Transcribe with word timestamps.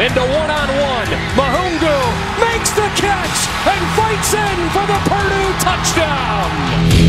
into 0.00 0.20
one-on-one. 0.20 1.08
Mahungu 1.36 1.96
makes 2.40 2.70
the 2.70 2.88
catch 2.96 3.38
and 3.68 3.84
fights 3.98 4.32
in 4.32 4.70
for 4.70 4.86
the 4.86 4.98
Purdue 5.04 5.52
touchdown. 5.60 6.99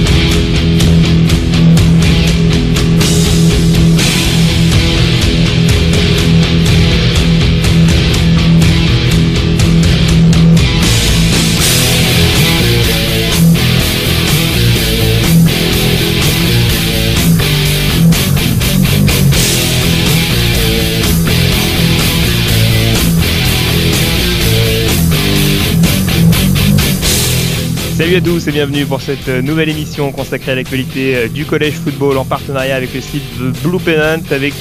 Salut 28.12 28.24
à 28.24 28.26
tous 28.26 28.48
et 28.50 28.52
bienvenue 28.52 28.86
pour 28.86 29.00
cette 29.00 29.30
nouvelle 29.30 29.70
émission 29.70 30.12
consacrée 30.12 30.52
à 30.52 30.56
l'actualité 30.56 31.30
du 31.30 31.46
collège 31.46 31.76
football 31.76 32.18
en 32.18 32.26
partenariat 32.26 32.76
avec 32.76 32.94
le 32.94 33.00
site 33.00 33.24
Blue 33.64 33.80
Pennant 33.80 34.22
avec 34.32 34.54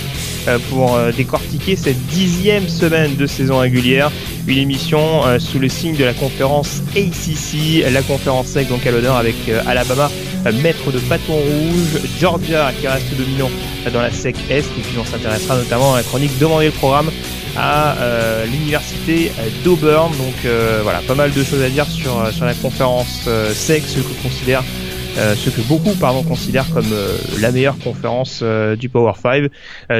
euh, 0.46 0.60
pour 0.70 0.94
euh, 0.94 1.10
décortiquer 1.10 1.74
cette 1.74 2.00
dixième 2.06 2.68
semaine 2.68 3.16
de 3.16 3.26
saison 3.26 3.58
régulière. 3.58 4.12
Une 4.46 4.58
émission 4.58 5.26
euh, 5.26 5.40
sous 5.40 5.58
le 5.58 5.68
signe 5.68 5.96
de 5.96 6.04
la 6.04 6.14
conférence 6.14 6.80
ACC, 6.94 7.90
la 7.92 8.02
conférence 8.02 8.46
sec 8.46 8.68
donc 8.68 8.86
à 8.86 8.92
l'honneur 8.92 9.16
avec 9.16 9.34
Alabama, 9.66 10.12
maître 10.62 10.92
de 10.92 11.00
bâton 11.00 11.34
rouge, 11.34 12.02
Georgia 12.20 12.70
qui 12.80 12.86
reste 12.86 13.16
dominant 13.18 13.50
dans 13.92 14.00
la 14.00 14.12
SEC 14.12 14.36
Est 14.48 14.58
et 14.60 14.80
puis 14.80 14.96
on 14.96 15.04
s'intéressera 15.04 15.56
notamment 15.56 15.94
à 15.94 15.96
la 15.96 16.02
chronique 16.04 16.38
Demander 16.38 16.66
le 16.66 16.72
programme 16.72 17.10
à 17.56 17.96
euh, 17.98 18.46
l'université 18.46 19.32
d'Auburn. 19.64 20.10
Donc 20.16 20.44
euh, 20.44 20.80
voilà, 20.82 21.00
pas 21.00 21.14
mal 21.14 21.32
de 21.32 21.44
choses 21.44 21.62
à 21.62 21.68
dire 21.68 21.86
sur, 21.86 22.32
sur 22.32 22.44
la 22.44 22.54
conférence 22.54 23.24
euh, 23.26 23.52
SEC, 23.52 23.84
ce 23.86 24.00
que 24.00 24.22
considère 24.22 24.62
ce 25.16 25.50
que 25.50 25.60
beaucoup 25.68 25.94
pardon, 25.98 26.22
considèrent 26.22 26.68
comme 26.72 26.86
la 27.40 27.52
meilleure 27.52 27.78
conférence 27.78 28.42
du 28.78 28.88
Power 28.88 29.12
5. 29.20 29.50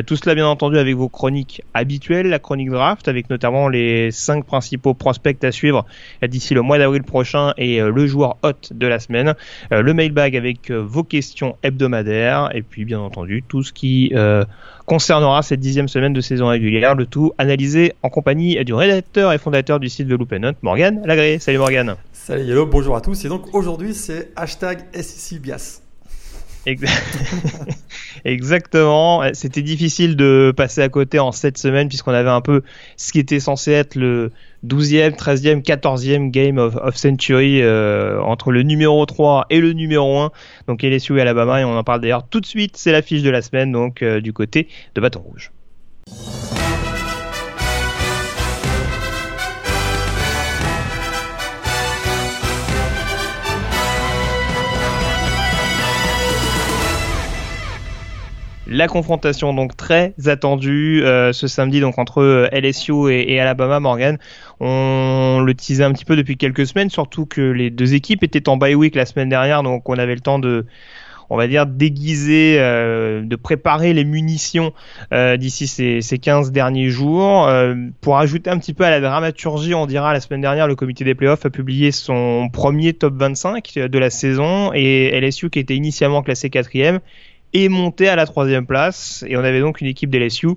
tout 0.07 0.17
cela 0.17 0.35
bien 0.35 0.47
entendu 0.47 0.79
avec 0.79 0.95
vos 0.95 1.09
chroniques 1.09 1.63
habituelles, 1.75 2.29
la 2.29 2.39
chronique 2.39 2.71
draft 2.71 3.09
avec 3.09 3.31
notamment 3.31 3.69
les 3.69 4.11
cinq 4.11 4.45
principaux 4.45 4.95
prospects 4.95 5.43
à 5.45 5.53
suivre 5.53 5.85
d'ici 6.27 6.55
le 6.55 6.63
mois 6.63 6.79
d'avril 6.79 7.03
prochain 7.03 7.53
et 7.57 7.81
le 7.81 8.07
joueur 8.07 8.37
hot 8.43 8.73
de 8.73 8.87
la 8.87 8.99
semaine, 8.99 9.35
le 9.71 9.95
mailbag 9.95 10.37
avec 10.37 10.71
vos 10.71 11.05
questions 11.05 11.57
hebdomadaires 11.63 12.51
et 12.55 12.63
puis 12.63 12.85
bien 12.85 13.01
entendu 13.01 13.43
tout 13.47 13.63
ce 13.63 13.73
qui 13.73 14.13
concernera 14.87 15.43
cette 15.43 15.61
dixième 15.61 15.89
semaine 15.89 16.13
de 16.13 16.21
saison 16.21 16.49
régulière, 16.49 16.95
le 16.95 17.07
tout 17.07 17.33
analysé 17.39 17.93
en 18.03 18.09
compagnie 18.09 18.63
du 18.65 18.75
rédacteur 18.75 19.33
et 19.33 19.39
fondateur 19.39 19.79
du 19.79 19.89
site 19.89 20.09
de 20.09 20.17
Loop 20.17 20.35
Morgan 20.63 21.01
Lagré. 21.05 21.39
Salut 21.39 21.59
Morgan. 21.59 21.97
Salut 22.23 22.43
Hello, 22.43 22.67
bonjour 22.67 22.97
à 22.97 23.01
tous. 23.01 23.25
Et 23.25 23.29
donc 23.29 23.55
aujourd'hui 23.55 23.95
c'est 23.95 24.31
hashtag 24.37 24.85
SECBIAS. 24.93 25.81
Exactement. 28.27 29.23
C'était 29.33 29.63
difficile 29.63 30.17
de 30.17 30.53
passer 30.55 30.83
à 30.83 30.91
côté 30.91 31.19
en 31.19 31.33
cette 31.33 31.57
semaine 31.57 31.89
puisqu'on 31.89 32.13
avait 32.13 32.29
un 32.29 32.43
peu 32.43 32.63
ce 32.99 33.13
qui 33.13 33.21
était 33.21 33.41
censé 33.41 33.73
être 33.73 33.95
le 33.95 34.33
12e, 34.67 35.17
13e, 35.17 35.63
14e 35.63 36.31
game 36.31 36.59
of, 36.59 36.95
century 36.95 37.63
euh, 37.63 38.21
entre 38.21 38.53
le 38.53 38.65
numéro 38.65 39.07
3 39.07 39.47
et 39.49 39.59
le 39.59 39.73
numéro 39.73 40.19
1. 40.19 40.31
Donc 40.69 40.83
LSU 40.83 41.17
et 41.17 41.23
Alabama 41.23 41.63
et 41.63 41.65
on 41.65 41.75
en 41.75 41.85
parle 41.85 42.03
d'ailleurs 42.03 42.29
tout 42.29 42.41
de 42.41 42.47
suite. 42.47 42.77
C'est 42.77 42.93
l'affiche 42.93 43.23
de 43.23 43.31
la 43.31 43.41
semaine 43.41 43.73
donc 43.73 44.03
euh, 44.03 44.21
du 44.21 44.35
côté 44.35 44.69
de 44.95 45.01
Bâton 45.01 45.21
Rouge. 45.21 45.53
La 58.73 58.87
confrontation 58.87 59.53
donc 59.53 59.77
très 59.77 60.15
attendue 60.27 61.03
euh, 61.05 61.33
ce 61.33 61.49
samedi 61.49 61.81
donc 61.81 61.99
entre 61.99 62.23
euh, 62.23 62.49
LSU 62.53 63.11
et, 63.11 63.41
Alabama 63.41 63.81
Morgan. 63.81 64.17
On 64.61 65.43
le 65.45 65.55
teasait 65.55 65.83
un 65.83 65.93
petit 65.93 66.05
peu 66.05 66.15
depuis 66.15 66.37
quelques 66.37 66.69
semaines, 66.69 66.89
surtout 66.89 67.27
que 67.27 67.41
les 67.41 67.71
deux 67.71 67.95
équipes 67.95 68.23
étaient 68.23 68.49
en 68.49 68.57
bye 68.57 68.77
week 68.77 68.95
la 68.95 69.07
semaine 69.07 69.29
dernière, 69.29 69.65
donc 69.65 69.89
on 69.89 69.99
avait 69.99 70.15
le 70.15 70.21
temps 70.21 70.39
de 70.39 70.67
on 71.33 71.37
va 71.37 71.49
dire 71.49 71.67
déguiser, 71.67 72.57
euh, 72.61 73.23
de 73.23 73.37
préparer 73.37 73.93
les 73.93 74.05
munitions 74.05 74.73
d'ici 75.37 75.67
ces, 75.67 76.01
ces 76.01 76.19
15 76.19 76.53
derniers 76.53 76.91
jours. 76.91 77.51
pour 78.01 78.19
ajouter 78.19 78.51
un 78.51 78.59
petit 78.59 78.75
peu 78.75 78.85
à 78.85 78.91
la 78.91 79.01
dramaturgie, 79.01 79.75
on 79.75 79.87
dira 79.87 80.13
la 80.13 80.21
semaine 80.21 80.43
dernière, 80.43 80.69
le 80.69 80.77
comité 80.77 81.03
des 81.03 81.17
playoffs 81.17 81.45
a 81.45 81.51
publié 81.51 81.91
son 81.91 82.49
premier 82.53 82.93
top 82.93 83.15
25 83.15 83.79
de 83.79 83.99
la 83.99 84.11
saison 84.11 84.73
et 84.73 85.21
LSU 85.21 85.51
qui 85.51 85.59
était 85.59 85.77
initialement 85.77 86.23
classé 86.23 86.51
quatrième 86.51 87.01
et 87.53 87.69
monter 87.69 88.09
à 88.09 88.17
la 88.17 88.27
troisième 88.27 88.67
place. 88.67 89.25
Et 89.29 89.37
on 89.37 89.45
avait 89.45 89.61
donc 89.61 89.81
une 89.81 89.87
équipe 89.87 90.11
d'LSU 90.11 90.49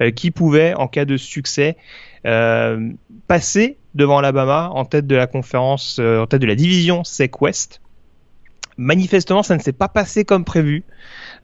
euh, 0.00 0.10
qui 0.10 0.30
pouvait, 0.30 0.74
en 0.74 0.88
cas 0.88 1.04
de 1.04 1.16
succès, 1.16 1.76
euh, 2.26 2.90
passer 3.26 3.78
devant 3.94 4.18
Alabama 4.18 4.70
en 4.72 4.84
tête 4.84 5.06
de 5.06 5.16
la 5.16 5.26
conférence, 5.26 5.98
euh, 6.00 6.22
en 6.22 6.26
tête 6.26 6.40
de 6.40 6.46
la 6.46 6.54
division 6.54 7.04
SEC 7.04 7.40
West. 7.40 7.80
Manifestement, 8.76 9.42
ça 9.42 9.56
ne 9.56 9.60
s'est 9.60 9.72
pas 9.72 9.88
passé 9.88 10.24
comme 10.24 10.44
prévu. 10.44 10.84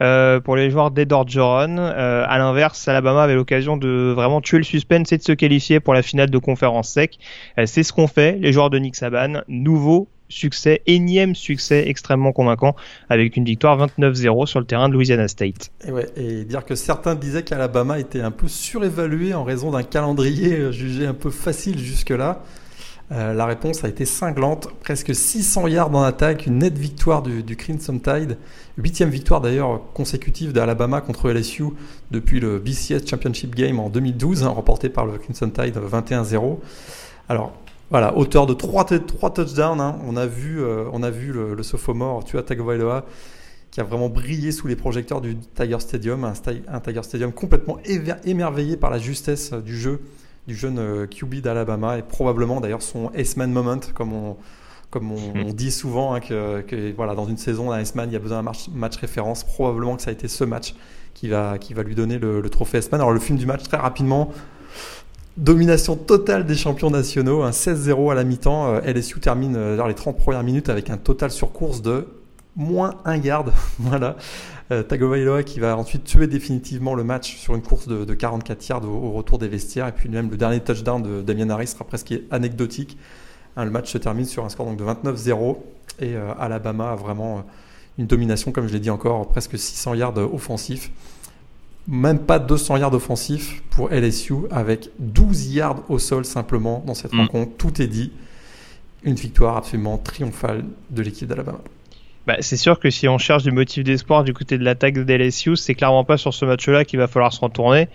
Euh, 0.02 0.40
pour 0.40 0.56
les 0.56 0.70
joueurs 0.70 0.90
d'Ed 0.90 1.12
Orgeron. 1.12 1.76
Euh, 1.78 2.24
à 2.26 2.38
l'inverse, 2.38 2.88
Alabama 2.88 3.22
avait 3.22 3.34
l'occasion 3.34 3.76
de 3.76 4.12
vraiment 4.14 4.40
tuer 4.40 4.58
le 4.58 4.64
suspense 4.64 5.12
et 5.12 5.18
de 5.18 5.22
se 5.22 5.32
qualifier 5.32 5.78
pour 5.78 5.94
la 5.94 6.02
finale 6.02 6.30
de 6.30 6.38
conférence 6.38 6.88
sec. 6.88 7.18
c'est 7.64 7.82
ce 7.82 7.92
qu'ont 7.92 8.08
fait 8.08 8.38
les 8.40 8.52
joueurs 8.52 8.70
de 8.70 8.78
Nick 8.78 8.96
Saban. 8.96 9.42
Nouveau 9.46 10.08
succès, 10.28 10.82
énième 10.86 11.34
succès 11.34 11.84
extrêmement 11.88 12.32
convaincant 12.32 12.74
avec 13.08 13.36
une 13.36 13.44
victoire 13.44 13.78
29-0 13.78 14.46
sur 14.46 14.60
le 14.60 14.66
terrain 14.66 14.88
de 14.88 14.94
Louisiana 14.94 15.28
State. 15.28 15.70
Et, 16.16 16.44
dire 16.44 16.64
que 16.64 16.74
certains 16.74 17.14
disaient 17.14 17.42
qu'Alabama 17.42 17.98
était 17.98 18.20
un 18.20 18.30
peu 18.30 18.48
surévalué 18.48 19.34
en 19.34 19.44
raison 19.44 19.70
d'un 19.70 19.82
calendrier 19.82 20.54
euh, 20.56 20.72
jugé 20.72 21.06
un 21.06 21.14
peu 21.14 21.30
facile 21.30 21.78
jusque-là. 21.78 22.42
Euh, 23.12 23.34
la 23.34 23.44
réponse 23.44 23.84
a 23.84 23.88
été 23.88 24.06
cinglante, 24.06 24.68
presque 24.80 25.14
600 25.14 25.68
yards 25.68 25.94
en 25.94 26.02
attaque, 26.02 26.46
une 26.46 26.58
nette 26.58 26.78
victoire 26.78 27.22
du, 27.22 27.56
Crimson 27.56 27.98
Tide, 27.98 28.38
huitième 28.78 29.10
victoire 29.10 29.42
d'ailleurs 29.42 29.82
consécutive 29.92 30.52
d'Alabama 30.52 31.02
contre 31.02 31.30
LSU 31.30 31.64
depuis 32.10 32.40
le 32.40 32.58
BCS 32.58 33.06
Championship 33.06 33.54
Game 33.54 33.78
en 33.78 33.90
2012, 33.90 34.44
hein, 34.44 34.48
remporté 34.48 34.88
par 34.88 35.04
le 35.04 35.18
Crimson 35.18 35.50
Tide 35.50 35.76
21-0. 35.76 36.58
Alors 37.28 37.52
voilà, 37.90 38.16
auteur 38.16 38.46
de 38.46 38.54
trois, 38.54 38.84
touchdowns. 38.84 39.80
Hein. 39.80 39.98
On 40.06 40.16
a 40.16 40.26
vu, 40.26 40.60
euh, 40.62 40.84
on 40.92 41.02
a 41.02 41.10
vu 41.10 41.32
le, 41.32 41.62
sophomore 41.62 42.24
Tua 42.24 42.42
Tagovailoa 42.42 43.04
qui 43.70 43.80
a 43.80 43.84
vraiment 43.84 44.08
brillé 44.08 44.52
sous 44.52 44.68
les 44.68 44.76
projecteurs 44.76 45.20
du 45.20 45.36
Tiger 45.36 45.80
Stadium, 45.80 46.22
un, 46.24 46.80
Tiger 46.80 47.02
Stadium 47.02 47.32
complètement 47.32 47.78
émerveillé 48.24 48.76
par 48.76 48.88
la 48.88 48.98
justesse 48.98 49.52
euh, 49.52 49.60
du 49.60 49.76
jeu 49.76 50.00
du 50.46 50.54
jeune 50.54 50.78
euh, 50.78 51.06
QB 51.06 51.36
d'Alabama 51.36 51.98
et 51.98 52.02
probablement 52.02 52.60
d'ailleurs 52.60 52.82
son 52.82 53.10
S-Man 53.14 53.50
moment 53.50 53.80
comme 53.94 54.12
on, 54.12 54.36
comme 54.90 55.10
on, 55.10 55.52
dit 55.52 55.72
souvent 55.72 56.14
hein, 56.14 56.20
que, 56.20 56.92
voilà 56.94 57.14
dans 57.14 57.26
une 57.26 57.38
saison 57.38 57.72
un 57.72 57.80
S-Man 57.80 58.10
il 58.10 58.12
y 58.12 58.16
a 58.16 58.20
besoin 58.20 58.42
d'un 58.42 58.52
match, 58.74 58.96
référence 58.96 59.42
probablement 59.42 59.96
que 59.96 60.02
ça 60.02 60.10
a 60.10 60.12
été 60.12 60.28
ce 60.28 60.44
match 60.44 60.74
qui 61.14 61.28
va, 61.28 61.58
qui 61.58 61.74
va 61.74 61.82
lui 61.82 61.94
donner 61.94 62.18
le, 62.18 62.40
le 62.40 62.50
trophée 62.50 62.78
S-Man 62.78 63.00
alors 63.00 63.12
le 63.12 63.20
film 63.20 63.38
du 63.38 63.46
match 63.46 63.62
très 63.64 63.78
rapidement 63.78 64.30
Domination 65.36 65.96
totale 65.96 66.46
des 66.46 66.54
champions 66.54 66.90
nationaux, 66.90 67.42
un 67.42 67.50
16-0 67.50 68.12
à 68.12 68.14
la 68.14 68.22
mi-temps. 68.22 68.74
Euh, 68.74 68.80
LSU 68.82 69.18
termine 69.18 69.56
euh, 69.56 69.76
dans 69.76 69.88
les 69.88 69.94
30 69.94 70.16
premières 70.16 70.44
minutes 70.44 70.68
avec 70.68 70.90
un 70.90 70.96
total 70.96 71.32
sur 71.32 71.50
course 71.50 71.82
de 71.82 72.06
moins 72.54 73.00
1 73.04 73.18
garde. 73.18 73.52
voilà. 73.80 74.14
Euh, 74.70 74.84
Tagovailoa 74.84 75.42
qui 75.42 75.58
va 75.58 75.76
ensuite 75.76 76.04
tuer 76.04 76.28
définitivement 76.28 76.94
le 76.94 77.02
match 77.02 77.36
sur 77.36 77.56
une 77.56 77.62
course 77.62 77.88
de, 77.88 78.14
44 78.14 78.68
yards 78.68 78.84
au, 78.84 79.10
retour 79.10 79.38
des 79.38 79.48
vestiaires. 79.48 79.88
Et 79.88 79.92
puis 79.92 80.08
même 80.08 80.30
le 80.30 80.36
dernier 80.36 80.60
touchdown 80.60 81.02
de 81.02 81.20
Damien 81.20 81.50
Harris 81.50 81.66
sera 81.66 81.84
presque 81.84 82.14
anecdotique. 82.30 82.96
Hein, 83.56 83.64
le 83.64 83.72
match 83.72 83.90
se 83.90 83.98
termine 83.98 84.26
sur 84.26 84.44
un 84.44 84.48
score 84.48 84.72
de 84.72 84.84
29-0. 84.84 85.56
Et 86.00 86.14
Alabama 86.38 86.92
a 86.92 86.96
vraiment 86.96 87.44
une 87.98 88.06
domination, 88.06 88.52
comme 88.52 88.66
je 88.66 88.72
l'ai 88.72 88.80
dit 88.80 88.90
encore, 88.90 89.28
presque 89.28 89.58
600 89.58 89.94
yards 89.94 90.16
offensifs 90.16 90.90
même 91.86 92.18
pas 92.20 92.38
200 92.38 92.78
yards 92.78 92.94
offensifs 92.94 93.62
pour 93.70 93.90
LSU 93.90 94.34
avec 94.50 94.90
12 94.98 95.54
yards 95.54 95.82
au 95.88 95.98
sol 95.98 96.24
simplement 96.24 96.82
dans 96.86 96.94
cette 96.94 97.12
mm. 97.12 97.20
rencontre. 97.20 97.52
Tout 97.56 97.82
est 97.82 97.86
dit. 97.86 98.12
Une 99.02 99.14
victoire 99.14 99.58
absolument 99.58 99.98
triomphale 99.98 100.64
de 100.88 101.02
l'équipe 101.02 101.28
d'Alabama. 101.28 101.60
Bah, 102.26 102.36
c'est 102.40 102.56
sûr 102.56 102.78
que 102.78 102.88
si 102.88 103.06
on 103.06 103.18
cherche 103.18 103.42
du 103.42 103.50
motif 103.50 103.84
d'espoir 103.84 104.24
du 104.24 104.32
côté 104.32 104.56
de 104.56 104.64
l'attaque 104.64 104.94
de 104.94 105.14
LSU, 105.14 105.56
c'est 105.56 105.74
clairement 105.74 106.04
pas 106.04 106.16
sur 106.16 106.32
ce 106.32 106.44
match-là 106.46 106.84
qu'il 106.84 106.98
va 106.98 107.06
falloir 107.06 107.32
se 107.32 107.40
retourner. 107.40 107.88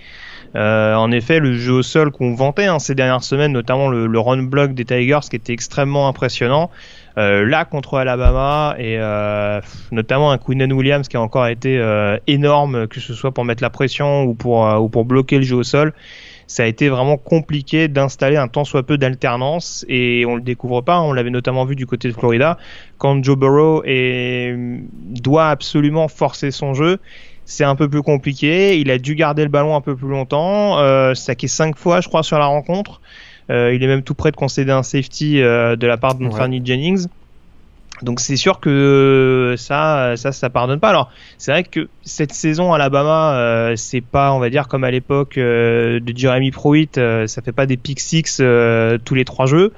Euh, 0.55 0.93
en 0.95 1.11
effet, 1.11 1.39
le 1.39 1.53
jeu 1.53 1.73
au 1.73 1.81
sol 1.81 2.11
qu'on 2.11 2.35
vantait 2.35 2.65
hein, 2.65 2.79
ces 2.79 2.93
dernières 2.95 3.23
semaines, 3.23 3.51
notamment 3.51 3.87
le, 3.89 4.05
le, 4.05 4.19
run 4.19 4.43
block 4.43 4.73
des 4.73 4.85
Tigers, 4.85 5.27
qui 5.29 5.35
était 5.35 5.53
extrêmement 5.53 6.07
impressionnant, 6.07 6.69
euh, 7.17 7.43
là 7.45 7.65
contre 7.65 7.97
Alabama 7.97 8.75
et 8.77 8.97
euh, 8.99 9.61
notamment 9.91 10.31
un 10.31 10.37
Quinnen 10.37 10.71
Williams 10.73 11.07
qui 11.07 11.17
a 11.17 11.21
encore 11.21 11.47
été 11.47 11.81
énorme, 12.27 12.87
que 12.87 12.99
ce 12.99 13.13
soit 13.13 13.31
pour 13.31 13.45
mettre 13.45 13.63
la 13.63 13.71
pression 13.71 14.23
ou 14.23 14.35
pour 14.35 15.05
bloquer 15.05 15.37
le 15.37 15.43
jeu 15.43 15.57
au 15.57 15.63
sol 15.63 15.93
ça 16.49 16.63
a 16.63 16.65
été 16.65 16.89
vraiment 16.89 17.15
compliqué 17.15 17.87
d'installer 17.87 18.35
un 18.35 18.47
tant 18.47 18.63
soit 18.63 18.81
peu 18.81 18.97
d'alternance 18.97 19.85
et 19.87 20.25
on 20.25 20.35
le 20.35 20.41
découvre 20.41 20.81
pas. 20.81 20.99
On 20.99 21.13
l'avait 21.13 21.29
notamment 21.29 21.63
vu 21.63 21.75
du 21.75 21.85
côté 21.85 22.07
de 22.07 22.13
Florida 22.13 22.57
quand 22.97 23.23
Joe 23.23 23.37
Burrow 23.37 23.83
est, 23.85 24.55
doit 25.21 25.49
absolument 25.49 26.07
forcer 26.07 26.49
son 26.49 26.73
jeu. 26.73 26.97
C'est 27.45 27.63
un 27.63 27.75
peu 27.75 27.87
plus 27.87 28.01
compliqué. 28.01 28.79
Il 28.79 28.89
a 28.89 28.97
dû 28.97 29.13
garder 29.13 29.43
le 29.43 29.49
ballon 29.49 29.75
un 29.75 29.81
peu 29.81 29.95
plus 29.95 30.09
longtemps. 30.09 30.79
Euh, 30.79 31.13
saqué 31.13 31.47
cinq 31.47 31.77
fois, 31.77 32.01
je 32.01 32.07
crois, 32.07 32.23
sur 32.23 32.39
la 32.39 32.47
rencontre. 32.47 32.99
Euh, 33.51 33.71
il 33.73 33.83
est 33.83 33.87
même 33.87 34.01
tout 34.01 34.15
près 34.15 34.31
de 34.31 34.35
concéder 34.35 34.71
un 34.71 34.83
safety 34.83 35.41
euh, 35.41 35.75
de 35.75 35.85
la 35.85 35.97
part 35.97 36.15
de 36.15 36.23
notre 36.23 36.43
ouais. 36.43 36.61
Jennings. 36.63 37.05
Donc 38.01 38.21
c'est 38.21 38.37
sûr 38.37 38.61
que 38.61 39.55
ça, 39.57 40.13
ça, 40.15 40.31
ça 40.31 40.49
pardonne 40.49 40.79
pas. 40.79 40.89
Alors 40.89 41.11
c'est 41.37 41.51
vrai 41.51 41.63
que 41.63 41.89
cette 42.01 42.31
saison 42.31 42.71
Alabama, 42.71 43.33
euh, 43.33 43.75
c'est 43.75 43.99
pas, 43.99 44.31
on 44.31 44.39
va 44.39 44.49
dire 44.49 44.69
comme 44.69 44.85
à 44.85 44.91
l'époque 44.91 45.37
euh, 45.37 45.99
de 45.99 46.17
Jeremy 46.17 46.51
Pruitt, 46.51 46.97
euh, 46.97 47.27
ça 47.27 47.41
fait 47.41 47.51
pas 47.51 47.65
des 47.65 47.75
pick 47.75 47.99
six 47.99 48.37
euh, 48.39 48.97
tous 49.03 49.15
les 49.15 49.25
trois 49.25 49.47
jeux, 49.47 49.73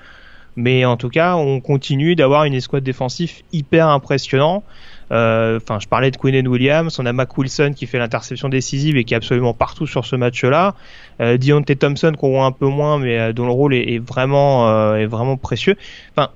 mais 0.55 0.85
en 0.85 0.97
tout 0.97 1.09
cas 1.09 1.35
on 1.35 1.61
continue 1.61 2.15
d'avoir 2.15 2.43
une 2.43 2.53
escouade 2.53 2.83
défensive 2.83 3.31
hyper 3.53 3.87
impressionnant. 3.87 4.63
Euh, 5.11 5.59
Enfin, 5.61 5.79
je 5.79 5.87
parlais 5.87 6.11
de 6.11 6.15
Quinn 6.15 6.47
Williams, 6.47 6.97
on 6.99 7.05
a 7.05 7.13
Mac 7.13 7.37
Wilson 7.37 7.73
qui 7.75 7.87
fait 7.87 7.97
l'interception 7.97 8.49
décisive 8.49 8.97
et 8.97 9.03
qui 9.03 9.13
est 9.13 9.17
absolument 9.17 9.53
partout 9.53 9.87
sur 9.87 10.05
ce 10.05 10.15
match-là. 10.15 10.75
Euh, 11.21 11.37
Deontay 11.37 11.75
Thompson 11.75 12.13
qu'on 12.17 12.29
voit 12.29 12.45
un 12.45 12.51
peu 12.53 12.67
moins, 12.67 12.97
mais 12.99 13.33
dont 13.33 13.45
le 13.45 13.51
rôle 13.51 13.73
est, 13.73 13.95
est 13.95 13.99
vraiment, 13.99 14.95
est 14.95 15.07
vraiment 15.07 15.37
précieux. 15.37 15.75
Enfin 16.15 16.29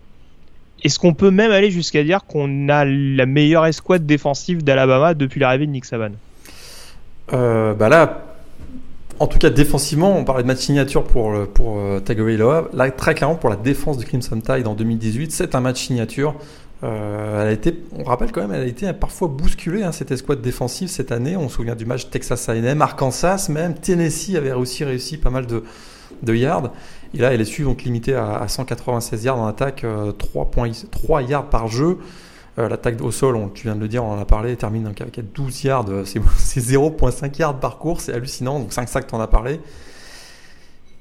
est-ce 0.86 1.00
qu'on 1.00 1.16
peut 1.16 1.32
même 1.32 1.52
aller 1.52 1.72
jusqu'à 1.72 2.04
dire 2.04 2.26
qu'on 2.26 2.70
a 2.70 2.86
la 2.86 3.26
meilleure 3.26 3.66
escouade 3.66 4.06
défensive 4.06 4.64
d'Alabama 4.64 5.16
depuis 5.16 5.40
l'arrivée 5.40 5.66
de 5.66 5.72
Nick 5.72 5.86
Saban? 5.86 6.12
Euh, 7.34 7.74
Bah 7.74 7.90
là, 7.90 8.24
en 9.20 9.26
tout 9.26 9.40
cas 9.40 9.50
défensivement, 9.50 10.16
on 10.16 10.24
parlait 10.24 10.44
de 10.44 10.48
match 10.48 10.60
signature 10.60 11.04
pour, 11.04 11.34
pour 11.48 11.80
euh, 11.80 12.00
Tagovailoa. 12.00 12.70
Là, 12.74 12.92
très 12.92 13.16
clairement, 13.16 13.36
pour 13.36 13.50
la 13.50 13.56
défense 13.56 13.98
de 13.98 14.04
Crimson 14.04 14.40
Tide 14.40 14.68
en 14.68 14.76
2018, 14.76 15.32
c'est 15.32 15.56
un 15.56 15.60
match 15.60 15.82
signature. 15.82 16.36
Euh, 16.84 17.42
elle 17.42 17.48
a 17.48 17.52
été, 17.52 17.76
on 17.98 18.04
rappelle 18.04 18.32
quand 18.32 18.42
même, 18.42 18.52
elle 18.54 18.62
a 18.62 18.68
été 18.68 18.92
parfois 18.94 19.28
bousculée 19.28 19.82
hein, 19.82 19.92
cette 19.92 20.12
escouade 20.12 20.42
défensive 20.42 20.88
cette 20.90 21.12
année. 21.12 21.36
On 21.36 21.50
se 21.50 21.56
souvient 21.56 21.76
du 21.76 21.86
match 21.86 22.12
Texas 22.12 22.48
A&M, 22.48 22.80
Arkansas, 22.82 23.48
même 23.50 23.74
Tennessee 23.74 24.36
avait 24.36 24.52
aussi 24.52 24.84
réussi 24.84 25.18
pas 25.18 25.32
mal 25.32 25.48
de, 25.48 25.64
de 26.22 26.36
yards. 26.36 26.72
Et 27.13 27.19
là, 27.19 27.36
LSU 27.36 27.63
donc 27.63 27.84
limité 27.84 28.13
à, 28.13 28.38
à 28.38 28.48
196 28.48 29.24
yards 29.24 29.40
en 29.40 29.48
attaque, 29.48 29.84
euh, 29.84 30.12
3, 30.12 30.46
points, 30.46 30.72
3 30.92 31.22
yards 31.22 31.50
par 31.50 31.68
jeu. 31.68 32.00
Euh, 32.57 32.69
L'attaque 32.69 33.02
au 33.02 33.12
sol, 33.12 33.36
on, 33.36 33.50
tu 33.50 33.63
viens 33.63 33.75
de 33.75 33.81
le 33.81 33.88
dire, 33.88 34.04
on 34.04 34.13
en 34.13 34.19
a 34.19 34.25
parlé, 34.25 34.56
termine 34.56 34.88
avec 34.88 35.34
12 35.34 35.63
yards, 35.63 35.86
c'est 36.06 36.19
0,5 36.60 37.38
yards 37.38 37.60
par 37.60 37.78
course, 37.78 38.06
c'est 38.06 38.13
hallucinant. 38.13 38.60
Donc 38.60 38.74
5 38.74 38.88
sacs, 38.90 39.07
tu 39.07 39.16
en 39.16 39.19
as 39.22 39.28
parlé. 39.28 39.60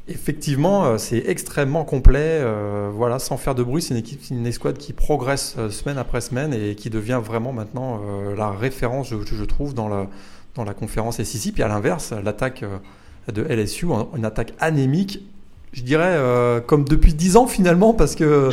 Effectivement, 0.06 0.84
euh, 0.84 0.98
c'est 0.98 1.22
extrêmement 1.26 1.84
complet. 1.84 2.20
Euh, 2.42 2.90
voilà, 2.92 3.18
sans 3.18 3.38
faire 3.38 3.54
de 3.54 3.62
bruit, 3.62 3.80
c'est 3.80 3.94
une 3.94 4.00
équipe, 4.00 4.20
une 4.30 4.46
escouade 4.46 4.76
qui 4.76 4.92
progresse 4.92 5.54
euh, 5.58 5.70
semaine 5.70 5.96
après 5.96 6.20
semaine 6.20 6.52
et 6.52 6.74
qui 6.74 6.90
devient 6.90 7.20
vraiment 7.24 7.54
maintenant 7.54 8.02
euh, 8.04 8.36
la 8.36 8.50
référence, 8.50 9.08
je, 9.08 9.16
je, 9.24 9.44
trouve, 9.44 9.72
dans 9.72 9.88
la, 9.88 10.06
dans 10.56 10.64
la 10.64 10.74
conférence 10.74 11.22
SEC. 11.22 11.54
Puis 11.54 11.62
à 11.62 11.68
l'inverse, 11.68 12.12
l'attaque 12.22 12.64
de 13.32 13.42
LSU, 13.44 13.86
une 14.14 14.26
attaque 14.26 14.52
anémique 14.60 15.20
je 15.74 15.82
dirais, 15.82 16.14
euh, 16.16 16.60
comme 16.60 16.84
depuis 16.84 17.14
10 17.14 17.36
ans 17.36 17.46
finalement, 17.48 17.94
parce 17.94 18.14
que 18.14 18.24
euh, 18.24 18.50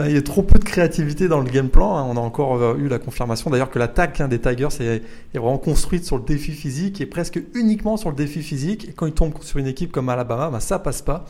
il 0.00 0.12
y 0.12 0.16
a 0.16 0.22
trop 0.22 0.42
peu 0.42 0.58
de 0.58 0.64
créativité 0.64 1.28
dans 1.28 1.38
le 1.38 1.48
game 1.48 1.68
plan. 1.68 1.96
Hein. 1.96 2.04
On 2.08 2.16
a 2.16 2.20
encore 2.20 2.56
euh, 2.56 2.76
eu 2.76 2.88
la 2.88 2.98
confirmation 2.98 3.48
d'ailleurs 3.48 3.70
que 3.70 3.78
l'attaque 3.78 4.20
hein, 4.20 4.26
des 4.26 4.40
Tigers 4.40 4.68
est, 4.80 5.02
vraiment 5.32 5.58
construite 5.58 6.04
sur 6.04 6.16
le 6.18 6.24
défi 6.24 6.50
physique 6.50 7.00
et 7.00 7.06
presque 7.06 7.40
uniquement 7.54 7.96
sur 7.96 8.10
le 8.10 8.16
défi 8.16 8.42
physique. 8.42 8.88
Et 8.88 8.92
quand 8.92 9.06
ils 9.06 9.12
tombent 9.12 9.34
sur 9.40 9.60
une 9.60 9.68
équipe 9.68 9.92
comme 9.92 10.08
Alabama, 10.08 10.50
bah, 10.50 10.60
ça 10.60 10.80
passe 10.80 11.00
pas. 11.00 11.24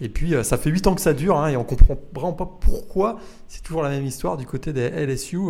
Et 0.00 0.08
puis 0.08 0.32
ça 0.44 0.56
fait 0.56 0.70
8 0.70 0.86
ans 0.86 0.94
que 0.94 1.02
ça 1.02 1.12
dure 1.12 1.36
hein, 1.36 1.48
et 1.48 1.58
on 1.58 1.64
comprend 1.64 1.98
vraiment 2.14 2.32
pas 2.32 2.50
pourquoi. 2.58 3.18
C'est 3.48 3.62
toujours 3.62 3.82
la 3.82 3.90
même 3.90 4.06
histoire 4.06 4.38
du 4.38 4.46
côté 4.46 4.72
des 4.72 4.88
LSU. 4.88 5.40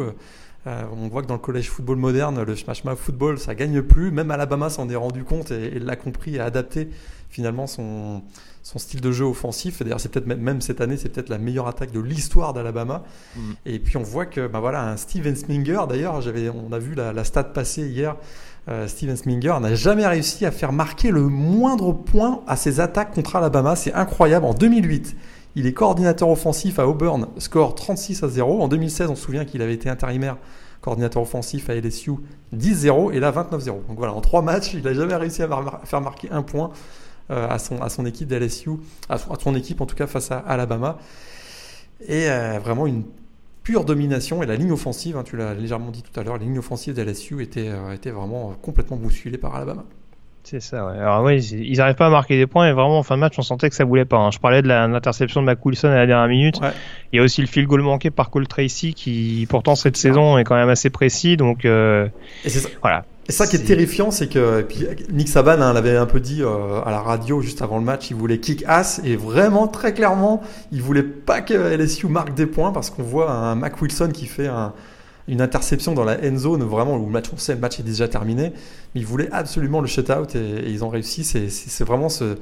Euh, 0.66 0.82
on 0.94 1.08
voit 1.08 1.22
que 1.22 1.26
dans 1.26 1.34
le 1.34 1.40
collège 1.40 1.70
football 1.70 1.96
moderne, 1.96 2.42
le 2.42 2.56
smash 2.56 2.84
mouth 2.84 2.98
football, 2.98 3.38
ça 3.38 3.54
gagne 3.54 3.80
plus. 3.82 4.10
Même 4.10 4.30
Alabama 4.30 4.68
s'en 4.68 4.88
est 4.88 4.96
rendu 4.96 5.24
compte 5.24 5.50
et, 5.50 5.76
et 5.76 5.78
l'a 5.78 5.96
compris 5.96 6.36
et 6.36 6.40
a 6.40 6.44
adapté 6.44 6.90
finalement 7.30 7.66
son, 7.66 8.22
son 8.62 8.78
style 8.78 9.00
de 9.00 9.12
jeu 9.12 9.24
offensif. 9.24 9.82
D'ailleurs, 9.82 10.00
c'est 10.00 10.10
peut-être 10.10 10.26
même 10.26 10.60
cette 10.60 10.80
année, 10.80 10.96
c'est 10.96 11.08
peut-être 11.08 11.28
la 11.28 11.38
meilleure 11.38 11.68
attaque 11.68 11.92
de 11.92 12.00
l'histoire 12.00 12.52
d'Alabama. 12.52 13.04
Mm. 13.36 13.40
Et 13.66 13.78
puis 13.78 13.96
on 13.96 14.02
voit 14.02 14.26
que, 14.26 14.46
ben 14.46 14.60
voilà, 14.60 14.82
un 14.82 14.96
Steven 14.96 15.34
Sminger. 15.34 15.80
D'ailleurs, 15.88 16.20
j'avais, 16.20 16.50
on 16.50 16.72
a 16.72 16.78
vu 16.78 16.94
la, 16.94 17.12
la 17.12 17.24
stat 17.24 17.44
passer 17.44 17.88
hier. 17.88 18.16
Euh, 18.68 18.86
Steven 18.86 19.16
Sminger 19.16 19.54
n'a 19.60 19.74
jamais 19.74 20.06
réussi 20.06 20.44
à 20.44 20.50
faire 20.50 20.72
marquer 20.72 21.10
le 21.10 21.22
moindre 21.22 21.92
point 21.92 22.42
à 22.46 22.56
ses 22.56 22.80
attaques 22.80 23.12
contre 23.12 23.36
Alabama. 23.36 23.76
C'est 23.76 23.94
incroyable. 23.94 24.44
En 24.44 24.54
2008, 24.54 25.16
il 25.56 25.67
est 25.67 25.73
coordinateur 25.73 26.29
offensif 26.29 26.79
à 26.79 26.87
Auburn, 26.87 27.26
score 27.38 27.75
36 27.75 28.23
à 28.23 28.29
0. 28.29 28.62
En 28.62 28.69
2016, 28.69 29.11
on 29.11 29.17
se 29.17 29.23
souvient 29.23 29.44
qu'il 29.44 29.62
avait 29.62 29.75
été 29.75 29.88
intérimaire 29.88 30.37
coordinateur 30.81 31.23
offensif 31.23 31.69
à 31.69 31.75
LSU 31.75 32.12
10-0 32.56 33.12
et 33.12 33.20
là 33.20 33.32
29-0. 33.32 33.64
Donc 33.67 33.99
voilà, 33.99 34.14
en 34.14 34.20
trois 34.20 34.43
matchs, 34.43 34.73
il 34.75 34.82
n'a 34.82 34.94
jamais 34.94 35.14
réussi 35.14 35.43
à 35.43 35.49
faire 35.85 36.00
marquer 36.00 36.31
un 36.31 36.43
point 36.43 36.70
euh, 37.31 37.49
à, 37.49 37.58
son, 37.58 38.06
équipe 38.06 38.29
d'LSU, 38.29 38.70
à, 39.08 39.14
à 39.14 39.19
son 39.38 39.55
équipe 39.55 39.81
en 39.81 39.87
tout 39.87 39.94
cas 39.94 40.06
face 40.06 40.31
à 40.31 40.38
Alabama. 40.38 40.99
Et 42.08 42.31
euh, 42.31 42.58
vraiment 42.62 42.87
une 42.87 43.05
pure 43.62 43.85
domination 43.85 44.43
et 44.43 44.47
la 44.47 44.56
ligne 44.56 44.73
offensive, 44.73 45.17
hein, 45.17 45.23
tu 45.23 45.37
l'as 45.37 45.55
légèrement 45.55 45.91
dit 45.91 46.02
tout 46.02 46.19
à 46.19 46.23
l'heure, 46.23 46.38
la 46.38 46.44
ligne 46.44 46.58
offensive 46.58 46.94
de 46.94 47.02
LSU 47.02 47.43
était, 47.43 47.69
euh, 47.69 47.93
était 47.93 48.11
vraiment 48.11 48.55
complètement 48.62 48.97
bousculée 48.97 49.38
par 49.38 49.55
Alabama. 49.55 49.85
C'est 50.42 50.60
ça, 50.60 50.87
ouais. 50.87 50.98
Alors 50.98 51.22
oui, 51.22 51.38
ils 51.38 51.76
n'arrivent 51.76 51.96
pas 51.96 52.06
à 52.06 52.10
marquer 52.10 52.37
des 52.37 52.46
points 52.46 52.69
et 52.69 52.72
vraiment 52.72 52.98
en 52.98 53.02
fin 53.02 53.14
de 53.16 53.20
match, 53.20 53.34
on 53.38 53.42
sentait 53.42 53.69
que 53.69 53.76
ça 53.76 53.84
voulait 53.84 54.04
pas. 54.04 54.16
Hein. 54.16 54.31
Je 54.31 54.38
parlais 54.38 54.62
de 54.62 54.69
l'interception 54.69 55.40
de 55.42 55.46
Mac 55.46 55.64
Wilson 55.64 55.88
à 55.88 55.96
la 55.96 56.06
dernière 56.06 56.28
minute. 56.28 56.60
Ouais. 56.60 56.72
Il 57.12 57.16
y 57.16 57.20
a 57.20 57.22
aussi 57.22 57.40
le 57.40 57.46
field 57.46 57.69
goal 57.69 57.82
manqué 57.82 58.10
par 58.10 58.31
Cole 58.31 58.48
Tracy 58.48 58.94
qui, 58.94 59.46
pourtant, 59.48 59.75
cette 59.75 59.96
saison 59.96 60.38
est 60.38 60.44
quand 60.44 60.56
même 60.56 60.69
assez 60.69 60.90
précis. 60.90 61.37
Donc, 61.37 61.64
euh, 61.64 62.08
et 62.44 62.48
ça. 62.48 62.69
voilà. 62.81 63.04
Et 63.28 63.32
ça 63.32 63.46
qui 63.46 63.56
est 63.56 63.64
terrifiant, 63.64 64.10
c'est 64.10 64.26
que 64.26 64.62
puis 64.62 64.87
Nick 65.12 65.28
Saban 65.28 65.60
hein, 65.60 65.72
l'avait 65.72 65.96
un 65.96 66.06
peu 66.06 66.19
dit 66.19 66.42
euh, 66.42 66.81
à 66.84 66.90
la 66.90 67.00
radio 67.00 67.40
juste 67.40 67.62
avant 67.62 67.78
le 67.78 67.84
match, 67.84 68.10
il 68.10 68.16
voulait 68.16 68.38
kick 68.38 68.64
ass 68.66 69.00
et 69.04 69.14
vraiment 69.14 69.69
très 69.69 69.94
clairement, 69.94 70.42
il 70.72 70.82
voulait 70.82 71.04
pas 71.04 71.40
que 71.40 71.54
LSU 71.54 72.08
marque 72.08 72.34
des 72.34 72.46
points 72.46 72.72
parce 72.72 72.90
qu'on 72.90 73.04
voit 73.04 73.31
un 73.31 73.54
Mac 73.54 73.81
Wilson 73.81 74.11
qui 74.12 74.26
fait 74.26 74.49
un, 74.49 74.73
une 75.28 75.40
interception 75.40 75.94
dans 75.94 76.04
la 76.04 76.18
end 76.24 76.36
zone, 76.36 76.62
vraiment 76.62 76.96
où 76.96 77.06
le 77.06 77.12
match, 77.12 77.26
on 77.32 77.36
sait 77.36 77.54
le 77.54 77.60
match 77.60 77.78
est 77.78 77.84
déjà 77.84 78.08
terminé, 78.08 78.52
mais 78.94 79.00
ils 79.00 79.06
voulaient 79.06 79.30
absolument 79.32 79.80
le 79.80 79.86
shutout 79.86 80.36
et, 80.36 80.38
et 80.38 80.70
ils 80.70 80.84
ont 80.84 80.88
réussi. 80.88 81.24
C'est 81.24 81.84
vraiment 81.84 82.08
ce, 82.08 82.36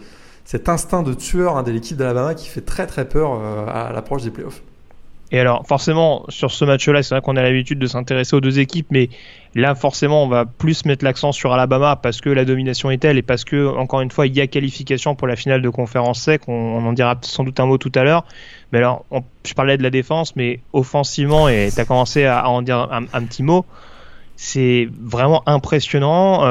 cet 0.48 0.70
instinct 0.70 1.02
de 1.02 1.12
tueur 1.12 1.58
hein, 1.58 1.62
de 1.62 1.94
d'Alabama 1.94 2.34
qui 2.34 2.48
fait 2.48 2.62
très 2.62 2.86
très 2.86 3.06
peur 3.06 3.34
euh, 3.34 3.66
à 3.66 3.92
l'approche 3.92 4.22
des 4.22 4.30
playoffs. 4.30 4.62
Et 5.30 5.38
alors, 5.38 5.66
forcément, 5.66 6.24
sur 6.30 6.50
ce 6.50 6.64
match-là, 6.64 7.02
c'est 7.02 7.14
vrai 7.14 7.20
qu'on 7.20 7.36
a 7.36 7.42
l'habitude 7.42 7.78
de 7.78 7.86
s'intéresser 7.86 8.34
aux 8.34 8.40
deux 8.40 8.58
équipes, 8.58 8.86
mais 8.90 9.10
là, 9.54 9.74
forcément, 9.74 10.24
on 10.24 10.28
va 10.28 10.44
plus 10.44 10.84
mettre 10.84 11.04
l'accent 11.04 11.32
sur 11.32 11.52
Alabama 11.52 11.96
parce 11.96 12.20
que 12.20 12.30
la 12.30 12.44
domination 12.44 12.90
est 12.90 12.98
telle 12.98 13.18
et 13.18 13.22
parce 13.22 13.44
que, 13.44 13.66
encore 13.76 14.00
une 14.00 14.10
fois, 14.10 14.26
il 14.26 14.36
y 14.36 14.40
a 14.40 14.46
qualification 14.46 15.14
pour 15.14 15.26
la 15.26 15.36
finale 15.36 15.62
de 15.62 15.68
conférence 15.68 16.20
sec. 16.20 16.42
On, 16.48 16.84
en 16.84 16.92
dira 16.92 17.16
sans 17.22 17.44
doute 17.44 17.58
un 17.60 17.66
mot 17.66 17.78
tout 17.78 17.92
à 17.94 18.04
l'heure. 18.04 18.24
Mais 18.72 18.78
alors, 18.78 19.04
je 19.44 19.54
parlais 19.54 19.76
de 19.78 19.82
la 19.82 19.90
défense, 19.90 20.36
mais 20.36 20.60
offensivement, 20.72 21.48
et 21.48 21.70
tu 21.74 21.80
as 21.80 21.84
commencé 21.84 22.24
à, 22.24 22.48
en 22.48 22.62
dire 22.62 22.88
un, 22.90 23.24
petit 23.24 23.42
mot, 23.42 23.64
c'est 24.36 24.88
vraiment 25.00 25.42
impressionnant. 25.46 26.42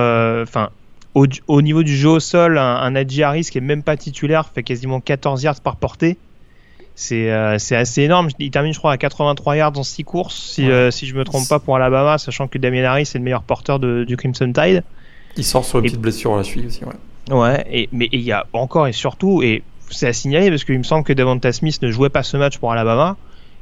Enfin, 0.42 0.64
euh, 0.64 0.68
au, 1.14 1.26
au, 1.48 1.62
niveau 1.62 1.84
du 1.84 1.96
jeu 1.96 2.10
au 2.10 2.20
sol, 2.20 2.58
un, 2.58 2.76
un 2.76 2.96
Adji 2.96 3.24
Harris 3.24 3.48
qui 3.52 3.58
est 3.58 3.62
même 3.62 3.84
pas 3.84 3.98
titulaire 3.98 4.50
fait 4.54 4.64
quasiment 4.64 5.00
14 5.00 5.44
yards 5.44 5.62
par 5.62 5.76
portée 5.76 6.18
c'est 6.98 7.32
euh, 7.32 7.54
assez 7.54 8.02
énorme. 8.02 8.30
Il 8.40 8.50
termine, 8.50 8.74
je 8.74 8.80
crois, 8.80 8.92
à 8.92 8.98
83 8.98 9.56
yards 9.56 9.78
en 9.78 9.84
6 9.84 10.04
courses, 10.04 10.36
si, 10.36 10.64
ouais. 10.64 10.72
euh, 10.72 10.92
si 10.92 11.06
je 11.06 11.14
me 11.16 11.24
trompe 11.24 11.48
pas, 11.48 11.60
pour 11.60 11.76
Alabama, 11.76 12.18
sachant 12.18 12.48
que 12.48 12.58
Damien 12.58 12.84
Harris 12.84 13.04
est 13.04 13.14
le 13.20 13.24
meilleur 13.24 13.44
porteur 13.44 13.80
de, 13.80 14.04
du 14.04 14.18
Crimson 14.18 14.52
Tide. 14.52 14.84
Il 15.38 15.44
sort 15.46 15.64
sur 15.64 15.78
une 15.78 15.86
et, 15.86 15.90
petite 15.90 16.02
blessure 16.02 16.34
à 16.34 16.38
la 16.38 16.44
cheville 16.44 16.66
aussi, 16.66 16.84
ouais. 16.84 17.36
Ouais, 17.36 17.64
et, 17.72 17.88
mais 17.92 18.10
il 18.12 18.22
y 18.22 18.32
a 18.32 18.48
encore 18.52 18.88
et 18.88 18.94
surtout, 18.94 19.44
et 19.44 19.62
c'est 19.92 20.08
à 20.08 20.14
signaler 20.14 20.50
parce 20.50 20.64
qu'il 20.64 20.78
me 20.78 20.84
semble 20.84 21.04
que 21.04 21.14
Devonta 21.14 21.54
Smith 21.54 21.80
ne 21.84 21.92
jouait 21.92 22.10
pas 22.10 22.24
ce 22.24 22.36
match 22.36 22.58
pour 22.58 22.72
Alabama. 22.72 23.16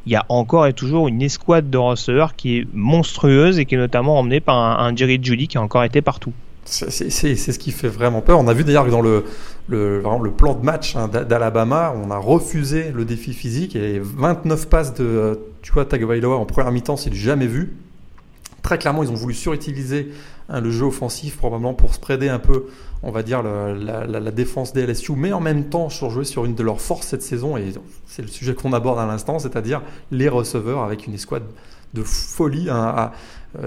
Il 0.06 0.13
y 0.13 0.15
a 0.15 0.25
encore 0.30 0.65
et 0.68 0.74
toujours 0.74 1.10
une 1.10 1.22
escouade 1.22 1.70
de 1.70 1.77
receveurs 1.77 2.36
qui 2.38 2.60
est 2.60 2.68
monstrueuse 2.74 3.60
et 3.60 3.65
qui 3.65 3.75
est 3.75 3.80
notamment 3.80 4.18
emmenée 4.18 4.39
par 4.39 4.56
un, 4.56 4.86
un 4.86 4.96
Jerry 4.96 5.20
Judy 5.22 5.50
qui 5.50 5.58
a 5.58 5.62
encore 5.62 5.84
été 5.84 6.01
partout. 6.01 6.32
C'est 6.65 7.10
ce 7.36 7.60
qui 7.60 7.72
fait 7.72 7.88
vraiment 7.88 8.22
peur. 8.22 8.39
On 8.39 8.48
a 8.48 8.53
vu 8.53 8.63
d'ailleurs 8.63 8.86
que 8.86 8.91
dans 8.91 9.01
le, 9.01 10.31
plan 10.31 10.55
de 10.55 10.65
match 10.65 10.95
hein, 10.95 11.07
d'Alabama, 11.07 11.93
on 11.95 12.10
a 12.10 12.17
refusé 12.17 12.91
le 12.91 13.05
défi 13.05 13.34
physique 13.34 13.75
et 13.75 14.00
29 14.00 14.67
passes 14.67 14.93
de 14.95 15.39
tu 15.65 15.72
vois, 15.72 15.84
Tagovailoa 15.86 16.36
en 16.36 16.45
première 16.45 16.72
mi-temps, 16.72 16.95
c'est 16.95 17.12
jamais 17.12 17.48
vu. 17.48 17.75
Très 18.62 18.77
clairement, 18.77 19.01
ils 19.01 19.10
ont 19.10 19.15
voulu 19.15 19.34
surutiliser 19.34 20.12
hein, 20.48 20.62
le 20.62 20.69
jeu 20.69 20.86
offensif 20.86 21.38
probablement 21.38 21.74
pour 21.74 21.95
spreader 21.95 22.29
un 22.29 22.38
peu, 22.38 22.67
on 23.01 23.10
va 23.10 23.24
dire, 23.24 23.41
la, 23.41 24.31
défense 24.31 24.74
des 24.74 24.86
LSU, 24.86 25.13
mais 25.15 25.34
en 25.34 25.39
même 25.39 25.65
temps 25.65 25.89
surjouer 25.89 26.24
sur 26.24 26.45
une 26.45 26.53
de 26.53 26.62
leurs 26.62 26.81
forces 26.81 27.07
cette 27.07 27.24
saison 27.24 27.57
et 27.57 27.74
c'est 28.05 28.22
le 28.22 28.27
sujet 28.27 28.53
qu'on 28.53 28.74
aborde 28.74 29.00
à 29.00 29.07
l'instant, 29.07 29.39
c'est-à-dire 29.39 29.81
les 30.12 30.29
receveurs 30.29 30.84
avec 30.84 31.07
une 31.07 31.15
escouade 31.15 31.45
de 31.95 32.03
folie 32.03 32.69
hein, 32.69 32.95
euh, 32.98 33.07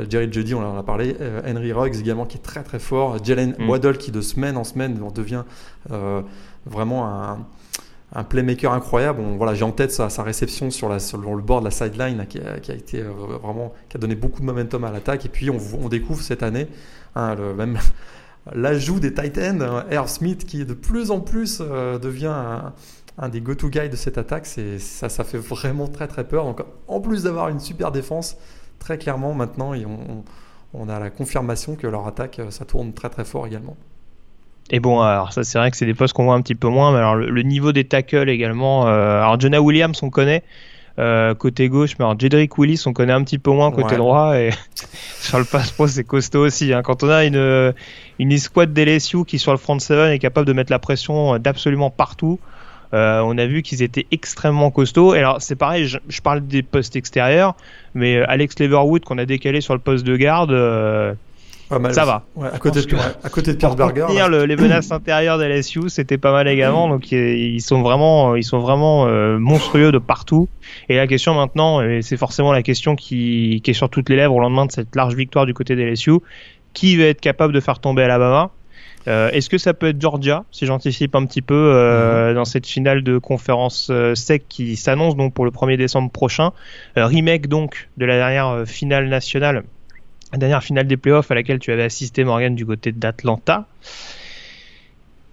Jerry 0.09 0.33
Judy, 0.33 0.55
on 0.55 0.63
en 0.63 0.77
a 0.77 0.83
parlé. 0.83 1.17
Euh, 1.21 1.41
Henry 1.47 1.73
Ruggs 1.73 1.99
également 2.01 2.27
qui 2.27 2.39
est 2.39 2.43
très 2.43 2.63
très 2.63 2.79
fort. 2.79 3.23
Jalen 3.25 3.55
mm. 3.59 3.69
Waddle 3.69 3.99
qui 3.99 4.11
de 4.11 4.21
semaine 4.21 4.57
en 4.57 4.65
semaine 4.65 4.99
devient 5.15 5.45
euh, 5.91 6.23
vraiment 6.67 7.07
un, 7.07 7.47
un 8.15 8.25
playmaker 8.25 8.73
incroyable. 8.73 9.23
voilà, 9.37 9.55
j'ai 9.55 9.65
en 9.65 9.73
tête 9.73 9.93
sa, 9.93 10.23
réception 10.23 10.71
sur, 10.71 10.89
la, 10.89 10.99
sur, 10.99 11.19
le 11.19 11.43
bord 11.43 11.61
de 11.61 11.67
la 11.67 11.71
sideline 11.71 12.27
qui, 12.27 12.39
a, 12.39 12.75
été 12.75 13.01
euh, 13.01 13.11
vraiment 13.43 13.75
qui 13.89 13.97
a 13.97 14.01
donné 14.01 14.15
beaucoup 14.15 14.41
de 14.41 14.47
momentum 14.47 14.85
à 14.85 14.91
l'attaque. 14.91 15.27
Et 15.27 15.29
puis 15.29 15.51
on, 15.51 15.89
découvre 15.89 16.23
cette 16.23 16.43
année 16.43 16.69
hein, 17.15 17.35
le, 17.35 17.55
même 17.55 17.79
l'ajout 18.55 18.99
des 18.99 19.13
Titans, 19.13 19.85
Air 19.91 20.09
Smith 20.09 20.47
qui 20.47 20.65
de 20.65 20.75
plus 20.75 21.11
en 21.11 21.21
plus 21.21 21.61
euh, 21.61 21.99
devient 21.99 22.35
un, 23.19 23.29
des 23.29 23.41
go-to 23.41 23.69
guys 23.69 23.91
de 23.91 23.97
cette 23.97 24.17
attaque. 24.17 24.47
Ça, 24.47 25.09
ça 25.09 25.25
fait 25.25 25.39
vraiment 25.39 25.87
très 25.87 26.09
très 26.09 26.27
peur. 26.27 26.45
Donc 26.45 26.63
en 26.87 27.01
plus 27.01 27.25
d'avoir 27.25 27.51
une 27.51 27.61
super 27.61 27.93
défense, 27.93 28.39
très 28.79 28.99
clairement 28.99 29.35
maintenant 29.35 29.73
on, 29.75 30.25
on 30.75 30.89
a 30.89 30.99
la 30.99 31.11
confirmation 31.11 31.77
que 31.77 31.87
leur 31.87 32.07
attaque 32.07 32.41
ça 32.51 32.65
tourne 32.65 32.93
très 32.93 33.11
très 33.11 33.25
fort 33.25 33.47
également. 33.47 33.77
Et 34.71 34.81
bon, 34.81 35.01
alors 35.01 35.33
ça 35.33 35.45
c'est 35.45 35.59
vrai 35.59 35.71
que 35.71 35.77
c'est 35.77 35.87
des 35.87 35.95
postes 35.95 36.15
qu'on 36.15 36.25
voit 36.25 36.35
un 36.35 36.43
petit 36.43 36.55
peu 36.55 36.69
moins, 36.69 36.93
mais 36.93 36.99
alors 36.99 37.17
le, 37.17 37.43
niveau 37.43 37.73
des 37.73 37.85
tackles 37.85 38.29
également. 38.29 38.87
Euh, 38.87 39.21
alors 39.21 39.41
Jonah 39.41 39.63
Williams 39.63 39.99
on 40.03 40.11
connaît 40.11 40.43
euh, 40.99 41.35
côté 41.35 41.69
gauche, 41.69 41.93
mais 41.99 42.05
alors 42.05 42.19
Jedrick 42.19 42.59
Willis 42.59 42.83
on 42.85 42.93
connaît 42.93 43.15
un 43.15 43.25
petit 43.25 43.39
peu 43.39 43.51
moins 43.51 43.71
côté 43.71 43.97
droit 43.97 44.37
et 44.39 44.51
sur 45.21 45.39
le 45.39 45.45
pass 45.45 45.71
pro 45.71 45.87
c'est 45.87 46.05
costaud 46.05 46.45
aussi. 46.45 46.75
Hein. 46.75 46.83
Quand 46.83 47.03
on 47.03 47.09
a 47.09 47.25
une 47.25 47.73
une 48.19 48.33
escouade 48.33 48.75
d'LSU 48.75 49.25
qui 49.25 49.39
sur 49.39 49.53
le 49.53 49.59
front 49.59 49.79
7 49.79 50.13
est 50.13 50.19
capable 50.19 50.47
de 50.47 50.53
mettre 50.53 50.73
la 50.73 50.79
pression 50.79 51.39
d'absolument 51.39 51.91
partout. 51.91 52.39
Euh, 52.95 53.21
on 53.25 53.37
a 53.39 53.47
vu 53.47 53.63
qu'ils 53.63 53.83
étaient 53.83 54.07
extrêmement 54.11 54.71
costauds. 54.71 55.15
Et 55.15 55.19
alors 55.19 55.41
c'est 55.41 55.57
pareil, 55.57 55.87
je, 55.87 55.99
je, 56.09 56.21
parle 56.21 56.47
des 56.47 56.63
postes 56.63 56.97
extérieurs, 56.97 57.55
mais 57.95 58.17
euh, 58.17 58.25
Alex 58.29 58.59
Leverwood 58.59 59.05
qu'on 59.05 59.19
a 59.19 59.27
décalé 59.27 59.61
sur 59.61 59.75
le 59.75 59.81
poste 59.81 60.05
de 60.07 60.17
garde, 60.17 60.53
euh, 60.53 61.15
ça 61.91 62.05
va. 62.07 62.25
à, 62.43 62.59
côté 62.59 62.81
de, 62.81 62.97
à 63.23 63.29
côté 63.29 63.53
de 63.53 63.59
Pierce 63.59 63.77
Berger. 63.77 64.07
les 64.47 64.57
menaces 64.57 64.91
intérieures 64.91 65.39
d'LSU, 65.39 65.89
c'était 65.89 66.17
pas 66.17 66.33
mal 66.33 66.49
également. 66.49 66.89
Donc 66.89 67.13
ils 67.13 67.61
sont 67.61 67.83
vraiment, 67.83 68.37
ils 68.37 68.45
sont 68.45 68.59
vraiment 68.59 69.07
euh, 69.07 69.39
monstrueux 69.39 69.93
de 69.93 69.99
partout. 69.99 70.49
Et 70.89 70.97
la 70.97 71.07
question 71.07 71.35
maintenant, 71.35 71.83
et 71.83 72.01
c'est 72.01 72.17
forcément 72.17 72.53
la 72.53 72.63
question 72.63 72.97
qui, 72.97 73.61
qui 73.63 73.71
est 73.71 73.75
sur 73.75 73.91
toutes 73.91 74.09
les 74.09 74.17
lèvres 74.17 74.35
au 74.35 74.41
lendemain 74.41 74.67
de 74.67 74.73
cette 74.73 74.97
large 74.97 75.15
victoire 75.15 75.45
du 75.45 75.53
côté 75.53 75.77
d'LSU, 75.77 76.13
qui 76.73 76.97
va 76.97 77.05
être 77.05 77.21
capable 77.21 77.53
de 77.53 77.61
faire 77.61 77.81
tomber 77.81 78.03
Alabama? 78.03 78.51
Euh, 79.09 79.31
Est-ce 79.31 79.49
que 79.49 79.59
ça 79.59 79.75
peut 79.75 79.89
être 79.89 80.01
Georgia, 80.01 80.45
si 80.51 80.67
j'anticipe 80.67 81.15
un 81.15 81.27
petit 81.27 81.43
peu, 81.43 81.55
euh, 81.55 82.29
mhm. 82.29 82.35
dans 82.35 82.45
cette 82.45 82.67
finale 82.67 83.03
de 83.03 83.19
conférence 83.19 83.91
sec 84.15 84.45
qui 84.49 84.77
s'annonce 84.77 85.17
donc 85.17 85.35
pour 85.35 85.45
le 85.45 85.51
1er 85.51 85.77
décembre 85.77 86.11
prochain 86.11 86.53
Remake 86.97 87.49
donc 87.49 87.89
de 87.97 88.07
la 88.07 88.17
dernière 88.17 88.65
finale 88.67 89.09
nationale 89.09 89.65
la 90.33 90.39
dernière 90.39 90.63
finale 90.63 90.87
des 90.87 90.97
playoffs 90.97 91.31
à 91.31 91.35
laquelle 91.35 91.59
tu 91.59 91.73
avais 91.73 91.85
assisté 91.85 92.25
Morgan 92.25 92.55
du 92.55 92.67
côté 92.67 92.93
d'Atlanta. 92.93 93.67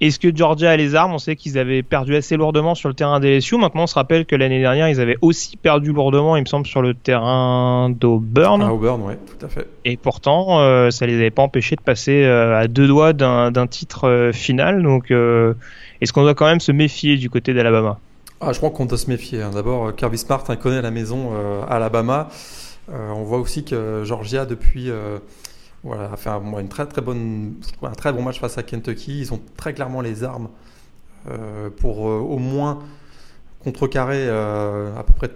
Est-ce 0.02 0.20
que 0.20 0.36
Georgia 0.36 0.72
a 0.72 0.78
les 0.78 0.94
armes 0.94 1.14
On 1.14 1.18
sait 1.18 1.36
qu'ils 1.36 1.58
avaient 1.58 1.82
perdu 1.82 2.16
assez 2.16 2.36
lourdement 2.36 2.76
sur 2.76 2.90
le 2.90 2.96
terrain 2.96 3.20
des 3.20 3.38
LSU. 3.38 3.58
Maintenant, 3.58 3.84
on 3.84 3.88
se 3.88 3.96
rappelle 3.96 4.26
que 4.26 4.36
l'année 4.36 4.60
dernière, 4.60 4.90
ils 4.90 5.00
avaient 5.00 5.18
aussi 5.22 5.56
perdu 5.56 5.94
lourdement, 5.94 6.36
il 6.36 6.42
me 6.42 6.48
semble, 6.48 6.68
sur 6.68 6.82
le 6.82 6.94
terrain 6.94 7.90
d'Auburn. 7.90 8.62
Ah, 8.62 8.74
Auburn, 8.74 9.02
oui, 9.06 9.14
tout 9.26 9.46
à 9.46 9.50
fait. 9.50 9.68
Et 9.86 9.96
pourtant, 9.96 10.60
euh, 10.60 10.92
ça 10.92 11.06
les 11.06 11.16
avait 11.16 11.32
pas 11.32 11.44
empêchés 11.44 11.76
de 11.76 11.82
passer 11.82 12.24
euh, 12.24 12.60
à 12.60 12.68
deux 12.68 12.88
doigts 12.88 13.14
d'un 13.14 13.68
titre 13.68 14.08
euh, 14.08 14.32
final. 14.34 14.84
Donc, 14.84 15.12
est-ce 15.12 16.12
qu'on 16.12 16.24
doit 16.24 16.36
quand 16.36 16.48
même 16.48 16.60
se 16.60 16.72
méfier 16.72 17.18
du 17.18 17.30
côté 17.30 17.54
d'Alabama? 17.54 17.98
Ah, 18.42 18.52
Je 18.52 18.58
crois 18.58 18.70
qu'on 18.72 18.86
doit 18.86 18.98
se 18.98 19.10
méfier. 19.10 19.42
Hein. 19.42 19.52
D'abord, 19.54 19.96
Kirby 19.96 20.18
Smart 20.18 20.44
hein, 20.50 20.58
connaît 20.58 20.82
la 20.82 20.92
maison 20.92 21.32
Alabama. 21.70 22.30
Euh, 22.92 23.12
on 23.16 23.24
voit 23.24 23.40
aussi 23.40 23.64
que 23.64 24.04
Georgia, 24.06 24.46
depuis, 24.46 24.90
euh, 24.90 25.18
voilà, 25.86 26.12
a 26.12 26.18
fait 26.18 26.30
un, 26.30 26.42
une 26.60 26.68
très, 26.68 26.86
très 26.86 27.02
bonne, 27.02 27.56
un 27.82 27.92
très 27.92 28.12
bon 28.12 28.24
match 28.24 28.40
face 28.40 28.58
à 28.58 28.64
Kentucky. 28.64 29.20
Ils 29.20 29.34
ont 29.34 29.42
très 29.56 29.74
clairement 29.74 30.02
les 30.02 30.24
armes 30.24 30.50
euh, 31.30 31.70
pour 31.70 32.00
au 32.00 32.38
moins 32.38 32.84
contrecarrer 33.64 34.30
à 34.30 35.04
peu 35.08 35.14
près 35.14 35.32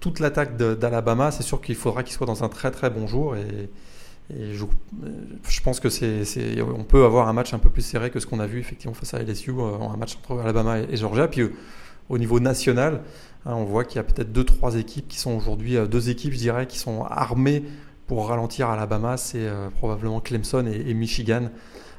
toute 0.00 0.20
l'attaque 0.20 0.56
d'Alabama. 0.56 1.30
C'est 1.30 1.42
sûr 1.42 1.60
qu'il 1.60 1.76
faudra 1.76 2.02
qu'ils 2.02 2.14
soient 2.14 2.26
dans 2.26 2.42
un 2.42 2.48
très 2.48 2.70
très 2.70 2.90
bon 2.90 3.06
jour 3.06 3.36
et, 3.36 3.68
je, 4.30 5.60
pense 5.62 5.80
que 5.80 5.90
c'est, 5.90 6.24
on 6.62 6.82
peut 6.82 7.04
avoir 7.04 7.28
un 7.28 7.34
match 7.34 7.52
un 7.52 7.58
peu 7.58 7.68
plus 7.68 7.82
serré 7.82 8.10
que 8.10 8.20
ce 8.20 8.26
qu'on 8.26 8.40
a 8.40 8.46
vu 8.46 8.58
effectivement 8.58 8.94
face 8.94 9.12
à 9.12 9.22
LSU, 9.22 9.52
un 9.52 9.96
match 9.98 10.16
entre 10.16 10.40
Alabama 10.40 10.78
et, 10.78 10.96
Georgia. 10.96 11.28
Puis 11.28 11.42
au 12.08 12.16
niveau 12.16 12.40
national, 12.40 13.02
Hein, 13.46 13.54
on 13.56 13.64
voit 13.64 13.84
qu'il 13.84 13.96
y 13.96 13.98
a 13.98 14.04
peut-être 14.04 14.32
deux, 14.32 14.44
trois 14.44 14.76
équipes 14.76 15.06
qui 15.06 15.18
sont 15.18 15.32
aujourd'hui, 15.32 15.76
euh, 15.76 15.86
deux 15.86 16.08
équipes, 16.08 16.32
je 16.32 16.38
dirais, 16.38 16.66
qui 16.66 16.78
sont 16.78 17.04
armées 17.04 17.64
pour 18.06 18.28
ralentir 18.28 18.68
Alabama. 18.68 19.16
C'est 19.16 19.38
euh, 19.38 19.68
probablement 19.70 20.20
Clemson 20.20 20.66
et, 20.66 20.94
Michigan, 20.94 21.50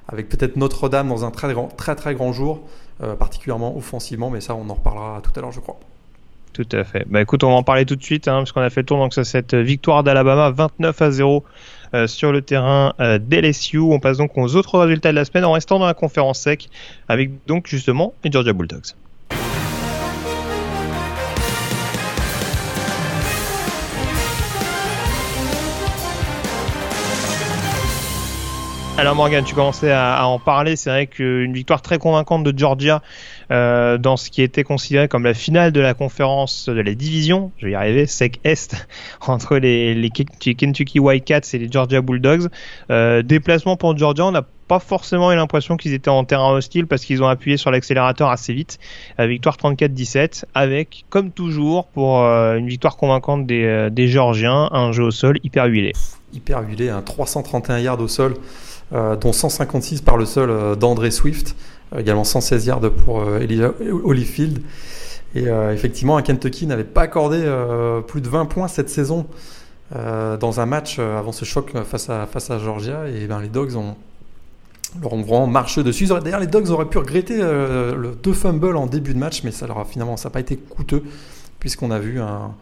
avec 0.08 0.30
peut-être 0.30 0.56
Notre-Dame 0.56 1.10
dans 1.10 1.26
un 1.26 1.32
très, 1.32 1.54
grand, 1.54 1.68
très, 1.68 1.96
très 1.96 2.16
grand 2.16 2.34
jour, 2.34 2.62
euh, 3.04 3.16
particulièrement 3.16 3.76
offensivement, 3.76 4.30
mais 4.30 4.42
ça, 4.42 4.56
on 4.56 4.70
en 4.70 4.74
reparlera 4.76 5.22
tout 5.22 5.32
à 5.36 5.42
l'heure, 5.42 5.52
je 5.52 5.60
crois. 5.60 5.80
Tout 6.54 6.68
à 6.72 6.86
fait. 6.86 7.06
Bah 7.10 7.22
écoute, 7.22 7.44
on 7.44 7.50
va 7.50 7.56
en 7.56 7.64
parler 7.64 7.86
tout 7.86 7.98
de 7.98 8.04
suite, 8.04 8.30
hein, 8.30 8.40
puisqu'on 8.40 8.62
a 8.62 8.70
fait 8.70 8.82
le 8.82 8.86
tour 8.86 8.98
donc 8.98 9.14
cette 9.14 9.54
victoire 9.54 10.04
d'Alabama 10.04 10.52
29 10.52 11.02
à 11.02 11.12
0 11.12 11.44
sur 12.08 12.32
le 12.32 12.42
terrain 12.42 12.94
d'LSU. 12.98 13.80
On 13.80 14.00
passe 14.00 14.18
donc 14.18 14.38
aux 14.38 14.56
autres 14.56 14.80
résultats 14.80 15.12
de 15.12 15.18
la 15.18 15.26
semaine 15.26 15.44
en 15.44 15.52
restant 15.52 15.80
dans 15.80 15.86
la 15.86 15.94
conférence 15.94 16.40
sec, 16.40 16.70
avec 17.10 17.46
donc 17.46 17.68
justement 17.68 18.14
les 18.24 18.32
Georgia 18.32 18.54
Bulldogs. 18.54 18.96
Alors 28.98 29.14
Morgan, 29.14 29.44
tu 29.44 29.54
commençais 29.54 29.92
à, 29.92 30.26
en 30.26 30.40
parler. 30.40 30.78
C'est 30.78 30.90
vrai 30.90 31.08
qu'une 31.08 31.52
victoire 31.52 31.82
très 31.82 31.98
convaincante 31.98 32.46
de 32.46 32.58
Georgia 32.58 33.02
euh, 33.52 33.98
dans 33.98 34.16
ce 34.16 34.30
qui 34.30 34.42
était 34.42 34.64
considéré 34.64 35.10
comme 35.10 35.26
la 35.26 35.34
finale 35.34 35.74
de 35.74 35.82
la 35.82 35.94
conférence 35.94 36.70
de 36.70 36.80
la 36.80 36.94
division, 36.94 37.52
je 37.58 37.66
vais 37.66 37.74
y 37.74 37.76
arriver, 37.76 38.06
SEC 38.06 38.40
Est, 38.46 38.88
entre 39.28 39.58
les, 39.58 39.94
les 39.96 40.10
Kentucky 40.10 41.00
Wildcats 41.00 41.42
et 41.54 41.58
les 41.58 41.70
Georgia 41.70 42.02
Bulldogs. 42.02 42.48
Euh, 42.90 43.22
déplacement 43.22 43.76
pour 43.76 43.98
Georgia, 43.98 44.26
on 44.26 44.32
n'a 44.32 44.46
pas 44.68 44.80
forcément 44.80 45.32
eu 45.32 45.36
l'impression 45.36 45.78
qu'ils 45.78 45.94
étaient 45.94 46.10
en 46.10 46.24
terrain 46.24 46.52
hostile 46.52 46.88
parce 46.88 47.04
qu'ils 47.04 47.22
ont 47.22 47.28
appuyé 47.28 47.58
sur 47.58 47.72
l'accélérateur 47.72 48.30
assez 48.30 48.54
vite. 48.54 48.80
Victoire 49.20 49.58
34-17 49.58 50.46
avec, 50.54 51.06
comme 51.10 51.32
toujours, 51.32 51.88
pour 51.88 52.24
euh, 52.24 52.56
une 52.56 52.68
victoire 52.68 52.98
convaincante 52.98 53.46
des, 53.46 53.64
euh, 53.66 53.90
des 53.90 54.08
Georgiens, 54.08 54.70
un 54.72 54.92
jeu 54.94 55.04
au 55.04 55.12
sol 55.12 55.38
hyper 55.44 55.66
huilé. 55.66 55.92
Hyper 56.34 56.62
huilé, 56.68 56.90
un 56.90 57.02
331 57.02 57.80
yards 57.80 58.00
au 58.00 58.08
sol. 58.08 58.36
Euh, 58.94 59.16
dont 59.16 59.34
156 59.34 60.02
par 60.02 60.16
le 60.16 60.26
seul 60.26 60.52
euh, 60.52 60.76
d'André 60.76 61.10
Swift, 61.10 61.56
euh, 61.94 62.00
également 62.00 62.24
116 62.24 62.68
yards 62.68 62.92
pour 62.92 63.24
Elijah 63.42 63.72
Holyfield. 64.04 64.62
Et 65.34 65.48
effectivement, 65.74 66.16
un 66.16 66.22
Kentucky 66.22 66.66
n'avait 66.66 66.86
pas 66.86 67.02
accordé 67.02 67.44
plus 68.08 68.22
de 68.22 68.30
20 68.30 68.46
points 68.46 68.70
cette 68.70 68.90
saison 68.90 69.26
dans 69.94 70.60
un 70.62 70.66
match 70.66 70.98
avant 70.98 71.34
ce 71.34 71.44
choc 71.44 71.74
face 71.84 72.10
à, 72.10 72.26
face 72.26 72.52
à 72.52 72.58
Georgia. 72.58 73.10
Et 73.10 73.28
ben, 73.28 73.42
les 73.42 73.50
Dogs 73.50 73.76
ont, 73.76 73.98
leur 75.02 75.12
ont 75.12 75.22
vraiment 75.24 75.48
marché 75.48 75.84
dessus. 75.84 76.06
D'ailleurs, 76.06 76.40
les 76.40 76.48
Dogs 76.48 76.70
auraient 76.70 76.86
pu 76.86 77.00
regretter 77.00 77.40
le 77.40 78.18
deux 78.24 78.32
fumbles 78.32 78.78
en 78.78 78.86
début 78.86 79.14
de 79.14 79.20
match, 79.20 79.44
mais 79.44 79.52
ça 79.52 79.68
leur 79.68 79.78
a 79.80 79.84
finalement 79.84 80.16
ça 80.16 80.30
n'a 80.30 80.32
pas 80.32 80.40
été 80.40 80.56
coûteux, 80.56 81.04
puisqu'on 81.60 81.92
a 81.92 82.00
vu 82.00 82.22
un, 82.22 82.54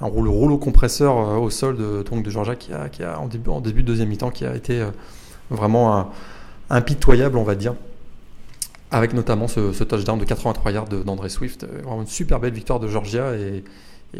un 0.00 0.06
rouleau, 0.06 0.58
compresseur 0.58 1.40
au 1.40 1.48
sol 1.50 1.76
de, 1.76 2.02
donc 2.02 2.24
de 2.24 2.30
Georgia 2.30 2.56
qui 2.56 2.72
a, 2.72 2.88
qui 2.88 3.04
a 3.04 3.20
en, 3.20 3.28
début, 3.28 3.50
en 3.50 3.60
début 3.60 3.82
de 3.82 3.86
deuxième 3.86 4.08
mi-temps 4.08 4.30
qui 4.30 4.44
a 4.44 4.56
été 4.56 4.84
vraiment 5.50 6.10
impitoyable, 6.70 7.38
on 7.38 7.44
va 7.44 7.54
dire. 7.54 7.74
Avec 8.90 9.14
notamment 9.14 9.48
ce, 9.48 9.82
touchdown 9.82 10.18
de 10.18 10.24
83 10.24 10.72
yards 10.72 10.88
d'André 10.88 11.28
Swift. 11.28 11.64
Euh, 11.64 11.82
vraiment 11.82 12.02
une 12.02 12.06
super 12.06 12.38
belle 12.38 12.52
victoire 12.52 12.80
de 12.80 12.88
Georgia. 12.88 13.32
Et, 13.34 13.64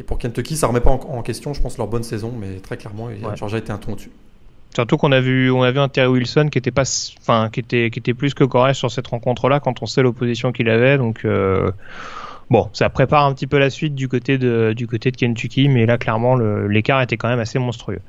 pour 0.06 0.18
Kentucky, 0.18 0.56
ça 0.56 0.66
remet 0.66 0.80
pas 0.80 0.90
en, 0.90 1.22
question, 1.22 1.54
je 1.54 1.62
pense, 1.62 1.78
leur 1.78 1.86
bonne 1.86 2.02
saison, 2.02 2.32
mais 2.38 2.56
très 2.56 2.76
clairement, 2.76 3.08
Georgia 3.34 3.58
était 3.58 3.70
un 3.70 3.78
ton 3.78 3.92
au-dessus. 3.92 4.10
Surtout 4.74 4.98
qu'on 4.98 5.12
a 5.12 5.20
vu, 5.20 5.50
on 5.50 5.62
a 5.62 5.70
vu 5.70 5.78
un 5.78 5.88
Terry 5.88 6.08
Wilson 6.08 6.48
qui 6.50 6.58
était 6.58 6.72
pas, 6.72 6.82
enfin, 7.20 7.48
qui 7.50 7.60
était, 7.60 7.88
qui 7.88 8.00
était 8.00 8.12
plus 8.12 8.34
que 8.34 8.44
correct 8.44 8.74
sur 8.74 8.90
cette 8.90 9.06
rencontre-là 9.06 9.58
quand 9.60 9.80
on 9.80 9.86
sait 9.86 10.02
l'opposition 10.02 10.52
qu'il 10.52 10.68
avait. 10.68 10.98
Donc, 10.98 11.24
euh, 11.24 11.70
bon, 12.50 12.68
ça 12.74 12.90
prépare 12.90 13.24
un 13.24 13.32
petit 13.32 13.46
peu 13.46 13.58
la 13.58 13.70
suite 13.70 13.94
du 13.94 14.06
côté 14.06 14.36
de, 14.36 14.74
du 14.76 14.86
côté 14.86 15.10
de 15.12 15.16
Kentucky, 15.16 15.68
mais 15.68 15.86
là, 15.86 15.96
clairement, 15.96 16.36
l'écart 16.36 17.00
était 17.00 17.16
quand 17.16 17.28
même 17.28 17.38
assez 17.40 17.58
monstrueux. 17.58 18.00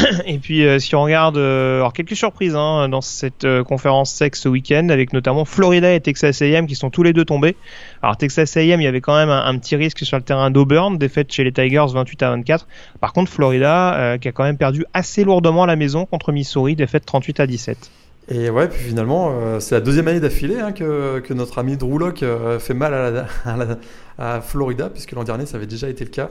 Et 0.26 0.38
puis 0.38 0.66
euh, 0.66 0.78
si 0.78 0.94
on 0.94 1.02
regarde, 1.02 1.36
euh, 1.36 1.76
alors 1.76 1.92
quelques 1.92 2.16
surprises 2.16 2.54
hein, 2.54 2.88
dans 2.88 3.00
cette 3.00 3.44
euh, 3.44 3.64
conférence 3.64 4.10
sexe 4.10 4.40
ce 4.40 4.48
week-end, 4.48 4.88
avec 4.88 5.12
notamment 5.12 5.44
Florida 5.44 5.92
et 5.92 6.00
Texas 6.00 6.42
A&M 6.42 6.66
qui 6.66 6.74
sont 6.74 6.90
tous 6.90 7.02
les 7.02 7.12
deux 7.12 7.24
tombés. 7.24 7.56
Alors 8.02 8.16
Texas 8.16 8.56
A&M, 8.56 8.80
il 8.80 8.84
y 8.84 8.86
avait 8.86 9.00
quand 9.00 9.16
même 9.16 9.30
un, 9.30 9.58
petit 9.58 9.76
risque 9.76 10.04
sur 10.04 10.16
le 10.16 10.22
terrain 10.22 10.50
d'Auburn, 10.50 10.96
défaite 10.96 11.32
chez 11.32 11.44
les 11.44 11.52
Tigers 11.52 11.86
28 11.92 12.22
à 12.22 12.30
24. 12.30 12.66
Par 13.00 13.12
contre 13.12 13.30
Florida 13.30 14.16
qui 14.20 14.28
a 14.28 14.32
quand 14.32 14.44
même 14.44 14.56
perdu 14.56 14.84
assez 14.94 15.24
lourdement 15.24 15.64
à 15.64 15.66
la 15.66 15.76
maison 15.76 16.06
contre 16.06 16.32
Missouri, 16.32 16.76
défaite 16.76 17.04
38 17.04 17.40
à 17.40 17.46
17. 17.46 17.90
Et 18.32 18.48
ouais, 18.48 18.68
puis 18.68 18.80
finalement, 18.80 19.58
c'est 19.58 19.74
la 19.74 19.80
deuxième 19.80 20.06
année 20.08 20.20
d'affilée 20.20 20.60
hein, 20.60 20.72
que, 20.72 21.32
notre 21.32 21.58
ami 21.58 21.76
Drew 21.76 21.98
Locke 21.98 22.24
fait 22.58 22.74
mal 22.74 22.94
à, 22.94 24.36
à 24.36 24.40
Florida, 24.40 24.88
puisque 24.88 25.12
l'an 25.12 25.24
dernier 25.24 25.46
ça 25.46 25.56
avait 25.56 25.66
déjà 25.66 25.88
été 25.88 26.04
le 26.04 26.10
cas. 26.10 26.30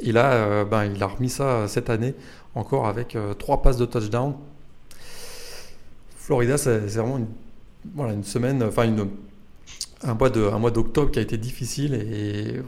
Et 0.00 0.12
là, 0.12 0.64
ben, 0.64 0.84
il 0.84 1.02
a 1.02 1.06
remis 1.06 1.28
ça 1.28 1.68
cette 1.68 1.90
année 1.90 2.14
encore 2.54 2.86
avec 2.86 3.16
euh, 3.16 3.34
trois 3.34 3.62
passes 3.62 3.76
de 3.76 3.86
touchdown. 3.86 4.34
Florida, 6.16 6.56
c'est 6.56 6.78
vraiment 6.78 7.18
une, 7.18 7.26
voilà, 7.94 8.12
une 8.12 8.24
semaine, 8.24 8.62
enfin 8.62 8.84
une, 8.84 9.08
un 10.04 10.58
mois 10.58 10.70
d'octobre 10.70 11.10
qui 11.10 11.18
a 11.18 11.22
été 11.22 11.36
difficile 11.36 11.94
et 11.94 12.60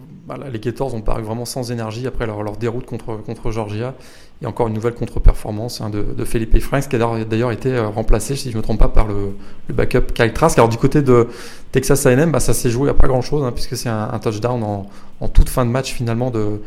les 0.53 0.59
Gators 0.61 0.95
ont 0.95 1.01
paru 1.01 1.23
vraiment 1.23 1.45
sans 1.45 1.73
énergie 1.73 2.07
après 2.07 2.27
leur, 2.27 2.43
leur 2.43 2.57
déroute 2.57 2.87
contre 2.87 3.17
contre 3.17 3.51
Georgia 3.51 3.95
et 4.43 4.47
encore 4.47 4.69
une 4.69 4.75
nouvelle 4.75 4.95
contre-performance 4.95 5.81
hein, 5.81 5.91
de, 5.91 6.03
de, 6.03 6.25
Felipe 6.25 6.59
Franks 6.61 6.89
qui 6.89 6.97
a 6.97 7.25
d'ailleurs 7.25 7.51
été 7.51 7.73
euh, 7.73 7.89
remplacé 7.89 8.37
si 8.37 8.51
je 8.51 8.55
ne 8.55 8.59
me 8.59 8.63
trompe 8.63 8.79
pas 8.79 8.89
par 8.89 9.07
le, 9.07 9.35
le 9.69 9.75
backup 9.75 10.13
Kyle 10.13 10.33
Trask. 10.33 10.59
Alors 10.59 10.69
du 10.69 10.77
côté 10.77 11.03
de 11.03 11.29
Texas 11.73 12.07
A&M, 12.07 12.31
bah, 12.31 12.41
ça 12.41 12.55
s'est 12.55 12.71
joué 12.71 12.91
à 12.91 12.95
pas 12.95 13.09
grand 13.09 13.23
chose 13.23 13.45
hein, 13.45 13.53
puisque 13.53 13.77
c'est 13.77 13.89
un, 13.89 14.11
un, 14.13 14.19
touchdown 14.19 14.63
en, 14.63 14.87
en, 15.21 15.29
toute 15.29 15.49
fin 15.49 15.65
de 15.65 15.71
match 15.71 15.93
finalement 15.93 16.31
de 16.31 16.61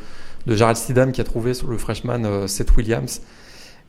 de 0.48 0.56
Jared 0.56 0.78
Stidham 0.78 1.12
qui 1.12 1.22
a 1.22 1.24
trouvé 1.24 1.54
sur 1.54 1.68
le 1.68 1.78
freshman 1.78 2.24
euh, 2.26 2.48
Seth 2.48 2.76
Williams. 2.76 3.22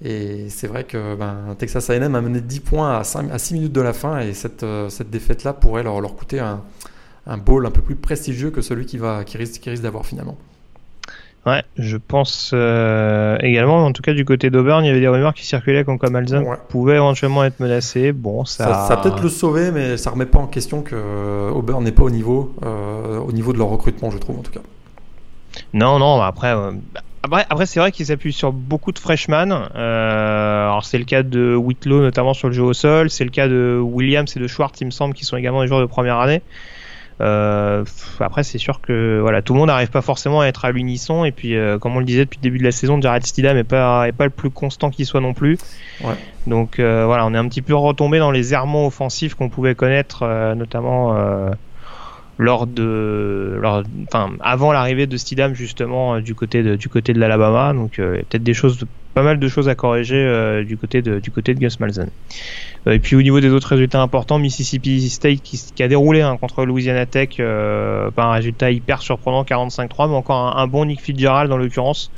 Et 0.05 0.49
c'est 0.49 0.67
vrai 0.67 0.85
que 0.85 1.15
ben, 1.15 1.57
Texas 1.59 1.89
A&M 1.91 2.15
a 2.15 2.21
mené 2.21 2.41
10 2.41 2.61
points 2.61 2.99
à, 2.99 3.05
5, 3.05 3.31
à 3.33 3.39
6 3.39 3.55
minutes 3.55 3.73
de 3.73 3.81
la 3.81 3.93
fin 3.93 4.21
et 4.21 4.33
cette, 4.33 4.63
euh, 4.63 4.89
cette 4.89 5.11
défaite-là 5.11 5.55
pourrait 5.55 5.83
leur, 5.83 6.01
leur 6.01 6.15
coûter 6.15 6.41
un, 6.41 6.63
un 7.27 7.37
bowl 7.37 7.67
un 7.67 7.71
peu 7.71 7.81
plus 7.81 7.97
prestigieux 7.97 8.51
que 8.51 8.61
celui 8.61 8.87
qui, 8.87 8.99
va, 8.99 9.25
qui 9.25 9.39
risque, 9.39 9.61
qui 9.61 9.71
risque 9.71 9.83
d'avoir 9.83 10.05
finalement. 10.05 10.37
Ouais, 11.47 11.63
je 11.77 11.97
pense 11.97 12.51
euh, 12.53 13.39
également, 13.41 13.85
en 13.85 13.93
tout 13.93 14.03
cas 14.03 14.13
du 14.13 14.25
côté 14.25 14.51
d'Auburn, 14.51 14.85
il 14.85 14.89
y 14.89 14.91
avait 14.91 15.01
des 15.01 15.09
rumeurs 15.09 15.35
qui 15.35 15.47
circulaient 15.47 15.85
comme 15.85 15.99
comme 15.99 16.15
Alzheimer 16.15 16.47
ouais. 16.47 16.57
pouvait 16.69 16.97
éventuellement 16.97 17.45
être 17.45 17.59
menacé. 17.61 18.13
Bon, 18.13 18.45
ça, 18.45 18.65
ça, 18.65 18.87
ça 18.89 18.97
peut-être 18.99 19.23
le 19.23 19.29
sauver, 19.29 19.71
mais 19.71 19.97
ça 19.97 20.11
remet 20.11 20.27
pas 20.27 20.41
en 20.41 20.47
question 20.47 20.83
que 20.83 21.51
Auburn 21.51 21.83
n'est 21.83 21.93
pas 21.93 22.03
au 22.03 22.11
niveau, 22.11 22.55
euh, 22.65 23.19
au 23.19 23.33
niveau 23.33 23.53
de 23.53 23.59
leur 23.59 23.69
recrutement, 23.69 24.11
je 24.11 24.19
trouve 24.19 24.41
en 24.41 24.43
tout 24.43 24.53
cas. 24.53 24.61
Non, 25.73 25.99
non, 25.99 26.21
après, 26.21 26.55
euh, 26.55 26.73
après, 27.23 27.47
après 27.49 27.67
c'est 27.67 27.81
vrai 27.81 27.93
qu'ils 27.93 28.07
s'appuient 28.07 28.33
sur 28.33 28.53
beaucoup 28.53 28.93
de 28.93 28.99
freshmen. 28.99 29.53
Euh, 29.53 30.65
alors 30.67 30.85
c'est 30.85 30.99
le 30.99 31.05
cas 31.05 31.23
de 31.23 31.55
Whitlow 31.55 32.01
notamment 32.01 32.35
sur 32.35 32.49
le 32.49 32.55
jeu 32.55 32.63
au 32.63 32.73
sol, 32.73 33.11
c'est 33.11 33.25
le 33.25 33.31
cas 33.31 33.49
de 33.49 33.79
Williams 33.83 34.35
et 34.37 34.41
de 34.41 34.47
Schwartz, 34.47 34.81
il 34.81 34.87
me 34.87 34.91
semble, 34.91 35.15
qui 35.15 35.25
sont 35.25 35.37
également 35.37 35.63
des 35.63 35.69
joueurs 35.69 35.81
de 35.81 35.87
première 35.87 36.19
année. 36.19 36.43
Euh, 37.21 37.85
après, 38.21 38.45
c'est 38.45 38.59
sûr 38.59 38.81
que 38.81 39.19
voilà, 39.21 39.43
tout 39.43 39.53
le 39.53 39.59
monde 39.59 39.69
n'arrive 39.69 39.91
pas 39.91 40.03
forcément 40.03 40.41
à 40.41 40.47
être 40.47 40.65
à 40.65 40.71
l'unisson. 40.71 41.25
Et 41.25 41.33
puis, 41.33 41.57
euh, 41.57 41.79
comme 41.79 41.97
on 41.97 41.99
le 41.99 42.05
disait 42.05 42.25
depuis 42.25 42.39
le 42.39 42.43
début 42.43 42.59
de 42.59 42.65
la 42.65 42.71
saison, 42.71 43.01
Jared 43.01 43.27
Stidham 43.27 43.57
n'est 43.57 43.65
pas, 43.65 44.09
est 44.09 44.13
pas 44.13 44.25
le 44.25 44.31
plus 44.31 44.51
constant 44.51 44.91
qu'il 44.91 45.07
soit 45.07 45.21
non 45.21 45.35
plus. 45.35 45.59
Ouais. 46.03 46.15
Donc 46.47 46.79
euh, 46.79 47.05
voilà, 47.07 47.27
on 47.27 47.35
est 47.35 47.39
un 47.39 47.49
petit 47.49 47.63
peu 47.63 47.75
retombé 47.75 48.19
dans 48.19 48.31
les 48.31 48.55
errements 48.55 48.87
offensifs 48.87 49.35
qu'on 49.35 49.49
pouvait 49.49 49.75
connaître, 49.75 50.25
notamment 50.55 51.17
lors 52.39 52.67
de, 52.67 53.59
lors, 53.61 53.83
enfin, 54.07 54.33
avant 54.41 54.73
l'arrivée 54.73 55.07
de 55.07 55.17
Stidham 55.17 55.55
justement 55.55 56.21
du 56.21 56.35
côté 56.35 56.63
de, 56.63 56.77
du 56.77 56.89
côté 56.89 57.13
de 57.13 57.19
l'Alabama. 57.19 57.73
Donc, 57.73 57.99
a 57.99 58.03
peut-être 58.03 58.43
des 58.43 58.55
choses, 58.55 58.85
pas 59.15 59.23
mal 59.23 59.39
de 59.39 59.49
choses 59.49 59.69
à 59.69 59.75
corriger 59.75 60.65
du 60.65 60.77
côté 60.77 61.03
de, 61.03 61.19
du 61.19 61.31
côté 61.31 61.55
de 61.55 61.61
Gus 61.61 61.81
Malzahn. 61.81 62.11
Et 62.87 62.99
puis 63.01 63.17
au 63.17 63.23
niveau 63.23 63.41
des 63.41 63.51
autres 63.51 63.69
résultats 63.69 64.01
importants, 64.01 64.39
Mississippi 64.39 65.09
State 65.11 65.43
qui, 65.43 65.61
qui 65.75 65.83
a 65.83 65.89
déroulé 65.89 66.23
hein, 66.23 66.37
contre 66.41 66.65
Louisiana 66.65 67.07
Tech 67.07 67.37
euh, 67.41 68.11
par 68.11 68.31
un 68.31 68.35
résultat 68.35 68.71
hyper 68.71 69.03
surprenant, 69.03 69.43
45-3, 69.43 70.09
mais 70.09 70.15
encore 70.15 70.57
un, 70.57 70.63
un, 70.63 70.67
bon 70.67 70.85
Nick 70.85 71.03
Fitzgerald 71.03 71.51
dans 71.51 71.59
l'occurrence. 71.59 72.11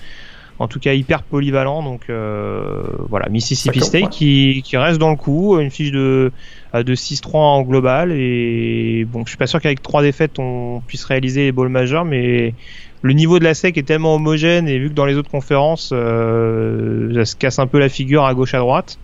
En 0.60 0.68
tout 0.68 0.78
cas 0.78 0.92
hyper 0.92 1.22
polyvalent. 1.22 1.82
Donc 1.82 2.02
euh, 2.10 2.82
voilà, 3.08 3.28
Mississippi 3.30 3.80
State 3.80 4.02
ouais. 4.02 4.08
qui, 4.10 4.62
qui, 4.62 4.76
reste 4.76 4.98
dans 4.98 5.10
le 5.10 5.16
coup, 5.16 5.58
une 5.58 5.70
fiche 5.70 5.90
de, 5.90 6.30
de 6.74 6.94
6-3 6.94 7.36
en 7.36 7.62
global. 7.62 8.12
Et 8.12 9.06
bon, 9.10 9.24
je 9.24 9.30
suis 9.30 9.38
pas 9.38 9.46
sûr 9.46 9.60
qu'avec 9.60 9.82
trois 9.82 10.02
défaites 10.02 10.38
on 10.38 10.82
puisse 10.86 11.04
réaliser 11.04 11.44
les 11.44 11.52
bowls 11.52 11.70
majeurs, 11.70 12.04
mais 12.04 12.54
le 13.02 13.12
niveau 13.14 13.38
de 13.38 13.44
la 13.44 13.54
SEC 13.54 13.78
est 13.78 13.82
tellement 13.82 14.14
homogène 14.14 14.68
et 14.68 14.78
vu 14.78 14.90
que 14.90 14.94
dans 14.94 15.06
les 15.06 15.14
autres 15.14 15.30
conférences 15.30 15.90
euh, 15.94 17.14
ça 17.14 17.24
se 17.24 17.36
casse 17.36 17.58
un 17.58 17.66
peu 17.66 17.78
la 17.78 17.88
figure 17.88 18.26
à 18.26 18.34
gauche 18.34 18.52
à 18.52 18.58
droite, 18.58 18.98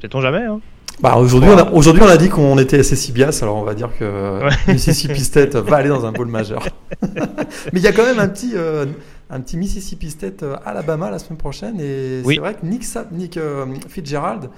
sait-on 0.00 0.20
jamais. 0.20 0.44
Hein. 0.44 0.60
Bah, 1.00 1.16
aujourd'hui, 1.16 1.50
on 1.50 1.58
a, 1.58 1.70
aujourd'hui, 1.72 2.02
on 2.02 2.08
a 2.08 2.16
dit 2.16 2.30
qu'on 2.30 2.58
était 2.58 2.82
SSI 2.82 3.12
Bias, 3.12 3.40
alors 3.42 3.56
on 3.56 3.64
va 3.64 3.74
dire 3.74 3.90
que 3.98 4.44
ouais. 4.44 4.72
Mississippi 4.72 5.20
State 5.20 5.54
va 5.54 5.76
aller 5.76 5.90
dans 5.90 6.06
un 6.06 6.12
bowl 6.12 6.28
majeur. 6.28 6.66
Mais 7.02 7.80
il 7.80 7.82
y 7.82 7.86
a 7.86 7.92
quand 7.92 8.04
même 8.04 8.18
un 8.18 8.28
petit, 8.28 8.52
euh, 8.54 8.86
un 9.30 9.40
petit 9.40 9.56
Mississippi 9.56 10.10
State 10.10 10.44
Alabama 10.64 11.10
la 11.10 11.18
semaine 11.18 11.38
prochaine, 11.38 11.80
et 11.80 12.22
oui. 12.24 12.34
c'est 12.34 12.40
vrai 12.40 12.54
que 12.54 12.64
Nick, 12.64 12.84
Nick 13.12 13.36
euh, 13.36 13.66
Fitzgerald 13.88 14.50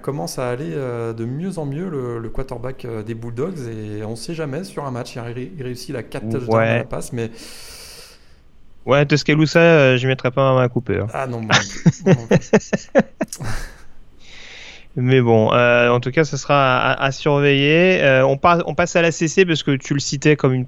commence 0.00 0.38
à 0.38 0.48
aller 0.48 0.70
euh, 0.72 1.12
de 1.12 1.24
mieux 1.24 1.58
en 1.58 1.66
mieux 1.66 1.88
le, 1.88 2.18
le 2.18 2.28
quarterback 2.30 2.86
des 3.06 3.14
Bulldogs, 3.14 3.58
et 3.68 4.04
on 4.04 4.12
ne 4.12 4.16
sait 4.16 4.34
jamais 4.34 4.64
sur 4.64 4.84
un 4.84 4.90
match, 4.90 5.16
il, 5.16 5.50
il 5.56 5.62
réussit 5.62 5.90
la 5.90 6.02
4 6.02 6.28
touchdowns 6.28 6.56
ouais. 6.56 6.78
la 6.78 6.84
passe, 6.84 7.12
mais. 7.12 7.30
Ouais, 8.84 9.06
Tuscaloosa, 9.06 9.60
euh, 9.60 9.96
je 9.96 10.08
mettrais 10.08 10.30
pas 10.30 10.50
ma 10.50 10.58
main 10.58 10.64
à 10.64 10.68
couper. 10.68 10.98
Hein. 10.98 11.06
Ah 11.12 11.26
non, 11.26 11.40
bon, 11.42 11.48
bon. 12.04 12.28
Mais 14.96 15.22
bon, 15.22 15.52
euh, 15.52 15.88
en 15.88 16.00
tout 16.00 16.10
cas, 16.10 16.24
ce 16.24 16.36
sera 16.36 16.78
à, 16.78 17.02
à 17.02 17.12
surveiller. 17.12 18.02
Euh, 18.02 18.26
on, 18.26 18.38
on, 18.66 18.74
passe 18.74 18.96
à 18.96 19.02
la 19.02 19.10
CC 19.10 19.46
parce 19.46 19.62
que 19.62 19.70
tu 19.72 19.94
le 19.94 20.00
citais 20.00 20.36
comme 20.36 20.52
une, 20.52 20.66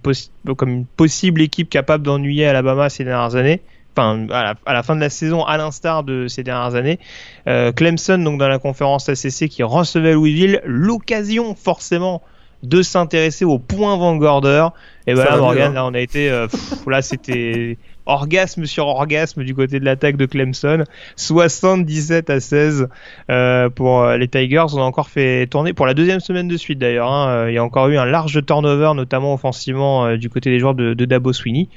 comme 0.57 0.71
une 0.71 0.87
possible 0.87 1.43
équipe 1.43 1.69
capable 1.69 2.05
d'ennuyer 2.05 2.47
Alabama 2.47 2.89
ces 2.89 3.05
dernières 3.05 3.37
années. 3.37 3.61
Enfin, 3.97 4.27
à 4.31 4.43
la, 4.43 4.55
à 4.67 4.73
la, 4.73 4.83
fin 4.83 4.97
de 4.97 5.01
la 5.01 5.11
saison, 5.11 5.45
à 5.45 5.57
l'instar 5.57 6.05
de 6.05 6.27
ces 6.27 6.43
dernières 6.43 6.75
années. 6.75 6.99
Euh, 7.47 7.71
Clemson, 7.71 8.19
donc 8.19 8.41
dans 8.41 8.49
la 8.49 8.59
conférence 8.59 9.09
ACC, 9.09 9.49
qui 9.49 9.63
recevait 9.63 10.15
Louisville, 10.15 10.61
l'occasion 10.65 11.55
forcément 11.55 12.23
de 12.65 12.83
s'intéresser 12.83 13.45
au 13.45 13.59
point 13.59 13.97
Vanguarder. 13.97 14.69
Et 15.07 15.15
voilà, 15.15 15.37
Morgan, 15.37 15.73
hein. 15.73 15.75
là, 15.75 15.87
on 15.87 15.95
a 15.95 16.01
été, 16.01 16.31
euh, 16.31 16.49
pff, 16.49 16.87
là, 16.87 17.03
c'était 17.03 17.77
orgasme 18.07 18.67
sur 18.67 18.87
orgasme 18.87 19.45
du 19.45 19.55
côté 19.55 19.81
de 19.81 19.85
l'attaque 19.85 20.17
de 20.17 20.27
Clemson. 20.27 20.85
77 21.17 22.31
à 22.31 22.40
16 22.40 22.88
euh, 23.31 23.71
pour 23.71 24.07
les 24.07 24.29
Tigers. 24.29 24.67
On 24.75 24.79
a 24.79 24.85
encore 24.85 25.09
fait 25.09 25.47
tourner 25.47 25.73
pour 25.73 25.87
la 25.87 25.95
deuxième 25.95 26.21
semaine 26.21 26.49
de 26.49 26.57
suite 26.57 26.79
d'ailleurs. 26.79 27.11
Hein. 27.11 27.49
Il 27.49 27.55
y 27.55 27.59
a 27.59 27.64
encore 27.64 27.88
eu 27.88 27.97
un 27.97 28.05
large 28.05 28.45
turnover, 28.45 28.93
notamment 28.95 29.35
offensivement 29.35 30.07
euh, 30.07 30.17
du 30.17 30.29
côté 30.31 30.51
des 30.51 30.59
joueurs 30.59 30.75
de, 30.75 30.95
Dabo 31.05 31.33
Sweeney. 31.33 31.69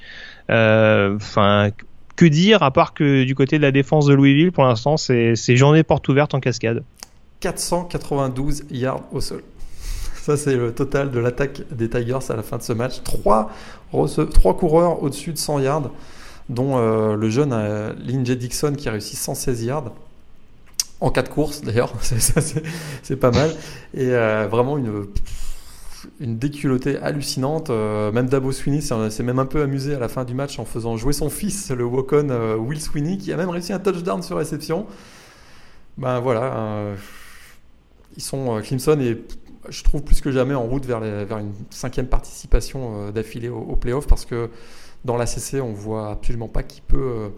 Que 2.17 2.25
dire 2.25 2.63
à 2.63 2.71
part 2.71 2.95
que 2.95 3.25
du 3.25 3.35
côté 3.35 3.57
de 3.57 3.61
la 3.61 3.71
défense 3.71 4.07
de 4.07 4.13
Louisville, 4.15 4.51
pour 4.51 4.63
l'instant, 4.63 4.97
c'est 4.97 5.35
journée 5.55 5.83
porte 5.83 6.09
ouverte 6.09 6.33
en 6.33 6.39
cascade. 6.39 6.83
492 7.41 8.65
yards 8.71 9.03
au 9.11 9.21
sol. 9.21 9.43
Ça, 10.27 10.35
c'est 10.35 10.55
le 10.55 10.73
total 10.73 11.11
de 11.11 11.19
l'attaque 11.19 11.61
des 11.71 11.89
Tigers 11.89 12.17
à 12.29 12.35
la 12.35 12.43
fin 12.43 12.57
de 12.57 12.63
ce 12.63 12.73
match. 12.73 13.01
Trois, 13.03 13.51
trois 14.33 14.57
coureurs 14.57 15.01
au-dessus 15.01 15.31
de 15.31 15.37
100 15.37 15.59
yards, 15.59 15.91
dont 16.49 16.77
euh, 16.77 17.15
le 17.15 17.29
jeune 17.29 17.51
euh, 17.53 17.93
Lindsey 17.99 18.35
Dixon 18.35 18.73
qui 18.75 18.87
a 18.87 18.91
réussi 18.91 19.15
116 19.15 19.63
yards. 19.63 19.93
En 20.99 21.11
quatre 21.11 21.29
courses 21.29 21.61
d'ailleurs, 21.61 21.93
c'est 22.01 23.15
pas 23.17 23.31
mal. 23.31 23.51
Et 23.93 24.09
euh, 24.13 24.47
vraiment 24.49 24.77
une, 24.77 25.05
une 26.19 26.39
déculottée 26.39 26.97
hallucinante. 26.97 27.69
Même 27.69 28.27
Dabo 28.27 28.51
Sweeney 28.51 28.81
s'est 28.81 29.23
même 29.23 29.39
un 29.39 29.45
peu 29.45 29.61
amusé 29.61 29.93
à 29.93 29.99
la 29.99 30.07
fin 30.07 30.23
du 30.23 30.33
match 30.33 30.57
en 30.57 30.65
faisant 30.65 30.97
jouer 30.97 31.13
son 31.13 31.29
fils, 31.29 31.69
le 31.69 31.83
euh, 31.83 32.55
Will 32.55 32.81
Sweeney, 32.81 33.17
qui 33.17 33.31
a 33.31 33.37
même 33.37 33.49
réussi 33.49 33.73
un 33.73 33.79
touchdown 33.79 34.23
sur 34.23 34.37
réception. 34.37 34.87
Ben 35.97 36.19
voilà, 36.19 36.93
ils 38.15 38.21
sont 38.21 38.61
Clemson 38.61 38.99
et 38.99 39.23
je 39.67 39.83
trouve 39.83 40.03
plus 40.03 40.21
que 40.21 40.31
jamais 40.31 40.53
en 40.53 40.63
route 40.63 40.85
vers, 40.85 40.99
vers 40.99 41.39
une 41.39 41.53
cinquième 41.71 42.05
participation 42.05 43.09
d'affilée 43.09 43.49
au, 43.49 43.57
au 43.57 43.75
playoff 43.75 44.05
parce 44.05 44.23
que 44.23 44.51
dans 45.05 45.17
la 45.17 45.25
CC, 45.25 45.61
on 45.61 45.73
voit 45.73 46.11
absolument 46.11 46.47
pas 46.47 46.63
qui 46.63 46.81
peut, 46.81 46.97
euh, 46.97 47.29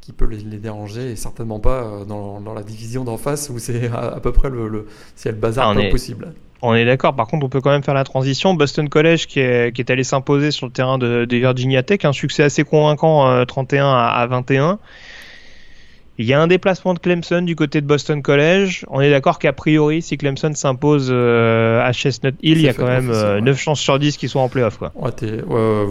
qui 0.00 0.12
peut 0.12 0.26
les, 0.26 0.38
les, 0.38 0.58
déranger 0.58 1.12
et 1.12 1.16
certainement 1.16 1.60
pas 1.60 1.82
euh, 1.82 2.04
dans, 2.04 2.40
dans 2.40 2.54
la 2.54 2.62
division 2.62 3.04
d'en 3.04 3.16
face 3.16 3.50
où 3.50 3.58
c'est 3.58 3.88
à, 3.88 4.14
à, 4.14 4.20
peu 4.20 4.32
près 4.32 4.50
le, 4.50 4.68
le, 4.68 4.86
le 5.24 5.32
bazar 5.32 5.70
ah, 5.76 5.80
est, 5.80 5.90
possible. 5.90 6.32
On 6.62 6.74
est 6.74 6.84
d'accord, 6.84 7.14
par 7.14 7.26
contre, 7.26 7.46
on 7.46 7.48
peut 7.48 7.60
quand 7.60 7.70
même 7.70 7.82
faire 7.82 7.94
la 7.94 8.04
transition. 8.04 8.54
Boston 8.54 8.88
College 8.88 9.26
qui 9.26 9.40
est, 9.40 9.74
qui 9.74 9.80
est 9.80 9.90
allé 9.90 10.04
s'imposer 10.04 10.50
sur 10.50 10.66
le 10.66 10.72
terrain 10.72 10.98
de, 10.98 11.24
de, 11.24 11.36
Virginia 11.36 11.82
Tech, 11.82 12.04
un 12.04 12.12
succès 12.12 12.42
assez 12.42 12.64
convaincant, 12.64 13.44
31 13.46 13.86
à, 13.86 14.08
à 14.08 14.26
21. 14.26 14.78
Il 16.18 16.24
y 16.24 16.32
a 16.32 16.40
un 16.40 16.46
déplacement 16.46 16.94
de 16.94 16.98
Clemson 16.98 17.42
du 17.42 17.56
côté 17.56 17.82
de 17.82 17.86
Boston 17.86 18.22
College. 18.22 18.86
On 18.88 19.02
est 19.02 19.10
d'accord 19.10 19.38
qu'a 19.38 19.52
priori, 19.52 20.00
si 20.00 20.16
Clemson 20.16 20.54
s'impose 20.54 21.08
euh, 21.10 21.82
à 21.82 21.92
Chestnut 21.92 22.34
Hill, 22.42 22.58
il 22.58 22.62
y 22.62 22.68
a 22.68 22.74
quand 22.74 22.86
même 22.86 23.10
euh, 23.10 23.40
9 23.40 23.58
chances 23.58 23.80
sur 23.80 23.98
10 23.98 24.16
qu'ils 24.16 24.30
soient 24.30 24.40
en 24.40 24.48
playoff. 24.48 24.78
Quoi. 24.78 24.92
Ouais, 24.94 25.10
ouais, 25.20 25.86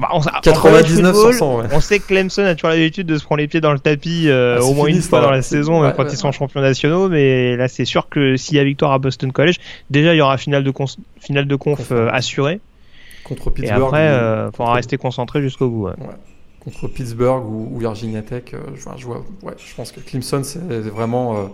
bah, 0.00 0.08
on, 0.12 0.20
99 0.20 1.14
football, 1.14 1.34
100, 1.34 1.56
ouais. 1.56 1.66
on 1.72 1.80
sait 1.80 1.98
que 1.98 2.06
Clemson 2.06 2.44
a 2.44 2.54
toujours 2.54 2.70
l'habitude 2.70 3.06
de 3.06 3.18
se 3.18 3.24
prendre 3.24 3.40
les 3.40 3.48
pieds 3.48 3.60
dans 3.60 3.72
le 3.72 3.78
tapis 3.78 4.28
euh, 4.28 4.58
ah, 4.60 4.64
au 4.64 4.74
moins 4.74 4.88
une 4.88 5.02
fois 5.02 5.20
dans 5.20 5.30
la 5.30 5.42
saison, 5.42 5.82
même 5.82 5.92
quand 5.96 6.10
ils 6.10 6.16
sont 6.16 6.30
champions 6.32 6.60
nationaux. 6.60 7.08
Mais 7.08 7.56
là, 7.56 7.68
c'est 7.68 7.84
sûr 7.84 8.08
que 8.08 8.36
s'il 8.36 8.56
y 8.56 8.60
a 8.60 8.64
victoire 8.64 8.92
à 8.92 8.98
Boston 8.98 9.32
College, 9.32 9.56
déjà 9.90 10.14
il 10.14 10.18
y 10.18 10.20
aura 10.20 10.38
finale 10.38 10.64
de, 10.64 10.72
finale 11.20 11.46
de 11.46 11.56
conf 11.56 11.90
euh, 11.90 12.08
assurée. 12.12 12.60
Contre 13.24 13.50
Pittsburgh. 13.50 13.80
Et 13.80 13.84
après, 13.84 14.04
il 14.06 14.08
euh, 14.08 14.50
faudra 14.52 14.74
rester 14.74 14.96
concentré 14.98 15.42
jusqu'au 15.42 15.68
bout. 15.68 15.86
Ouais 15.86 15.94
contre 16.62 16.86
Pittsburgh 16.88 17.44
ou, 17.44 17.70
ou 17.72 17.78
Virginia 17.78 18.22
Tech. 18.22 18.44
Euh, 18.54 18.58
je, 18.74 18.82
je, 18.96 19.06
vois, 19.06 19.24
ouais, 19.42 19.54
je 19.58 19.74
pense 19.74 19.92
que 19.92 20.00
Clemson, 20.00 20.42
c'est 20.44 20.60
vraiment 20.60 21.36
euh, 21.36 21.46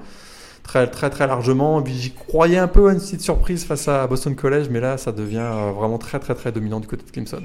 très, 0.62 0.86
très, 0.86 1.10
très 1.10 1.26
largement. 1.26 1.84
J'y 1.84 2.12
croyais 2.12 2.58
un 2.58 2.68
peu 2.68 2.88
à 2.88 2.92
une 2.92 2.98
petite 2.98 3.22
surprise 3.22 3.64
face 3.64 3.88
à 3.88 4.06
Boston 4.06 4.34
College, 4.34 4.66
mais 4.70 4.80
là, 4.80 4.98
ça 4.98 5.12
devient 5.12 5.50
vraiment 5.74 5.98
très, 5.98 6.18
très, 6.18 6.34
très 6.34 6.52
dominant 6.52 6.80
du 6.80 6.86
côté 6.86 7.04
de 7.04 7.10
Clemson. 7.10 7.42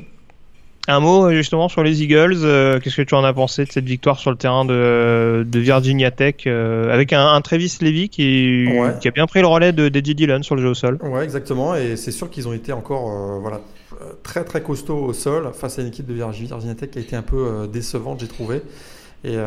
Un 0.87 0.99
mot 0.99 1.31
justement 1.31 1.69
sur 1.69 1.83
les 1.83 2.03
Eagles. 2.03 2.41
Qu'est-ce 2.81 2.97
que 2.97 3.01
tu 3.01 3.15
en 3.15 3.23
as 3.23 3.33
pensé 3.33 3.65
de 3.65 3.71
cette 3.71 3.85
victoire 3.85 4.19
sur 4.19 4.31
le 4.31 4.37
terrain 4.37 4.65
de, 4.65 5.45
de 5.47 5.59
Virginia 5.59 6.11
Tech 6.11 6.45
avec 6.45 7.13
un, 7.13 7.39
Travis 7.41 7.77
Levy 7.79 8.09
qui, 8.09 8.67
qui, 8.99 9.07
a 9.07 9.11
bien 9.11 9.25
pris 9.25 9.39
le 9.39 9.47
relais 9.47 9.71
de 9.71 9.87
DJ 9.87 10.13
Dillon 10.13 10.43
sur 10.43 10.55
le 10.55 10.61
jeu 10.61 10.69
au 10.69 10.73
sol. 10.73 10.99
Ouais, 11.01 11.23
exactement. 11.23 11.75
Et 11.75 11.95
c'est 11.95 12.11
sûr 12.11 12.29
qu'ils 12.29 12.49
ont 12.49 12.53
été 12.53 12.73
encore 12.73 13.39
voilà 13.39 13.61
très 14.23 14.43
très 14.43 14.61
costauds 14.61 15.05
au 15.05 15.13
sol 15.13 15.51
face 15.53 15.79
à 15.79 15.83
une 15.83 15.87
équipe 15.87 16.05
de 16.05 16.13
Virginia 16.13 16.75
Tech 16.75 16.89
qui 16.89 16.99
a 16.99 17.01
été 17.01 17.15
un 17.15 17.21
peu 17.21 17.69
décevante, 17.71 18.19
j'ai 18.19 18.27
trouvé. 18.27 18.61
Et 19.23 19.37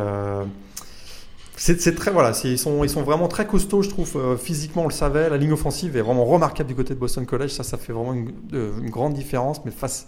c'est 1.57 1.95
très 1.95 2.11
voilà, 2.11 2.33
ils 2.45 2.59
sont 2.59 2.85
ils 2.85 2.91
sont 2.91 3.03
vraiment 3.03 3.29
très 3.29 3.47
costauds, 3.47 3.83
je 3.83 3.89
trouve 3.89 4.17
euh, 4.17 4.37
physiquement 4.37 4.83
on 4.83 4.89
le 4.89 4.93
savait. 4.93 5.31
La 5.31 5.39
ligne 5.39 5.53
offensive 5.53 5.97
est 5.97 6.03
vraiment 6.03 6.27
remarquable 6.27 6.69
du 6.69 6.75
côté 6.75 6.95
de 6.95 6.99
Boston 6.99 7.25
College, 7.25 7.51
ça 7.51 7.63
ça 7.63 7.79
fait 7.79 7.93
vraiment 7.93 8.13
une, 8.13 8.33
une 8.53 8.91
grande 8.91 9.15
différence. 9.15 9.65
Mais 9.65 9.71
face 9.71 10.07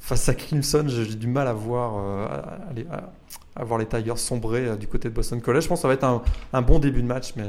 face 0.00 0.28
à 0.28 0.34
Clemson, 0.34 0.84
j'ai 0.88 1.16
du 1.16 1.26
mal 1.26 1.48
à 1.48 1.52
voir 1.52 1.94
euh, 1.98 2.26
à, 3.56 3.64
voir 3.64 3.78
les 3.78 3.86
Tigers 3.86 4.16
sombrer 4.16 4.66
euh, 4.66 4.76
du 4.76 4.86
côté 4.86 5.08
de 5.08 5.14
Boston 5.14 5.40
College. 5.40 5.64
Je 5.64 5.68
pense 5.68 5.78
que 5.78 5.82
ça 5.82 5.88
va 5.88 5.94
être 5.94 6.04
un, 6.04 6.22
un 6.52 6.62
bon 6.62 6.78
début 6.78 7.02
de 7.02 7.06
match, 7.06 7.32
mais 7.36 7.44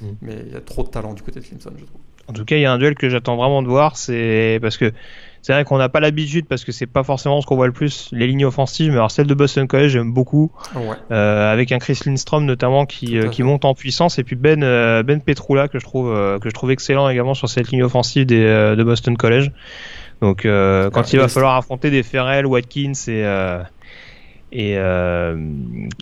mm. 0.00 0.06
mais 0.22 0.36
il 0.46 0.52
y 0.52 0.56
a 0.56 0.60
trop 0.60 0.82
de 0.82 0.88
talent 0.88 1.14
du 1.14 1.22
côté 1.22 1.40
de 1.40 1.44
Clemson, 1.44 1.72
je 1.76 1.84
trouve. 1.84 2.00
En 2.28 2.32
tout 2.32 2.44
cas, 2.44 2.56
il 2.56 2.62
y 2.62 2.66
a 2.66 2.72
un 2.72 2.78
duel 2.78 2.94
que 2.94 3.08
j'attends 3.08 3.36
vraiment 3.36 3.60
de 3.60 3.66
voir, 3.66 3.96
c'est 3.96 4.60
parce 4.62 4.76
que 4.76 4.92
c'est 5.42 5.52
vrai 5.52 5.64
qu'on 5.64 5.78
n'a 5.78 5.88
pas 5.88 6.00
l'habitude 6.00 6.46
parce 6.46 6.64
que 6.64 6.70
c'est 6.70 6.86
pas 6.86 7.02
forcément 7.02 7.40
ce 7.40 7.46
qu'on 7.46 7.56
voit 7.56 7.66
le 7.66 7.72
plus 7.72 8.10
les 8.12 8.26
lignes 8.26 8.44
offensives 8.44 8.90
mais 8.90 8.98
alors 8.98 9.10
celle 9.10 9.26
de 9.26 9.34
Boston 9.34 9.66
College 9.66 9.92
j'aime 9.92 10.12
beaucoup 10.12 10.52
euh, 11.10 11.52
avec 11.52 11.72
un 11.72 11.78
Chris 11.78 11.98
Lindstrom 12.04 12.44
notamment 12.44 12.84
qui, 12.84 13.18
euh, 13.18 13.28
qui 13.28 13.42
monte 13.42 13.64
en 13.64 13.74
puissance 13.74 14.18
et 14.18 14.24
puis 14.24 14.36
Ben 14.36 14.60
Ben 15.02 15.20
Petrula 15.20 15.68
que 15.68 15.78
je 15.78 15.84
trouve 15.84 16.10
que 16.40 16.48
je 16.48 16.54
trouve 16.54 16.70
excellent 16.70 17.08
également 17.08 17.34
sur 17.34 17.48
cette 17.48 17.70
ligne 17.70 17.82
offensive 17.82 18.26
des, 18.26 18.44
de 18.76 18.84
Boston 18.84 19.16
College 19.16 19.50
donc 20.20 20.42
quand 20.42 21.12
il 21.12 21.18
va 21.18 21.28
falloir 21.28 21.56
affronter 21.56 21.90
des 21.90 22.02
Ferrell 22.02 22.46
Watkins 22.46 22.92
et 23.08 23.24
et 24.52 24.74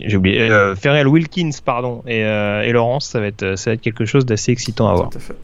j'ai 0.05 0.17
oublié 0.17 0.49
Ferrell 0.75 1.07
Wilkins 1.07 1.51
pardon 1.63 2.03
et, 2.07 2.21
et 2.21 2.71
Laurence 2.71 3.07
ça 3.07 3.19
va 3.19 3.27
être 3.27 3.55
ça 3.57 3.71
va 3.71 3.75
être 3.75 3.81
quelque 3.81 4.05
chose 4.05 4.25
d'assez 4.25 4.51
excitant 4.51 4.87
à 4.89 4.93
voir. 4.93 5.09
Tout 5.09 5.17
à 5.17 5.21
fait. 5.21 5.35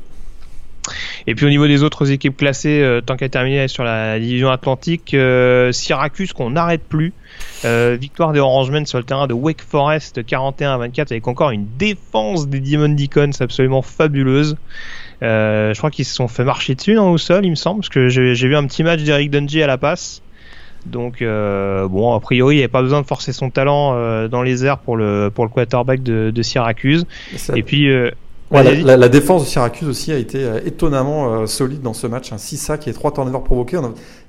Et 1.28 1.36
puis 1.36 1.46
au 1.46 1.50
niveau 1.50 1.68
des 1.68 1.84
autres 1.84 2.12
équipes 2.12 2.38
classées, 2.38 2.82
euh, 2.82 3.02
tant 3.02 3.16
qu'à 3.16 3.30
terminer 3.30 3.68
sur 3.68 3.84
la 3.84 4.20
division 4.20 4.50
Atlantique, 4.50 5.14
euh, 5.14 5.72
Syracuse 5.72 6.34
qu'on 6.34 6.52
n'arrête 6.52 6.84
plus. 6.84 7.14
Euh, 7.66 7.98
victoire 8.00 8.32
des 8.32 8.40
Orangemen 8.40 8.86
sur 8.86 8.98
le 8.98 9.04
terrain 9.04 9.28
de 9.28 9.34
Wake 9.34 9.62
Forest 9.62 10.26
41 10.26 10.74
à 10.74 10.78
24 10.78 11.12
avec 11.12 11.28
encore 11.28 11.50
une 11.50 11.68
défense 11.78 12.48
des 12.48 12.60
Demon 12.60 12.90
Deacons 12.90 13.32
absolument 13.40 13.82
fabuleuse. 13.82 14.56
Je 15.26 15.78
crois 15.78 15.92
qu'ils 15.92 16.06
se 16.06 16.14
sont 16.14 16.28
fait 16.28 16.44
marcher 16.44 16.76
dessus 16.76 16.94
non, 16.94 17.12
au 17.12 17.18
sol, 17.18 17.46
il 17.46 17.52
me 17.52 17.56
semble, 17.56 17.82
parce 17.82 17.90
que 17.90 18.10
j'ai 18.10 18.48
vu 18.48 18.56
un 18.56 18.66
petit 18.66 18.84
match 18.84 19.02
d'Eric 19.04 19.32
Dungy 19.32 19.62
à 19.62 19.68
la 19.68 19.78
passe. 19.78 20.22
Donc 20.86 21.22
bon, 21.22 22.14
a 22.14 22.20
priori, 22.20 22.56
il 22.56 22.58
n'y 22.58 22.64
avait 22.64 22.72
pas 22.72 22.82
besoin 22.82 23.02
de 23.02 23.08
forcer 23.08 23.34
son 23.34 23.50
talent 23.50 24.28
dans 24.28 24.44
les 24.44 24.66
airs 24.66 24.78
pour 24.78 24.98
le 24.98 25.32
pour 25.34 25.46
le 25.46 25.50
quarterback 25.50 26.04
de, 26.04 26.32
de 26.32 26.42
Syracuse. 26.42 27.06
Et 27.56 27.64
puis 27.64 27.90
la, 28.52 29.10
défense 29.10 29.44
de 29.44 29.48
Syracuse 29.48 29.88
aussi 29.88 30.12
a 30.12 30.18
été 30.18 30.44
euh, 30.44 30.60
étonnamment 30.66 31.34
euh, 31.34 31.46
solide 31.48 31.82
dans 31.82 31.94
ce 31.94 32.06
match. 32.08 32.32
Un 32.32 32.38
6 32.38 32.58
sacs 32.58 32.88
et 32.88 32.94
3 32.94 33.14
turnovers 33.14 33.44
provoqués. 33.44 33.80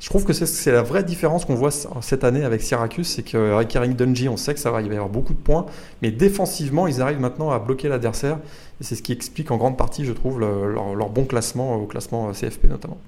je 0.01 0.09
trouve 0.09 0.25
que 0.25 0.33
c'est 0.33 0.73
la 0.73 0.83
vraie 0.83 1.05
différence 1.05 1.45
qu'on 1.45 1.55
voit 1.55 1.71
cette 1.71 2.25
année 2.25 2.45
avec 2.45 2.63
Syracuse. 2.63 3.07
C'est 3.07 3.23
qu'avec 3.23 3.75
Eric 3.77 3.97
Dungy, 3.97 4.29
on 4.29 4.37
sait 4.37 4.55
que 4.55 4.61
ça 4.61 4.71
va, 4.71 4.81
il 4.81 4.89
va 4.89 4.95
y 4.95 4.97
avoir 4.97 5.11
beaucoup 5.11 5.35
de 5.35 5.39
points. 5.39 5.67
Mais 6.03 6.11
défensivement, 6.11 6.87
ils 6.87 7.03
arrivent 7.03 7.21
maintenant 7.21 7.51
à 7.51 7.59
bloquer 7.59 7.89
l'adversaire. 7.89 8.39
Et 8.81 8.85
c'est 8.85 8.95
ce 8.95 9.03
qui 9.03 9.13
explique 9.13 9.51
en 9.51 9.57
grande 9.57 9.77
partie, 9.77 10.05
je 10.05 10.13
trouve, 10.13 10.41
leur, 10.41 11.09
bon 11.09 11.25
classement 11.25 11.77
au 11.77 11.87
classement 11.87 12.29
euh, 12.29 12.33
CFP 12.33 12.69
notamment. 12.69 12.99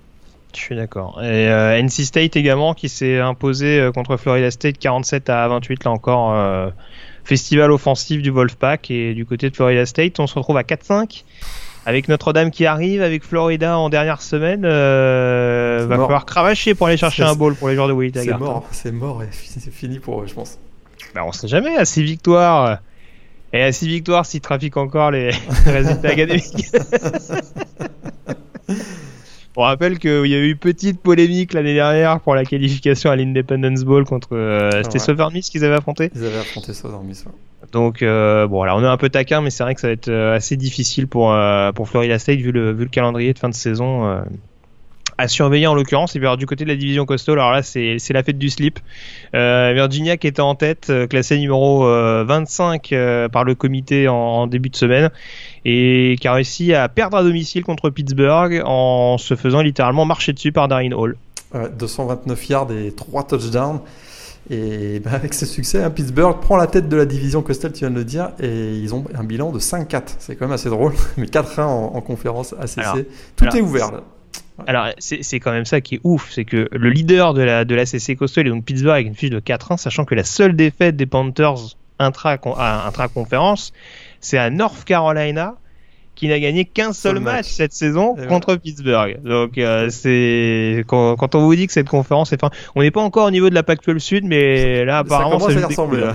Je 0.55 0.61
suis 0.61 0.77
d'accord. 0.77 1.23
Et 1.23 1.45
NC 1.47 2.07
State 2.07 2.37
également 2.37 2.73
qui 2.73 2.89
s'est 2.89 3.21
imposé 3.21 3.91
contre 3.95 4.17
Florida 4.17 4.51
State 4.51 4.79
47 4.79 5.29
à 5.29 5.47
28 5.47 5.85
là 5.85 5.91
encore 5.91 6.73
festival 7.29 7.71
offensif 7.71 8.23
du 8.23 8.31
Wolfpack 8.31 8.91
et 8.91 9.13
du 9.13 9.27
côté 9.27 9.51
de 9.51 9.55
Florida 9.55 9.85
State, 9.85 10.19
on 10.19 10.27
se 10.27 10.35
retrouve 10.35 10.57
à 10.57 10.63
4-5 10.63 11.25
avec 11.89 12.09
Notre-Dame 12.09 12.51
qui 12.51 12.67
arrive, 12.67 13.01
avec 13.01 13.23
Florida 13.23 13.79
en 13.79 13.89
dernière 13.89 14.21
semaine, 14.21 14.63
euh, 14.65 15.87
va 15.89 15.97
falloir 15.97 16.27
cravacher 16.27 16.75
pour 16.75 16.87
aller 16.87 16.99
chercher 16.99 17.23
un 17.23 17.35
ball 17.35 17.55
pour 17.55 17.69
les 17.69 17.77
joueurs 17.77 17.89
de 17.89 17.95
Willy 17.95 18.13
C'est 18.15 18.37
mort, 18.37 18.67
c'est 18.73 18.93
mort 18.93 19.23
c'est 19.31 19.73
fini 19.73 19.99
pour 19.99 20.23
eux, 20.23 20.27
je 20.27 20.35
pense. 20.35 20.59
Bah, 21.15 21.23
on 21.25 21.33
sait 21.33 21.49
jamais, 21.49 21.77
à 21.77 21.85
6 21.85 22.03
victoires. 22.03 22.81
Et 23.53 23.63
à 23.63 23.73
6 23.73 23.89
victoires, 23.89 24.27
s'ils 24.27 24.41
trafiquent 24.41 24.77
encore 24.77 25.11
les 25.13 25.31
résultats 25.65 26.09
académiques. 26.09 26.67
On 29.57 29.63
rappelle 29.63 29.99
qu'il 29.99 30.27
y 30.27 30.35
a 30.37 30.39
eu 30.39 30.51
une 30.51 30.57
petite 30.57 31.01
polémique 31.01 31.53
l'année 31.53 31.75
dernière 31.75 32.21
pour 32.21 32.37
la 32.37 32.45
qualification 32.45 33.11
à 33.11 33.17
l'Independence 33.17 33.83
Bowl 33.83 34.05
contre. 34.05 34.37
Euh, 34.37 34.85
c'était 34.85 35.01
Southern 35.01 35.33
Miss 35.33 35.51
qu'ils 35.51 35.65
avaient 35.65 35.75
affronté? 35.75 36.13
Ils 36.15 36.25
avaient 36.25 36.39
affronté 36.39 36.73
Southern 36.73 37.05
Miss, 37.05 37.25
Donc, 37.73 38.03
euh, 38.03 38.47
bon, 38.47 38.63
alors 38.63 38.79
on 38.79 38.85
est 38.85 38.89
un 38.89 38.97
peu 38.97 39.09
taquin, 39.09 39.41
mais 39.41 39.51
c'est 39.51 39.65
vrai 39.65 39.75
que 39.75 39.81
ça 39.81 39.89
va 39.89 39.95
être 39.95 40.11
euh, 40.11 40.37
assez 40.37 40.57
difficile 40.57 41.09
pour, 41.09 41.37
pour 41.75 41.89
Florida 41.89 42.21
State 42.21 42.39
vu 42.39 42.53
le, 42.53 42.73
vu 42.73 42.85
le 42.85 42.91
calendrier 42.91 43.33
de 43.33 43.39
fin 43.41 43.49
de 43.49 43.55
saison 43.55 44.23
à 45.19 45.29
surveiller 45.29 45.67
en 45.67 45.75
l'occurrence. 45.75 46.17
Et 46.17 46.21
puis 46.21 46.29
du 46.37 46.47
côté 46.47 46.65
de 46.65 46.71
la 46.71 46.77
division 46.77 47.05
coastal, 47.05 47.35
alors 47.35 47.53
là 47.53 47.63
c'est 47.63 47.99
la 48.11 48.23
fête 48.23 48.39
du 48.39 48.49
slip. 48.49 48.79
Euh, 49.35 49.73
Virginia 49.75 50.17
qui 50.17 50.29
était 50.29 50.41
en 50.41 50.55
tête, 50.55 50.87
euh, 50.91 51.07
classé 51.07 51.39
numéro 51.39 51.85
25 51.85 52.93
euh, 52.93 53.29
par 53.29 53.45
le 53.45 53.55
comité 53.55 54.09
en, 54.09 54.47
début 54.47 54.71
de 54.71 54.77
semaine 54.77 55.11
et 55.65 56.17
qui 56.21 56.29
a 56.29 56.33
réussi 56.33 56.73
à 56.73 56.89
perdre 56.89 57.17
à 57.17 57.23
domicile 57.23 57.65
contre 57.65 57.91
Pittsburgh 57.91 58.63
en 58.65 59.19
se 59.19 59.35
faisant 59.35 59.61
littéralement 59.61 60.05
marcher 60.05 60.33
dessus 60.33 60.53
par 60.53 60.69
Darren 60.69 60.95
Hall. 60.95 61.17
229 61.53 62.49
yards 62.49 62.73
et 62.73 62.93
3 62.93 63.27
touchdowns. 63.27 63.81
Et 64.51 65.01
bah, 65.01 65.11
avec 65.13 65.35
ce 65.35 65.45
succès, 65.45 65.83
hein, 65.83 65.91
Pittsburgh 65.91 66.41
prend 66.41 66.57
la 66.57 66.67
tête 66.67 66.89
de 66.89 66.97
la 66.97 67.05
division 67.05 67.43
Coastal, 67.43 67.73
tu 67.73 67.81
viens 67.81 67.91
de 67.91 67.97
le 67.97 68.05
dire, 68.05 68.31
et 68.41 68.77
ils 68.77 68.95
ont 68.95 69.05
un 69.15 69.25
bilan 69.25 69.53
de 69.53 69.59
5-4. 69.59 70.03
C'est 70.19 70.37
quand 70.37 70.47
même 70.47 70.55
assez 70.55 70.71
drôle, 70.71 70.95
mais 71.19 71.27
4-1 71.27 71.63
en, 71.63 72.01
conférence 72.01 72.55
ACC. 72.59 73.07
Tout 73.37 73.45
est 73.45 73.61
ouvert 73.61 73.93
là. 73.93 74.03
Alors, 74.67 74.89
c'est 74.99 75.41
quand 75.41 75.53
même 75.53 75.65
ça 75.65 75.81
qui 75.81 75.97
est 75.97 76.01
ouf, 76.05 76.31
c'est 76.33 76.45
que 76.45 76.69
le 76.73 76.91
leader 76.91 77.33
de 77.35 77.43
la, 77.43 77.65
de 77.65 77.75
la 77.75 77.87
CC 77.87 78.17
Coastal 78.17 78.47
est 78.47 78.51
donc 78.51 78.65
Pittsburgh 78.65 78.95
avec 78.95 79.07
une 79.07 79.15
fiche 79.15 79.31
de 79.31 79.41
4-1, 79.41 79.77
sachant 79.77 80.05
que 80.05 80.15
la 80.15 80.25
seule 80.25 80.57
défaite 80.57 80.97
des 80.97 81.07
Panthers 81.07 81.77
intra-conférence, 81.99 83.73
c'est 84.21 84.39
à 84.39 84.51
North 84.51 84.85
Carolina, 84.85 85.55
qui 86.19 86.27
n'a 86.27 86.41
gagné 86.41 86.65
qu'un 86.65 86.93
seul 86.93 87.21
match, 87.21 87.47
cette 87.47 87.73
saison 87.73 88.17
contre 88.29 88.57
Pittsburgh. 88.57 89.23
Donc 89.23 89.57
euh, 89.57 89.89
c'est 89.89 90.85
quand, 90.89 91.15
quand, 91.15 91.37
on 91.37 91.43
vous 91.43 91.55
dit 91.55 91.69
que 91.69 91.73
cette 91.73 91.89
conférence 91.89 92.33
est 92.33 92.41
fin, 92.41 92.51
on 92.75 92.83
n'est 92.83 92.91
pas 92.91 93.01
encore 93.01 93.27
au 93.27 93.31
niveau 93.31 93.49
de 93.49 93.55
la 93.55 93.63
Pac-12 93.63 94.01
Sud, 94.01 94.25
mais 94.25 94.85
là 94.85 94.99
apparemment 94.99 95.39
ça, 95.39 95.53
joue 95.53 95.69
des 95.69 95.75
coudes. 95.77 96.13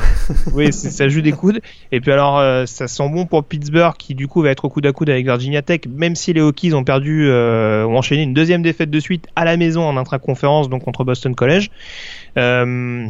oui, 0.53 0.73
ça 0.73 1.07
joue 1.07 1.21
des 1.21 1.31
coudes. 1.31 1.61
Et 1.93 2.01
puis 2.01 2.11
alors 2.11 2.37
euh, 2.39 2.65
ça 2.65 2.89
sent 2.89 3.07
bon 3.07 3.25
pour 3.25 3.45
Pittsburgh 3.45 3.95
qui 3.97 4.13
du 4.13 4.27
coup 4.27 4.41
va 4.41 4.49
être 4.49 4.65
au 4.65 4.69
coude 4.69 4.85
à 4.85 4.91
coude 4.91 5.09
avec 5.09 5.25
Virginia 5.25 5.61
Tech, 5.61 5.81
même 5.87 6.17
si 6.17 6.33
les 6.33 6.41
Hokies 6.41 6.73
ont 6.73 6.83
perdu, 6.83 7.29
euh, 7.29 7.85
ont 7.85 7.97
enchaîné 7.97 8.23
une 8.23 8.33
deuxième 8.33 8.61
défaite 8.61 8.89
de 8.89 8.99
suite 8.99 9.27
à 9.37 9.45
la 9.45 9.55
maison 9.55 9.83
en 9.83 9.95
intra-conférence, 9.95 10.67
donc 10.67 10.83
contre 10.83 11.05
Boston 11.05 11.33
College. 11.33 11.71
Euh, 12.37 13.07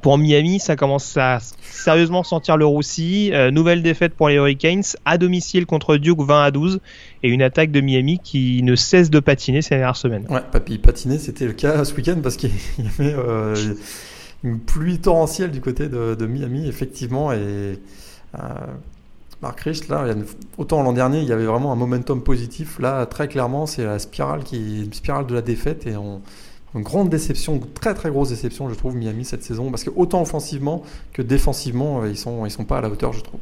pour 0.00 0.18
Miami, 0.18 0.60
ça 0.60 0.76
commence 0.76 1.16
à 1.16 1.38
sérieusement 1.62 2.22
sentir 2.22 2.56
le 2.56 2.66
roussi. 2.66 3.30
Euh, 3.32 3.50
nouvelle 3.50 3.82
défaite 3.82 4.14
pour 4.14 4.28
les 4.28 4.36
Hurricanes 4.36 4.82
à 5.04 5.18
domicile 5.18 5.66
contre 5.66 5.96
Duke 5.96 6.20
20 6.20 6.42
à 6.42 6.50
12 6.50 6.80
et 7.22 7.28
une 7.28 7.42
attaque 7.42 7.70
de 7.70 7.80
Miami 7.80 8.18
qui 8.22 8.62
ne 8.62 8.74
cesse 8.74 9.10
de 9.10 9.20
patiner 9.20 9.62
ces 9.62 9.76
dernières 9.76 9.96
semaines. 9.96 10.26
Ouais, 10.28 10.42
papy, 10.50 10.78
patiner, 10.78 11.18
c'était 11.18 11.46
le 11.46 11.52
cas 11.52 11.84
ce 11.84 11.94
week-end 11.94 12.18
parce 12.22 12.36
qu'il 12.36 12.50
y 12.78 12.86
avait 12.86 13.14
euh, 13.14 13.74
une 14.42 14.58
pluie 14.58 14.98
torrentielle 14.98 15.50
du 15.50 15.60
côté 15.60 15.88
de, 15.88 16.26
Miami, 16.26 16.68
effectivement. 16.68 17.32
Et 17.32 17.36
euh, 17.36 17.78
Mark 19.42 19.60
Rich, 19.60 19.88
là, 19.88 20.06
autant 20.58 20.82
l'an 20.82 20.92
dernier, 20.92 21.20
il 21.20 21.28
y 21.28 21.32
avait 21.32 21.46
vraiment 21.46 21.72
un 21.72 21.76
momentum 21.76 22.22
positif. 22.22 22.78
Là, 22.78 23.06
très 23.06 23.28
clairement, 23.28 23.66
c'est 23.66 23.84
la 23.84 23.98
spirale 23.98 24.44
qui, 24.44 24.88
spirale 24.92 25.26
de 25.26 25.34
la 25.34 25.42
défaite 25.42 25.86
et 25.86 25.96
on 25.96 26.20
une 26.74 26.82
grande 26.82 27.08
déception, 27.08 27.60
très 27.74 27.94
très 27.94 28.10
grosse 28.10 28.28
déception, 28.28 28.68
je 28.68 28.74
trouve, 28.74 28.96
Miami 28.96 29.24
cette 29.24 29.42
saison, 29.42 29.70
parce 29.70 29.84
que 29.84 29.90
autant 29.94 30.22
offensivement 30.22 30.82
que 31.12 31.22
défensivement, 31.22 32.02
euh, 32.02 32.08
ils 32.08 32.16
sont, 32.16 32.46
ils 32.46 32.50
sont 32.50 32.64
pas 32.64 32.78
à 32.78 32.80
la 32.80 32.88
hauteur, 32.88 33.12
je 33.12 33.20
trouve. 33.20 33.40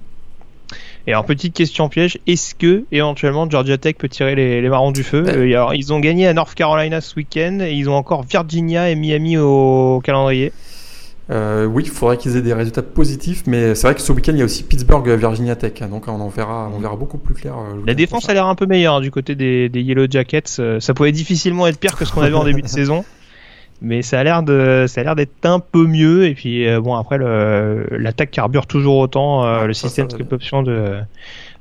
Et 1.07 1.13
alors, 1.13 1.25
petite 1.25 1.55
question 1.55 1.89
piège, 1.89 2.19
est-ce 2.27 2.55
que 2.55 2.85
éventuellement 2.93 3.49
Georgia 3.49 3.79
Tech 3.79 3.97
peut 3.97 4.09
tirer 4.09 4.35
les, 4.35 4.61
les 4.61 4.69
marrons 4.69 4.93
du 4.93 5.03
feu? 5.03 5.25
Euh, 5.27 5.45
alors, 5.45 5.75
Ils 5.75 5.93
ont 5.93 6.01
gagné 6.01 6.27
à 6.27 6.35
North 6.35 6.55
Carolina 6.55 7.01
ce 7.01 7.17
week-end 7.17 7.61
et 7.61 7.73
ils 7.73 7.89
ont 7.89 7.95
encore 7.95 8.25
Virginia 8.25 8.91
et 8.91 8.95
Miami 8.95 9.39
au 9.39 10.01
calendrier. 10.05 10.53
Euh, 11.31 11.67
oui, 11.67 11.85
il 11.85 11.91
faudrait 11.91 12.17
qu'ils 12.17 12.37
aient 12.37 12.43
des 12.43 12.55
résultats 12.55 12.83
positifs, 12.83 13.43
mais 13.47 13.75
c'est 13.75 13.87
vrai 13.87 13.95
que 13.95 14.01
ce 14.01 14.13
week-end 14.13 14.33
il 14.33 14.39
y 14.39 14.43
a 14.43 14.47
aussi 14.47 14.63
Pittsburgh 14.63 15.07
Virginia 15.11 15.57
Tech, 15.57 15.73
hein, 15.83 15.89
donc 15.89 16.09
on 16.09 16.13
en 16.13 16.29
verra, 16.29 16.71
on 16.75 16.79
verra 16.79 16.97
beaucoup 16.97 17.19
plus 17.19 17.35
clair. 17.35 17.55
La 17.87 17.93
défense 17.93 18.31
a 18.31 18.35
l'air 18.35 18.47
un 18.47 18.55
peu 18.55 18.65
meilleure 18.65 18.95
hein, 18.95 19.01
du 19.03 19.11
côté 19.11 19.35
des, 19.35 19.69
des 19.69 19.83
Yellow 19.83 20.07
Jackets. 20.09 20.81
ça 20.81 20.95
pouvait 20.95 21.13
difficilement 21.13 21.67
être 21.67 21.79
pire 21.79 21.97
que 21.97 22.07
ce 22.07 22.13
qu'on 22.13 22.23
avait 22.23 22.35
en 22.35 22.45
début 22.45 22.63
de 22.63 22.69
saison 22.69 23.05
mais 23.81 24.03
ça 24.03 24.21
a 24.21 24.25
l'air 24.25 24.43
de 24.43 24.87
ça 24.89 25.01
a 25.01 25.05
l'air 25.05 25.17
d'être 25.17 25.45
un 25.45 25.61
peu 25.61 25.87
mieux. 25.87 26.27
Et 26.27 26.35
puis 26.35 26.67
euh, 26.67 26.81
bon 26.81 26.95
après 26.95 27.19
l'attaque 27.19 28.31
carbure 28.31 28.67
toujours 28.67 28.99
autant 28.99 29.45
euh, 29.45 29.67
le 29.67 29.73
système 29.73 30.09
de 30.09 30.35
option 30.35 30.63
de 30.63 30.99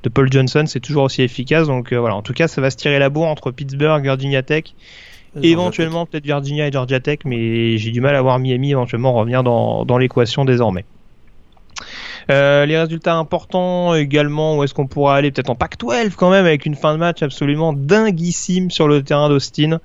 de 0.04 0.10
Paul 0.10 0.32
Johnson 0.32 0.64
c'est 0.68 0.80
toujours 0.80 1.04
aussi 1.04 1.22
efficace. 1.22 1.68
Donc 1.68 1.92
euh, 1.92 2.00
voilà. 2.00 2.16
En 2.16 2.22
tout 2.22 2.34
cas 2.34 2.48
ça 2.48 2.62
va 2.62 2.70
se 2.70 2.78
tirer 2.78 3.00
la 3.00 3.10
bourre 3.10 3.28
entre 3.28 3.52
Pittsburgh 3.52 4.02
Virginia 4.02 4.44
Tech 4.44 4.74
éventuellement 5.44 6.08
peut-être 6.08 6.26
Virginia 6.26 6.68
et 6.68 6.72
Georgia 6.72 7.00
Tech, 7.00 7.20
mais 7.24 7.78
j'ai 7.78 7.92
du 7.92 8.02
mal 8.02 8.16
à 8.16 8.22
voir 8.22 8.40
Miami 8.40 8.72
éventuellement 8.72 9.14
revenir 9.14 9.44
dans, 9.44 9.86
dans 9.86 10.00
l'équation 10.00 10.46
désormais. 10.46 10.84
Euh, 12.30 12.66
les 12.66 12.78
résultats 12.78 13.16
importants 13.16 13.96
également, 13.96 14.58
où 14.58 14.64
est-ce 14.64 14.74
qu'on 14.74 14.88
pourra 14.88 15.16
aller 15.16 15.32
Peut-être 15.32 15.50
en 15.50 15.56
Pac-12 15.56 16.16
quand 16.16 16.30
même, 16.30 16.46
avec 16.46 16.66
une 16.66 16.76
fin 16.76 16.94
de 16.94 17.00
match 17.00 17.22
absolument 17.22 17.74
dinguissime 17.74 18.70
sur 18.72 18.88
le 18.88 19.04
terrain 19.04 19.30
d'Austin, 19.30 19.80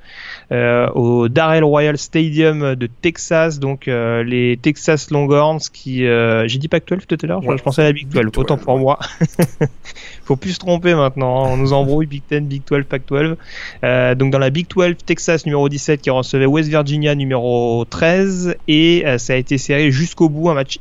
euh, 0.51 0.89
au 0.91 1.29
Darrell 1.29 1.65
Royal 1.65 1.97
Stadium 1.99 2.75
de 2.75 2.87
Texas. 2.87 3.59
Donc 3.59 3.89
euh, 3.89 4.23
les 4.25 4.59
Texas 4.61 5.11
Longhorns 5.11 5.61
qui... 5.73 6.07
Euh, 6.07 6.47
j'ai 6.49 6.59
dit 6.59 6.69
Pac-12 6.69 7.07
tout 7.07 7.19
à 7.23 7.27
l'heure, 7.27 7.43
je, 7.43 7.63
pensais 7.63 7.83
à 7.83 7.87
la 7.87 7.93
Big 7.93 8.09
12, 8.09 8.25
autant 8.37 8.57
pour 8.57 8.79
moi. 8.79 8.99
Faut 10.25 10.37
plus 10.37 10.53
se 10.53 10.59
tromper 10.59 10.95
maintenant, 10.95 11.45
hein. 11.45 11.49
on 11.53 11.57
nous 11.57 11.73
embrouille 11.73 12.07
Big 12.07 12.23
10, 12.31 12.41
Big 12.43 12.63
12, 12.67 12.85
Pac-12. 12.89 13.37
Euh, 13.85 14.15
donc 14.15 14.33
dans 14.33 14.39
la 14.39 14.51
Big 14.51 14.67
12, 14.69 14.97
Texas 15.05 15.47
numéro 15.47 15.69
17 15.69 16.01
qui 16.01 16.11
recevait 16.11 16.47
West 16.47 16.69
Virginia 16.69 17.15
numéro 17.15 17.85
13 17.89 18.57
et 18.69 19.05
ça 19.19 19.33
a 19.33 19.37
été 19.37 19.59
serré 19.59 19.91
jusqu'au 19.91 20.29
bout, 20.29 20.51
un 20.51 20.55
match 20.55 20.79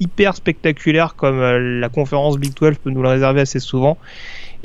hyper 0.00 0.36
spectaculaire 0.36 1.14
comme 1.16 1.40
euh, 1.40 1.80
la 1.80 1.88
conférence 1.88 2.38
Big 2.38 2.54
12 2.54 2.76
peut 2.82 2.90
nous 2.90 3.02
le 3.02 3.08
réserver 3.08 3.42
assez 3.42 3.60
souvent. 3.60 3.98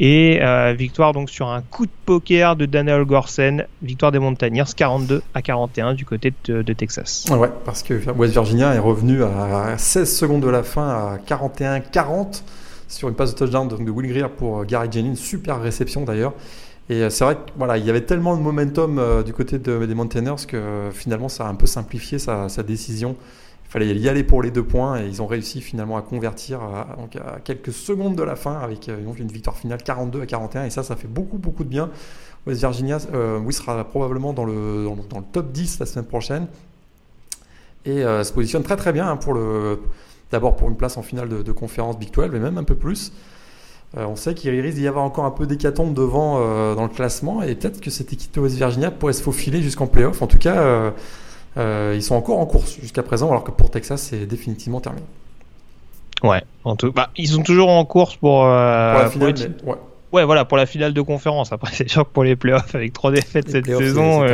Et 0.01 0.39
euh, 0.41 0.73
victoire 0.73 1.11
donc 1.11 1.29
sur 1.29 1.49
un 1.49 1.61
coup 1.61 1.85
de 1.85 1.91
poker 2.05 2.55
de 2.55 2.65
Daniel 2.65 3.03
Gorsen, 3.03 3.65
victoire 3.81 4.13
des 4.13 4.19
Montagnards 4.19 4.73
42 4.73 5.21
à 5.33 5.41
41 5.41 5.93
du 5.93 6.05
côté 6.05 6.33
de, 6.45 6.73
Texas. 6.73 7.25
Ouais, 7.29 7.49
parce 7.65 7.83
que 7.83 8.09
West 8.11 8.31
Virginia 8.31 8.73
est 8.73 8.79
revenu 8.79 9.23
à 9.23 9.77
16 9.77 10.15
secondes 10.15 10.41
de 10.41 10.47
la 10.47 10.63
fin 10.63 10.87
à 10.87 11.17
41-40 11.27 12.43
sur 12.89 13.07
une 13.07 13.15
passe 13.15 13.33
de 13.33 13.37
touchdown 13.37 13.69
de 13.69 13.91
Will 13.91 14.09
Greer 14.09 14.29
pour 14.29 14.59
euh, 14.59 14.65
Gary 14.65 14.89
Jennings, 14.91 15.15
super 15.15 15.61
réception 15.61 16.03
d'ailleurs. 16.03 16.33
Et 16.89 17.07
c'est 17.11 17.23
vrai 17.23 17.35
qu'il 17.35 17.53
voilà, 17.55 17.77
il 17.77 17.85
y 17.85 17.89
avait 17.91 18.01
tellement 18.01 18.35
de 18.35 18.41
momentum 18.41 19.23
du 19.23 19.31
côté 19.31 19.59
des 19.59 19.93
Mountaineers 19.93 20.43
que 20.47 20.89
finalement 20.91 21.29
ça 21.29 21.45
a 21.45 21.47
un 21.47 21.53
peu 21.53 21.67
simplifié 21.67 22.17
sa, 22.17 22.47
décision 22.63 23.15
il 23.69 23.71
fallait 23.71 23.95
y 23.95 24.09
aller 24.09 24.23
pour 24.23 24.41
les 24.41 24.49
deux 24.49 24.63
points 24.63 24.99
et 24.99 25.05
ils 25.05 25.21
ont 25.21 25.27
réussi 25.27 25.61
finalement 25.61 25.95
à 25.95 26.01
convertir 26.01 26.59
à, 26.63 26.97
quelques 27.43 27.71
secondes 27.71 28.15
de 28.15 28.23
la 28.23 28.35
fin 28.35 28.57
avec 28.57 28.89
euh, 28.89 28.97
une 29.19 29.27
victoire 29.27 29.55
finale 29.55 29.83
42 29.83 30.21
à 30.21 30.25
41 30.25 30.65
et 30.65 30.69
ça 30.71 30.81
ça 30.81 30.95
fait 30.95 31.07
beaucoup 31.07 31.37
beaucoup 31.37 31.63
de 31.63 31.69
bien. 31.69 31.91
West 32.47 32.61
Virginia 32.61 32.97
euh, 33.13 33.51
sera 33.51 33.83
probablement 33.83 34.33
dans 34.33 34.45
le, 34.45 34.85
dans, 35.07 35.19
le 35.19 35.25
top 35.31 35.51
10 35.51 35.79
la 35.79 35.85
semaine 35.85 36.07
prochaine 36.07 36.47
et 37.85 38.03
euh, 38.03 38.23
se 38.23 38.33
positionne 38.33 38.63
très 38.63 38.75
très 38.75 38.91
bien 38.91 39.07
hein, 39.07 39.17
pour 39.17 39.35
le 39.35 39.81
d'abord 40.31 40.55
pour 40.55 40.69
une 40.69 40.75
place 40.75 40.97
en 40.97 41.01
finale 41.01 41.29
de, 41.29 41.51
conférence 41.51 41.97
Big 41.97 42.11
12 42.11 42.35
et 42.35 42.39
même 42.39 42.57
un 42.57 42.63
peu 42.63 42.75
plus. 42.75 43.11
on 43.97 44.15
sait 44.15 44.33
qu'il 44.33 44.51
risque 44.59 44.77
d'y 44.77 44.87
avoir 44.87 45.03
encore 45.03 45.25
un 45.25 45.31
peu 45.31 45.47
d'hécatombe 45.47 45.93
devant 45.93 46.39
dans 46.75 46.83
le 46.83 46.89
classement 46.89 47.41
et 47.41 47.55
peut-être 47.55 47.81
que 47.81 47.89
cette 47.89 48.13
équipe 48.13 48.33
de 48.35 48.39
West 48.39 48.55
Virginia 48.55 48.91
pourrait 48.91 49.13
se 49.13 49.23
faufiler 49.23 49.61
jusqu'en 49.61 49.87
playoff. 49.87 50.21
En 50.21 50.27
tout 50.27 50.37
cas, 50.37 50.91
euh, 51.57 51.93
ils 51.95 52.03
sont 52.03 52.15
encore 52.15 52.39
en 52.39 52.45
course 52.45 52.79
jusqu'à 52.79 53.03
présent, 53.03 53.29
alors 53.29 53.43
que 53.43 53.51
pour 53.51 53.71
Texas, 53.71 54.01
c'est 54.01 54.25
définitivement 54.25 54.79
terminé. 54.79 55.05
Ouais, 56.23 56.43
en 56.63 56.75
tout, 56.75 56.91
bah, 56.91 57.09
ils 57.15 57.29
sont 57.29 57.43
toujours 57.43 57.69
en 57.69 57.85
course 57.85 58.15
pour, 58.17 58.45
euh, 58.45 58.93
pour 58.93 59.03
la 59.03 59.09
finale. 59.09 59.55
ouais. 59.63 59.75
ouais. 60.11 60.25
voilà, 60.25 60.45
pour 60.45 60.57
la 60.57 60.65
finale 60.65 60.93
de 60.93 61.01
conférence. 61.01 61.51
Après, 61.51 61.71
c'est 61.73 61.89
sûr 61.89 62.03
que 62.03 62.13
pour 62.13 62.23
les 62.23 62.35
playoffs, 62.35 62.75
avec 62.75 62.93
trois 62.93 63.11
défaites 63.11 63.49
cette 63.49 63.65
saison, 63.65 64.25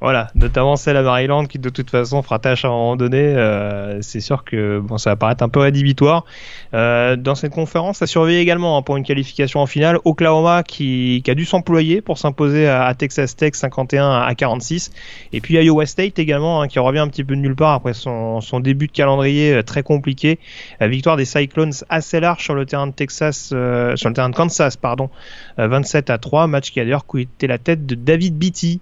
voilà, 0.00 0.28
notamment 0.34 0.76
celle 0.76 0.96
à 0.96 1.02
Maryland 1.02 1.44
qui 1.44 1.58
de 1.58 1.68
toute 1.68 1.90
façon 1.90 2.22
fera 2.22 2.38
tâche 2.38 2.64
à 2.64 2.68
un 2.68 2.70
moment 2.70 2.96
donné. 2.96 3.18
Euh, 3.18 4.00
c'est 4.00 4.20
sûr 4.20 4.44
que 4.44 4.80
bon, 4.80 4.96
ça 4.96 5.10
va 5.10 5.16
paraître 5.16 5.44
un 5.44 5.50
peu 5.50 5.60
rédhibitoire. 5.60 6.24
Euh, 6.72 7.16
dans 7.16 7.34
cette 7.34 7.52
conférence, 7.52 7.98
ça 7.98 8.06
surveille 8.06 8.38
également 8.38 8.78
hein, 8.78 8.82
pour 8.82 8.96
une 8.96 9.04
qualification 9.04 9.60
en 9.60 9.66
finale. 9.66 9.98
Oklahoma 10.06 10.62
qui, 10.62 11.22
a 11.28 11.34
dû 11.34 11.44
s'employer 11.44 12.00
pour 12.00 12.16
s'imposer 12.16 12.66
à, 12.66 12.94
Texas 12.94 13.36
Tech 13.36 13.54
51 13.54 14.22
à 14.22 14.34
46. 14.34 14.90
Et 15.34 15.42
puis 15.42 15.62
Iowa 15.62 15.84
State 15.84 16.18
également 16.18 16.62
hein, 16.62 16.68
qui 16.68 16.78
revient 16.78 17.00
un 17.00 17.08
petit 17.08 17.22
peu 17.22 17.36
de 17.36 17.40
nulle 17.40 17.56
part 17.56 17.74
après 17.74 17.92
son, 17.92 18.40
son 18.40 18.60
début 18.60 18.86
de 18.86 18.92
calendrier 18.92 19.52
euh, 19.52 19.62
très 19.62 19.82
compliqué. 19.82 20.38
Victoire 20.80 21.18
des 21.18 21.26
Cyclones 21.26 21.72
assez 21.90 22.20
large 22.20 22.42
sur 22.42 22.54
le 22.54 22.64
terrain 22.64 22.86
de 22.86 22.92
Texas, 22.92 23.48
sur 23.48 24.08
le 24.08 24.12
terrain 24.14 24.30
de 24.30 24.34
Kansas, 24.34 24.76
pardon, 24.78 25.10
27 25.58 26.08
à 26.08 26.16
3. 26.16 26.46
Match 26.46 26.70
qui 26.70 26.80
a 26.80 26.84
d'ailleurs 26.84 27.04
coûté 27.04 27.46
la 27.46 27.58
tête 27.58 27.84
de 27.84 27.94
David 27.94 28.36
Beatty 28.38 28.80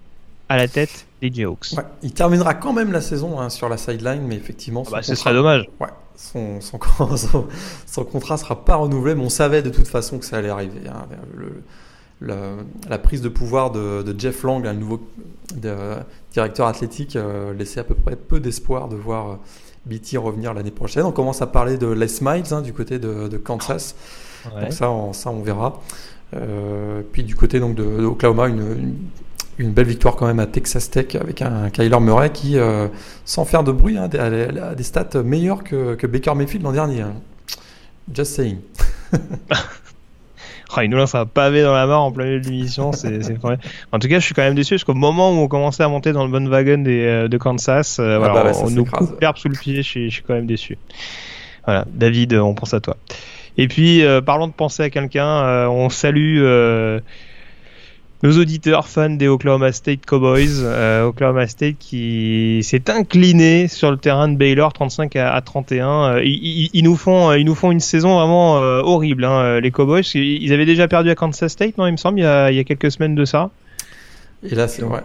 à 0.48 0.56
la 0.56 0.68
tête 0.68 1.06
des 1.20 1.32
Jayhawks. 1.32 1.74
il 2.02 2.12
terminera 2.12 2.54
quand 2.54 2.72
même 2.72 2.92
la 2.92 3.00
saison 3.00 3.40
hein, 3.40 3.50
sur 3.50 3.68
la 3.68 3.76
sideline, 3.76 4.22
mais 4.22 4.36
effectivement. 4.36 4.84
Ah 4.86 4.90
bah, 4.92 5.02
ce 5.02 5.14
serait 5.14 5.32
dommage. 5.32 5.68
Ouais, 5.80 5.88
son, 6.16 6.60
son, 6.60 6.78
son, 7.86 8.04
contrat 8.04 8.36
sera 8.36 8.64
pas 8.64 8.76
renouvelé, 8.76 9.14
mais 9.14 9.24
on 9.24 9.28
savait 9.28 9.62
de 9.62 9.70
toute 9.70 9.88
façon 9.88 10.18
que 10.18 10.24
ça 10.24 10.36
allait 10.36 10.48
arriver. 10.48 10.80
Hein. 10.88 11.06
Le, 11.34 11.62
la 12.20 12.98
prise 12.98 13.22
de 13.22 13.28
pouvoir 13.28 13.70
de, 13.70 14.02
de 14.02 14.18
Jeff 14.18 14.42
Lang, 14.42 14.64
le 14.64 14.72
nouveau 14.72 15.00
directeur 16.32 16.66
athlétique, 16.66 17.14
euh, 17.14 17.54
laissait 17.54 17.80
à 17.80 17.84
peu 17.84 17.94
près 17.94 18.16
peu 18.16 18.40
d'espoir 18.40 18.88
de 18.88 18.96
voir 18.96 19.30
euh, 19.30 19.34
BT 19.86 20.16
revenir 20.16 20.52
l'année 20.52 20.72
prochaine. 20.72 21.04
On 21.04 21.12
commence 21.12 21.42
à 21.42 21.46
parler 21.46 21.78
de 21.78 21.86
Les 21.86 22.20
Miles 22.20 22.52
hein, 22.52 22.60
du 22.60 22.72
côté 22.72 22.98
de, 22.98 23.28
de 23.28 23.36
Kansas. 23.36 23.94
Donc 24.60 24.72
ça, 24.72 24.90
on, 24.90 25.12
ça, 25.12 25.30
on 25.30 25.42
verra. 25.42 25.80
Euh, 26.34 27.02
puis 27.12 27.22
du 27.22 27.34
côté 27.34 27.60
donc 27.60 27.74
de, 27.74 28.04
Oklahoma, 28.04 28.48
une 28.48 28.58
une 28.58 28.94
belle 29.66 29.86
victoire 29.86 30.16
quand 30.16 30.26
même 30.26 30.38
à 30.38 30.46
Texas 30.46 30.90
Tech 30.90 31.14
avec 31.20 31.42
un 31.42 31.70
Kyler 31.70 32.00
Murray 32.00 32.30
qui, 32.30 32.56
euh, 32.56 32.88
sans 33.24 33.44
faire 33.44 33.64
de 33.64 33.72
bruit, 33.72 33.98
hein, 33.98 34.08
a, 34.18 34.74
des 34.74 34.82
stats 34.82 35.22
meilleures 35.24 35.64
que, 35.64 35.94
que 35.94 36.06
Baker 36.06 36.34
Mayfield 36.34 36.64
l'an 36.64 36.72
dernier. 36.72 37.02
Hein. 37.02 37.14
Just 38.14 38.34
saying. 38.34 38.58
oh, 39.12 40.80
il 40.82 40.88
nous 40.88 40.96
lance 40.96 41.14
un 41.14 41.26
pavé 41.26 41.62
dans 41.62 41.74
la 41.74 41.86
mare 41.86 42.02
en 42.02 42.12
plein 42.12 42.24
milieu 42.24 42.40
de 42.40 42.48
l'émission. 42.48 42.92
C'est, 42.92 43.20
en 43.92 43.98
tout 43.98 44.08
cas, 44.08 44.20
je 44.20 44.24
suis 44.24 44.34
quand 44.34 44.42
même 44.42 44.54
déçu 44.54 44.74
parce 44.74 44.84
qu'au 44.84 44.94
moment 44.94 45.32
où 45.32 45.42
on 45.42 45.48
commençait 45.48 45.82
à 45.82 45.88
monter 45.88 46.12
dans 46.12 46.24
le 46.24 46.30
bon 46.30 46.48
wagon 46.48 46.78
des, 46.78 47.04
euh, 47.04 47.28
de 47.28 47.36
Kansas, 47.36 47.98
euh, 47.98 48.20
ah 48.22 48.28
bah 48.28 48.52
on, 48.62 48.70
nous 48.70 48.84
coupe 48.84 49.20
l'herbe 49.20 49.36
sous 49.36 49.48
le 49.48 49.56
pied. 49.56 49.76
Je 49.76 49.82
suis, 49.82 50.10
je 50.10 50.14
suis, 50.14 50.22
quand 50.22 50.34
même 50.34 50.46
déçu. 50.46 50.78
Voilà, 51.64 51.84
David, 51.92 52.34
on 52.34 52.54
pense 52.54 52.74
à 52.74 52.80
toi. 52.80 52.96
Et 53.56 53.66
puis, 53.66 54.04
parlons 54.24 54.46
de 54.46 54.52
penser 54.52 54.84
à 54.84 54.90
quelqu'un, 54.90 55.66
on 55.68 55.90
salue 55.90 56.38
nos 58.22 58.36
auditeurs 58.36 58.88
fans 58.88 59.10
des 59.10 59.28
Oklahoma 59.28 59.70
State 59.70 60.04
Cowboys, 60.04 60.62
euh, 60.62 61.04
Oklahoma 61.04 61.46
State 61.46 61.76
qui 61.78 62.60
s'est 62.62 62.90
incliné 62.90 63.68
sur 63.68 63.90
le 63.90 63.96
terrain 63.96 64.28
de 64.28 64.36
Baylor 64.36 64.72
35 64.72 65.14
à, 65.16 65.40
31. 65.40 66.16
Euh, 66.16 66.22
ils, 66.24 66.82
nous 66.82 66.96
font, 66.96 67.32
ils 67.32 67.44
nous 67.44 67.54
font 67.54 67.70
une 67.70 67.80
saison 67.80 68.16
vraiment 68.16 68.58
euh, 68.58 68.80
horrible, 68.80 69.24
hein, 69.24 69.60
les 69.60 69.70
Cowboys. 69.70 70.02
Ils 70.14 70.52
avaient 70.52 70.66
déjà 70.66 70.88
perdu 70.88 71.10
à 71.10 71.14
Kansas 71.14 71.52
State, 71.52 71.78
non, 71.78 71.86
il 71.86 71.92
me 71.92 71.96
semble, 71.96 72.18
il 72.18 72.22
y 72.22 72.26
a, 72.26 72.50
il 72.50 72.56
y 72.56 72.60
a 72.60 72.64
quelques 72.64 72.90
semaines 72.90 73.14
de 73.14 73.24
ça. 73.24 73.50
Et 74.42 74.54
là, 74.54 74.66
c'est 74.66 74.82
vrai. 74.82 75.04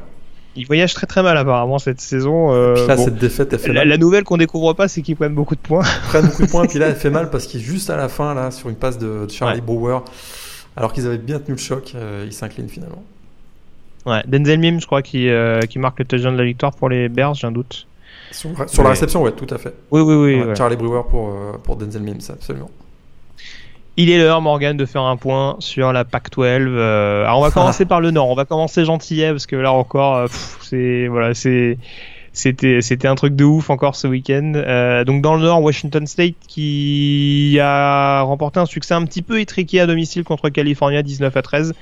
Ils 0.55 0.67
voyagent 0.67 0.93
très 0.93 1.07
très 1.07 1.23
mal 1.23 1.35
apparemment 1.35 1.79
cette 1.79 2.01
saison. 2.01 2.51
là, 2.51 2.97
cette 2.97 3.17
défaite, 3.17 3.53
elle 3.53 3.59
fait 3.59 3.67
la, 3.69 3.81
mal. 3.81 3.89
la 3.89 3.97
nouvelle 3.97 4.23
qu'on 4.23 4.37
découvre 4.37 4.73
pas, 4.73 4.87
c'est 4.87 5.01
qu'ils 5.01 5.15
prennent 5.15 5.33
beaucoup 5.33 5.55
de 5.55 5.59
points. 5.59 5.83
Ils 5.83 6.07
prennent 6.09 6.27
beaucoup 6.27 6.45
de 6.45 6.51
points, 6.51 6.65
puis 6.69 6.79
là, 6.79 6.87
elle 6.87 6.95
fait 6.95 7.09
mal 7.09 7.29
parce 7.29 7.45
qu'il 7.45 7.59
est 7.59 7.63
juste 7.63 7.91
à 7.91 7.97
la 7.97 8.09
fin, 8.09 8.33
là, 8.33 8.49
sur 8.49 8.69
une 8.69 8.75
passe 8.75 8.97
de, 8.97 9.27
Charlie 9.29 9.61
Brower. 9.61 9.99
Alors 10.75 10.93
qu'ils 10.93 11.05
avaient 11.05 11.17
bien 11.17 11.39
tenu 11.39 11.55
le 11.55 11.61
choc, 11.61 11.93
euh, 11.95 12.23
ils 12.25 12.33
s'inclinent 12.33 12.69
finalement. 12.69 13.03
Ouais, 14.05 14.21
Denzel 14.27 14.59
Mims, 14.59 14.81
je 14.81 14.85
crois, 14.85 15.01
qui, 15.01 15.29
euh, 15.29 15.61
qui 15.61 15.79
marque 15.79 15.99
le 15.99 16.05
touchdown 16.05 16.33
de 16.33 16.39
la 16.39 16.45
victoire 16.45 16.73
pour 16.73 16.89
les 16.89 17.09
Bears, 17.09 17.35
j'ai 17.35 17.47
un 17.47 17.51
doute. 17.51 17.87
Sur, 18.31 18.83
la 18.83 18.89
réception, 18.89 19.21
ouais, 19.21 19.31
tout 19.31 19.47
à 19.53 19.57
fait. 19.57 19.73
Oui, 19.91 20.01
oui, 20.01 20.15
oui. 20.15 20.55
Charlie 20.57 20.75
Brewer 20.75 21.03
pour, 21.09 21.29
euh, 21.29 21.53
pour 21.63 21.75
Denzel 21.75 22.01
Mims, 22.01 22.29
absolument. 22.29 22.69
Il 23.95 24.09
est 24.09 24.17
l'heure, 24.17 24.41
Morgan, 24.41 24.75
de 24.75 24.85
faire 24.85 25.03
un 25.03 25.17
point 25.17 25.55
sur 25.59 25.93
la 25.93 26.03
Pac-12. 26.03 26.75
alors, 27.23 27.37
on 27.37 27.43
va 27.43 27.51
commencer 27.51 27.85
par 27.85 28.01
le 28.01 28.09
Nord. 28.09 28.27
On 28.27 28.35
va 28.35 28.45
commencer 28.45 28.83
gentillet 28.85 29.29
parce 29.29 29.45
que 29.45 29.55
là 29.55 29.71
encore, 29.71 30.27
c'est 30.61 31.07
voilà, 31.07 31.35
c'est 31.35 31.77
c'était 32.35 32.81
c'était 32.81 33.07
un 33.07 33.13
truc 33.13 33.35
de 33.35 33.45
ouf 33.45 33.69
encore 33.69 33.95
ce 33.95 34.07
week-end. 34.07 34.53
Euh, 34.55 35.03
donc 35.03 35.21
dans 35.21 35.35
le 35.35 35.43
Nord, 35.43 35.61
Washington 35.61 36.07
State 36.07 36.33
qui 36.47 37.59
a 37.61 38.21
remporté 38.23 38.59
un 38.59 38.65
succès 38.65 38.95
un 38.95 39.05
petit 39.05 39.21
peu 39.21 39.39
étriqué 39.39 39.79
à 39.79 39.85
domicile 39.85 40.23
contre 40.23 40.49
California 40.49 41.03
19 41.03 41.37
à 41.37 41.41
13, 41.43 41.73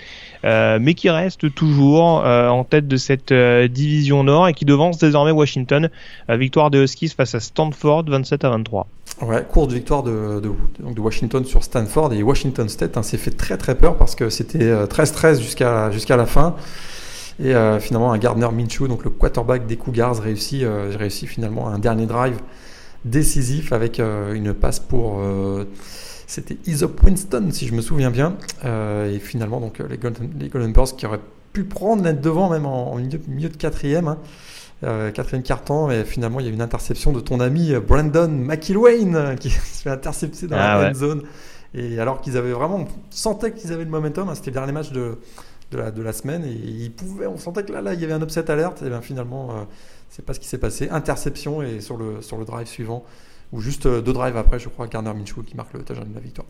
euh, 0.43 0.77
mais 0.81 0.93
qui 0.93 1.09
reste 1.09 1.53
toujours 1.55 2.25
euh, 2.25 2.49
en 2.49 2.65
tête 2.65 2.89
de 2.89 2.97
cette 2.97 3.31
division 3.31 4.25
Nord 4.25 4.49
et 4.49 4.53
qui 4.53 4.65
devance 4.65 4.97
désormais 4.97 5.31
Washington. 5.31 5.89
victoire 6.27 6.69
des 6.69 6.79
Huskies 6.79 7.13
face 7.15 7.33
à 7.33 7.39
Stanford 7.39 8.03
27 8.07 8.43
à 8.43 8.49
23. 8.49 8.87
Ouais, 9.21 9.45
courte 9.49 9.71
victoire 9.71 10.03
de, 10.03 10.41
de, 10.41 10.93
de, 10.93 10.99
Washington 10.99 11.45
sur 11.45 11.63
Stanford 11.63 12.11
et 12.13 12.23
Washington 12.23 12.67
State 12.67 12.97
hein, 12.97 13.03
s'est 13.03 13.17
fait 13.17 13.31
très 13.31 13.57
très 13.57 13.75
peur 13.75 13.95
parce 13.95 14.15
que 14.15 14.29
c'était 14.29 14.73
13-13 14.85 15.41
jusqu'à 15.41 15.91
jusqu'à 15.91 16.17
la 16.17 16.25
fin. 16.25 16.55
Et 17.41 17.55
euh, 17.55 17.79
finalement, 17.79 18.13
un 18.13 18.19
Gardner 18.19 18.49
Minshew, 18.51 18.87
donc 18.87 19.03
le 19.03 19.09
quarterback 19.09 19.65
des 19.65 19.75
Cougars, 19.75 20.19
réussit, 20.19 20.61
euh, 20.63 20.93
réussit 20.95 21.27
finalement 21.27 21.69
un 21.69 21.79
dernier 21.79 22.05
drive 22.05 22.37
décisif 23.03 23.73
avec 23.73 23.99
euh, 23.99 24.33
une 24.33 24.53
passe 24.53 24.79
pour. 24.79 25.19
c'était 26.27 26.57
Isop 26.67 27.03
Winston, 27.03 27.49
si 27.51 27.67
je 27.67 27.73
me 27.73 27.81
souviens 27.81 28.11
bien. 28.11 28.37
et 28.63 29.19
finalement, 29.19 29.59
donc, 29.59 29.79
les, 29.89 29.97
Golden, 29.97 30.29
les 30.39 30.49
Golden 30.49 30.71
Bears 30.71 30.95
qui 30.95 31.05
auraient 31.07 31.19
pu 31.51 31.63
prendre 31.63 32.03
l'être 32.03 32.21
devant, 32.21 32.49
même 32.49 32.65
en, 32.65 32.95
milieu, 32.95 33.49
de 33.49 33.57
quatrième. 33.57 34.07
Hein. 34.07 35.11
quatrième 35.11 35.43
carton, 35.43 35.89
et 35.89 36.05
finalement 36.05 36.39
il 36.39 36.45
y 36.45 36.49
a 36.49 36.51
une 36.51 36.61
interception 36.61 37.11
de 37.11 37.19
ton 37.19 37.39
ami 37.39 37.73
Brandon 37.85 38.29
McIlwain 38.29 39.35
qui 39.35 39.49
se 39.49 39.81
fait 39.81 39.89
intercepter 39.89 40.47
dans 40.47 40.57
la 40.57 40.73
ah 40.73 40.89
end 40.89 40.93
zone. 40.93 41.23
Et 41.73 41.99
alors 41.99 42.21
qu'ils 42.21 42.37
avaient 42.37 42.51
vraiment, 42.51 42.81
on 42.81 42.87
sentait 43.09 43.53
qu'ils 43.53 43.73
avaient 43.73 43.85
le 43.85 43.89
momentum, 43.89 44.29
hein, 44.29 44.35
c'était 44.35 44.51
le 44.51 44.55
dernier 44.55 44.73
match 44.73 44.91
de, 44.91 45.17
de 45.71 45.77
la, 45.77 45.91
de 45.91 46.01
la 46.01 46.13
semaine. 46.13 46.43
Et 46.45 46.51
il 46.51 46.91
pouvait, 46.91 47.27
on 47.27 47.37
sentait 47.37 47.63
que 47.63 47.71
là, 47.71 47.81
là, 47.81 47.93
il 47.93 48.01
y 48.01 48.03
avait 48.03 48.13
un 48.13 48.21
upset 48.21 48.49
alerte. 48.51 48.81
Et 48.83 48.89
bien 48.89 49.01
finalement, 49.01 49.49
euh, 49.51 49.63
c'est 50.09 50.25
pas 50.25 50.33
ce 50.33 50.39
qui 50.39 50.47
s'est 50.47 50.59
passé. 50.59 50.89
Interception 50.89 51.61
et 51.61 51.81
sur 51.81 51.97
le, 51.97 52.21
sur 52.21 52.37
le 52.37 52.45
drive 52.45 52.67
suivant, 52.67 53.03
ou 53.51 53.61
juste 53.61 53.85
euh, 53.85 54.01
deux 54.01 54.13
drives 54.13 54.37
après, 54.37 54.59
je 54.59 54.69
crois, 54.69 54.87
Garner 54.87 55.13
Minshew 55.13 55.43
qui 55.45 55.55
marque 55.55 55.73
le 55.73 55.83
touchdown 55.83 56.09
de 56.09 56.15
la 56.15 56.21
victoire. 56.21 56.47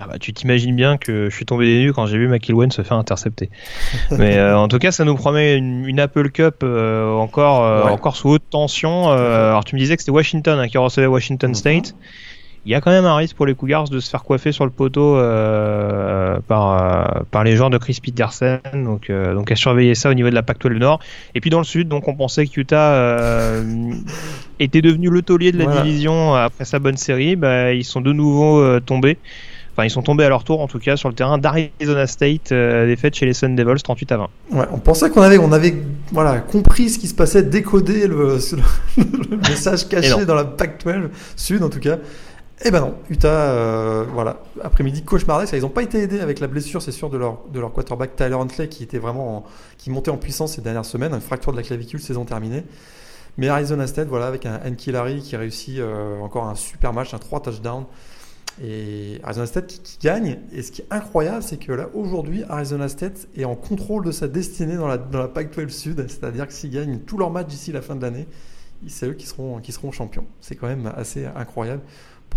Ah 0.00 0.08
bah, 0.08 0.18
tu 0.18 0.32
t'imagines 0.32 0.74
bien 0.74 0.96
que 0.96 1.30
je 1.30 1.36
suis 1.36 1.46
tombé 1.46 1.66
des 1.66 1.78
nues 1.84 1.92
quand 1.92 2.06
j'ai 2.06 2.18
vu 2.18 2.26
McIlwain 2.26 2.68
se 2.70 2.82
faire 2.82 2.96
intercepter. 2.96 3.48
Mais 4.10 4.38
euh, 4.38 4.58
en 4.58 4.66
tout 4.66 4.80
cas, 4.80 4.90
ça 4.90 5.04
nous 5.04 5.14
promet 5.14 5.54
une, 5.54 6.00
Apple 6.00 6.30
Cup 6.30 6.64
encore, 6.64 7.92
encore 7.92 8.16
sous 8.16 8.30
haute 8.30 8.42
tension. 8.50 9.10
alors 9.10 9.64
tu 9.64 9.76
me 9.76 9.80
disais 9.80 9.94
que 9.94 10.02
c'était 10.02 10.10
Washington 10.10 10.58
hein, 10.58 10.66
qui 10.66 10.78
recevait 10.78 11.06
Washington 11.06 11.50
mhm. 11.50 11.54
State 11.54 11.94
il 12.66 12.72
y 12.72 12.74
a 12.74 12.80
quand 12.80 12.90
même 12.90 13.04
un 13.04 13.16
risque 13.16 13.36
pour 13.36 13.44
les 13.44 13.54
Cougars 13.54 13.88
de 13.88 14.00
se 14.00 14.08
faire 14.08 14.24
coiffer 14.24 14.50
sur 14.50 14.64
le 14.64 14.70
poteau 14.70 15.16
euh, 15.16 16.38
par, 16.48 16.72
euh, 16.72 17.22
par 17.30 17.44
les 17.44 17.56
joueurs 17.56 17.68
de 17.68 17.76
Chris 17.76 17.98
Peterson. 18.02 18.58
Donc, 18.72 19.10
euh, 19.10 19.34
donc 19.34 19.52
à 19.52 19.56
surveiller 19.56 19.94
ça 19.94 20.08
au 20.08 20.14
niveau 20.14 20.30
de 20.30 20.34
la 20.34 20.42
Pac-12 20.42 20.78
Nord. 20.78 21.00
Et 21.34 21.40
puis 21.40 21.50
dans 21.50 21.58
le 21.58 21.64
sud, 21.64 21.88
donc 21.88 22.08
on 22.08 22.14
pensait 22.14 22.46
que 22.46 22.60
Utah 22.60 23.60
était 24.58 24.80
devenu 24.80 25.10
le 25.10 25.20
taulier 25.20 25.52
de 25.52 25.58
la 25.58 25.82
division 25.82 26.34
après 26.34 26.64
sa 26.64 26.78
bonne 26.78 26.96
série. 26.96 27.36
Bah, 27.36 27.72
ils 27.72 27.84
sont 27.84 28.00
de 28.00 28.12
nouveau 28.12 28.80
tombés. 28.80 29.18
Enfin, 29.72 29.84
ils 29.84 29.90
sont 29.90 30.02
tombés 30.02 30.22
à 30.24 30.28
leur 30.28 30.44
tour, 30.44 30.60
en 30.60 30.68
tout 30.68 30.78
cas, 30.78 30.96
sur 30.96 31.08
le 31.08 31.16
terrain 31.16 31.36
d'Arizona 31.36 32.06
State, 32.06 32.52
défaite 32.52 33.16
chez 33.16 33.26
les 33.26 33.34
Sun 33.34 33.56
Devils 33.56 33.82
38 33.82 34.12
à 34.12 34.16
20. 34.18 34.28
Ouais, 34.52 34.64
on 34.72 34.78
pensait 34.78 35.10
qu'on 35.10 35.20
avait, 35.20 35.36
on 35.36 35.50
avait 35.50 35.74
voilà, 36.12 36.38
compris 36.38 36.90
ce 36.90 36.98
qui 37.00 37.08
se 37.08 37.14
passait, 37.14 37.42
décoder 37.42 38.06
le, 38.06 38.38
le 38.96 39.36
message 39.36 39.88
caché 39.88 40.24
dans 40.24 40.36
la 40.36 40.44
Pac-12 40.44 41.08
Sud, 41.36 41.62
en 41.62 41.68
tout 41.68 41.80
cas. 41.80 41.98
Eh 42.62 42.70
ben 42.70 42.80
non, 42.80 42.94
Utah, 43.10 43.50
euh, 43.50 44.04
voilà, 44.12 44.40
après-midi 44.62 45.02
cauchemardesque. 45.02 45.54
Ils 45.54 45.62
n'ont 45.62 45.68
pas 45.68 45.82
été 45.82 45.98
aidés 45.98 46.20
avec 46.20 46.38
la 46.38 46.46
blessure, 46.46 46.80
c'est 46.80 46.92
sûr, 46.92 47.10
de 47.10 47.18
leur, 47.18 47.40
de 47.52 47.58
leur 47.58 47.72
quarterback 47.72 48.14
Tyler 48.14 48.34
Huntley 48.34 48.68
qui 48.68 48.84
était 48.84 48.98
vraiment 48.98 49.44
qui 49.76 49.90
montait 49.90 50.12
en 50.12 50.16
puissance 50.16 50.54
ces 50.54 50.62
dernières 50.62 50.84
semaines, 50.84 51.12
une 51.12 51.20
fracture 51.20 51.50
de 51.50 51.56
la 51.56 51.64
clavicule, 51.64 52.00
saison 52.00 52.24
terminée. 52.24 52.64
Mais 53.36 53.48
Arizona 53.48 53.86
State, 53.88 54.06
voilà, 54.06 54.26
avec 54.26 54.46
un 54.46 54.60
Larry 54.86 55.20
qui 55.20 55.36
réussit 55.36 55.78
euh, 55.78 56.20
encore 56.20 56.46
un 56.46 56.54
super 56.54 56.92
match, 56.92 57.12
un 57.14 57.18
3 57.18 57.42
touchdowns. 57.42 57.86
Et 58.62 59.20
Arizona 59.24 59.46
State 59.46 59.66
qui, 59.66 59.98
gagne. 60.00 60.38
Et 60.52 60.62
ce 60.62 60.70
qui 60.70 60.82
est 60.82 60.86
incroyable, 60.90 61.42
c'est 61.42 61.56
que 61.56 61.72
là, 61.72 61.88
aujourd'hui, 61.94 62.44
Arizona 62.48 62.88
State 62.88 63.26
est 63.36 63.44
en 63.44 63.56
contrôle 63.56 64.04
de 64.04 64.12
sa 64.12 64.28
destinée 64.28 64.76
dans 64.76 64.86
la, 64.86 64.98
dans 64.98 65.18
la 65.18 65.26
Pac-12 65.26 65.68
Sud. 65.70 66.06
C'est-à-dire 66.08 66.46
que 66.46 66.52
s'ils 66.52 66.70
gagnent 66.70 67.00
tous 67.00 67.18
leurs 67.18 67.30
matchs 67.30 67.48
d'ici 67.48 67.72
la 67.72 67.82
fin 67.82 67.96
de 67.96 68.02
l'année, 68.02 68.28
c'est 68.86 69.08
eux 69.08 69.14
qui 69.14 69.26
seront, 69.26 69.58
qui 69.58 69.72
seront 69.72 69.90
champions. 69.90 70.26
C'est 70.40 70.54
quand 70.54 70.68
même 70.68 70.92
assez 70.94 71.26
incroyable 71.26 71.82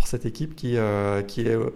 cette 0.06 0.26
équipe 0.26 0.54
qui, 0.54 0.76
euh, 0.76 1.22
euh, 1.38 1.70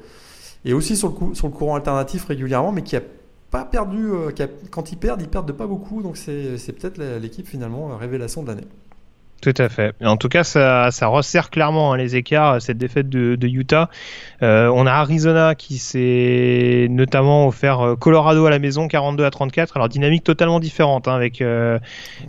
est, 0.65 0.73
aussi 0.73 0.97
sur 0.97 1.09
le, 1.09 1.49
courant 1.51 1.77
alternatif 1.77 2.25
régulièrement, 2.25 2.73
mais 2.73 2.83
qui 2.83 2.97
a 2.97 3.03
pas 3.51 3.65
perdu, 3.65 4.11
euh, 4.11 4.31
quand 4.71 4.93
ils 4.93 4.97
perdent, 4.97 5.21
ils 5.21 5.29
perdent 5.29 5.49
de 5.49 5.53
pas 5.53 5.67
beaucoup, 5.67 6.03
donc 6.03 6.17
c'est 6.17 6.73
peut-être 6.73 6.99
l'équipe 7.21 7.47
finalement 7.47 7.97
révélation 7.97 8.43
de 8.43 8.49
l'année. 8.49 8.67
Tout 9.43 9.55
à 9.59 9.69
fait. 9.69 9.93
En 10.05 10.17
tout 10.17 10.29
cas, 10.29 10.45
ça, 10.45 10.93
ça 10.93 11.09
resserre 11.09 11.51
clairement 11.51 11.93
hein, 11.93 11.97
les 11.97 12.15
écarts, 12.15 12.63
cette 12.63 12.79
défaite 12.79 13.09
de, 13.09 13.37
Utah. 13.49 13.91
On 14.41 14.87
a 14.87 14.93
Arizona 14.93 15.57
qui 15.57 15.79
s'est 15.79 16.87
notamment 16.89 17.49
offert 17.49 17.97
Colorado 17.99 18.47
à 18.47 18.51
la 18.51 18.61
maison, 18.61 18.87
42 18.87 19.25
à 19.25 19.31
34. 19.33 19.77
Alors, 19.77 19.89
dynamique 19.89 20.23
totalement 20.23 20.61
différente, 20.61 21.09
hein, 21.09 21.15
avec 21.15 21.43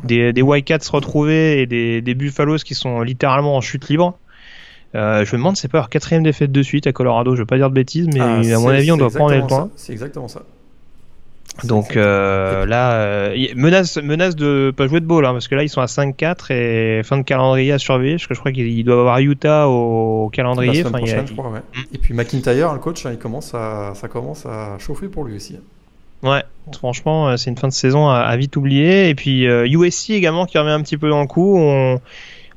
des, 0.04 0.34
des 0.34 0.42
Wildcats 0.42 0.90
retrouvés 0.92 1.62
et 1.62 1.68
des, 1.68 2.02
des 2.02 2.16
Buffaloes 2.16 2.64
qui 2.66 2.74
sont 2.74 3.02
littéralement 3.02 3.56
en 3.58 3.62
chute 3.62 3.90
libre. 3.90 4.18
Euh, 4.96 5.26
je 5.26 5.36
me 5.36 5.38
demande, 5.38 5.58
c'est 5.58 5.68
pas 5.68 5.80
leur 5.80 5.90
quatrième 5.90 6.24
défaite 6.24 6.52
de 6.52 6.62
suite 6.62 6.86
à 6.88 6.92
Colorado. 6.92 7.36
Je 7.36 7.42
veux 7.42 7.46
pas 7.46 7.58
dire 7.58 7.70
de 7.70 7.76
bêtises, 7.76 8.08
mais 8.14 8.20
ah, 8.20 8.36
à 8.36 8.60
mon 8.60 8.70
avis, 8.70 8.92
on 8.92 8.98
doit 8.98 9.10
prendre 9.10 9.36
le 9.36 9.46
point. 9.48 9.70
C'est 9.76 9.94
exactement 9.94 10.28
ça. 10.28 10.44
Donc 11.64 11.96
euh, 11.96 12.66
là, 12.66 12.94
euh, 12.94 13.48
menace, 13.56 13.98
menace 13.98 14.36
de 14.36 14.74
pas 14.76 14.88
jouer 14.88 15.02
de 15.02 15.06
ball, 15.06 15.24
hein, 15.24 15.34
parce 15.34 15.48
que 15.48 15.54
là 15.54 15.62
ils 15.62 15.70
sont 15.70 15.82
à 15.82 15.86
5-4 15.86 16.52
et 16.52 17.04
fin 17.04 17.16
de 17.16 17.22
calendrier 17.22 17.72
à 17.72 17.78
surveiller. 17.78 18.16
Parce 18.16 18.26
que 18.26 18.34
je 18.34 18.40
crois 18.40 18.52
qu'il 18.52 18.84
doit 18.84 19.00
avoir 19.00 19.20
Utah 19.20 19.68
au 19.68 20.30
calendrier. 20.34 20.84
Et 21.94 21.98
puis 22.00 22.16
McIntyre, 22.16 22.74
le 22.74 22.80
coach, 22.80 23.06
hein, 23.06 23.12
il 23.12 23.20
commence 23.20 23.54
à, 23.54 23.94
ça 23.94 24.08
commence 24.08 24.48
à 24.48 24.78
chauffer 24.80 25.08
pour 25.08 25.26
lui 25.26 25.36
aussi. 25.36 25.58
Ouais, 26.24 26.44
franchement, 26.76 27.38
c'est 27.38 27.52
une 27.52 27.58
fin 27.58 27.68
de 27.68 27.74
saison 27.74 28.10
à, 28.10 28.36
vite 28.36 28.56
oublier. 28.56 29.10
Et 29.10 29.16
puis 29.16 29.44
USC 29.44 30.10
également 30.10 30.48
qui 30.48 30.58
revient 30.58 30.72
un 30.72 30.82
petit 30.82 30.98
peu 30.98 31.10
dans 31.10 31.22
le 31.22 31.28
coup. 31.28 31.56
On, 31.60 32.00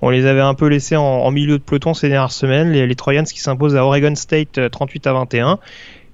on 0.02 0.10
les 0.10 0.26
avait 0.26 0.40
un 0.40 0.54
peu 0.54 0.66
laissés 0.66 0.96
en, 0.96 1.30
milieu 1.30 1.58
de 1.58 1.62
peloton 1.62 1.94
ces 1.94 2.08
dernières 2.08 2.32
semaines. 2.32 2.70
Les, 2.70 2.94
Troyans 2.94 3.24
qui 3.24 3.40
s'imposent 3.40 3.76
à 3.76 3.84
Oregon 3.84 4.14
State 4.14 4.70
38 4.70 5.06
euh, 5.06 5.10
à 5.10 5.12
21 5.12 5.58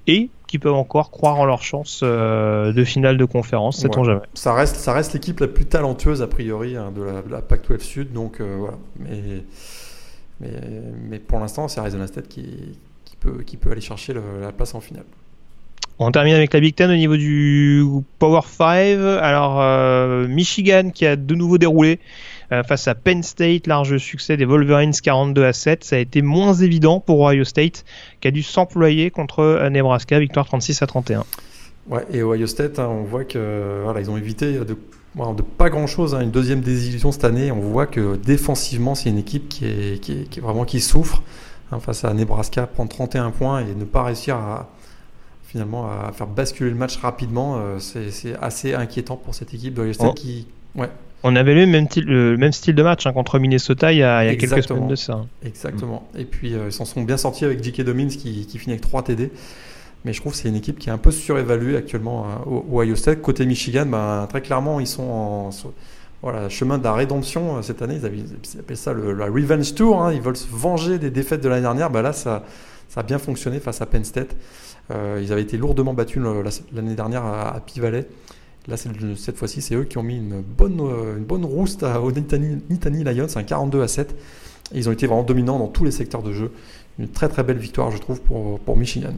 et 0.07 0.29
qui 0.47 0.59
peuvent 0.59 0.73
encore 0.73 1.09
croire 1.09 1.39
en 1.39 1.45
leur 1.45 1.63
chance 1.63 2.01
euh, 2.03 2.73
de 2.73 2.83
finale 2.83 3.17
de 3.17 3.25
conférence, 3.25 3.79
sait-on 3.79 4.03
jamais. 4.03 4.21
Ça 4.35 4.53
reste, 4.53 4.75
ça 4.75 4.93
reste 4.93 5.13
l'équipe 5.13 5.39
la 5.39 5.47
plus 5.47 5.65
talentueuse 5.65 6.21
a 6.21 6.27
priori 6.27 6.75
hein, 6.75 6.91
de, 6.95 7.01
la, 7.31 7.41
Pac-12 7.41 7.79
Sud, 7.79 8.13
donc 8.13 8.39
euh, 8.39 8.57
voilà. 8.59 8.77
Mais, 8.99 10.49
mais, 11.09 11.19
pour 11.19 11.39
l'instant, 11.39 11.67
c'est 11.67 11.79
Arizona 11.79 12.05
State 12.05 12.27
qui, 12.27 12.77
qui, 13.05 13.15
peut, 13.15 13.43
qui 13.45 13.57
peut 13.57 13.71
aller 13.71 13.81
chercher 13.81 14.13
la 14.13 14.51
place 14.51 14.75
en 14.75 14.81
finale. 14.81 15.05
On 15.99 16.11
termine 16.11 16.33
avec 16.33 16.53
la 16.53 16.59
Big 16.59 16.75
Ten 16.75 16.91
au 16.91 16.95
niveau 16.95 17.15
du 17.15 17.83
Power 18.19 18.41
5. 18.45 18.97
Alors, 19.21 20.27
Michigan 20.27 20.89
qui 20.93 21.05
a 21.05 21.15
de 21.15 21.33
nouveau 21.33 21.57
déroulé 21.57 21.99
euh, 22.51 22.63
face 22.63 22.87
à 22.87 22.95
Penn 22.95 23.23
State, 23.23 23.67
large 23.67 23.97
succès 23.97 24.37
des 24.37 24.45
Wolverines 24.45 24.93
42 24.93 25.45
à 25.45 25.53
7. 25.53 25.83
Ça 25.83 25.95
a 25.95 25.99
été 25.99 26.21
moins 26.21 26.53
évident 26.53 26.99
pour 26.99 27.21
Ohio 27.21 27.43
State 27.43 27.85
qui 28.21 28.27
a 28.27 28.31
dû 28.31 28.43
s'employer 28.43 29.11
contre 29.11 29.39
euh, 29.39 29.69
Nebraska, 29.69 30.19
victoire 30.19 30.45
36 30.45 30.81
à 30.81 30.87
31. 30.87 31.23
Ouais, 31.87 32.05
et 32.11 32.21
Ohio 32.23 32.47
State, 32.47 32.79
hein, 32.79 32.87
on 32.89 33.03
voit 33.03 33.25
que 33.25 33.81
voilà, 33.83 33.99
ils 33.99 34.09
ont 34.09 34.17
évité 34.17 34.53
de, 34.53 34.63
de 34.65 35.41
pas 35.41 35.69
grand 35.69 35.87
chose, 35.87 36.15
hein, 36.15 36.21
une 36.21 36.31
deuxième 36.31 36.61
désillusion 36.61 37.11
cette 37.11 37.25
année. 37.25 37.51
On 37.51 37.59
voit 37.59 37.87
que 37.87 38.15
défensivement, 38.15 38.95
c'est 38.95 39.09
une 39.09 39.17
équipe 39.17 39.49
qui 39.49 39.65
est, 39.65 39.99
qui 39.99 40.39
vraiment 40.39 40.63
qui 40.63 40.79
souffre 40.79 41.21
hein, 41.71 41.79
face 41.79 42.05
à 42.05 42.13
Nebraska, 42.13 42.67
prendre 42.67 42.89
31 42.89 43.31
points 43.31 43.61
et 43.61 43.75
ne 43.75 43.83
pas 43.83 44.03
réussir 44.03 44.35
à 44.35 44.69
finalement 45.53 45.87
à 45.87 46.11
faire 46.11 46.25
basculer 46.25 46.71
le 46.71 46.75
match 46.75 46.97
rapidement. 46.97 47.57
Euh, 47.57 47.77
c'est 47.77 48.35
assez 48.41 48.73
inquiétant 48.73 49.17
pour 49.17 49.35
cette 49.35 49.53
équipe 49.53 49.75
d'Ohio 49.75 49.93
State 49.93 50.09
oh. 50.09 50.13
qui, 50.15 50.47
ouais, 50.75 50.89
on 51.23 51.35
avait 51.35 51.55
le 51.55 51.65
même, 51.65 51.89
style, 51.89 52.05
le 52.05 52.37
même 52.37 52.51
style 52.51 52.75
de 52.75 52.83
match 52.83 53.07
hein, 53.07 53.13
contre 53.13 53.39
Minnesota 53.39 53.91
il 53.93 53.99
y 53.99 54.03
a, 54.03 54.35
quelques 54.35 54.63
semaines 54.63 54.87
de 54.87 54.95
ça. 54.95 55.25
Exactement. 55.45 56.07
Et 56.17 56.25
puis 56.25 56.53
euh, 56.53 56.65
ils 56.67 56.71
s'en 56.71 56.85
sont 56.85 57.01
bien 57.01 57.17
sortis 57.17 57.45
avec 57.45 57.63
J.K. 57.63 57.81
Domins 57.81 58.07
qui, 58.07 58.45
finit 58.57 58.73
avec 58.73 58.81
3 58.81 59.03
TD. 59.03 59.31
Mais 60.05 60.11
je 60.11 60.19
trouve 60.19 60.33
que 60.33 60.37
c'est 60.37 60.49
une 60.49 60.55
équipe 60.55 60.79
qui 60.79 60.89
est 60.89 60.91
un 60.91 60.97
peu 60.97 61.11
surévaluée 61.11 61.77
actuellement 61.77 62.25
hein, 62.25 62.41
au, 62.45 62.81
Ohio 62.81 62.95
State. 62.95 63.21
Côté 63.21 63.45
Michigan, 63.45 63.85
ben, 63.85 64.27
très 64.29 64.41
clairement, 64.41 64.81
ils 64.81 64.87
sont 64.87 65.03
en 65.03 65.49
voilà, 66.21 66.49
chemin 66.49 66.77
de 66.77 66.83
la 66.83 66.93
rédemption 66.93 67.57
euh, 67.57 67.61
cette 67.61 67.81
année. 67.81 67.95
Ils, 67.95 68.05
avaient, 68.05 68.23
appellent 68.59 68.77
ça 68.77 68.91
le, 68.91 69.13
la 69.13 69.25
Revenge 69.27 69.73
Tour. 69.75 70.03
Hein. 70.03 70.11
Ils 70.13 70.21
veulent 70.21 70.35
se 70.35 70.47
venger 70.49 70.99
des 70.99 71.09
défaites 71.09 71.41
de 71.41 71.47
l'année 71.47 71.61
dernière. 71.61 71.89
Ben 71.89 72.01
là, 72.01 72.11
ça, 72.11 72.43
ça 72.89 72.99
a 72.99 73.03
bien 73.03 73.17
fonctionné 73.17 73.61
face 73.61 73.81
à 73.81 73.85
Penn 73.85 74.03
State. 74.03 74.35
Euh, 74.91 75.21
ils 75.23 75.31
avaient 75.31 75.41
été 75.41 75.55
lourdement 75.55 75.93
battus 75.93 76.21
l'année 76.73 76.95
dernière 76.95 77.23
à, 77.23 77.55
à 77.55 77.59
Pivalet. 77.61 78.05
Là, 78.67 78.77
cette 78.77 79.37
fois-ci, 79.37 79.61
c'est 79.61 79.75
eux 79.75 79.83
qui 79.83 79.97
ont 79.97 80.03
mis 80.03 80.17
une 80.17 80.41
bonne, 80.41 80.79
euh, 80.79 81.17
une 81.17 81.25
bonne 81.25 81.43
rouste 81.43 81.83
aux 81.83 82.11
Nittany, 82.11 83.03
Lions, 83.03 83.27
un 83.35 83.43
42 83.43 83.81
à 83.81 83.87
7. 83.87 84.15
Et 84.73 84.77
ils 84.77 84.87
ont 84.87 84.91
été 84.93 85.05
vraiment 85.05 85.23
dominants 85.23 85.59
dans 85.59 85.67
tous 85.67 85.83
les 85.83 85.91
secteurs 85.91 86.23
de 86.23 86.31
jeu. 86.31 86.51
Une 86.97 87.09
très 87.09 87.27
très 87.27 87.43
belle 87.43 87.57
victoire, 87.57 87.91
je 87.91 87.97
trouve, 87.97 88.21
pour, 88.21 88.59
pour 88.59 88.77
Michigan. 88.77 89.13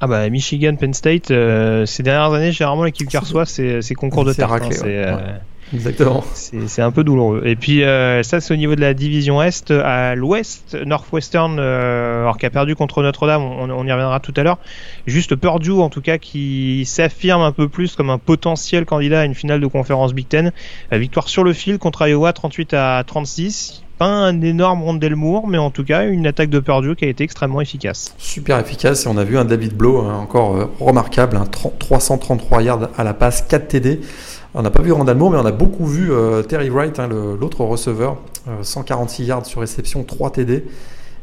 Ah 0.00 0.06
bah 0.06 0.28
Michigan, 0.28 0.74
Penn 0.76 0.94
State, 0.94 1.30
euh, 1.30 1.86
ces 1.86 2.02
dernières 2.02 2.32
années, 2.32 2.50
généralement 2.50 2.84
l'équipe 2.84 3.08
qui 3.08 3.16
reçoit, 3.16 3.46
c'est 3.46 3.94
concours 3.94 4.24
de 4.24 4.32
tarte. 4.32 4.62
Hein, 4.62 5.38
Exactement. 5.72 6.24
C'est 6.34 6.82
un 6.82 6.90
peu 6.90 7.04
douloureux. 7.04 7.42
Et 7.44 7.56
puis 7.56 7.82
euh, 7.82 8.22
ça, 8.22 8.40
c'est 8.40 8.52
au 8.52 8.56
niveau 8.56 8.74
de 8.74 8.80
la 8.80 8.94
division 8.94 9.42
Est. 9.42 9.70
À 9.70 10.14
l'Ouest, 10.14 10.76
Northwestern, 10.84 11.56
euh, 11.58 12.22
alors 12.22 12.38
qui 12.38 12.46
a 12.46 12.50
perdu 12.50 12.74
contre 12.74 13.02
Notre-Dame, 13.02 13.42
on, 13.42 13.70
on, 13.70 13.86
y 13.86 13.92
reviendra 13.92 14.20
tout 14.20 14.34
à 14.36 14.42
l'heure. 14.42 14.58
Juste 15.06 15.34
Purdue, 15.36 15.70
en 15.70 15.88
tout 15.88 16.02
cas, 16.02 16.18
qui 16.18 16.84
s'affirme 16.86 17.42
un 17.42 17.52
peu 17.52 17.68
plus 17.68 17.96
comme 17.96 18.10
un 18.10 18.18
potentiel 18.18 18.84
candidat 18.84 19.20
à 19.20 19.24
une 19.24 19.34
finale 19.34 19.60
de 19.60 19.66
conférence 19.66 20.12
Big 20.12 20.28
Ten. 20.28 20.52
La 20.90 20.98
victoire 20.98 21.28
sur 21.28 21.44
le 21.44 21.52
fil 21.52 21.78
contre 21.78 22.06
Iowa, 22.06 22.32
38 22.32 22.74
à 22.74 23.02
36 23.06 23.82
pas 23.98 24.06
un 24.06 24.40
énorme 24.40 24.82
Rondell 24.82 25.16
Moore, 25.16 25.46
mais 25.46 25.58
en 25.58 25.70
tout 25.70 25.84
cas 25.84 26.06
une 26.06 26.26
attaque 26.26 26.50
de 26.50 26.58
Purdue 26.58 26.96
qui 26.96 27.04
a 27.04 27.08
été 27.08 27.24
extrêmement 27.24 27.60
efficace. 27.60 28.14
Super 28.18 28.58
efficace, 28.58 29.04
et 29.04 29.08
on 29.08 29.16
a 29.16 29.24
vu 29.24 29.38
un 29.38 29.44
David 29.44 29.74
Blow 29.74 29.98
hein, 29.98 30.16
encore 30.16 30.56
euh, 30.56 30.64
remarquable, 30.80 31.38
333 31.78 32.62
yards 32.62 32.88
à 32.96 33.04
la 33.04 33.14
passe, 33.14 33.42
4 33.42 33.68
TD. 33.68 34.00
On 34.54 34.60
n'a 34.60 34.70
pas 34.70 34.82
vu 34.82 34.92
Randall 34.92 35.16
Moore, 35.16 35.30
mais 35.30 35.38
on 35.38 35.46
a 35.46 35.52
beaucoup 35.52 35.86
vu 35.86 36.12
euh, 36.12 36.42
Terry 36.42 36.68
Wright, 36.68 36.98
hein, 36.98 37.08
l'autre 37.08 37.64
receveur, 37.64 38.18
146 38.60 39.22
euh, 39.22 39.26
yards 39.26 39.46
sur 39.46 39.60
réception, 39.60 40.04
3 40.04 40.32
TD. 40.32 40.64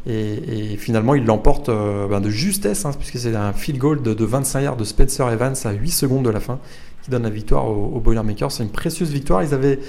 Et, 0.07 0.77
finalement, 0.77 1.13
il 1.13 1.25
l'emporte 1.25 1.69
euh, 1.69 2.07
ben, 2.07 2.21
de 2.21 2.29
justesse, 2.29 2.85
hein, 2.85 2.91
puisque 2.97 3.19
c'est 3.19 3.35
un 3.35 3.53
field 3.53 3.79
goal 3.79 4.01
de, 4.01 4.25
25 4.25 4.61
yards 4.61 4.77
de 4.77 4.83
Spencer 4.83 5.29
Evans 5.29 5.53
à 5.63 5.71
8 5.71 5.89
secondes 5.91 6.23
de 6.25 6.31
la 6.31 6.39
fin, 6.39 6.57
qui 7.03 7.11
donne 7.11 7.21
la 7.21 7.29
victoire 7.29 7.67
aux, 7.67 7.99
Boilermakers. 7.99 8.51
C'est 8.51 8.63
une 8.63 8.71
précieuse 8.71 9.11
victoire. 9.11 9.43
Ils 9.43 9.53
avaient 9.53 9.79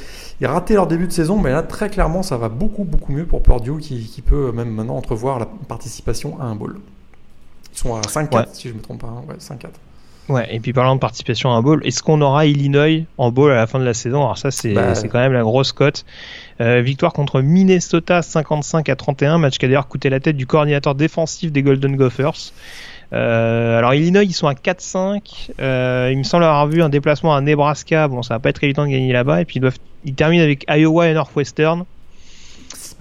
raté 0.42 0.74
leur 0.74 0.86
début 0.86 1.06
de 1.06 1.12
saison, 1.12 1.38
mais 1.38 1.50
là, 1.50 1.62
très 1.62 1.88
clairement, 1.88 2.22
ça 2.22 2.36
va 2.36 2.50
beaucoup, 2.50 2.84
beaucoup 2.84 3.12
mieux 3.12 3.24
pour 3.24 3.42
Purdue, 3.42 3.78
qui, 3.78 4.22
peut 4.26 4.52
même 4.52 4.70
maintenant 4.70 4.96
entrevoir 4.96 5.38
la 5.38 5.46
participation 5.46 6.38
à 6.40 6.44
un 6.44 6.56
bowl. 6.56 6.78
Ils 7.72 7.78
sont 7.78 7.94
à 7.94 8.02
5-4, 8.02 8.48
si 8.52 8.68
je 8.68 8.74
ne 8.74 8.78
me 8.78 8.82
trompe 8.82 9.00
pas. 9.00 9.06
Hein. 9.06 9.22
Ouais, 9.26 9.36
5-4. 9.36 9.68
Ouais, 10.30 10.46
et 10.48 10.60
puis 10.60 10.72
parlant 10.72 10.94
de 10.94 11.00
participation 11.00 11.50
à 11.50 11.54
un 11.54 11.62
bowl, 11.62 11.84
est-ce 11.84 12.04
qu'on 12.04 12.20
aura 12.20 12.46
Illinois 12.46 13.04
en 13.18 13.32
bowl 13.32 13.50
à 13.50 13.56
la 13.56 13.66
fin 13.66 13.80
de 13.80 13.84
la 13.84 13.94
saison? 13.94 14.20
Alors 14.20 14.38
ça, 14.38 14.52
c'est 14.52 14.72
Bah, 14.72 14.94
c'est 14.94 15.08
quand 15.08 15.18
même 15.18 15.32
la 15.32 15.42
grosse 15.42 15.72
cote. 15.72 16.04
Euh, 16.60 16.80
victoire 16.82 17.12
contre 17.12 17.40
Minnesota 17.40 18.22
55 18.22 18.88
à 18.88 18.94
31, 18.94 19.38
match 19.38 19.58
qui 19.58 19.64
a 19.64 19.68
d'ailleurs 19.68 19.88
coûté 19.88 20.08
la 20.08 20.20
tête 20.20 20.36
du 20.36 20.46
coordinateur 20.46 20.94
défensif 20.94 21.50
des 21.50 21.64
Golden 21.64 21.96
Gophers. 21.96 22.52
Euh, 23.12 23.78
alors 23.78 23.92
Illinois, 23.92 24.22
ils 24.22 24.32
sont 24.32 24.46
à 24.46 24.54
4-5. 24.54 25.50
Euh, 25.60 26.10
il 26.12 26.18
me 26.18 26.22
semble 26.22 26.44
avoir 26.44 26.68
vu 26.68 26.80
un 26.80 26.88
déplacement 26.88 27.34
à 27.34 27.40
Nebraska. 27.40 28.06
Bon, 28.06 28.22
ça 28.22 28.34
va 28.34 28.38
pas 28.38 28.50
être 28.50 28.62
évident 28.62 28.84
de 28.84 28.90
gagner 28.90 29.12
là-bas. 29.12 29.40
Et 29.40 29.44
puis 29.44 29.56
ils, 29.56 29.60
doivent, 29.60 29.78
ils 30.04 30.14
terminent 30.14 30.44
avec 30.44 30.64
Iowa 30.70 31.08
et 31.08 31.14
Northwestern. 31.14 31.84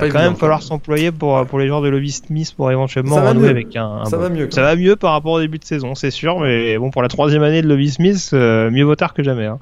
Il 0.02 0.12
va 0.12 0.20
quand 0.20 0.26
même 0.26 0.36
falloir 0.36 0.62
s'employer 0.62 1.12
pour, 1.12 1.46
pour 1.46 1.60
les 1.60 1.68
joueurs 1.68 1.82
de 1.82 1.90
Lovie 1.90 2.12
Smith 2.12 2.54
pour 2.56 2.72
éventuellement 2.72 3.16
renouer 3.18 3.50
avec 3.50 3.76
un, 3.76 3.86
un 4.02 4.06
Ça 4.06 4.18
bon- 4.18 4.24
va 4.24 4.30
mieux. 4.30 4.50
ça 4.52 4.62
va 4.62 4.76
mieux 4.76 4.96
par 4.96 5.12
rapport 5.14 5.34
au 5.34 5.40
début 5.40 5.60
de 5.60 5.66
saison, 5.66 5.96
c'est 5.96 6.12
sûr, 6.12 6.40
mais 6.40 6.78
bon, 6.78 6.90
pour 6.92 7.02
la 7.02 7.08
troisième 7.10 7.44
année 7.44 7.62
de 7.62 7.68
Lovie 7.68 7.92
Smith, 7.92 8.30
euh, 8.34 8.70
mieux 8.72 8.84
vaut 8.84 8.96
tard 8.96 9.14
que 9.14 9.24
jamais. 9.24 9.46
hein. 9.46 9.60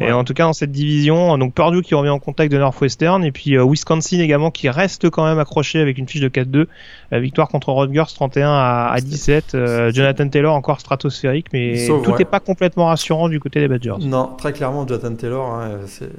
Ouais. 0.00 0.08
Et 0.08 0.12
en 0.12 0.24
tout 0.24 0.32
cas, 0.32 0.44
dans 0.44 0.54
cette 0.54 0.72
division, 0.72 1.36
donc 1.36 1.52
Purdue 1.52 1.82
qui 1.82 1.94
revient 1.94 2.08
en 2.08 2.18
contact 2.18 2.50
de 2.50 2.56
Northwestern, 2.56 3.22
et 3.24 3.30
puis 3.30 3.58
euh, 3.58 3.62
Wisconsin 3.66 4.20
également 4.20 4.50
qui 4.50 4.70
reste 4.70 5.10
quand 5.10 5.22
même 5.26 5.38
accroché 5.38 5.80
avec 5.80 5.98
une 5.98 6.08
fiche 6.08 6.22
de 6.22 6.30
4-2. 6.30 6.64
Euh, 7.12 7.18
victoire 7.18 7.48
contre 7.48 7.70
Rutgers 7.72 8.04
31 8.14 8.48
à, 8.50 8.88
à 8.90 9.00
17. 9.02 9.54
Euh, 9.54 9.92
Jonathan 9.92 10.26
Taylor 10.28 10.54
encore 10.54 10.80
stratosphérique, 10.80 11.48
mais 11.52 11.86
tout 11.86 12.00
n'est 12.00 12.08
ouais. 12.14 12.24
pas 12.24 12.40
complètement 12.40 12.86
rassurant 12.86 13.28
du 13.28 13.38
côté 13.38 13.60
des 13.60 13.68
Badgers. 13.68 13.96
Non, 14.00 14.30
très 14.38 14.54
clairement, 14.54 14.88
Jonathan 14.88 15.14
Taylor, 15.14 15.44
hein, 15.56 15.70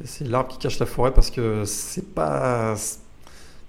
c'est 0.03 0.27
l'arbre 0.27 0.49
qui 0.49 0.59
cache 0.59 0.77
la 0.77 0.85
forêt 0.85 1.09
parce 1.09 1.31
que 1.31 1.63
c'est 1.65 2.13
pas 2.13 2.75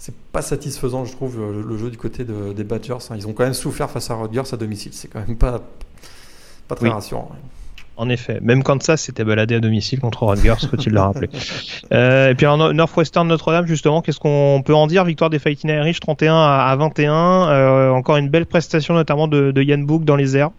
c'est 0.04 0.14
pas 0.32 0.42
satisfaisant, 0.42 1.06
je 1.06 1.12
trouve, 1.12 1.38
le, 1.38 1.62
le 1.62 1.78
jeu 1.78 1.90
du 1.90 1.96
côté 1.96 2.24
de- 2.24 2.52
des 2.52 2.64
Badgers. 2.64 2.92
hein. 3.10 3.14
Ils 3.16 3.26
ont 3.26 3.32
quand 3.32 3.44
même 3.44 3.54
souffert 3.54 3.88
face 3.90 4.10
à 4.10 4.14
Rutgers 4.16 4.52
à 4.52 4.56
domicile. 4.58 4.92
C'est 4.92 5.08
quand 5.08 5.26
même 5.26 5.36
pas 5.38 5.62
pas 6.68 6.74
très 6.74 6.86
Oui. 6.88 6.92
rassurant. 6.92 7.30
En 7.96 8.08
effet, 8.10 8.38
même 8.42 8.62
Kansas 8.64 9.00
s'était 9.00 9.22
baladé 9.24 9.54
à 9.54 9.60
domicile 9.60 10.00
contre 10.00 10.24
Rutgers, 10.26 10.66
faut-il 10.68 10.92
le 10.92 11.00
rappeler. 11.00 11.28
Euh, 11.92 12.30
et 12.30 12.34
puis 12.34 12.46
en 12.46 12.72
Northwestern 12.72 13.26
Notre-Dame, 13.28 13.66
justement, 13.66 14.02
qu'est-ce 14.02 14.18
qu'on 14.18 14.62
peut 14.64 14.74
en 14.74 14.86
dire? 14.88 15.04
Victoire 15.04 15.30
des 15.30 15.38
Fighting 15.38 15.70
Irish 15.70 16.00
31 16.00 16.34
à 16.34 16.66
à 16.70 16.76
21. 16.76 17.48
Euh, 17.48 17.90
encore 17.90 18.16
une 18.16 18.28
belle 18.30 18.46
prestation, 18.46 18.94
notamment 18.94 19.28
de, 19.28 19.52
de 19.52 19.62
Yann 19.62 19.84
Book 19.86 20.04
dans 20.04 20.16
les 20.16 20.36
airs. 20.36 20.50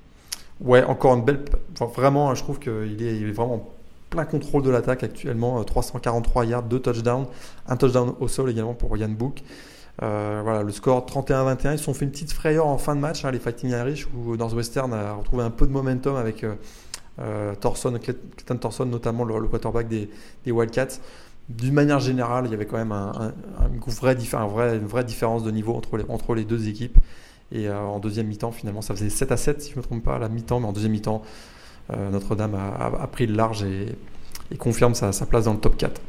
Ouais, 0.62 0.84
encore 0.86 1.16
une 1.16 1.24
belle. 1.26 1.40
enfin, 1.74 1.92
vraiment, 1.94 2.34
je 2.36 2.42
trouve 2.42 2.58
qu'il 2.60 2.72
est, 3.02 3.18
il 3.18 3.28
est 3.28 3.32
vraiment 3.32 3.56
en 3.56 3.70
plein 4.16 4.26
contrôle 4.26 4.64
de 4.64 4.70
l'attaque 4.70 5.04
actuellement. 5.04 5.60
Euh, 5.60 5.64
343 5.64 6.46
yards, 6.46 6.64
2 6.64 6.80
touchdowns, 6.80 7.28
un 7.68 7.78
touchdown 7.78 8.14
au 8.20 8.28
sol 8.28 8.50
également 8.50 8.74
pour 8.74 8.98
Yann 8.98 9.14
Book. 9.14 9.44
Euh, 10.04 10.42
voilà, 10.44 10.64
le 10.64 10.72
score 10.72 11.06
31-21. 11.06 11.74
Ils 11.74 11.78
se 11.78 11.86
sont 11.86 11.94
fait 11.94 12.06
une 12.06 12.12
petite 12.12 12.34
frayeur 12.34 12.68
en 12.68 12.78
fin 12.78 12.96
de 12.96 13.02
match, 13.02 13.24
hein, 13.24 13.32
les 13.32 13.40
Fighting 13.40 13.70
Irish, 13.72 14.08
où 14.16 14.36
Northwestern 14.36 14.94
a 14.94 15.14
retrouvé 15.14 15.44
un 15.44 15.50
peu 15.50 15.68
de 15.68 15.72
momentum 15.72 16.16
avec 16.16 16.44
euh, 16.44 16.56
euh, 17.20 17.56
Thorson, 17.56 17.98
Clayton 18.02 18.58
Thorson, 18.58 18.86
notamment 18.86 19.24
le, 19.24 19.48
quarterback 19.48 19.88
des, 19.88 20.10
des 20.44 20.52
Wildcats. 20.52 21.00
D'une 21.48 21.74
manière 21.74 22.00
générale, 22.00 22.46
il 22.48 22.52
y 22.52 22.54
avait 22.56 22.66
quand 22.66 22.78
même 22.78 22.92
un, 22.92 23.12
vrai 23.88 24.16
un 24.16 24.74
une 24.74 24.88
vraie 24.88 25.04
différence 25.04 25.44
de 25.44 25.52
niveau 25.52 25.74
entre 25.76 25.98
les, 25.98 26.06
entre 26.10 26.34
les 26.34 26.44
deux 26.44 26.68
équipes. 26.68 26.98
Et 27.52 27.68
euh, 27.68 27.80
en 27.80 28.00
deuxième 28.00 28.28
mi-temps, 28.28 28.52
finalement, 28.52 28.82
ça 28.82 28.96
faisait 28.96 29.10
7 29.10 29.32
à 29.32 29.38
7, 29.38 29.62
si 29.62 29.70
je 29.70 29.76
ne 29.76 29.82
me 29.82 29.84
trompe 29.84 30.04
pas, 30.04 30.16
à 30.16 30.20
la 30.20 30.30
mi-temps, 30.30 30.60
mais 30.60 30.68
en 30.68 30.74
deuxième 30.74 30.92
mi-temps, 30.92 31.22
euh, 31.22 31.28
Notre-Dame 32.12 32.56
a, 32.56 32.86
a- 32.86 33.04
a 33.04 33.08
pris 33.08 33.28
le 33.28 33.36
large 33.36 33.64
et, 33.64 33.96
et 34.52 34.58
confirme 34.58 34.94
sa, 34.96 35.12
sa 35.12 35.26
place 35.26 35.46
dans 35.46 35.54
le 35.54 35.60
top 35.60 35.78
4. 35.78 36.02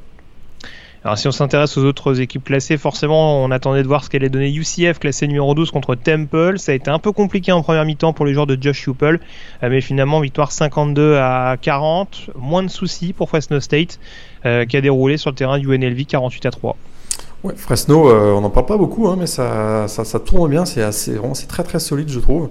Alors 1.05 1.19
si 1.19 1.29
on 1.29 1.33
s'intéresse 1.33 1.77
aux 1.77 1.85
autres 1.85 2.21
équipes 2.21 2.43
classées, 2.45 2.77
forcément 2.77 3.45
on 3.45 3.53
attendait 3.53 3.83
de 3.85 3.87
voir 3.87 4.03
ce 4.03 4.11
qu'allait 4.11 4.29
donner 4.29 4.53
UCF 4.53 4.99
classé 4.99 5.29
numéro 5.29 5.55
12 5.55 5.71
contre 5.71 5.95
Temple. 5.95 6.59
Ça 6.59 6.73
a 6.73 6.75
été 6.75 6.91
un 6.91 6.99
peu 6.99 7.13
compliqué 7.13 7.53
en 7.53 7.63
première 7.63 7.85
mi-temps 7.85 8.13
pour 8.13 8.27
les 8.27 8.35
joueurs 8.35 8.49
de 8.49 8.59
Josh 8.61 8.89
Heupel, 8.89 9.21
euh, 9.63 9.69
mais 9.71 9.81
finalement 9.81 10.19
victoire 10.19 10.51
52 10.51 11.17
à 11.17 11.57
40, 11.61 12.31
moins 12.37 12.65
de 12.65 12.69
soucis 12.69 13.13
pour 13.13 13.29
Fresno 13.29 13.61
State 13.61 14.01
euh, 14.47 14.65
qui 14.65 14.77
a 14.77 14.81
déroulé 14.81 15.17
sur 15.17 15.31
le 15.31 15.37
terrain 15.37 15.59
du 15.61 15.73
UNLV 15.73 16.07
48 16.07 16.47
à 16.47 16.51
3. 16.51 16.77
Ouais, 17.45 17.55
Fresno, 17.55 18.11
euh, 18.11 18.33
on 18.33 18.41
n'en 18.41 18.51
parle 18.51 18.67
pas 18.67 18.79
beaucoup, 18.79 19.07
hein, 19.07 19.15
mais 19.17 19.27
ça, 19.29 19.87
ça, 19.87 20.05
ça 20.05 20.19
tourne 20.19 20.51
bien, 20.51 20.65
c'est 20.65 20.83
assez, 20.83 21.13
vraiment, 21.13 21.35
c'est 21.35 21.47
très 21.47 21.63
très 21.63 21.79
solide, 21.79 22.09
je 22.09 22.19
trouve. 22.19 22.51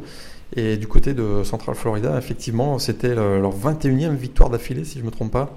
Et 0.56 0.78
du 0.78 0.88
côté 0.88 1.14
de 1.14 1.43
Central 1.43 1.76
Florida, 1.76 2.18
effectivement, 2.18 2.80
c'était 2.80 3.16
le- 3.16 3.41
leur 3.41 3.52
21e 3.52 4.16
victoire 4.16 4.50
d'affilée, 4.50 4.86
si 4.86 4.96
je 4.96 5.02
ne 5.02 5.06
me 5.08 5.12
trompe 5.12 5.32
pas. 5.32 5.52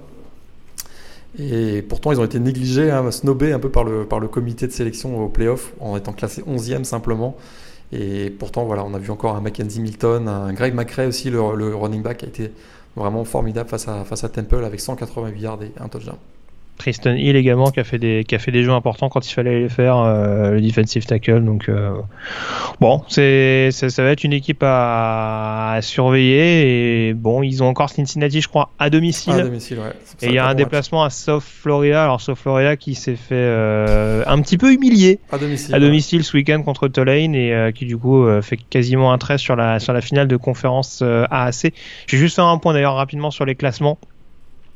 Et 1.37 1.83
pourtant, 1.83 2.11
ils 2.11 2.19
ont 2.19 2.25
été 2.25 2.39
négligés, 2.39 2.89
hein, 2.91 3.11
snobés 3.11 3.51
un 3.53 3.59
peu 3.59 3.69
par 3.69 3.83
le, 3.83 4.05
par 4.05 4.19
le 4.19 4.27
comité 4.27 4.65
de 4.67 4.71
sélection 4.71 5.23
au 5.23 5.29
playoff, 5.29 5.73
en 5.79 5.95
étant 5.95 6.11
classés 6.13 6.43
11e 6.47 6.83
simplement. 6.83 7.37
Et 7.91 8.29
pourtant, 8.31 8.65
voilà, 8.65 8.83
on 8.83 8.93
a 8.93 8.99
vu 8.99 9.11
encore 9.11 9.35
un 9.35 9.41
Mackenzie 9.41 9.79
Milton, 9.81 10.27
un 10.27 10.53
Greg 10.53 10.73
McRae 10.73 11.07
aussi, 11.07 11.29
le, 11.29 11.39
le 11.55 11.75
running 11.75 12.01
back, 12.01 12.23
a 12.23 12.27
été 12.27 12.51
vraiment 12.95 13.23
formidable 13.25 13.69
face 13.69 13.87
à, 13.87 14.03
face 14.05 14.23
à 14.23 14.29
Temple 14.29 14.63
avec 14.63 14.79
188 14.79 15.39
yards 15.39 15.63
et 15.63 15.71
un 15.79 15.87
touchdown. 15.87 16.17
Tristan 16.79 17.13
Hill 17.15 17.35
également 17.35 17.69
qui 17.69 17.79
a 17.79 17.83
fait 17.83 17.99
des 17.99 18.23
qui 18.27 18.33
a 18.33 18.39
fait 18.39 18.51
des 18.51 18.63
jeux 18.63 18.71
importants 18.71 19.09
quand 19.09 19.29
il 19.29 19.33
fallait 19.33 19.59
les 19.59 19.69
faire 19.69 19.97
euh, 19.97 20.51
le 20.51 20.61
defensive 20.61 21.05
tackle 21.05 21.43
donc 21.43 21.69
euh, 21.69 21.91
bon 22.79 23.03
c'est 23.09 23.69
ça, 23.71 23.89
ça 23.89 24.01
va 24.03 24.09
être 24.11 24.23
une 24.23 24.33
équipe 24.33 24.63
à, 24.63 25.73
à 25.73 25.81
surveiller 25.81 27.09
et 27.09 27.13
bon 27.13 27.43
ils 27.43 27.61
ont 27.61 27.67
encore 27.67 27.89
Cincinnati 27.89 28.41
je 28.41 28.47
crois 28.47 28.71
à 28.79 28.89
domicile 28.89 29.33
À 29.33 29.41
domicile, 29.43 29.77
ouais. 29.79 29.91
C'est 30.05 30.25
et 30.25 30.29
il 30.29 30.33
y 30.35 30.37
a 30.39 30.45
un 30.45 30.47
match. 30.47 30.57
déplacement 30.57 31.03
à 31.03 31.09
South 31.09 31.43
Florida 31.43 32.03
alors 32.03 32.21
South 32.21 32.37
Florida 32.39 32.75
qui 32.77 32.95
s'est 32.95 33.15
fait 33.17 33.35
euh, 33.35 34.23
un 34.25 34.41
petit 34.41 34.57
peu 34.57 34.73
humilier 34.73 35.19
À 35.31 35.37
domicile. 35.37 35.75
à 35.75 35.77
ouais. 35.77 35.83
domicile 35.85 36.23
ce 36.23 36.35
week-end 36.35 36.63
contre 36.63 36.87
Tulane 36.87 37.35
et 37.35 37.71
qui 37.75 37.85
du 37.85 37.97
coup 37.97 38.25
fait 38.41 38.57
quasiment 38.57 39.11
un 39.13 39.17
trait 39.17 39.37
sur 39.37 39.55
la 39.55 39.79
sur 39.79 39.93
la 39.93 40.01
finale 40.01 40.27
de 40.27 40.37
conférence 40.37 41.01
AAC. 41.03 41.73
Je 42.07 42.15
vais 42.15 42.21
juste 42.21 42.39
un 42.39 42.57
point 42.57 42.73
d'ailleurs 42.73 42.95
rapidement 42.95 43.31
sur 43.31 43.45
les 43.45 43.55
classements. 43.55 43.97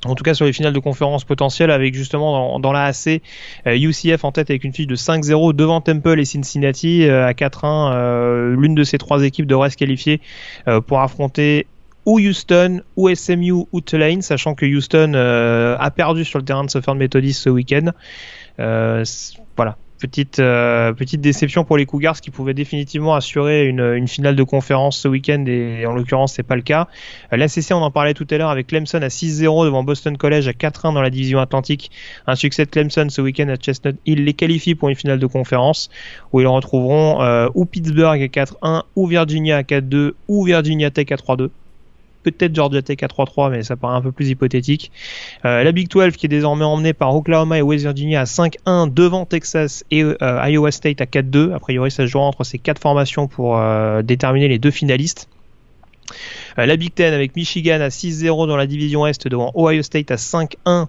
En 0.06 0.16
tout 0.16 0.24
cas 0.24 0.34
sur 0.34 0.45
les 0.45 0.54
finales 0.54 0.74
de 0.74 0.80
conférence 0.80 1.24
potentielles 1.24 1.72
avec 1.72 1.93
justement 1.95 2.32
dans, 2.34 2.60
dans 2.60 2.72
la 2.72 2.86
AC 2.86 3.22
euh, 3.68 3.78
UCF 3.78 4.24
en 4.24 4.32
tête 4.32 4.49
avec 4.49 4.64
une 4.64 4.74
fiche 4.74 4.88
de 4.88 4.95
5-0 4.95 5.54
devant 5.54 5.82
Temple 5.82 6.20
et 6.20 6.26
Cincinnati 6.26 7.08
euh, 7.08 7.26
à 7.26 7.32
4-1. 7.34 7.93
euh, 7.93 8.56
L'une 8.56 8.76
de 8.76 8.84
ces 8.84 8.97
trois 8.97 9.24
équipes 9.24 9.47
devrait 9.47 9.70
se 9.70 9.78
qualifier 9.78 10.22
euh, 10.68 10.82
pour 10.82 10.99
affronter 11.01 11.68
ou 12.06 12.20
Houston, 12.20 12.82
ou 12.97 13.14
SMU, 13.14 13.54
ou 13.72 13.82
Tulane, 13.82 14.22
sachant 14.22 14.56
que 14.56 14.66
Houston 14.66 15.14
euh, 15.16 15.78
a 15.80 15.89
perdu 15.89 16.26
sur 16.26 16.38
le 16.38 16.43
terrain 16.43 16.66
de 16.66 16.70
Southern 16.70 16.97
Methodist 16.97 17.41
ce 17.41 17.49
week-end. 17.49 17.91
Euh, 18.60 19.06
voilà, 19.56 19.78
petite 20.04 20.39
euh, 20.39 20.91
petite 20.91 21.22
déception 21.22 21.64
pour 21.64 21.78
les 21.78 21.86
Cougars 21.86 22.20
qui 22.20 22.30
pouvaient 22.30 22.54
définitivement 22.54 23.16
assurer 23.16 23.68
une, 23.68 24.06
finale 24.06 24.36
de 24.36 24.43
conférence 24.43 24.97
ce 24.97 25.08
week-end 25.08 25.45
et 25.47 25.86
en 25.86 25.93
l'occurrence 25.93 26.34
c'est 26.34 26.43
pas 26.43 26.58
le 26.58 26.62
cas. 26.62 26.89
Euh, 27.32 27.38
L'ACC 27.38 27.72
on 27.72 27.76
en 27.76 27.89
parlait 27.89 28.14
tout 28.14 28.28
à 28.30 28.38
l'heure 28.38 28.49
avec 28.49 28.68
Clemson 28.68 29.01
à 29.01 29.08
6-0 29.08 29.64
devant 29.64 29.84
Boston 29.84 30.18
College 30.18 30.49
à 30.49 30.51
4-1 30.51 30.93
dans 30.93 31.01
la 31.01 31.10
division 31.10 31.39
Atlantique. 31.39 31.89
Un 32.28 32.36
succès 32.36 32.66
de 32.66 32.70
Clemson 32.70 33.08
ce 33.10 33.22
week-end 33.22 33.47
à 33.47 33.56
Chestnut 33.56 33.95
Hill 34.06 34.26
les 34.26 34.34
qualifie 34.34 34.76
pour 34.76 34.89
une 34.89 34.95
finale 34.95 35.20
de 35.20 35.26
conférence 35.26 35.89
où 36.34 36.41
ils 36.41 36.47
retrouveront 36.47 37.22
euh, 37.22 37.47
ou 37.54 37.64
Pittsburgh 37.64 38.22
à 38.22 38.28
4-1 38.28 38.84
ou 38.97 39.08
Virginia 39.08 39.58
à 39.58 39.62
4-2 39.62 40.12
ou 40.28 40.43
Virginia 40.43 40.91
Tech 40.91 41.08
à 41.12 41.16
3-2 41.16 41.49
peut-être 42.32 42.55
Georgia 42.55 42.82
Tech 42.82 42.97
à 43.01 43.07
3-3, 43.07 43.51
mais 43.51 43.63
ça 43.63 43.76
paraît 43.76 43.95
un 43.95 44.01
peu 44.01 44.11
plus 44.11 44.30
hypothétique. 44.30 44.91
Euh, 45.45 45.63
la 45.63 45.71
Big 45.71 45.89
12 45.89 46.15
qui 46.15 46.26
est 46.26 46.30
désormais 46.30 46.65
emmenée 46.65 46.93
par 46.93 47.15
Oklahoma 47.15 47.57
et 47.57 47.61
West 47.61 47.84
Virginia 47.84 48.21
à 48.21 48.24
5-1 48.24 48.93
devant 48.93 49.26
Texas 49.26 49.84
et 49.91 50.03
euh, 50.03 50.15
Iowa 50.21 50.71
State 50.71 51.01
à 51.01 51.05
4-2. 51.05 51.53
A 51.53 51.59
priori, 51.59 51.91
ça 51.91 52.03
se 52.03 52.07
jouera 52.07 52.26
entre 52.26 52.43
ces 52.43 52.59
quatre 52.59 52.82
formations 52.82 53.28
pour 53.28 53.57
euh, 53.57 54.01
déterminer 54.01 54.47
les 54.47 54.59
deux 54.59 54.71
finalistes. 54.71 55.28
La 56.57 56.76
Big 56.76 56.93
10 56.95 57.03
avec 57.03 57.36
Michigan 57.36 57.82
à 57.82 57.88
6-0 57.88 58.47
dans 58.47 58.57
la 58.57 58.67
division 58.67 59.07
Est 59.07 59.28
devant 59.28 59.51
Ohio 59.55 59.82
State 59.82 60.11
à 60.11 60.15
5-1. 60.15 60.88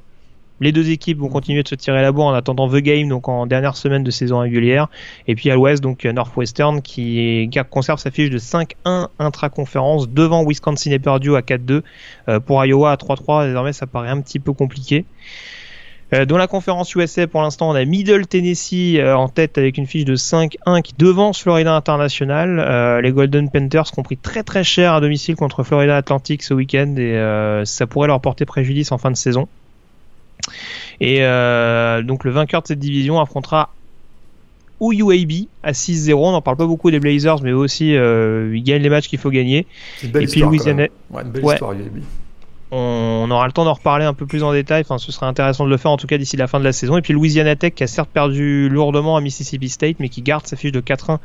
Les 0.61 0.72
deux 0.72 0.90
équipes 0.90 1.18
vont 1.18 1.28
continuer 1.28 1.62
de 1.62 1.68
se 1.68 1.74
tirer 1.74 2.00
la 2.02 2.12
bourre 2.12 2.26
en 2.26 2.34
attendant 2.34 2.68
The 2.68 2.76
Game, 2.76 3.09
donc 3.09 3.28
en 3.28 3.46
dernière 3.46 3.76
semaine 3.76 4.05
de 4.05 4.11
saison 4.11 4.38
régulière. 4.38 4.88
Et 5.26 5.34
puis 5.34 5.50
à 5.50 5.55
l'ouest, 5.55 5.82
donc 5.82 6.05
Northwestern 6.05 6.80
qui, 6.82 7.50
conserve 7.70 7.98
sa 7.98 8.11
fiche 8.11 8.30
de 8.30 8.38
5-1 8.38 9.09
intra-conférence 9.18 10.09
devant 10.09 10.44
Wisconsin 10.44 10.90
et 10.92 10.98
Purdue 10.98 11.36
à 11.36 11.40
4-2. 11.40 11.82
Euh, 12.28 12.40
pour 12.40 12.64
Iowa 12.64 12.92
à 12.92 12.96
3-3, 12.96 13.46
désormais 13.46 13.72
ça 13.72 13.86
paraît 13.86 14.11
un 14.11 14.20
petit 14.20 14.38
peu 14.38 14.52
compliqué. 14.52 15.05
Euh, 16.12 16.26
dans 16.26 16.36
la 16.36 16.46
conférence 16.46 16.94
USA, 16.94 17.26
pour 17.26 17.42
l'instant, 17.42 17.70
on 17.70 17.74
a 17.74 17.84
Middle 17.84 18.26
Tennessee 18.26 18.96
euh, 18.98 19.14
en 19.14 19.28
tête 19.28 19.59
avec 19.59 19.78
une 19.78 19.86
fiche 19.86 20.05
de 20.05 20.16
5-1 20.16 20.82
qui 20.82 20.94
devance 20.96 21.40
Florida 21.40 21.74
International. 21.74 22.61
Euh, 22.61 23.00
les 23.00 23.11
Golden 23.11 23.50
Panthers 23.50 23.90
ont 23.96 24.02
pris 24.02 24.16
très 24.16 24.42
très 24.42 24.64
cher 24.64 24.92
à 24.92 25.00
domicile 25.00 25.34
contre 25.34 25.62
Florida 25.62 25.96
Atlantic 25.96 26.42
ce 26.42 26.55
week-end 26.55 26.94
et 26.96 27.16
euh, 27.16 27.64
ça 27.64 27.86
pourrait 27.86 28.09
leur 28.09 28.20
porter 28.20 28.44
préjudice 28.44 28.92
en 28.92 28.98
fin 28.98 29.11
de 29.11 29.16
saison. 29.16 29.48
Et 31.01 31.18
euh, 31.22 32.03
donc 32.03 32.24
le 32.24 32.30
vainqueur 32.30 32.62
de 32.62 32.66
cette 32.68 32.78
division 32.78 33.20
affrontera 33.20 33.70
ou 34.80 34.92
UAB 34.92 35.47
à 35.62 35.72
6-0. 35.72 36.14
On 36.14 36.32
n'en 36.32 36.42
parle 36.42 36.57
pas 36.57 36.66
beaucoup 36.66 36.90
des 36.90 37.01
Blazers, 37.01 37.42
mais 37.42 37.51
eux 37.51 37.57
aussi 37.57 37.95
euh, 37.97 38.51
ils 38.55 38.62
gagnent 38.62 38.82
les 38.82 38.88
matchs 38.90 39.09
qu'il 39.09 39.18
faut 39.18 39.30
gagner. 39.30 39.66
C'est 39.99 40.07
une 40.07 40.12
belle 40.12 40.22
Et 40.24 40.26
puis 40.26 40.34
histoire, 40.40 40.51
quand 40.51 40.57
Louisiana- 40.57 40.76
même. 40.82 40.88
Ouais, 41.11 41.22
une 41.22 41.30
belle 41.30 41.45
Ouais. 41.45 41.55
histoire, 41.55 41.72
UAB. 41.72 42.03
On, 42.77 43.31
aura 43.31 43.47
le 43.47 43.53
temps 43.53 43.64
d'en 43.64 43.75
reparler 43.75 44.05
un 44.05 44.14
peu 44.14 44.27
plus 44.27 44.43
en 44.43 44.53
détail. 44.53 44.85
Ce 44.99 45.12
serait 45.12 45.27
intéressant 45.27 45.64
de 45.64 45.70
le 45.70 45.77
faire 45.77 45.93
en 45.93 45.97
tout 45.97 46.09
cas 46.09 46.18
d'ici 46.18 46.37
la 46.37 46.49
fin 46.49 46.59
de 46.59 46.64
la 46.64 46.72
saison. 46.72 46.97
Et 46.97 47.03
puis 47.03 47.12
Louisiana 47.12 47.55
Tech 47.55 47.75
qui 47.75 47.85
a 47.85 47.87
certes 47.87 48.11
perdu 48.11 48.68
lourdement 48.68 49.16
à 49.16 49.20
Mississippi 49.20 49.68
State, 49.68 49.97
mais 50.01 50.09
qui 50.09 50.22
garde 50.22 50.45
sa 50.45 50.57
fiche 50.57 50.72
de 50.72 50.81
4-1 50.81 51.18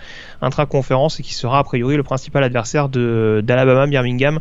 intra-conférence 0.44 1.20
et 1.20 1.24
qui 1.24 1.34
sera 1.34 1.58
a 1.58 1.64
priori 1.64 1.98
le 1.98 2.04
principal 2.04 2.44
adversaire 2.44 2.88
d'Alabama 2.88 3.88
Birmingham 3.88 4.40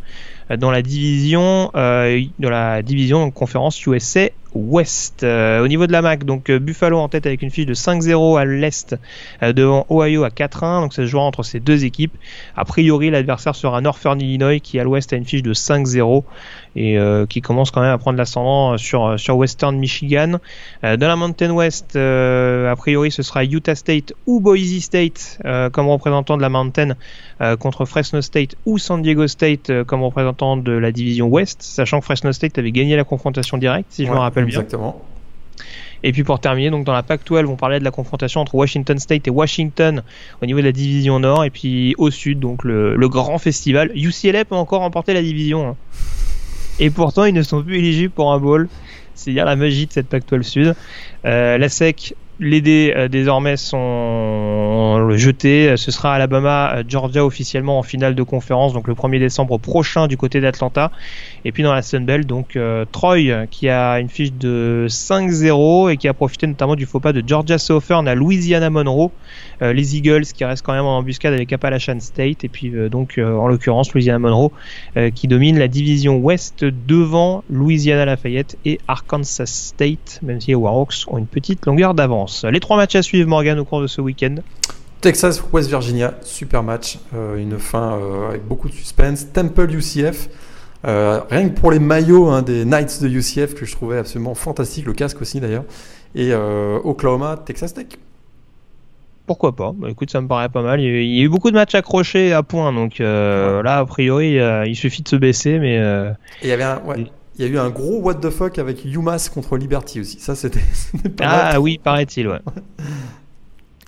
dans 0.56 0.70
la 0.70 0.82
division, 0.82 1.70
euh, 1.76 2.20
dans 2.38 2.50
la 2.50 2.82
division 2.82 3.30
conférence 3.30 3.84
USA 3.86 4.28
Ouest. 4.54 5.24
Euh, 5.24 5.62
au 5.62 5.68
niveau 5.68 5.86
de 5.86 5.92
la 5.92 6.00
MAC, 6.00 6.24
donc 6.24 6.48
euh, 6.48 6.58
Buffalo 6.58 6.98
en 6.98 7.08
tête 7.08 7.26
avec 7.26 7.42
une 7.42 7.50
fiche 7.50 7.66
de 7.66 7.74
5-0 7.74 8.38
à 8.38 8.46
l'Est 8.46 8.96
devant 9.42 9.86
Ohio 9.90 10.24
à 10.24 10.30
4-1, 10.30 10.80
donc 10.80 10.94
ça 10.94 11.02
se 11.02 11.06
jouera 11.06 11.24
entre 11.24 11.42
ces 11.42 11.60
deux 11.60 11.84
équipes. 11.84 12.14
A 12.56 12.64
priori, 12.64 13.10
l'adversaire 13.10 13.54
sera 13.54 13.82
Northern 13.82 14.18
Illinois 14.18 14.58
qui 14.60 14.80
à 14.80 14.84
l'Ouest 14.84 15.12
a 15.12 15.16
une 15.16 15.26
fiche 15.26 15.42
de 15.42 15.52
5-0 15.52 16.24
et 16.78 16.98
qui 17.28 17.40
commence 17.40 17.70
quand 17.70 17.80
même 17.80 17.90
à 17.90 17.98
prendre 17.98 18.18
l'ascendant 18.18 18.78
sur, 18.78 19.18
sur 19.18 19.36
Western 19.36 19.76
Michigan. 19.76 20.38
dans 20.82 21.08
la 21.08 21.16
Mountain 21.16 21.50
West, 21.50 21.96
a 21.96 22.74
priori 22.76 23.10
ce 23.10 23.22
sera 23.22 23.44
Utah 23.44 23.74
State 23.74 24.12
ou 24.26 24.40
Boise 24.40 24.80
State 24.80 25.40
comme 25.72 25.88
représentant 25.88 26.36
de 26.36 26.42
la 26.42 26.48
Mountain 26.48 26.94
contre 27.58 27.84
Fresno 27.84 28.20
State 28.22 28.54
ou 28.66 28.78
San 28.78 29.02
Diego 29.02 29.26
State 29.26 29.84
comme 29.84 30.02
représentant 30.02 30.56
de 30.56 30.72
la 30.72 30.92
division 30.92 31.28
Ouest, 31.28 31.62
sachant 31.62 32.00
que 32.00 32.04
Fresno 32.04 32.32
State 32.32 32.58
avait 32.58 32.72
gagné 32.72 32.96
la 32.96 33.04
confrontation 33.04 33.58
directe, 33.58 33.88
si 33.90 34.06
je 34.06 34.10
me 34.10 34.16
rappelle 34.16 34.44
bien. 34.44 34.60
Exactement. 34.60 35.02
Et 36.02 36.12
puis 36.12 36.22
pour 36.22 36.40
terminer, 36.40 36.70
donc 36.70 36.84
dans 36.84 36.92
la 36.92 37.02
Pac-12, 37.02 37.46
on 37.46 37.56
parlait 37.56 37.80
de 37.80 37.84
la 37.84 37.90
confrontation 37.90 38.40
entre 38.40 38.54
Washington 38.54 38.98
State 38.98 39.26
et 39.26 39.30
Washington 39.30 40.02
au 40.42 40.46
niveau 40.46 40.60
de 40.60 40.64
la 40.64 40.72
division 40.72 41.18
Nord, 41.18 41.44
et 41.44 41.50
puis 41.50 41.94
au 41.98 42.10
Sud, 42.10 42.38
donc 42.38 42.64
le, 42.64 43.08
grand 43.08 43.38
festival. 43.38 43.90
UCLA 43.94 44.44
peut 44.44 44.54
encore 44.54 44.80
remporter 44.80 45.14
la 45.14 45.22
division. 45.22 45.68
Hein. 45.68 45.76
Et 46.78 46.90
pourtant, 46.90 47.24
ils 47.24 47.34
ne 47.34 47.42
sont 47.42 47.62
plus 47.62 47.78
éligibles 47.78 48.12
pour 48.12 48.32
un 48.32 48.38
bowl. 48.38 48.68
C'est 49.14 49.32
dire 49.32 49.44
la 49.44 49.56
magie 49.56 49.86
de 49.86 49.92
cette 49.92 50.08
Pac-12 50.08 50.42
Sud. 50.42 50.74
Euh, 51.24 51.58
la 51.58 51.68
SEC 51.68 52.14
les 52.40 52.60
dés 52.60 52.92
euh, 52.96 53.08
désormais 53.08 53.56
sont 53.56 55.10
jetés. 55.16 55.76
Ce 55.76 55.90
sera 55.90 56.14
Alabama, 56.14 56.72
euh, 56.76 56.84
Georgia 56.86 57.24
officiellement 57.24 57.78
en 57.78 57.82
finale 57.82 58.14
de 58.14 58.22
conférence, 58.22 58.72
donc 58.72 58.86
le 58.86 58.94
1er 58.94 59.18
décembre 59.18 59.58
prochain 59.58 60.06
du 60.06 60.16
côté 60.16 60.40
d'Atlanta. 60.40 60.92
Et 61.44 61.52
puis 61.52 61.62
dans 61.62 61.72
la 61.72 61.82
Sun 61.82 62.04
Belt, 62.04 62.26
donc 62.26 62.56
euh, 62.56 62.84
Troy 62.90 63.46
qui 63.50 63.68
a 63.68 63.98
une 63.98 64.08
fiche 64.08 64.32
de 64.32 64.86
5-0 64.88 65.92
et 65.92 65.96
qui 65.96 66.08
a 66.08 66.14
profité 66.14 66.46
notamment 66.46 66.76
du 66.76 66.86
faux 66.86 67.00
pas 67.00 67.12
de 67.12 67.22
Georgia 67.26 67.58
Southern 67.58 68.06
à 68.06 68.14
Louisiana 68.14 68.70
Monroe. 68.70 69.10
Les 69.60 69.96
Eagles 69.96 70.24
qui 70.24 70.44
restent 70.44 70.64
quand 70.64 70.72
même 70.72 70.84
en 70.84 70.98
embuscade 70.98 71.34
avec 71.34 71.52
Appalachian 71.52 71.98
State. 72.00 72.44
Et 72.44 72.48
puis 72.48 72.72
donc 72.90 73.18
en 73.18 73.48
l'occurrence 73.48 73.92
Louisiana 73.92 74.18
Monroe 74.18 74.52
qui 75.14 75.28
domine 75.28 75.58
la 75.58 75.68
division 75.68 76.18
Ouest 76.18 76.64
devant 76.64 77.44
Louisiana 77.50 78.04
Lafayette 78.04 78.56
et 78.64 78.78
Arkansas 78.88 79.46
State, 79.46 80.20
même 80.22 80.40
si 80.40 80.48
les 80.48 80.54
Warhawks 80.54 81.04
ont 81.08 81.18
une 81.18 81.26
petite 81.26 81.66
longueur 81.66 81.94
d'avance. 81.94 82.44
Les 82.44 82.60
trois 82.60 82.76
matchs 82.76 82.96
à 82.96 83.02
suivre, 83.02 83.28
Morgan, 83.28 83.58
au 83.58 83.64
cours 83.64 83.80
de 83.80 83.86
ce 83.86 84.00
week-end. 84.00 84.36
Texas, 85.00 85.42
West 85.52 85.68
Virginia, 85.68 86.14
super 86.22 86.64
match, 86.64 86.98
euh, 87.14 87.36
une 87.36 87.58
fin 87.58 87.98
euh, 87.98 88.30
avec 88.30 88.44
beaucoup 88.44 88.68
de 88.68 88.74
suspense. 88.74 89.28
Temple 89.32 89.70
UCF, 89.70 90.28
euh, 90.86 91.20
rien 91.30 91.48
que 91.48 91.58
pour 91.58 91.70
les 91.70 91.78
maillots 91.78 92.28
hein, 92.28 92.42
des 92.42 92.64
Knights 92.64 93.00
de 93.00 93.08
UCF 93.08 93.54
que 93.54 93.64
je 93.64 93.72
trouvais 93.72 93.98
absolument 93.98 94.34
fantastique, 94.34 94.86
le 94.86 94.94
casque 94.94 95.22
aussi 95.22 95.38
d'ailleurs. 95.40 95.64
Et 96.14 96.32
Oklahoma, 96.34 97.36
Texas 97.44 97.74
Tech. 97.74 97.86
Pourquoi 99.28 99.54
pas 99.54 99.72
bah, 99.76 99.88
Écoute, 99.90 100.10
ça 100.10 100.20
me 100.20 100.26
paraît 100.26 100.48
pas 100.48 100.62
mal. 100.62 100.80
Il 100.80 101.04
y 101.04 101.20
a 101.20 101.22
eu 101.22 101.28
beaucoup 101.28 101.50
de 101.50 101.56
matchs 101.56 101.76
accrochés 101.76 102.32
à 102.32 102.42
point, 102.42 102.72
donc 102.72 102.98
là, 102.98 103.78
a 103.78 103.84
priori, 103.84 104.38
il 104.66 104.74
suffit 104.74 105.02
de 105.02 105.08
se 105.08 105.16
baisser. 105.16 105.60
Mais 105.60 105.76
il 106.42 106.48
y 106.48 106.52
avait 106.52 106.64
un, 106.64 106.80
il 107.38 107.44
y 107.46 107.48
a 107.48 107.52
eu 107.52 107.58
un 107.58 107.70
gros 107.70 108.00
what 108.00 108.14
the 108.14 108.30
fuck 108.30 108.58
avec 108.58 108.84
UMass 108.84 109.28
contre 109.28 109.56
Liberty 109.56 110.00
aussi. 110.00 110.18
Ça, 110.18 110.34
c'était. 110.34 110.60
Ah 111.20 111.60
oui, 111.60 111.78
paraît-il, 111.82 112.26
ouais. 112.26 112.40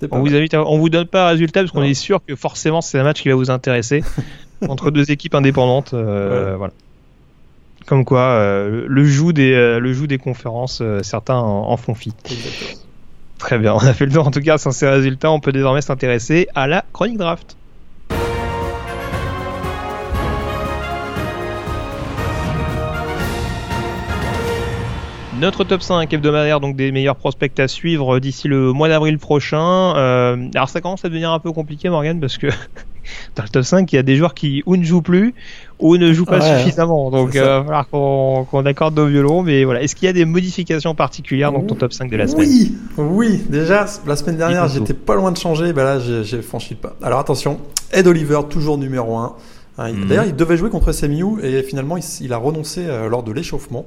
on, 0.09 0.19
vous 0.21 0.33
invite 0.33 0.55
on 0.55 0.77
vous 0.77 0.89
donne 0.89 1.07
pas 1.07 1.27
un 1.27 1.31
résultat 1.31 1.61
parce 1.61 1.71
qu'on 1.71 1.83
est 1.83 1.93
sûr 1.93 2.21
que 2.25 2.35
forcément 2.35 2.81
c'est 2.81 2.97
un 2.97 3.03
match 3.03 3.21
qui 3.21 3.29
va 3.29 3.35
vous 3.35 3.51
intéresser 3.51 4.03
entre 4.67 4.89
deux 4.89 5.11
équipes 5.11 5.35
indépendantes. 5.35 5.93
Euh, 5.93 6.55
voilà. 6.57 6.73
Comme 7.87 8.05
quoi, 8.05 8.21
euh, 8.21 8.85
le, 8.87 9.03
joug 9.03 9.33
des, 9.33 9.51
euh, 9.51 9.79
le 9.79 9.91
joug 9.91 10.07
des 10.07 10.17
conférences, 10.17 10.81
certains 11.01 11.35
en, 11.35 11.75
font 11.75 11.95
fi. 11.95 12.13
Très 13.41 13.57
bien, 13.57 13.73
on 13.73 13.79
a 13.79 13.93
fait 13.95 14.05
le 14.05 14.11
tour 14.11 14.27
en 14.27 14.29
tout 14.29 14.39
cas 14.39 14.59
sans 14.59 14.69
ces 14.69 14.87
résultats. 14.87 15.31
On 15.31 15.39
peut 15.39 15.51
désormais 15.51 15.81
s'intéresser 15.81 16.47
à 16.53 16.67
la 16.67 16.85
chronique 16.93 17.17
draft. 17.17 17.57
Notre 25.39 25.63
top 25.63 25.81
5 25.81 26.13
hebdomadaire, 26.13 26.59
donc 26.59 26.75
des 26.75 26.91
meilleurs 26.91 27.15
prospects 27.15 27.59
à 27.59 27.67
suivre 27.67 28.19
d'ici 28.19 28.47
le 28.47 28.73
mois 28.73 28.89
d'avril 28.89 29.17
prochain. 29.17 29.95
Euh, 29.97 30.47
alors 30.53 30.69
ça 30.69 30.79
commence 30.79 31.03
à 31.03 31.09
devenir 31.09 31.31
un 31.31 31.39
peu 31.39 31.51
compliqué, 31.51 31.89
Morgan, 31.89 32.19
parce 32.19 32.37
que 32.37 32.45
dans 33.35 33.41
le 33.41 33.49
top 33.49 33.63
5, 33.63 33.91
il 33.91 33.95
y 33.95 33.99
a 33.99 34.03
des 34.03 34.17
joueurs 34.17 34.35
qui 34.35 34.61
ou 34.67 34.75
ne 34.75 34.83
jouent 34.83 35.01
plus 35.01 35.33
ou 35.81 35.97
ne 35.97 36.13
jouent 36.13 36.25
pas 36.25 36.41
suffisamment. 36.41 37.11
Donc 37.11 37.31
il 37.33 37.41
va 37.41 37.63
falloir 37.63 37.87
qu'on 37.89 38.65
accorde 38.65 38.95
nos 38.95 39.07
violons. 39.07 39.43
Mais 39.43 39.65
voilà, 39.65 39.81
est-ce 39.81 39.95
qu'il 39.95 40.05
y 40.05 40.09
a 40.09 40.13
des 40.13 40.25
modifications 40.25 40.95
particulières 40.95 41.51
dans 41.51 41.61
ton 41.61 41.75
top 41.75 41.91
5 41.91 42.09
de 42.09 42.17
la 42.17 42.27
semaine? 42.27 42.47
Oui, 42.47 42.75
oui. 42.97 43.43
Déjà, 43.49 43.85
la 44.05 44.15
semaine 44.15 44.37
dernière, 44.37 44.67
j'étais 44.67 44.93
pas 44.93 45.15
loin 45.15 45.31
de 45.31 45.37
changer. 45.37 45.73
Ben 45.73 45.83
là, 45.83 45.99
j'ai 45.99 46.41
franchi 46.41 46.75
le 46.75 46.79
pas. 46.79 46.95
Alors 47.01 47.19
attention, 47.19 47.59
Ed 47.91 48.07
Oliver, 48.07 48.39
toujours 48.49 48.77
numéro 48.77 49.17
1. 49.17 49.35
Hein, 49.77 49.91
mhm. 49.91 50.07
D'ailleurs, 50.07 50.25
il 50.25 50.35
devait 50.35 50.57
jouer 50.57 50.69
contre 50.69 50.91
SMU 50.91 51.41
et 51.43 51.63
finalement, 51.63 51.97
il, 51.97 52.33
a 52.33 52.37
renoncé 52.37 52.85
euh, 52.85 53.09
lors 53.09 53.23
de 53.23 53.31
l'échauffement. 53.31 53.85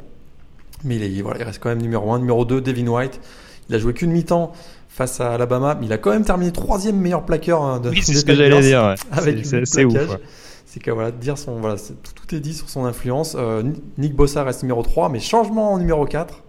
Mais 0.82 0.96
il, 0.96 1.22
voilà, 1.22 1.40
il 1.40 1.44
reste 1.44 1.60
quand 1.60 1.68
même 1.68 1.82
numéro 1.82 2.12
1. 2.12 2.18
Numéro 2.18 2.44
2, 2.44 2.60
Devin 2.60 2.88
White. 2.88 3.20
Il 3.68 3.74
a 3.74 3.78
joué 3.78 3.94
qu'une 3.94 4.10
mi-temps 4.10 4.52
face 4.88 5.20
à 5.20 5.32
Alabama, 5.32 5.76
mais 5.78 5.86
il 5.86 5.92
a 5.92 5.98
quand 5.98 6.10
même 6.10 6.24
terminé 6.24 6.52
troisième 6.52 6.96
meilleur 6.96 7.24
plaqueur 7.24 7.62
hein, 7.62 7.80
de 7.80 7.90
Oui, 7.90 8.00
c'est 8.04 8.14
ce 8.14 8.24
que 8.24 8.34
j'allais 8.34 8.60
dire. 8.60 8.94
C'est 9.64 9.84
ouf. 9.84 10.18
C'est 10.74 10.80
que 10.80 10.90
voilà, 10.90 11.12
dire 11.12 11.38
son, 11.38 11.60
voilà, 11.60 11.76
tout, 11.76 12.34
est 12.34 12.40
dit 12.40 12.52
sur 12.52 12.68
son 12.68 12.84
influence. 12.84 13.36
Euh, 13.38 13.62
Nick 13.96 14.16
Bossa 14.16 14.42
reste 14.42 14.64
numéro 14.64 14.82
3, 14.82 15.08
mais 15.08 15.20
changement 15.20 15.72
en 15.72 15.78
numéro 15.78 16.04
4. 16.04 16.42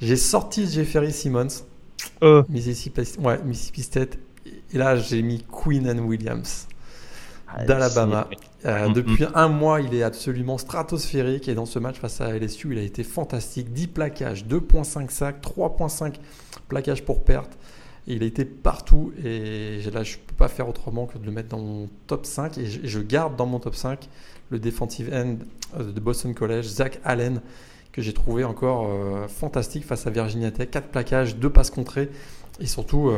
J'ai 0.00 0.14
sorti 0.14 0.70
Jeffery 0.70 1.12
Simmons. 1.12 1.48
Euh. 2.22 2.44
Mississippi, 2.48 3.02
ouais, 3.18 3.42
Mississippi 3.44 3.82
State. 3.82 4.18
Et 4.46 4.78
là, 4.78 4.94
j'ai 4.94 5.20
mis 5.22 5.44
Queen 5.50 5.90
and 5.90 5.98
Williams 6.04 6.68
d'Alabama. 7.66 8.28
Euh, 8.66 8.88
mm, 8.88 8.92
depuis 8.92 9.24
un 9.34 9.48
mois, 9.48 9.80
il 9.80 9.94
est 9.94 10.04
absolument 10.04 10.56
stratosphérique 10.56 11.48
et 11.48 11.54
dans 11.56 11.66
ce 11.66 11.80
match 11.80 11.96
face 11.98 12.20
à 12.20 12.30
LSU, 12.38 12.68
il 12.70 12.78
a 12.78 12.82
été 12.82 13.02
fantastique. 13.02 13.72
10 13.72 13.88
plaquages, 13.88 14.44
2.5 14.46 15.10
sacs, 15.10 15.42
3.5 15.42 16.20
plaquages 16.68 17.04
pour 17.04 17.24
perte. 17.24 17.58
Il 18.14 18.22
a 18.22 18.26
été 18.26 18.44
partout 18.44 19.12
et 19.24 19.80
là, 19.92 20.02
je 20.02 20.16
ne 20.16 20.22
peux 20.26 20.34
pas 20.36 20.48
faire 20.48 20.68
autrement 20.68 21.06
que 21.06 21.18
de 21.18 21.24
le 21.24 21.32
mettre 21.32 21.48
dans 21.48 21.60
mon 21.60 21.88
top 22.06 22.26
5. 22.26 22.58
Et 22.58 22.66
je, 22.66 23.00
garde 23.00 23.36
dans 23.36 23.46
mon 23.46 23.58
top 23.58 23.74
5 23.74 24.08
le 24.50 24.58
defensive 24.58 25.10
end 25.12 25.36
euh, 25.78 25.92
de 25.92 26.00
Boston 26.00 26.34
College, 26.34 26.66
Zach 26.66 27.00
Allen, 27.04 27.40
que 27.92 28.02
j'ai 28.02 28.12
trouvé 28.12 28.44
encore 28.44 28.88
euh, 28.88 29.28
fantastique 29.28 29.84
face 29.84 30.06
à 30.06 30.10
Virginia 30.10 30.50
Tech. 30.50 30.70
4 30.70 30.88
plaquages, 30.88 31.36
2 31.36 31.50
passes 31.50 31.70
contrées 31.70 32.10
et 32.60 32.66
surtout 32.66 33.10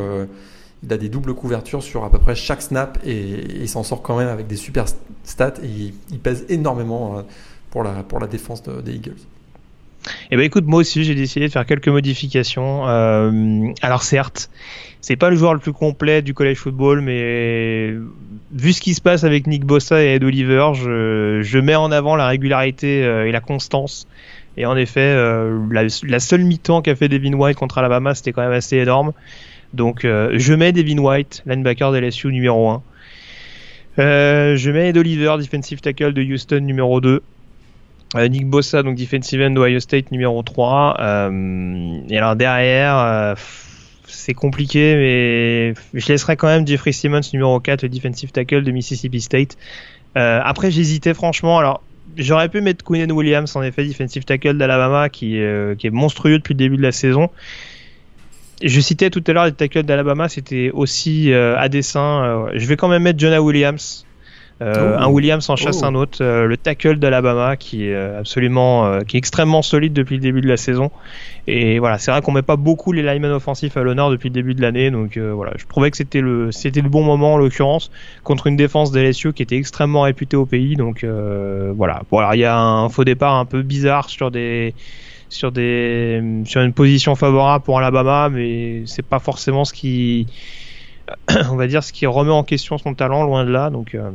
il 0.82 0.92
a 0.92 0.98
des 0.98 1.08
doubles 1.08 1.34
couvertures 1.34 1.82
sur 1.82 2.04
à 2.04 2.10
peu 2.10 2.18
près 2.18 2.34
chaque 2.34 2.62
snap 2.62 2.98
et, 3.04 3.62
il 3.62 3.68
s'en 3.68 3.82
sort 3.82 4.02
quand 4.02 4.16
même 4.18 4.28
avec 4.28 4.46
des 4.46 4.56
super 4.56 4.86
stats 5.24 5.54
et 5.62 5.92
il, 6.10 6.18
pèse 6.18 6.44
énormément 6.48 7.18
euh, 7.18 7.22
pour 7.70 7.82
la, 7.82 8.02
pour 8.02 8.18
la 8.18 8.26
défense 8.26 8.62
des 8.62 8.94
Eagles. 8.94 9.16
Eh 10.30 10.36
ben 10.36 10.44
écoute, 10.44 10.64
moi 10.66 10.80
aussi 10.80 11.04
j'ai 11.04 11.14
décidé 11.14 11.46
de 11.46 11.52
faire 11.52 11.66
quelques 11.66 11.88
modifications. 11.88 12.88
Euh, 12.88 13.72
alors 13.82 14.02
certes, 14.02 14.50
c'est 15.00 15.16
pas 15.16 15.30
le 15.30 15.36
joueur 15.36 15.54
le 15.54 15.60
plus 15.60 15.72
complet 15.72 16.22
du 16.22 16.34
college 16.34 16.58
football, 16.58 17.00
mais 17.00 17.94
vu 18.52 18.72
ce 18.72 18.80
qui 18.80 18.94
se 18.94 19.00
passe 19.00 19.24
avec 19.24 19.46
Nick 19.46 19.64
Bossa 19.64 20.02
et 20.02 20.14
Ed 20.14 20.24
Oliver, 20.24 20.72
je, 20.74 21.58
mets 21.58 21.76
en 21.76 21.92
avant 21.92 22.16
la 22.16 22.26
régularité 22.26 23.04
euh, 23.04 23.26
et 23.26 23.32
la 23.32 23.40
constance. 23.40 24.06
Et 24.56 24.66
en 24.66 24.76
effet, 24.76 25.14
la, 25.70 25.84
la, 26.02 26.20
seule 26.20 26.44
mi-temps 26.44 26.82
qu'a 26.82 26.94
fait 26.94 27.08
Devin 27.08 27.32
White 27.32 27.56
contre 27.56 27.78
Alabama, 27.78 28.14
c'était 28.14 28.32
quand 28.32 28.42
même 28.42 28.52
assez 28.52 28.76
énorme. 28.76 29.12
Donc 29.72 30.04
euh, 30.04 30.32
je 30.34 30.54
mets 30.54 30.72
Devin 30.72 30.98
White, 30.98 31.42
linebacker 31.46 31.92
de 31.92 31.98
LSU 31.98 32.28
numéro 32.28 32.68
1. 32.70 32.82
Euh, 33.98 34.56
je 34.56 34.70
mets 34.70 34.88
Ed 34.88 34.98
Oliver, 34.98 35.36
defensive 35.38 35.80
tackle 35.80 36.12
de 36.12 36.22
Houston 36.22 36.60
numéro 36.60 37.00
2. 37.00 37.22
Euh, 38.14 38.28
Nick 38.28 38.46
Bossa, 38.46 38.82
donc 38.82 38.96
defensive 38.96 39.40
end 39.40 39.50
d'Ohio 39.50 39.80
State 39.80 40.10
numéro 40.10 40.42
3. 40.42 40.96
et 42.08 42.18
alors 42.18 42.36
derrière, 42.36 43.36
c'est 44.06 44.34
compliqué, 44.34 44.96
mais 44.96 45.74
je 45.94 46.08
laisserai 46.08 46.36
quand 46.36 46.48
même 46.48 46.66
Jeffrey 46.66 46.92
Simmons 46.92 47.20
numéro 47.32 47.58
4, 47.58 47.82
le 47.82 47.88
defensive 47.88 48.30
tackle 48.30 48.62
de 48.62 48.70
Mississippi 48.70 49.20
State. 49.20 49.56
après, 50.14 50.70
j'hésitais 50.70 51.14
franchement. 51.14 51.58
Alors, 51.58 51.82
j'aurais 52.16 52.50
pu 52.50 52.60
mettre 52.60 52.84
Quinn 52.84 53.10
Williams, 53.10 53.56
en 53.56 53.62
effet, 53.62 53.86
defensive 53.86 54.24
tackle 54.24 54.58
d'Alabama, 54.58 55.08
qui, 55.08 55.40
qui 55.78 55.86
est 55.86 55.90
monstrueux 55.90 56.38
depuis 56.38 56.52
le 56.52 56.58
début 56.58 56.76
de 56.76 56.82
la 56.82 56.92
saison 56.92 57.30
je 58.62 58.80
citais 58.80 59.10
tout 59.10 59.22
à 59.26 59.32
l'heure 59.32 59.44
les 59.44 59.52
tackles 59.52 59.82
d'Alabama, 59.82 60.28
c'était 60.28 60.70
aussi 60.72 61.32
euh, 61.32 61.58
à 61.58 61.68
dessein. 61.68 62.24
Euh, 62.24 62.50
je 62.54 62.66
vais 62.66 62.76
quand 62.76 62.88
même 62.88 63.02
mettre 63.02 63.18
Jonah 63.18 63.42
Williams, 63.42 64.06
Euh, 64.62 64.96
Oh. 64.96 65.02
un 65.02 65.08
Williams 65.08 65.48
en 65.50 65.56
chasse 65.56 65.80
Oh. 65.82 65.86
un 65.86 65.94
autre, 65.94 66.18
euh, 66.22 66.46
le 66.46 66.56
tackle 66.56 66.98
d'Alabama 66.98 67.56
qui 67.56 67.88
est 67.88 67.94
euh, 67.94 68.20
absolument, 68.20 68.86
euh, 68.86 69.00
qui 69.00 69.16
est 69.16 69.18
extrêmement 69.18 69.60
solide 69.62 69.92
depuis 69.92 70.14
le 70.16 70.20
début 70.22 70.40
de 70.40 70.48
la 70.48 70.56
saison. 70.56 70.90
Et 71.48 71.78
voilà, 71.80 71.98
c'est 71.98 72.10
vrai 72.12 72.22
qu'on 72.22 72.30
met 72.32 72.42
pas 72.42 72.56
beaucoup 72.56 72.92
les 72.92 73.02
linemen 73.02 73.32
offensifs 73.32 73.76
à 73.76 73.82
l'honneur 73.82 74.10
depuis 74.10 74.28
le 74.28 74.34
début 74.34 74.54
de 74.54 74.62
l'année, 74.62 74.90
donc 74.92 75.18
voilà, 75.18 75.52
je 75.58 75.64
trouvais 75.66 75.90
que 75.90 75.96
c'était 75.96 76.20
le, 76.20 76.52
c'était 76.52 76.80
le 76.82 76.88
bon 76.88 77.02
moment 77.02 77.34
en 77.34 77.36
l'occurrence 77.36 77.90
contre 78.22 78.46
une 78.46 78.56
défense 78.56 78.92
d'LSU 78.92 79.32
qui 79.32 79.42
était 79.42 79.56
extrêmement 79.56 80.02
réputée 80.02 80.36
au 80.36 80.46
pays, 80.46 80.76
donc 80.76 81.04
voilà. 81.04 82.02
Bon 82.10 82.18
alors 82.18 82.34
il 82.36 82.40
y 82.40 82.44
a 82.44 82.56
un 82.56 82.88
faux 82.88 83.02
départ 83.04 83.34
un 83.34 83.44
peu 83.44 83.62
bizarre 83.62 84.08
sur 84.08 84.30
des, 84.30 84.72
sur 85.30 85.50
des, 85.50 86.22
sur 86.44 86.60
une 86.60 86.72
position 86.72 87.16
favorable 87.16 87.64
pour 87.64 87.76
Alabama, 87.78 88.28
mais 88.28 88.82
c'est 88.86 89.04
pas 89.04 89.18
forcément 89.18 89.64
ce 89.64 89.72
qui, 89.72 90.28
on 91.50 91.56
va 91.56 91.66
dire, 91.66 91.82
ce 91.82 91.92
qui 91.92 92.06
remet 92.06 92.30
en 92.30 92.44
question 92.44 92.78
son 92.78 92.94
talent, 92.94 93.24
loin 93.24 93.44
de 93.44 93.50
là, 93.50 93.68
donc. 93.70 93.96
euh, 93.96 94.10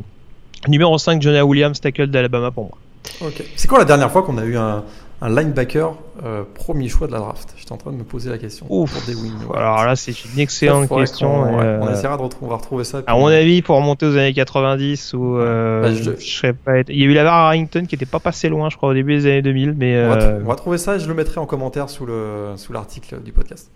Numéro 0.67 0.97
5, 0.97 1.21
Jonah 1.21 1.45
Williams, 1.45 1.79
tackle 1.79 2.07
d'Alabama 2.07 2.51
pour 2.51 2.63
moi. 2.65 3.31
C'est 3.55 3.67
quand 3.67 3.77
la 3.77 3.85
dernière 3.85 4.11
fois 4.11 4.21
qu'on 4.23 4.37
a 4.37 4.43
eu 4.43 4.57
un, 4.57 4.83
un 5.21 5.29
linebacker 5.29 5.93
euh, 6.25 6.43
premier 6.55 6.89
choix 6.89 7.07
de 7.07 7.13
la 7.13 7.19
draft? 7.19 7.53
J'étais 7.57 7.71
en 7.71 7.77
train 7.77 7.91
de 7.91 7.97
me 7.97 8.03
poser 8.03 8.29
la 8.29 8.37
question. 8.37 8.65
Ouf. 8.69 8.91
Pour 8.93 9.01
des 9.07 9.15
wings. 9.15 9.45
ouais. 9.49 9.57
Alors 9.57 9.85
là, 9.85 9.95
c'est 9.95 10.11
une 10.25 10.39
excellente 10.39 10.89
question. 10.89 11.43
ouais, 11.43 11.63
euh, 11.63 11.79
On 11.81 11.91
essaiera 11.91 12.17
de 12.17 12.21
retrouver, 12.23 12.47
on 12.47 12.49
va 12.49 12.57
retrouver 12.57 12.83
ça. 12.83 13.01
à 13.07 13.13
mon 13.15 13.27
avis, 13.27 13.61
pour 13.61 13.77
remonter 13.77 14.05
aux 14.05 14.17
années 14.17 14.33
90, 14.33 15.13
où 15.13 15.37
euh, 15.37 15.83
Bah, 15.83 15.93
je- 15.93 16.19
je 16.19 16.25
serais 16.29 16.53
pas. 16.53 16.79
été- 16.79 16.93
Il 16.93 16.99
y 16.99 17.03
a 17.03 17.05
eu 17.05 17.13
la 17.13 17.23
barre 17.23 17.45
Harrington 17.47 17.85
qui 17.87 17.95
était 17.95 18.05
pas 18.05 18.19
passé 18.19 18.49
loin, 18.49 18.69
je 18.69 18.77
crois, 18.77 18.89
au 18.89 18.93
début 18.93 19.15
des 19.15 19.25
années 19.27 19.41
2000, 19.41 19.73
mais 19.77 20.03
On, 20.05 20.09
va 20.09 20.15
euh, 20.21 20.39
on 20.43 20.47
va 20.47 20.55
trouver 20.55 20.77
ça 20.77 20.95
et 20.95 20.99
je 20.99 21.07
le 21.07 21.13
mettrai 21.13 21.39
en 21.39 21.45
commentaire 21.45 21.89
sous 21.89 22.05
le 22.05 22.53
sous 22.57 22.73
l'article 22.73 23.21
du 23.23 23.31
podcast. 23.31 23.69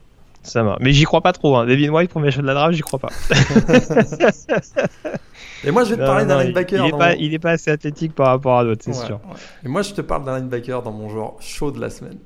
Ça 0.44 0.64
va. 0.64 0.78
Mais 0.80 0.92
j'y 0.94 1.04
crois 1.04 1.22
pas 1.22 1.34
trop. 1.34 1.56
Hein. 1.58 1.66
Devin 1.66 1.89
White, 1.89 2.10
premier 2.10 2.32
choix 2.32 2.42
de 2.42 2.48
la 2.48 2.54
draft, 2.54 2.74
j'y 2.76 2.82
crois 2.82 3.00
pas. 3.00 3.10
Et 5.64 5.72
moi, 5.72 5.84
je 5.84 5.92
vais 5.92 5.98
te 5.98 6.06
parler 6.06 6.26
d'un 6.26 6.44
linebacker. 6.44 6.80
Il, 6.84 6.88
est 6.88 6.92
dans 6.92 6.98
pas, 6.98 7.16
mon- 7.16 7.54
assez 7.54 7.70
athlétique 7.72 8.16
par 8.16 8.28
rapport 8.28 8.58
à 8.60 8.64
d'autres, 8.64 8.84
c'est 8.84 8.98
Ouais, 9.00 9.06
sûr. 9.06 9.20
ouais. 9.30 9.36
Et 9.66 9.68
moi, 9.68 9.82
je 9.84 9.94
te 9.94 10.02
parle 10.02 10.24
d'un 10.26 10.38
linebacker 10.39 10.82
dans 10.82 10.92
mon 10.92 11.10
genre 11.10 11.38
chaud 11.39 11.72
de 11.72 11.80
la 11.80 11.89
semaine. 11.89 12.18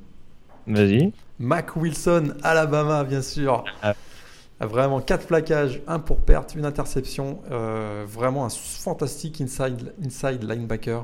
Vas-y. 0.67 1.11
Mac 1.39 1.75
Wilson, 1.75 2.33
Alabama, 2.43 3.03
bien 3.03 3.21
sûr. 3.21 3.63
Ah. 3.83 3.93
A 4.61 4.65
Vraiment 4.67 5.01
4 5.01 5.27
plaquages, 5.27 5.81
1 5.85 5.99
pour 5.99 6.19
perte, 6.21 6.55
une 6.55 6.63
interception. 6.65 7.39
Euh, 7.51 8.05
vraiment 8.07 8.45
un 8.45 8.49
fantastique 8.49 9.41
inside, 9.41 9.93
inside 10.03 10.43
linebacker. 10.43 11.03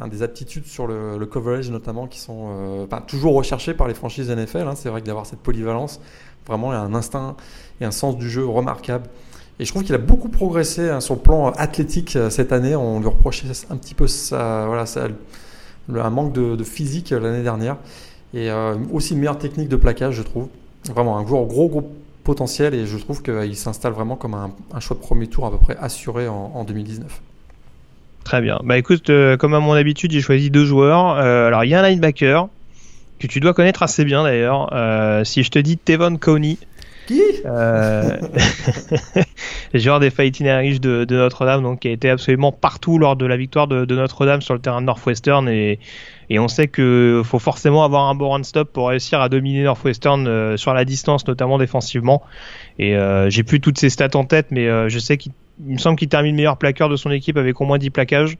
Hein, 0.00 0.06
des 0.08 0.22
aptitudes 0.22 0.66
sur 0.66 0.86
le, 0.86 1.18
le 1.18 1.26
coverage 1.26 1.70
notamment 1.70 2.06
qui 2.06 2.20
sont 2.20 2.86
euh, 2.86 3.00
toujours 3.08 3.34
recherchées 3.34 3.74
par 3.74 3.88
les 3.88 3.94
franchises 3.94 4.30
NFL. 4.30 4.58
hein. 4.68 4.74
C'est 4.76 4.88
vrai 4.90 5.00
que 5.00 5.06
d'avoir 5.06 5.26
cette 5.26 5.40
polyvalence, 5.40 6.00
vraiment 6.48 6.72
il 6.72 6.76
a 6.76 6.80
un 6.80 6.94
instinct 6.94 7.36
et 7.80 7.84
un 7.84 7.90
sens 7.90 8.16
du 8.16 8.28
jeu 8.28 8.46
remarquable. 8.46 9.06
Et 9.60 9.64
je 9.64 9.70
trouve 9.70 9.84
qu'il 9.84 9.94
a 9.94 9.98
beaucoup 9.98 10.28
progressé 10.28 10.88
hein, 10.88 11.00
sur 11.00 11.14
le 11.14 11.20
plan 11.20 11.50
athlétique 11.50 12.16
euh, 12.16 12.30
cette 12.30 12.52
année. 12.52 12.76
On 12.76 13.00
lui 13.00 13.08
reprochait 13.08 13.48
un 13.70 13.76
petit 13.76 13.94
peu 13.94 14.06
un 14.32 16.10
manque 16.10 16.32
de, 16.32 16.64
physique 16.64 17.12
euh, 17.12 17.18
l'année 17.18 17.42
dernière. 17.42 17.76
Et 18.34 18.50
euh, 18.50 18.76
aussi 18.92 19.14
une 19.14 19.20
meilleure 19.20 19.38
technique 19.38 19.68
de 19.68 19.76
plaquage, 19.76 20.14
je 20.14 20.22
trouve. 20.22 20.48
Vraiment 20.92 21.18
un 21.18 21.22
gros, 21.22 21.44
gros, 21.46 21.68
gros 21.68 21.92
potentiel 22.22 22.74
et 22.74 22.86
je 22.86 22.98
trouve 22.98 23.22
qu'il 23.22 23.56
s'installe 23.56 23.94
vraiment 23.94 24.14
comme 24.14 24.34
un, 24.34 24.80
choix 24.80 24.96
de 24.96 25.00
premier 25.00 25.28
tour 25.28 25.46
à 25.46 25.50
peu 25.50 25.56
près 25.56 25.76
assuré 25.78 26.28
en, 26.28 26.52
en 26.54 26.64
2019. 26.64 27.22
Très 28.28 28.42
bien. 28.42 28.60
Bah 28.62 28.76
écoute, 28.76 29.08
euh, 29.08 29.38
comme 29.38 29.54
à 29.54 29.60
mon 29.60 29.72
habitude, 29.72 30.12
j'ai 30.12 30.20
choisi 30.20 30.50
deux 30.50 30.66
joueurs. 30.66 31.16
Euh, 31.16 31.46
alors 31.46 31.64
il 31.64 31.70
y 31.70 31.74
a 31.74 31.80
un 31.80 31.88
linebacker 31.88 32.48
que 33.18 33.26
tu 33.26 33.40
dois 33.40 33.54
connaître 33.54 33.82
assez 33.82 34.04
bien 34.04 34.22
d'ailleurs. 34.22 34.70
Euh, 34.72 35.24
si 35.24 35.42
je 35.42 35.50
te 35.50 35.58
dis 35.58 35.76
Tevon 35.76 36.16
Coney, 36.16 36.56
Qui 37.06 37.22
euh, 37.44 38.16
joueur 39.74 40.00
des 40.00 40.10
Fighting 40.10 40.46
Irish 40.46 40.80
de, 40.80 41.04
de 41.04 41.16
Notre-Dame, 41.16 41.62
donc 41.62 41.80
qui 41.80 41.88
a 41.88 41.92
été 41.92 42.10
absolument 42.10 42.52
partout 42.52 42.98
lors 42.98 43.16
de 43.16 43.26
la 43.26 43.36
victoire 43.36 43.66
de, 43.66 43.84
de 43.84 43.94
Notre-Dame 43.96 44.42
sur 44.42 44.54
le 44.54 44.60
terrain 44.60 44.80
de 44.80 44.86
Northwestern 44.86 45.48
et, 45.48 45.78
et 46.30 46.38
on 46.38 46.48
sait 46.48 46.68
que 46.68 47.22
faut 47.24 47.38
forcément 47.38 47.84
avoir 47.84 48.08
un 48.08 48.14
bon 48.14 48.30
run 48.30 48.42
stop 48.42 48.72
pour 48.72 48.88
réussir 48.88 49.20
à 49.20 49.28
dominer 49.28 49.62
Northwestern 49.62 50.26
euh, 50.26 50.56
sur 50.56 50.74
la 50.74 50.84
distance, 50.84 51.26
notamment 51.26 51.58
défensivement. 51.58 52.22
Et 52.78 52.96
euh, 52.96 53.30
j'ai 53.30 53.42
plus 53.42 53.60
toutes 53.60 53.78
ses 53.78 53.90
stats 53.90 54.10
en 54.14 54.24
tête, 54.24 54.48
mais 54.50 54.68
euh, 54.68 54.88
je 54.88 54.98
sais 54.98 55.16
qu'il 55.16 55.32
il 55.66 55.72
me 55.72 55.78
semble 55.78 55.98
qu'il 55.98 56.08
termine 56.08 56.36
meilleur 56.36 56.56
plaqueur 56.56 56.88
de 56.88 56.94
son 56.94 57.10
équipe 57.10 57.36
avec 57.36 57.60
au 57.60 57.64
moins 57.64 57.78
10 57.78 57.90
plaquages. 57.90 58.38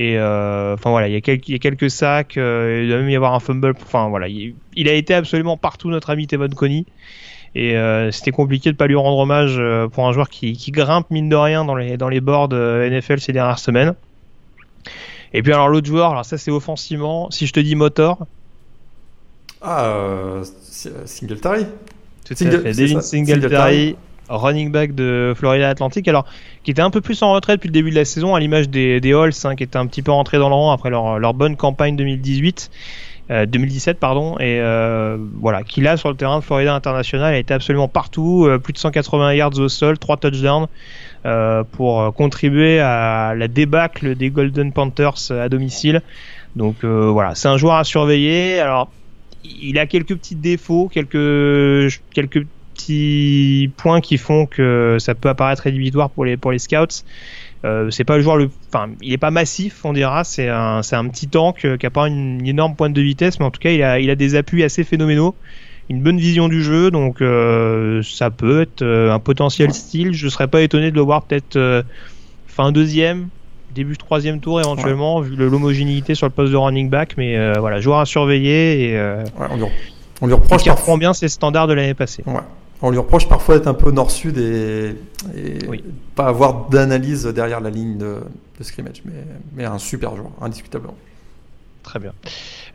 Et 0.00 0.16
euh, 0.16 0.74
enfin 0.74 0.90
voilà, 0.90 1.08
il 1.08 1.12
y, 1.12 1.16
a 1.16 1.20
quelques, 1.20 1.48
il 1.48 1.52
y 1.52 1.54
a 1.56 1.58
quelques 1.58 1.90
sacs, 1.90 2.36
euh, 2.36 2.82
il 2.84 2.88
doit 2.88 2.98
même 2.98 3.10
y 3.10 3.16
avoir 3.16 3.34
un 3.34 3.40
fumble. 3.40 3.74
Enfin 3.82 4.08
voilà, 4.08 4.28
il, 4.28 4.54
il 4.76 4.88
a 4.88 4.92
été 4.92 5.12
absolument 5.12 5.56
partout 5.56 5.90
notre 5.90 6.10
ami 6.10 6.28
Tevon 6.28 6.48
Coney. 6.50 6.84
Et 7.56 7.76
euh, 7.76 8.12
c'était 8.12 8.30
compliqué 8.30 8.70
de 8.70 8.76
pas 8.76 8.86
lui 8.86 8.94
rendre 8.94 9.18
hommage 9.18 9.56
euh, 9.58 9.88
pour 9.88 10.06
un 10.06 10.12
joueur 10.12 10.28
qui, 10.28 10.52
qui 10.52 10.70
grimpe 10.70 11.10
mine 11.10 11.28
de 11.28 11.34
rien 11.34 11.64
dans 11.64 11.74
les, 11.74 11.96
dans 11.96 12.08
les 12.08 12.20
boards 12.20 12.50
euh, 12.52 12.88
NFL 12.88 13.18
ces 13.18 13.32
dernières 13.32 13.58
semaines. 13.58 13.94
Et 15.34 15.42
puis 15.42 15.52
alors 15.52 15.68
l'autre 15.68 15.86
joueur, 15.88 16.12
alors 16.12 16.24
ça 16.24 16.38
c'est 16.38 16.50
offensivement, 16.52 17.28
si 17.32 17.46
je 17.48 17.52
te 17.52 17.58
dis 17.60 17.74
motor, 17.74 18.26
Ah, 19.60 19.84
euh, 19.86 20.44
Singletary 21.06 21.66
tout 22.24 22.34
Single- 22.34 22.56
à 22.66 22.72
fait, 22.72 23.00
Singletary, 23.00 23.96
running 24.28 24.70
back 24.70 24.94
de 24.94 25.32
Florida 25.36 25.68
Atlantic, 25.68 26.06
alors 26.08 26.24
qui 26.64 26.70
était 26.70 26.82
un 26.82 26.90
peu 26.90 27.00
plus 27.00 27.22
en 27.22 27.32
retrait 27.32 27.56
depuis 27.56 27.68
le 27.68 27.72
début 27.72 27.90
de 27.90 27.96
la 27.96 28.04
saison, 28.04 28.34
à 28.34 28.40
l'image 28.40 28.68
des, 28.68 29.00
des 29.00 29.12
Halls, 29.12 29.32
hein, 29.44 29.56
qui 29.56 29.62
étaient 29.64 29.76
un 29.76 29.86
petit 29.86 30.02
peu 30.02 30.10
rentrés 30.12 30.38
dans 30.38 30.48
le 30.48 30.54
rang 30.54 30.72
après 30.72 30.90
leur, 30.90 31.18
leur 31.18 31.34
bonne 31.34 31.56
campagne 31.56 31.96
2018. 31.96 32.70
euh, 33.30 33.46
2017 33.46 33.98
pardon 33.98 34.36
et 34.38 34.58
euh, 34.60 35.16
voilà 35.40 35.62
qui 35.62 35.80
là 35.80 35.96
sur 35.96 36.08
le 36.08 36.16
terrain 36.16 36.38
de 36.38 36.44
Florida 36.44 36.74
International 36.74 37.34
a 37.34 37.38
été 37.38 37.52
absolument 37.52 37.88
partout 37.88 38.46
euh, 38.46 38.58
plus 38.58 38.72
de 38.72 38.78
180 38.78 39.34
yards 39.34 39.58
au 39.58 39.68
sol 39.68 39.98
3 39.98 40.16
touchdowns 40.16 40.66
euh, 41.26 41.62
pour 41.72 42.00
euh, 42.00 42.10
contribuer 42.10 42.80
à 42.80 43.34
la 43.36 43.48
débâcle 43.48 44.14
des 44.14 44.30
Golden 44.30 44.72
Panthers 44.72 45.30
euh, 45.30 45.44
à 45.44 45.48
domicile 45.48 46.02
donc 46.56 46.82
voilà 46.84 47.34
c'est 47.34 47.48
un 47.48 47.56
joueur 47.58 47.74
à 47.74 47.84
surveiller 47.84 48.58
alors 48.58 48.90
il 49.44 49.78
a 49.78 49.86
quelques 49.86 50.16
petits 50.16 50.34
défauts 50.34 50.88
quelques 50.88 52.00
quelques 52.12 52.46
petits 52.82 53.70
points 53.76 54.00
qui 54.00 54.16
font 54.18 54.46
que 54.46 54.96
ça 55.00 55.14
peut 55.14 55.28
apparaître 55.28 55.62
rédhibitoire 55.62 56.10
pour 56.10 56.24
les 56.24 56.36
pour 56.36 56.52
les 56.52 56.58
scouts 56.58 57.02
euh, 57.64 57.90
c'est 57.90 58.04
pas 58.04 58.16
le 58.16 58.22
joueur 58.22 58.36
le, 58.36 58.50
enfin, 58.72 58.90
il 59.02 59.12
est 59.12 59.18
pas 59.18 59.32
massif, 59.32 59.84
on 59.84 59.92
dira. 59.92 60.22
C'est 60.22 60.48
un, 60.48 60.80
c'est 60.84 60.94
un 60.94 61.08
petit 61.08 61.26
tank 61.26 61.64
euh, 61.64 61.76
qui 61.76 61.86
a 61.86 61.90
pas 61.90 62.06
une, 62.06 62.38
une 62.38 62.46
énorme 62.46 62.76
pointe 62.76 62.92
de 62.92 63.02
vitesse, 63.02 63.40
mais 63.40 63.46
en 63.46 63.50
tout 63.50 63.58
cas, 63.58 63.70
il 63.72 63.82
a, 63.82 63.98
il 63.98 64.08
a 64.10 64.14
des 64.14 64.36
appuis 64.36 64.62
assez 64.62 64.84
phénoménaux, 64.84 65.34
une 65.90 66.00
bonne 66.00 66.18
vision 66.18 66.46
du 66.48 66.62
jeu, 66.62 66.92
donc 66.92 67.20
euh, 67.20 68.00
ça 68.04 68.30
peut 68.30 68.60
être 68.62 68.84
un 68.86 69.18
potentiel 69.18 69.74
style. 69.74 70.12
Je 70.12 70.28
serais 70.28 70.46
pas 70.46 70.62
étonné 70.62 70.92
de 70.92 70.94
le 70.96 71.02
voir 71.02 71.22
peut-être 71.24 71.56
euh, 71.56 71.82
fin 72.46 72.70
deuxième, 72.70 73.26
début 73.74 73.96
troisième 73.96 74.38
tour 74.38 74.60
éventuellement, 74.60 75.20
vu 75.20 75.34
le- 75.34 75.48
l'homogénéité 75.48 76.14
sur 76.14 76.28
le 76.28 76.32
poste 76.32 76.52
de 76.52 76.56
running 76.56 76.88
back, 76.88 77.14
mais 77.18 77.58
voilà, 77.58 77.80
joueur 77.80 77.98
à 77.98 78.06
surveiller 78.06 78.90
et 78.90 78.94
Ouais, 79.00 79.24
on, 79.50 79.56
lui, 79.56 79.64
on 80.20 80.26
lui 80.28 80.34
reproche 80.34 80.64
parfois. 80.64 80.74
reprend 80.74 80.96
bien 80.96 81.12
ses 81.12 81.26
standards 81.26 81.66
de 81.66 81.72
l'année 81.72 81.94
passée. 81.94 82.22
Ouais. 82.24 82.34
On 82.80 82.90
lui 82.90 82.98
reproche 82.98 83.28
parfois 83.28 83.58
d'être 83.58 83.66
un 83.66 83.74
peu 83.74 83.90
nord-sud 83.90 84.38
et, 84.38 84.94
et 85.36 85.66
Oui. 85.68 85.82
pas 86.14 86.26
avoir 86.26 86.68
d'analyse 86.68 87.24
derrière 87.26 87.60
la 87.60 87.70
ligne 87.70 87.98
de, 87.98 88.16
de 88.58 88.64
scrimmage. 88.64 89.02
Mais, 89.04 89.12
mais 89.56 89.64
un 89.64 89.78
super 89.78 90.14
joueur, 90.16 90.30
indiscutablement. 90.40 90.94
Très 91.82 91.98
bien. 91.98 92.12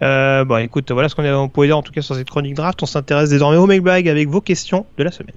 Euh, 0.02 0.44
bon, 0.44 0.58
écoute, 0.58 0.92
voilà 0.92 1.08
ce 1.08 1.16
qu'on 1.16 1.48
pouvait 1.50 1.68
dire 1.68 1.78
en 1.78 1.84
tout 1.84 1.92
cas 1.94 2.02
sur 2.02 2.16
cette 2.16 2.30
chronique 2.30 2.56
draft. 2.56 2.82
On 2.84 2.86
s'intéresse 2.86 3.30
désormais 3.30 3.58
au 3.58 3.66
mailbag 3.68 4.10
avec 4.10 4.28
vos 4.28 4.42
questions 4.42 4.86
de 4.98 5.04
la 5.04 5.12
semaine. 5.12 5.36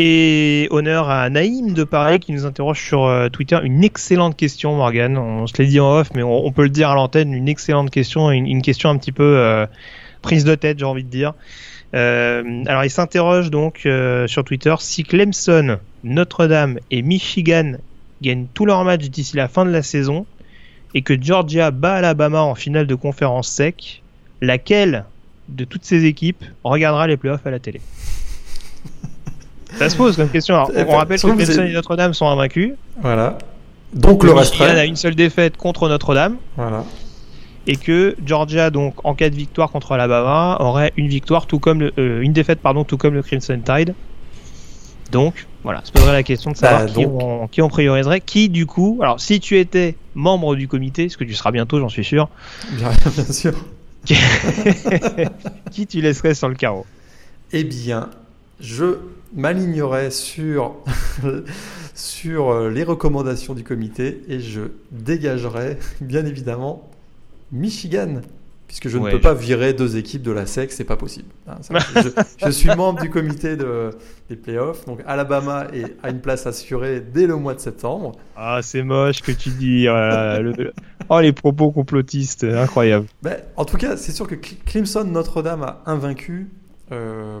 Et 0.00 0.68
honneur 0.70 1.10
à 1.10 1.28
Naïm 1.28 1.74
de 1.74 1.82
Paris 1.82 2.20
qui 2.20 2.30
nous 2.30 2.46
interroge 2.46 2.80
sur 2.80 3.04
euh, 3.04 3.28
Twitter. 3.28 3.58
Une 3.64 3.82
excellente 3.82 4.36
question, 4.36 4.76
Morgan. 4.76 5.18
On 5.18 5.48
se 5.48 5.60
l'est 5.60 5.68
dit 5.68 5.80
en 5.80 5.90
off, 5.90 6.10
mais 6.14 6.22
on, 6.22 6.46
on 6.46 6.52
peut 6.52 6.62
le 6.62 6.68
dire 6.68 6.90
à 6.90 6.94
l'antenne. 6.94 7.34
Une 7.34 7.48
excellente 7.48 7.90
question, 7.90 8.30
une, 8.30 8.46
une 8.46 8.62
question 8.62 8.90
un 8.90 8.96
petit 8.96 9.10
peu 9.10 9.24
euh, 9.24 9.66
prise 10.22 10.44
de 10.44 10.54
tête, 10.54 10.78
j'ai 10.78 10.84
envie 10.84 11.02
de 11.02 11.10
dire. 11.10 11.34
Euh, 11.94 12.62
alors, 12.66 12.84
il 12.84 12.90
s'interroge 12.90 13.50
donc 13.50 13.82
euh, 13.86 14.28
sur 14.28 14.44
Twitter 14.44 14.74
si 14.78 15.02
Clemson, 15.02 15.78
Notre-Dame 16.04 16.78
et 16.92 17.02
Michigan 17.02 17.72
gagnent 18.22 18.46
tous 18.54 18.66
leurs 18.66 18.84
matchs 18.84 19.08
d'ici 19.08 19.36
la 19.36 19.48
fin 19.48 19.64
de 19.64 19.70
la 19.70 19.82
saison 19.82 20.26
et 20.94 21.02
que 21.02 21.20
Georgia 21.20 21.72
bat 21.72 21.94
Alabama 21.94 22.42
en 22.42 22.54
finale 22.54 22.86
de 22.86 22.94
conférence 22.94 23.48
sec, 23.48 24.02
laquelle 24.42 25.06
de 25.48 25.64
toutes 25.64 25.84
ces 25.84 26.04
équipes 26.04 26.44
regardera 26.62 27.08
les 27.08 27.16
playoffs 27.16 27.46
à 27.46 27.50
la 27.50 27.58
télé? 27.58 27.80
Ça 29.78 29.88
se 29.88 29.96
pose 29.96 30.16
comme 30.16 30.28
question. 30.28 30.54
Alors, 30.54 30.70
on, 30.74 30.82
on 30.92 30.96
rappelle 30.96 31.20
que 31.20 31.26
Clemson 31.26 31.62
et 31.64 31.72
Notre-Dame 31.72 32.14
sont 32.14 32.26
invaincus. 32.26 32.72
Voilà. 33.00 33.38
Donc 33.94 34.22
le 34.24 34.34
Michigan 34.34 34.64
a 34.66 34.84
une 34.84 34.96
seule 34.96 35.14
défaite 35.14 35.56
contre 35.56 35.88
Notre-Dame 35.88 36.36
Voilà. 36.56 36.84
et 37.66 37.76
que 37.76 38.16
Georgia 38.24 38.68
donc 38.70 38.94
en 39.04 39.14
cas 39.14 39.30
de 39.30 39.34
victoire 39.34 39.70
contre 39.70 39.92
Alabama 39.92 40.58
aurait 40.60 40.92
une 40.98 41.08
victoire 41.08 41.46
tout 41.46 41.58
comme 41.58 41.80
le, 41.80 41.92
euh, 41.98 42.20
une 42.20 42.34
défaite 42.34 42.60
pardon 42.60 42.84
tout 42.84 42.98
comme 42.98 43.14
le 43.14 43.22
Crimson 43.22 43.58
Tide. 43.64 43.94
Donc 45.10 45.46
voilà, 45.64 45.80
se 45.84 45.92
poserait 45.92 46.12
la 46.12 46.22
question 46.22 46.50
de 46.50 46.56
savoir 46.58 46.84
Bah, 46.84 46.92
qui, 46.94 47.06
on, 47.06 47.46
qui 47.48 47.62
on 47.62 47.68
prioriserait, 47.70 48.20
qui 48.20 48.50
du 48.50 48.66
coup. 48.66 48.98
Alors 49.00 49.20
si 49.20 49.40
tu 49.40 49.58
étais 49.58 49.96
membre 50.14 50.54
du 50.54 50.68
comité, 50.68 51.08
ce 51.08 51.16
que 51.16 51.24
tu 51.24 51.32
seras 51.34 51.50
bientôt, 51.50 51.80
j'en 51.80 51.88
suis 51.88 52.04
sûr. 52.04 52.28
Bien, 52.72 52.90
bien 53.14 53.24
sûr. 53.32 53.54
Qui 55.70 55.86
tu 55.86 56.00
laisserais 56.00 56.34
sur 56.34 56.48
le 56.48 56.54
carreau? 56.54 56.86
Eh 57.52 57.64
bien, 57.64 58.08
je 58.60 58.98
m'alignerai 59.34 60.10
sur, 60.10 60.76
sur 61.94 62.50
euh, 62.50 62.70
les 62.70 62.84
recommandations 62.84 63.54
du 63.54 63.64
comité 63.64 64.22
et 64.28 64.40
je 64.40 64.62
dégagerai 64.92 65.78
bien 66.00 66.24
évidemment 66.26 66.88
Michigan. 67.52 68.20
Puisque 68.66 68.88
je 68.88 68.98
ne 68.98 69.04
Ouais, 69.04 69.10
peux 69.12 69.16
je- 69.16 69.22
pas 69.22 69.32
virer 69.32 69.72
deux 69.72 69.96
équipes 69.96 70.20
de 70.20 70.30
la 70.30 70.44
SEC, 70.44 70.70
c'est 70.72 70.84
pas 70.84 70.98
possible. 70.98 71.28
Hein, 71.46 71.54
je, 71.70 72.10
je 72.44 72.50
suis 72.50 72.68
membre 72.68 73.00
du 73.00 73.08
comité 73.08 73.56
de- 73.56 73.88
des 74.28 74.36
playoffs, 74.36 74.84
donc 74.84 75.00
Alabama 75.06 75.68
est, 75.72 75.96
a 76.02 76.10
une 76.10 76.20
place 76.20 76.46
assurée 76.46 77.00
dès 77.00 77.26
le 77.26 77.36
mois 77.36 77.54
de 77.54 77.60
septembre. 77.60 78.12
Ah, 78.36 78.60
c'est 78.62 78.82
moche 78.82 79.22
que 79.22 79.32
tu 79.32 79.48
dis. 79.48 79.86
Oh, 79.88 79.94
le- 79.94 80.72
oh, 81.08 81.20
les 81.20 81.32
propos 81.32 81.70
complotistes, 81.70 82.44
incroyable. 82.44 83.06
Ben, 83.22 83.38
en 83.56 83.64
tout 83.64 83.78
cas, 83.78 83.96
c'est 83.96 84.12
sûr 84.12 84.26
que 84.26 84.34
Cl- 84.34 84.58
Clemson 84.66 85.04
Notre-Dame 85.04 85.62
a 85.62 85.82
invaincu. 85.86 86.50
euh, 86.92 87.40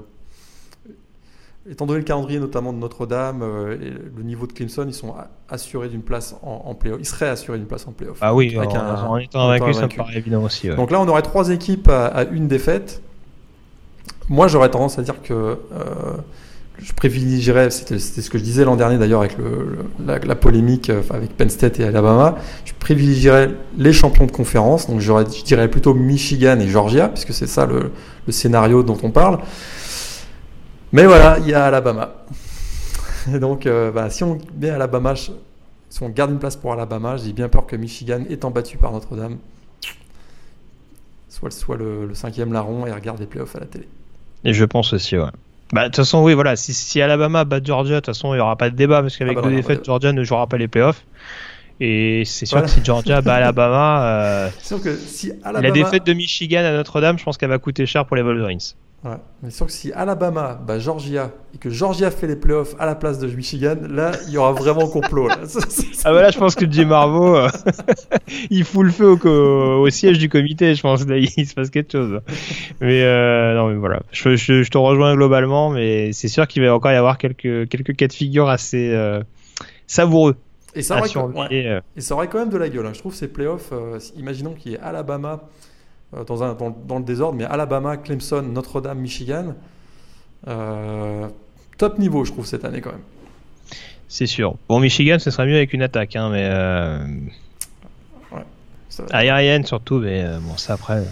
étant 1.70 1.86
donné 1.86 1.98
le 1.98 2.04
calendrier 2.04 2.38
notamment 2.40 2.72
de 2.72 2.78
Notre-Dame 2.78 3.40
euh, 3.42 3.76
et 3.80 3.90
le 4.16 4.22
niveau 4.22 4.46
de 4.46 4.52
Clemson, 4.52 4.84
ils 4.86 4.94
sont 4.94 5.14
assurés 5.48 5.88
d'une 5.88 6.02
place 6.02 6.34
en, 6.42 6.62
en 6.66 6.74
playoff. 6.74 6.98
Ils 7.00 7.06
seraient 7.06 7.28
assurés 7.28 7.58
d'une 7.58 7.66
place 7.66 7.86
en 7.86 7.92
playoff. 7.92 8.18
Ah 8.20 8.34
oui, 8.34 8.54
Avec 8.56 8.70
en, 8.70 8.76
un- 8.76 9.04
en 9.06 9.16
étant 9.18 9.48
vaincu, 9.48 9.74
ça 9.74 9.82
me 9.82 9.88
paraît 9.96 10.16
évident 10.16 10.42
aussi. 10.42 10.70
ouais. 10.70 10.76
Donc 10.76 10.90
là, 10.90 11.00
on 11.00 11.08
aurait 11.08 11.22
trois 11.22 11.50
équipes 11.50 11.88
à, 11.88 12.06
à 12.06 12.24
une 12.24 12.48
défaite. 12.48 13.02
Moi, 14.28 14.48
j'aurais 14.48 14.70
tendance 14.70 14.98
à 14.98 15.02
dire 15.02 15.22
que 15.22 15.32
euh, 15.32 15.56
je 16.80 16.92
privilégierais, 16.92 17.70
c'était 17.70 17.98
ce 17.98 18.30
que 18.30 18.38
je 18.38 18.44
disais 18.44 18.64
l'an 18.64 18.76
dernier 18.76 18.98
d'ailleurs 18.98 19.20
avec 19.20 19.36
le, 19.38 19.44
le- 19.44 20.06
la, 20.06 20.18
la 20.18 20.34
polémique 20.36 20.90
euh, 20.90 21.02
avec 21.10 21.36
Penn 21.36 21.48
State 21.50 21.80
et 21.80 21.84
Alabama, 21.84 22.36
je 22.64 22.72
privilégierais 22.78 23.50
les 23.76 23.92
champions 23.92 24.26
de 24.26 24.30
conférence, 24.32 24.88
donc 24.88 25.00
je 25.00 25.12
dirais 25.44 25.68
plutôt 25.68 25.94
Michigan 25.94 26.58
et 26.60 26.68
Georgia, 26.68 27.08
puisque 27.08 27.32
c'est 27.32 27.46
ça 27.46 27.66
le, 27.66 27.90
le 28.26 28.32
scénario 28.32 28.82
dont 28.82 28.98
on 29.02 29.10
parle. 29.10 29.38
Mais 30.92 31.04
voilà, 31.04 31.38
il 31.38 31.48
y 31.48 31.54
a 31.54 31.64
Alabama. 31.66 32.10
Et 33.32 33.38
donc, 33.38 33.66
euh, 33.66 33.90
bah, 33.90 34.08
si 34.10 34.24
on 34.24 34.38
met 34.58 34.70
Alabama, 34.70 35.14
si 35.16 35.30
on 36.02 36.08
garde 36.08 36.30
une 36.30 36.38
place 36.38 36.56
pour 36.56 36.72
Alabama, 36.72 37.16
j'ai 37.16 37.32
bien 37.32 37.48
peur 37.48 37.66
que 37.66 37.76
Michigan, 37.76 38.22
étant 38.30 38.50
battu 38.50 38.78
par 38.78 38.92
Notre-Dame, 38.92 39.36
soit, 41.28 41.50
soit 41.50 41.76
le, 41.76 42.06
le 42.06 42.14
cinquième 42.14 42.52
larron 42.52 42.86
et 42.86 42.92
regarde 42.92 43.20
les 43.20 43.26
playoffs 43.26 43.54
à 43.56 43.60
la 43.60 43.66
télé. 43.66 43.86
Et 44.44 44.52
je 44.54 44.64
pense 44.64 44.92
aussi, 44.92 45.18
ouais. 45.18 45.26
Bah, 45.72 45.82
de 45.82 45.86
toute 45.88 45.96
façon, 45.96 46.22
oui, 46.24 46.32
voilà. 46.32 46.56
Si, 46.56 46.72
si 46.72 47.02
Alabama 47.02 47.44
bat 47.44 47.60
Georgia, 47.62 47.96
de 47.96 48.00
toute 48.00 48.06
façon, 48.06 48.32
il 48.32 48.36
n'y 48.38 48.40
aura 48.42 48.56
pas 48.56 48.70
de 48.70 48.76
débat 48.76 49.02
parce 49.02 49.16
qu'avec 49.18 49.36
Ah 49.36 49.42
bah 49.42 49.48
deux 49.48 49.56
défaites, 49.56 49.78
bah- 49.80 49.84
Georgia 49.84 50.12
ne 50.12 50.24
jouera 50.24 50.46
pas 50.46 50.56
les 50.56 50.68
playoffs. 50.68 51.04
Et 51.80 52.22
c'est 52.24 52.46
sûr 52.46 52.56
Voilà. 52.58 52.66
que 52.72 52.72
si 52.78 52.84
Georgia 52.84 53.20
bat 53.22 53.34
Alabama, 53.34 54.04
euh, 54.06 54.48
C'est 54.58 54.66
sûr 54.68 54.82
que 54.82 54.96
si 54.96 55.32
Alabama, 55.44 55.60
la 55.60 55.70
défaite 55.70 56.06
de 56.06 56.14
Michigan 56.14 56.60
à 56.64 56.72
Notre-Dame, 56.72 57.18
je 57.18 57.24
pense 57.24 57.36
qu'elle 57.36 57.50
va 57.50 57.58
coûter 57.58 57.84
cher 57.84 58.06
pour 58.06 58.16
les 58.16 58.22
Wolverines. 58.22 58.58
Ouais. 59.04 59.12
Mais 59.44 59.50
sûr 59.50 59.66
que 59.66 59.72
si 59.72 59.92
Alabama 59.92 60.54
bat 60.66 60.80
Georgia 60.80 61.30
et 61.54 61.58
que 61.58 61.70
Georgia 61.70 62.10
fait 62.10 62.26
les 62.26 62.34
playoffs 62.34 62.74
à 62.80 62.86
la 62.86 62.96
place 62.96 63.20
de 63.20 63.28
Michigan, 63.28 63.76
là, 63.88 64.10
il 64.26 64.32
y 64.32 64.38
aura 64.38 64.50
vraiment 64.52 64.88
complot. 64.88 65.28
Là. 65.28 65.36
Ah 66.04 66.12
bah 66.12 66.22
là, 66.22 66.30
je 66.30 66.38
pense 66.38 66.54
que 66.54 66.64
Jim 66.70 66.86
Marveau, 66.86 67.36
euh, 67.36 67.48
il 68.50 68.64
fout 68.64 68.84
le 68.84 68.90
feu 68.92 69.10
au, 69.10 69.90
siège 69.90 70.18
du 70.18 70.28
comité, 70.28 70.74
je 70.74 70.82
pense. 70.82 71.06
Là, 71.06 71.16
il 71.16 71.28
se 71.46 71.54
passe 71.54 71.70
quelque 71.70 71.92
chose. 71.92 72.20
Mais 72.80 73.02
euh, 73.02 73.54
non, 73.54 73.68
mais 73.68 73.76
voilà. 73.76 74.00
Je, 74.12 74.36
je- 74.36 74.62
je 74.62 74.70
te 74.70 74.78
rejoins 74.78 75.14
globalement, 75.14 75.70
mais 75.70 76.12
c'est 76.12 76.28
sûr 76.28 76.46
qu'il 76.48 76.64
va 76.64 76.74
encore 76.74 76.90
y 76.92 76.96
avoir 76.96 77.18
quelques, 77.18 77.68
quelques 77.68 77.94
cas 77.96 78.06
de 78.08 78.12
figure 78.12 78.48
assez 78.48 78.90
euh, 78.92 79.22
savoureux 79.86 80.36
Et 80.74 80.82
ça, 80.82 80.98
aurait, 80.98 81.08
quand- 81.12 81.26
ouais. 81.26 81.32
surveiller. 81.48 81.78
et 81.96 82.00
ça 82.00 82.14
aurait 82.14 82.28
quand 82.28 82.38
même 82.38 82.50
de 82.50 82.58
la 82.58 82.68
gueule. 82.68 82.86
hein. 82.86 82.92
Je 82.94 82.98
trouve 83.00 83.14
ces 83.14 83.28
playoffs, 83.28 83.72
imaginons 84.16 84.54
qu'il 84.54 84.72
y 84.72 84.74
ait 84.74 84.80
Alabama 84.80 85.42
dans, 86.26 86.42
un, 86.42 86.54
dans, 86.54 86.70
dans 86.70 86.98
le 86.98 87.04
désordre, 87.04 87.36
mais 87.36 87.44
Alabama, 87.44 87.96
Clemson, 87.96 88.42
Notre-Dame, 88.42 88.98
Michigan, 88.98 89.54
euh, 90.46 91.26
top 91.76 91.98
niveau, 91.98 92.24
je 92.24 92.32
trouve, 92.32 92.46
cette 92.46 92.64
année 92.64 92.80
quand 92.80 92.92
même. 92.92 93.00
C'est 94.08 94.26
sûr. 94.26 94.54
Bon, 94.68 94.80
Michigan, 94.80 95.18
ce 95.18 95.30
serait 95.30 95.46
mieux 95.46 95.56
avec 95.56 95.72
une 95.74 95.82
attaque, 95.82 96.16
hein, 96.16 96.30
mais 96.30 96.48
euh, 96.50 96.98
Ça- 98.88 99.04
aérienne 99.10 99.66
surtout. 99.66 99.98
Mais 99.98 100.22
euh, 100.24 100.38
bon, 100.40 100.56
ça 100.56 100.74
après, 100.74 100.94
euh, 100.94 101.04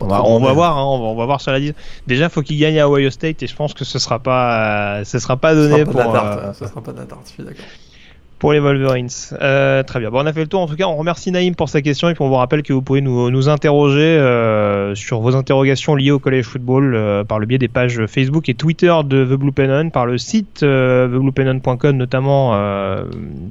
on 0.00 0.06
va, 0.06 0.22
on 0.24 0.38
voir. 0.54 0.78
hein, 0.78 0.84
on, 0.84 0.98
va, 1.00 1.04
on 1.06 1.16
va 1.16 1.24
voir 1.26 1.40
sur 1.40 1.50
la 1.50 1.58
liste. 1.58 1.74
Déjà, 2.06 2.28
faut 2.28 2.42
qu'il 2.42 2.58
gagne 2.60 2.78
à 2.78 2.88
Ohio 2.88 3.10
State, 3.10 3.42
et 3.42 3.46
je 3.48 3.56
pense 3.56 3.74
que 3.74 3.84
ce 3.84 3.98
sera 3.98 4.20
pas, 4.20 5.00
euh, 5.00 5.04
ce 5.04 5.18
sera 5.18 5.36
pas 5.36 5.54
donné 5.54 5.84
sera 5.84 5.84
pas 5.86 5.92
de 5.92 5.98
la 5.98 6.04
pour. 6.04 6.12
tarte, 6.12 6.38
euh, 6.38 6.52
ça 6.52 6.68
sera 6.68 6.80
pas 6.80 6.92
de 6.92 6.98
la 6.98 7.06
tarte, 7.06 7.26
je 7.26 7.32
suis 7.32 7.42
d'accord. 7.42 7.64
Pour 8.38 8.52
les 8.52 8.60
Wolverines. 8.60 9.08
Euh, 9.40 9.82
très 9.82 9.98
bien. 9.98 10.10
Bon, 10.10 10.22
on 10.22 10.26
a 10.26 10.32
fait 10.32 10.42
le 10.42 10.46
tour. 10.46 10.60
En 10.60 10.68
tout 10.68 10.76
cas, 10.76 10.86
on 10.86 10.96
remercie 10.96 11.32
Naïm 11.32 11.56
pour 11.56 11.68
sa 11.68 11.82
question 11.82 12.08
et 12.08 12.14
puis 12.14 12.22
on 12.22 12.28
vous 12.28 12.36
rappelle 12.36 12.62
que 12.62 12.72
vous 12.72 12.82
pouvez 12.82 13.00
nous, 13.00 13.30
nous 13.30 13.48
interroger 13.48 14.00
euh, 14.00 14.94
sur 14.94 15.20
vos 15.20 15.34
interrogations 15.34 15.96
liées 15.96 16.12
au 16.12 16.20
college 16.20 16.44
football 16.44 16.94
euh, 16.94 17.24
par 17.24 17.40
le 17.40 17.46
biais 17.46 17.58
des 17.58 17.66
pages 17.66 18.06
Facebook 18.06 18.48
et 18.48 18.54
Twitter 18.54 18.94
de 19.04 19.24
The 19.24 19.38
Blue 19.38 19.50
Pennon, 19.50 19.90
par 19.90 20.06
le 20.06 20.18
site 20.18 20.60
thebluepennon.com 20.60 21.96
notamment 21.96 22.50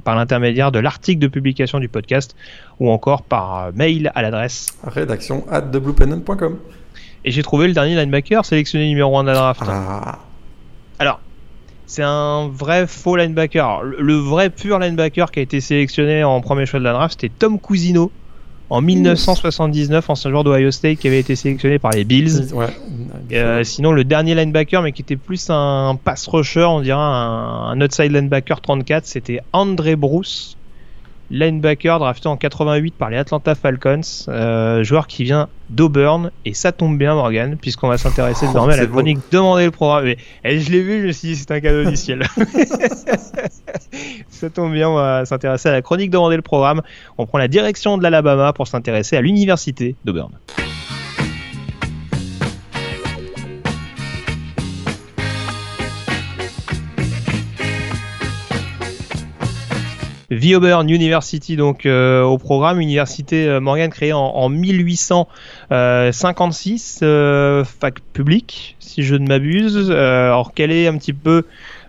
par 0.04 0.16
l'intermédiaire 0.16 0.72
de 0.72 0.78
l'article 0.78 1.20
de 1.20 1.28
publication 1.28 1.80
du 1.80 1.88
podcast 1.88 2.34
ou 2.80 2.90
encore 2.90 3.22
par 3.22 3.72
mail 3.74 4.10
à 4.14 4.22
l'adresse. 4.22 4.78
Rédaction 4.84 5.44
at 5.50 5.62
thebluepennon.com. 5.62 6.58
Et 7.24 7.30
j'ai 7.30 7.42
trouvé 7.42 7.66
le 7.66 7.74
dernier 7.74 7.94
linebacker 7.94 8.44
sélectionné 8.44 8.88
numéro 8.88 9.18
1 9.18 9.24
de 9.24 9.28
la 9.28 9.34
draft. 9.34 9.62
Ah, 9.66 10.18
Alors, 10.98 11.20
c'est 11.88 12.02
un 12.02 12.48
vrai 12.48 12.86
faux 12.86 13.16
linebacker. 13.16 13.64
Alors, 13.64 13.82
le, 13.82 14.14
vrai 14.14 14.50
pur 14.50 14.78
linebacker 14.78 15.32
qui 15.32 15.38
a 15.40 15.42
été 15.42 15.60
sélectionné 15.60 16.22
en 16.22 16.40
premier 16.42 16.66
choix 16.66 16.78
de 16.78 16.84
la 16.84 16.92
draft, 16.92 17.18
c'était 17.18 17.34
Tom 17.36 17.58
Cousino 17.58 18.12
en 18.68 18.82
1979, 18.82 20.10
ancien 20.10 20.30
joueur 20.30 20.44
d'Ohio 20.44 20.70
State 20.70 20.98
qui 20.98 21.08
avait 21.08 21.20
été 21.20 21.34
sélectionné 21.34 21.78
par 21.78 21.92
les 21.92 22.04
Bills. 22.04 22.52
ouais. 22.52 22.66
Euh, 23.32 23.64
sinon, 23.64 23.92
le 23.92 24.04
dernier 24.04 24.34
linebacker, 24.34 24.82
mais 24.82 24.92
qui 24.92 25.00
était 25.00 25.16
plus 25.16 25.48
un 25.48 25.98
pass 26.04 26.26
rusher, 26.28 26.64
on 26.64 26.82
dirait 26.82 26.98
un, 26.98 27.70
un 27.72 27.80
outside 27.80 28.12
linebacker 28.12 28.60
34, 28.60 29.06
c'était 29.06 29.40
André 29.54 29.96
Bruce, 29.96 30.57
linebacker 31.30 31.98
drafté 31.98 32.28
en 32.28 32.36
88 32.36 32.94
par 32.94 33.10
les 33.10 33.16
Atlanta 33.18 33.54
Falcons, 33.54 34.00
euh, 34.28 34.82
joueur 34.82 35.06
qui 35.06 35.24
vient 35.24 35.48
d'Auburn, 35.70 36.30
et 36.44 36.54
ça 36.54 36.72
tombe 36.72 36.96
bien 36.96 37.14
Morgan, 37.14 37.56
puisqu'on 37.60 37.88
va 37.88 37.98
s'intéresser 37.98 38.46
Oh, 38.46 38.52
désormais 38.52 38.74
à 38.74 38.76
la 38.78 38.86
beau. 38.86 38.92
chronique 38.92 39.18
Demandez 39.30 39.66
le 39.66 39.70
programme. 39.70 40.06
Et, 40.06 40.18
et 40.44 40.60
je 40.60 40.70
l'ai 40.70 40.82
vu, 40.82 41.02
je 41.02 41.06
me 41.08 41.12
suis 41.12 41.28
dit 41.28 41.36
c'est 41.36 41.50
un 41.50 41.60
cadeau 41.60 41.90
du 41.90 41.96
ciel. 41.96 42.24
ça 44.28 44.50
tombe 44.50 44.72
bien, 44.72 44.88
on 44.88 44.94
va 44.94 45.26
s'intéresser 45.26 45.68
à 45.68 45.72
la 45.72 45.82
chronique 45.82 46.10
Demandez 46.10 46.36
le 46.36 46.42
programme. 46.42 46.82
On 47.18 47.26
prend 47.26 47.38
la 47.38 47.48
direction 47.48 47.98
de 47.98 48.02
l'Alabama 48.02 48.52
pour 48.52 48.66
s'intéresser 48.66 49.16
à 49.16 49.20
l'université 49.20 49.96
d'Auburn. 50.04 50.32
The 60.30 60.54
Auburn 60.54 60.90
University, 60.90 61.56
donc 61.56 61.86
euh, 61.86 62.22
au 62.22 62.36
programme, 62.36 62.80
université 62.80 63.48
euh, 63.48 63.60
Morgan 63.60 63.88
créée 63.90 64.12
en, 64.12 64.20
en 64.20 64.50
1856, 64.50 67.00
euh, 67.02 67.64
fac 67.64 68.00
publique, 68.12 68.76
si 68.78 69.04
je 69.04 69.14
ne 69.14 69.26
m'abuse. 69.26 69.88
Euh, 69.90 70.26
alors 70.26 70.52
quelle 70.52 70.70
est 70.70 70.86
un 70.86 70.98
petit 70.98 71.14
peu, 71.14 71.44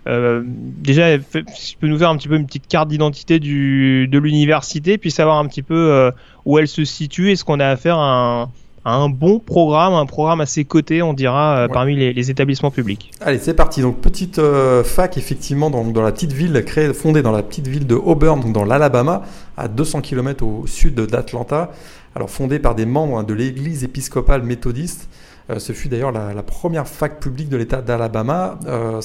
euh, 0.06 0.42
déjà, 0.46 1.18
si 1.54 1.72
tu 1.72 1.78
peux 1.78 1.86
nous 1.86 1.98
faire 1.98 2.08
un 2.08 2.16
petit 2.16 2.28
peu 2.28 2.36
une 2.36 2.46
petite 2.46 2.66
carte 2.66 2.88
d'identité 2.88 3.38
de 3.38 4.18
l'université, 4.18 4.96
puis 4.96 5.10
savoir 5.10 5.36
un 5.38 5.46
petit 5.46 5.62
peu 5.62 5.92
euh, 5.92 6.10
où 6.46 6.58
elle 6.58 6.68
se 6.68 6.86
situe, 6.86 7.32
est-ce 7.32 7.44
qu'on 7.44 7.60
a 7.60 7.66
affaire 7.66 7.98
à 7.98 8.42
un, 8.42 8.48
un 8.84 9.08
bon 9.08 9.38
programme, 9.40 9.92
un 9.94 10.06
programme 10.06 10.40
assez 10.40 10.64
coté, 10.64 11.02
on 11.02 11.12
dira, 11.12 11.56
euh, 11.58 11.66
Ouais. 11.66 11.72
parmi 11.72 11.96
les, 11.96 12.12
les 12.12 12.30
établissements 12.30 12.70
publics. 12.70 13.10
Allez, 13.20 13.38
c'est 13.38 13.54
parti. 13.54 13.82
Donc, 13.82 13.98
petite 14.00 14.38
euh, 14.38 14.82
fac, 14.84 15.16
effectivement, 15.18 15.68
dans, 15.70 15.84
dans 15.84 16.02
la 16.02 16.12
petite 16.12 16.32
ville, 16.32 16.62
créée, 16.64 16.92
fondée 16.94 17.22
dans 17.22 17.32
la 17.32 17.42
petite 17.42 17.66
ville 17.68 17.86
de 17.86 17.94
Auburn, 17.94 18.40
donc 18.40 18.52
dans 18.52 18.64
l'Alabama, 18.64 19.22
à 19.56 19.68
200 19.68 20.00
km 20.00 20.44
au 20.44 20.66
sud 20.66 20.94
d'Atlanta. 20.94 21.70
Alors, 22.14 22.30
fondée 22.30 22.58
par 22.58 22.74
des 22.74 22.86
membres 22.86 23.18
hein, 23.18 23.22
de 23.22 23.34
l'église 23.34 23.84
épiscopale 23.84 24.42
méthodiste. 24.42 25.08
Euh, 25.50 25.58
ce 25.58 25.72
fut 25.72 25.88
d'ailleurs 25.88 26.12
la, 26.12 26.32
la 26.32 26.42
première 26.42 26.86
fac 26.88 27.20
publique 27.20 27.48
de 27.48 27.56
l'État 27.56 27.82
d'Alabama. 27.82 28.58
Euh, 28.66 29.00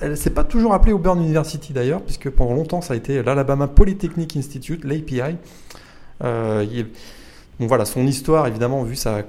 elle 0.00 0.10
ne 0.10 0.14
s'est 0.14 0.30
pas 0.30 0.44
toujours 0.44 0.72
appelée 0.74 0.92
Auburn 0.92 1.18
University 1.20 1.72
d'ailleurs, 1.72 2.02
puisque 2.02 2.30
pendant 2.30 2.54
longtemps, 2.54 2.80
ça 2.80 2.94
a 2.94 2.96
été 2.96 3.22
l'Alabama 3.22 3.66
Polytechnic 3.66 4.36
Institute, 4.36 4.84
l'API. 4.84 5.36
Euh, 6.24 6.64
voilà, 7.60 7.84
son 7.84 8.06
histoire, 8.06 8.46
évidemment, 8.46 8.82
vu 8.82 8.96
sa, 8.96 9.22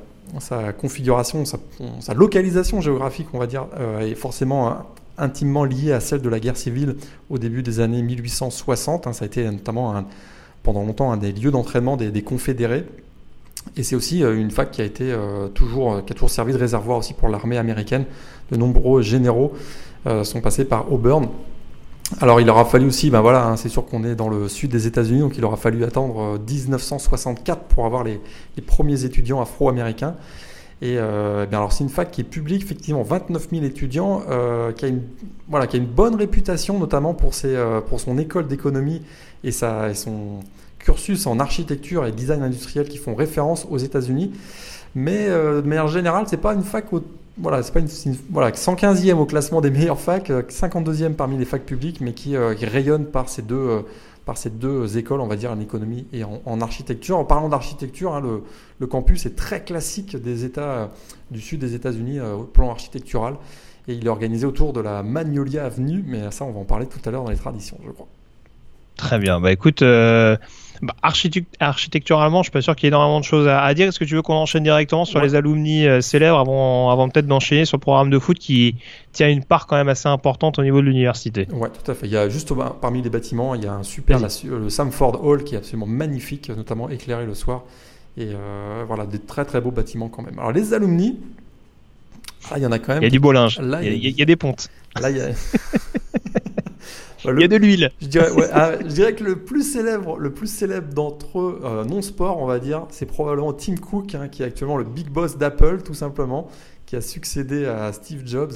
configuration, 0.78 1.45
sa, 1.45 1.57
sa 2.01 2.13
localisation 2.13 2.82
géographique, 2.82 3.28
on 3.34 3.39
va 3.39 3.47
dire, 3.47 3.67
euh, 3.80 4.01
est 4.01 4.15
forcément 4.15 4.67
hein, 4.67 4.86
intimement 5.17 5.63
liée 5.63 5.93
à 5.93 5.99
celle 5.99 6.21
de 6.21 6.30
la 6.30 6.39
guerre 6.39 6.57
civile 6.57 6.97
au 7.30 7.38
début 7.38 7.63
des 7.63 7.80
années 7.80 8.01
1860. 8.01 9.07
hein. 9.07 9.13
ça 9.13 9.23
a 9.23 9.28
été 9.28 9.49
notamment 9.49 10.03
pendant 10.63 10.84
longtemps 10.84 11.11
un 11.11 11.17
des 11.17 11.32
lieux 11.32 11.51
d'entraînement 11.51 11.95
des, 11.95 12.21
confédérés. 12.21 12.84
Et 13.75 13.84
c'est 13.84 13.95
aussi 13.95 14.23
euh, 14.23 14.38
une 14.38 14.51
fac 14.51 14.71
qui 14.71 14.82
a 14.82 14.86
été 14.86 15.11
euh, 15.11 15.47
toujours, 15.47 16.03
qui 16.05 16.11
a 16.11 16.15
toujours 16.15 16.30
servi 16.30 16.53
de 16.53 16.57
réservoir 16.57 16.97
aussi 16.97 17.13
pour 17.13 17.30
l'armée 17.30 17.57
américaine. 17.57 18.05
De 18.51 18.57
nombreux 18.57 19.01
généraux 19.01 19.53
sont 20.23 20.39
passés 20.39 20.63
par 20.63 20.93
Auburn. 20.93 21.28
Alors 22.21 22.39
il 22.39 22.49
aura 22.49 22.63
fallu 22.63 22.87
aussi, 22.87 23.09
ben 23.09 23.21
voilà, 23.21 23.45
hein, 23.45 23.57
c'est 23.57 23.67
sûr 23.67 23.85
qu'on 23.85 24.03
est 24.05 24.15
dans 24.15 24.29
le 24.29 24.47
sud 24.47 24.71
des 24.71 24.87
États-Unis, 24.87 25.19
donc 25.19 25.37
il 25.37 25.43
aura 25.43 25.57
fallu 25.57 25.83
attendre 25.83 26.35
euh, 26.35 26.37
1964 26.39 27.63
pour 27.63 27.85
avoir 27.85 28.03
les, 28.05 28.21
premiers 28.65 29.03
étudiants 29.03 29.41
afro-américains. 29.41 30.15
Et, 30.81 30.95
euh, 30.97 31.45
bien 31.47 31.57
alors 31.57 31.73
c'est 31.73 31.83
une 31.83 31.89
fac 31.89 32.09
qui 32.09 32.21
est 32.21 32.23
publique, 32.23 32.63
effectivement, 32.63 33.03
29 33.03 33.49
000 33.51 33.65
étudiants, 33.65 34.23
euh, 34.29 34.71
qui, 34.71 34.85
a 34.85 34.87
une, 34.87 35.01
voilà, 35.49 35.67
qui 35.67 35.75
a 35.75 35.79
une 35.79 35.85
bonne 35.85 36.15
réputation, 36.15 36.79
notamment 36.79 37.13
pour, 37.13 37.33
ses, 37.33 37.55
euh, 37.55 37.81
pour 37.81 37.99
son 37.99 38.17
école 38.17 38.47
d'économie 38.47 39.01
et, 39.43 39.49
et 39.49 39.93
son 39.93 40.39
cursus 40.79 41.27
en 41.27 41.39
architecture 41.39 42.05
et 42.05 42.13
design 42.13 42.41
industriel 42.41 42.87
qui 42.87 42.97
font 42.97 43.15
référence 43.15 43.67
aux 43.69 43.77
États-Unis. 43.77 44.31
Mais 44.95 45.27
de 45.27 45.61
manière 45.61 45.89
générale, 45.89 46.25
c'est 46.27 46.37
pas 46.37 46.53
une 46.53 46.63
fac 46.63 46.91
au, 46.93 47.03
voilà, 47.39 47.63
c'est 47.63 47.71
pas 47.73 47.79
une, 47.79 47.88
voilà, 48.29 48.51
115e 48.51 49.13
au 49.13 49.25
classement 49.25 49.61
des 49.61 49.69
meilleures 49.69 49.99
facs, 49.99 50.29
52e 50.29 51.13
parmi 51.13 51.38
les 51.38 51.45
facs 51.45 51.65
publiques, 51.65 52.01
mais 52.01 52.13
qui, 52.13 52.35
qui 52.57 52.65
rayonne 52.65 53.05
par 53.05 53.29
ces 53.29 53.41
deux 53.41 53.83
par 54.27 54.38
ces 54.38 54.49
deux 54.49 54.97
écoles, 54.97 55.21
on 55.21 55.27
va 55.27 55.38
dire, 55.38 55.51
en 55.51 55.59
économie 55.61 56.05
et 56.11 56.23
en, 56.25 56.61
architecture. 56.61 57.17
En 57.17 57.23
parlant 57.23 57.47
d'architecture, 57.47 58.13
hein, 58.13 58.21
le, 58.79 58.88
campus 58.88 59.25
est 59.25 59.38
très 59.38 59.63
classique 59.63 60.17
des 60.17 60.43
États 60.43 60.61
euh, 60.61 60.88
du 61.31 61.39
sud 61.39 61.61
des 61.61 61.75
États-Unis 61.75 62.19
euh, 62.19 62.33
au 62.33 62.43
plan 62.43 62.69
architectural. 62.69 63.35
Et 63.88 63.93
il 63.93 64.05
est 64.05 64.09
organisé 64.09 64.45
autour 64.45 64.73
de 64.73 64.81
la 64.81 65.01
Magnolia 65.01 65.63
Avenue, 65.63 66.03
mais 66.05 66.29
ça, 66.31 66.43
on 66.43 66.51
va 66.51 66.59
en 66.59 66.65
parler 66.65 66.88
tout 66.88 66.99
à 67.05 67.09
l'heure 67.09 67.23
dans 67.23 67.31
les 67.31 67.38
traditions, 67.38 67.77
je 67.85 67.91
crois. 67.91 68.07
Très 68.97 69.17
bien. 69.17 69.39
Bah 69.39 69.53
écoute, 69.53 69.81
euh, 69.81 70.35
bah, 70.82 70.95
architecturalement, 71.01 72.43
je 72.43 72.45
suis 72.45 72.51
pas 72.51 72.61
sûr 72.61 72.75
qu'il 72.75 72.86
y 72.86 72.88
ait 72.88 72.89
énormément 72.89 73.19
de 73.19 73.25
choses 73.25 73.47
à, 73.47 73.73
dire. 73.73 73.88
Est-ce 73.88 73.99
que 73.99 74.05
tu 74.05 74.15
veux 74.15 74.21
qu'on 74.21 74.36
enchaîne 74.36 74.63
directement 74.63 75.05
sur 75.05 75.21
les 75.21 75.36
alumni 75.36 75.88
euh, 75.88 76.01
célèbres 76.01 76.38
avant, 76.38 76.89
avant 76.91 77.09
peut-être 77.09 77.28
d'enchaîner 77.28 77.65
sur 77.65 77.78
le 77.78 77.82
programme 77.82 78.09
de 78.09 78.19
foot 78.19 78.38
qui 78.38 78.75
tient 79.11 79.30
une 79.30 79.43
part 79.43 79.67
quand 79.67 79.75
même 79.75 79.89
assez 79.89 80.07
importante 80.07 80.59
au 80.59 80.63
niveau 80.63 80.82
de 80.82 80.86
l'université? 80.86 81.47
Ouais, 81.51 81.69
tout 81.69 81.89
à 81.91 81.95
fait. 81.95 82.05
Il 82.05 82.11
y 82.11 82.17
a 82.17 82.30
juste 82.30 82.53
parmi 82.82 83.01
les 83.01 83.09
bâtiments, 83.09 83.55
il 83.55 83.63
y 83.63 83.67
a 83.67 83.73
un 83.73 83.84
super 83.84 84.19
le 84.19 84.69
Samford 84.69 85.23
Hall 85.23 85.43
qui 85.43 85.55
est 85.55 85.57
absolument 85.57 85.88
magnifique, 85.88 86.49
notamment 86.49 86.89
éclairé 86.89 87.25
le 87.25 87.34
soir. 87.34 87.63
Et 88.17 88.30
euh, 88.32 88.84
voilà, 88.88 89.05
des 89.05 89.19
très 89.19 89.45
très 89.45 89.61
beaux 89.61 89.71
bâtiments 89.71 90.09
quand 90.09 90.23
même. 90.23 90.39
Alors 90.39 90.51
les 90.51 90.73
alumni, 90.73 91.19
il 92.55 92.63
y 92.63 92.65
en 92.65 92.71
a 92.71 92.80
quand 92.80 92.93
même. 92.93 93.03
Il 93.03 93.05
y 93.05 93.07
a 93.07 93.11
du 93.11 93.19
beau 93.19 93.32
linge. 93.32 93.59
il, 93.61 93.69
y 93.69 93.75
a, 93.75 93.82
il 93.82 94.17
y 94.17 94.21
a 94.21 94.25
des 94.25 94.36
pontes. 94.36 94.69
Là, 94.99 95.09
il 95.09 95.17
y 95.17 95.21
a. 95.21 95.28
Il 97.36 97.41
y 97.41 97.43
a 97.43 97.47
de 97.47 97.57
l'huile. 97.57 97.91
Ah, 98.53 98.71
je 98.82 98.88
dirais, 98.88 99.13
que 99.15 99.23
le 99.23 99.38
plus 99.38 99.63
célèbre, 99.63 100.17
le 100.17 100.32
plus 100.32 100.47
célèbre 100.47 100.93
d'entre 100.93 101.39
eux, 101.39 101.61
euh, 101.63 101.84
non 101.84 102.01
sport, 102.01 102.41
on 102.41 102.45
va 102.45 102.59
dire, 102.59 102.86
c'est 102.89 103.05
probablement 103.05 103.53
Tim 103.53 103.75
Cook, 103.75 104.15
hein, 104.15 104.28
qui 104.30 104.43
est 104.43 104.45
actuellement 104.45 104.78
le 104.78 104.86
big 104.86 105.09
boss 105.09 105.38
d'Apple, 105.38 105.82
tout 105.82 105.93
simplement, 105.93 106.47
qui 106.86 106.95
a 106.95 107.01
succédé 107.01 107.65
à 107.65 107.91
Steve 107.91 108.21
Jobs 108.25 108.53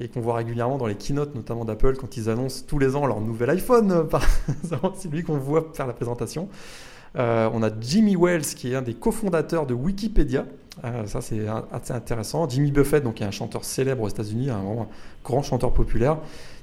et 0.00 0.08
qu'on 0.08 0.20
voit 0.20 0.36
régulièrement 0.36 0.78
dans 0.78 0.86
les 0.86 0.94
keynotes, 0.94 1.34
notamment 1.34 1.64
d'Apple, 1.64 1.96
quand 1.96 2.16
ils 2.16 2.30
annoncent 2.30 2.64
tous 2.66 2.78
les 2.78 2.94
ans 2.94 3.04
leur 3.06 3.20
nouvel 3.20 3.50
iPhone. 3.50 3.90
Euh, 3.90 4.18
c'est 4.94 5.10
lui 5.10 5.22
qu'on 5.22 5.38
voit 5.38 5.72
faire 5.74 5.86
la 5.86 5.92
présentation. 5.92 6.48
Euh, 7.16 7.50
on 7.52 7.62
a 7.62 7.70
Jimmy 7.80 8.16
Wells, 8.16 8.42
qui 8.42 8.72
est 8.72 8.76
un 8.76 8.82
des 8.82 8.94
cofondateurs 8.94 9.66
de 9.66 9.74
Wikipédia. 9.74 10.46
ça, 11.06 11.20
c'est 11.20 11.46
assez 11.72 11.92
intéressant. 11.92 12.48
Jimmy 12.48 12.70
Buffett, 12.70 13.02
donc, 13.02 13.14
qui 13.14 13.22
est 13.22 13.26
un 13.26 13.32
chanteur 13.32 13.64
célèbre 13.64 14.02
aux 14.02 14.08
États-Unis, 14.08 14.50
un, 14.50 14.58
un 14.58 14.86
grand 15.24 15.42
chanteur 15.42 15.72
populaire. 15.72 16.18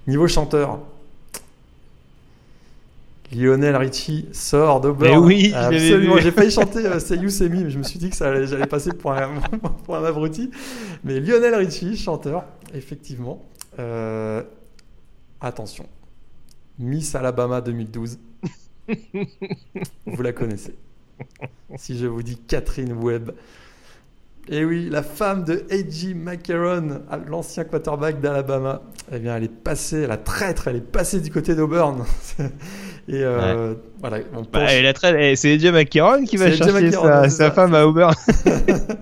Niveau 0.07 0.27
chanteur, 0.27 0.79
Lionel 3.33 3.75
Richie 3.75 4.27
sort 4.31 4.81
de 4.81 4.89
Mais 4.91 5.15
oui, 5.17 5.51
absolument. 5.53 6.17
J'ai 6.17 6.31
failli 6.31 6.51
chanter 6.51 6.85
euh, 6.85 6.99
Say 6.99 7.17
You 7.17 7.29
Say 7.29 7.49
Me, 7.49 7.63
mais 7.63 7.69
je 7.69 7.77
me 7.77 7.83
suis 7.83 7.99
dit 7.99 8.09
que 8.09 8.15
j'allais 8.15 8.67
passer 8.67 8.91
pour 8.93 9.13
un, 9.13 9.39
pour 9.85 9.95
un 9.95 10.03
abruti. 10.03 10.51
Mais 11.03 11.19
Lionel 11.19 11.55
Richie, 11.55 11.97
chanteur, 11.97 12.45
effectivement. 12.73 13.43
Euh, 13.79 14.43
attention, 15.41 15.85
Miss 16.79 17.15
Alabama 17.15 17.61
2012. 17.61 18.19
vous 20.05 20.21
la 20.21 20.31
connaissez. 20.33 20.75
Si 21.75 21.97
je 21.97 22.05
vous 22.05 22.23
dis 22.23 22.37
Catherine 22.37 22.93
Webb. 22.93 23.31
Et 24.47 24.63
oui, 24.63 24.89
la 24.91 25.01
femme 25.01 25.43
de 25.43 25.65
A.J. 25.71 26.13
McCarron, 26.13 27.01
l'ancien 27.27 27.63
quarterback 27.63 28.21
d'Alabama, 28.21 28.83
eh 29.11 29.17
bien, 29.17 29.35
elle 29.35 29.45
est 29.45 29.47
passée, 29.47 30.05
la 30.05 30.17
traître, 30.17 30.67
elle 30.67 30.75
est 30.75 30.81
passée 30.81 31.19
du 31.19 31.31
côté 31.31 31.55
d'Auburn. 31.55 32.05
Et 33.07 33.23
euh, 33.23 33.75
voilà, 33.99 34.19
bah, 34.51 34.81
la 34.81 34.93
traître, 34.93 35.39
c'est 35.39 35.53
A.J. 35.53 35.71
McCarron 35.71 36.23
qui 36.23 36.37
va 36.37 36.51
chercher 36.51 36.91
sa, 37.29 37.51
femme 37.51 37.75
à 37.75 37.85
Auburn. 37.85 38.15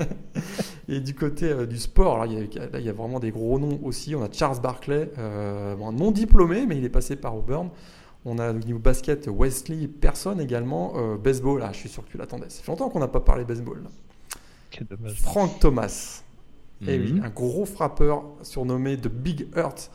et 0.89 0.99
du 0.99 1.15
côté 1.15 1.45
euh, 1.45 1.65
du 1.65 1.77
sport, 1.77 2.17
là 2.17 2.25
il, 2.25 2.83
y 2.83 2.89
a, 2.89 2.93
vraiment 2.93 3.19
des 3.19 3.31
gros 3.31 3.59
noms 3.59 3.79
aussi. 3.83 4.13
On 4.13 4.21
a 4.21 4.27
Charles 4.29 4.59
Barkley, 4.59 5.09
euh, 5.17 5.75
non 5.75 6.11
diplômé, 6.11 6.65
mais 6.67 6.77
il 6.77 6.83
est 6.83 6.89
passé 6.89 7.15
par 7.15 7.35
Auburn. 7.35 7.69
On 8.25 8.39
a 8.39 8.51
au 8.51 8.53
niveau 8.53 8.79
basket 8.79 9.27
Wesley 9.27 9.87
Person 9.87 10.39
également. 10.39 10.93
baseball, 11.17 11.59
là, 11.59 11.69
je 11.71 11.77
suis 11.77 11.89
sûr 11.89 12.05
que 12.05 12.11
tu 12.11 12.17
l'attendais. 12.17 12.49
Ça 12.49 12.61
fait 12.61 12.71
longtemps 12.71 12.89
qu'on 12.89 12.99
n'a 12.99 13.07
pas 13.07 13.19
parlé 13.19 13.45
baseball. 13.45 13.83
Là. 13.83 13.89
Frank 15.15 15.59
Thomas. 15.59 16.23
Et 16.85 16.97
oui, 16.99 17.13
mhm. 17.13 17.23
un 17.23 17.29
gros 17.29 17.65
frappeur 17.65 18.23
surnommé 18.41 18.97
The 18.97 19.07
Big 19.07 19.47
Earth 19.55 19.89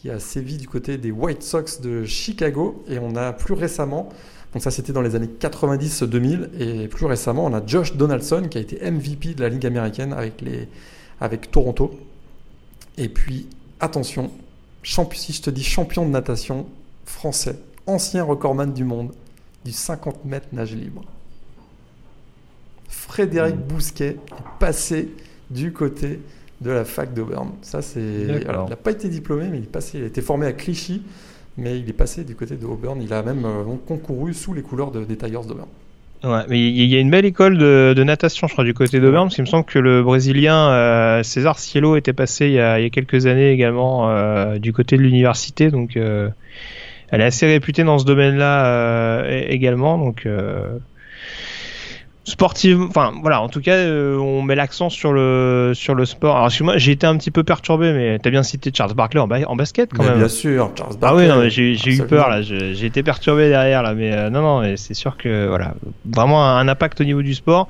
qui 0.00 0.08
a 0.08 0.18
sévi 0.18 0.56
du 0.56 0.66
côté 0.66 0.96
des 0.96 1.10
White 1.10 1.42
Sox 1.42 1.80
de 1.82 2.04
Chicago. 2.04 2.82
Et 2.88 2.98
on 2.98 3.16
a 3.16 3.32
plus 3.32 3.52
récemment, 3.52 4.08
donc 4.54 4.62
ça 4.62 4.70
c'était 4.70 4.92
dans 4.94 5.02
les 5.02 5.14
années 5.14 5.28
90-2000, 5.28 6.48
et 6.58 6.88
plus 6.88 7.04
récemment 7.04 7.44
on 7.44 7.54
a 7.54 7.64
Josh 7.66 7.94
Donaldson 7.96 8.46
qui 8.50 8.56
a 8.56 8.60
été 8.62 8.90
MVP 8.90 9.34
de 9.34 9.42
la 9.42 9.50
Ligue 9.50 9.66
américaine 9.66 10.14
avec, 10.14 10.40
les, 10.40 10.68
avec 11.20 11.50
Toronto. 11.50 11.98
Et 12.96 13.08
puis, 13.08 13.46
attention, 13.78 14.30
si 14.82 15.32
je 15.32 15.42
te 15.42 15.50
dis 15.50 15.64
champion 15.64 16.06
de 16.06 16.10
natation 16.10 16.66
français, 17.04 17.56
ancien 17.86 18.24
recordman 18.24 18.72
du 18.72 18.84
monde 18.84 19.12
du 19.64 19.72
50 19.72 20.24
mètres 20.24 20.48
nage 20.52 20.74
libre. 20.74 21.04
Frédéric 22.88 23.56
mm. 23.56 23.62
Bousquet 23.62 24.08
est 24.08 24.58
passé 24.58 25.10
du 25.50 25.72
côté 25.72 26.20
de 26.60 26.70
la 26.70 26.84
fac 26.84 27.14
d'Auburn. 27.14 27.52
Ça, 27.62 27.82
c'est. 27.82 28.00
Il 28.00 28.46
n'a 28.46 28.76
pas 28.76 28.90
été 28.90 29.08
diplômé, 29.08 29.48
mais 29.50 29.58
il 29.58 29.64
est 29.64 29.72
passé. 29.72 29.98
Il 29.98 30.04
a 30.04 30.06
été 30.06 30.20
formé 30.20 30.46
à 30.46 30.52
Clichy, 30.52 31.02
mais 31.56 31.78
il 31.78 31.88
est 31.88 31.94
passé 31.94 32.24
du 32.24 32.34
côté 32.34 32.56
d'Auburn. 32.56 33.00
Il 33.02 33.12
a 33.12 33.22
même 33.22 33.44
euh, 33.44 33.64
concouru 33.86 34.34
sous 34.34 34.52
les 34.52 34.62
couleurs 34.62 34.90
des 34.90 35.16
Tigers 35.16 35.46
d'Auburn. 35.46 35.68
Ouais, 36.22 36.42
mais 36.50 36.60
il 36.60 36.84
y 36.84 36.96
a 36.96 37.00
une 37.00 37.10
belle 37.10 37.24
école 37.24 37.56
de, 37.56 38.04
natation, 38.04 38.46
je 38.46 38.52
crois, 38.52 38.64
du 38.64 38.74
côté 38.74 39.00
d'Auburn, 39.00 39.24
parce 39.24 39.36
qu'il 39.36 39.44
me 39.44 39.48
semble 39.48 39.64
que 39.64 39.78
le 39.78 40.02
Brésilien 40.02 40.68
euh, 40.68 41.22
César 41.22 41.58
Cielo 41.58 41.96
était 41.96 42.12
passé 42.12 42.46
il 42.46 42.52
y 42.52 42.60
a, 42.60 42.90
quelques 42.90 43.24
années 43.24 43.50
également 43.52 44.10
euh, 44.10 44.58
du 44.58 44.74
côté 44.74 44.98
de 44.98 45.02
l'université, 45.02 45.70
donc 45.70 45.96
elle 45.96 47.20
est 47.20 47.24
assez 47.24 47.46
réputée 47.46 47.84
dans 47.84 47.98
ce 47.98 48.04
domaine-là 48.04 49.30
également, 49.48 49.96
donc 49.96 50.28
sportive 52.30 52.80
enfin 52.82 53.12
voilà 53.22 53.42
en 53.42 53.48
tout 53.48 53.60
cas 53.60 53.74
euh, 53.74 54.16
on 54.16 54.42
met 54.42 54.54
l'accent 54.54 54.88
sur 54.88 55.12
le 55.12 55.72
sur 55.74 55.94
le 55.94 56.06
sport. 56.06 56.36
Alors 56.36 56.46
excuse-moi 56.46 56.78
j'ai 56.78 56.92
été 56.92 57.06
un 57.06 57.16
petit 57.16 57.30
peu 57.30 57.42
perturbé 57.42 57.92
mais 57.92 58.18
t'as 58.18 58.30
bien 58.30 58.42
cité 58.42 58.70
Charles 58.74 58.94
Barkley 58.94 59.20
en, 59.20 59.28
en 59.28 59.56
basket 59.56 59.92
quand 59.92 60.04
même. 60.04 60.18
bien 60.18 60.28
sûr 60.28 60.70
Charles 60.76 60.96
Barkley 60.96 61.28
ah 61.28 61.38
oui 61.38 61.50
j'ai 61.50 61.92
eu 61.92 62.06
peur 62.06 62.28
là 62.28 62.40
j'ai 62.40 62.84
été 62.84 63.02
perturbé 63.02 63.48
derrière 63.48 63.82
là 63.82 63.94
mais 63.94 64.12
euh, 64.12 64.30
non 64.30 64.42
non 64.42 64.76
c'est 64.76 64.94
sûr 64.94 65.16
que 65.16 65.48
voilà 65.48 65.74
vraiment 66.04 66.46
un, 66.46 66.68
impact 66.68 67.00
au 67.00 67.04
niveau 67.04 67.22
du 67.22 67.34
sport 67.34 67.68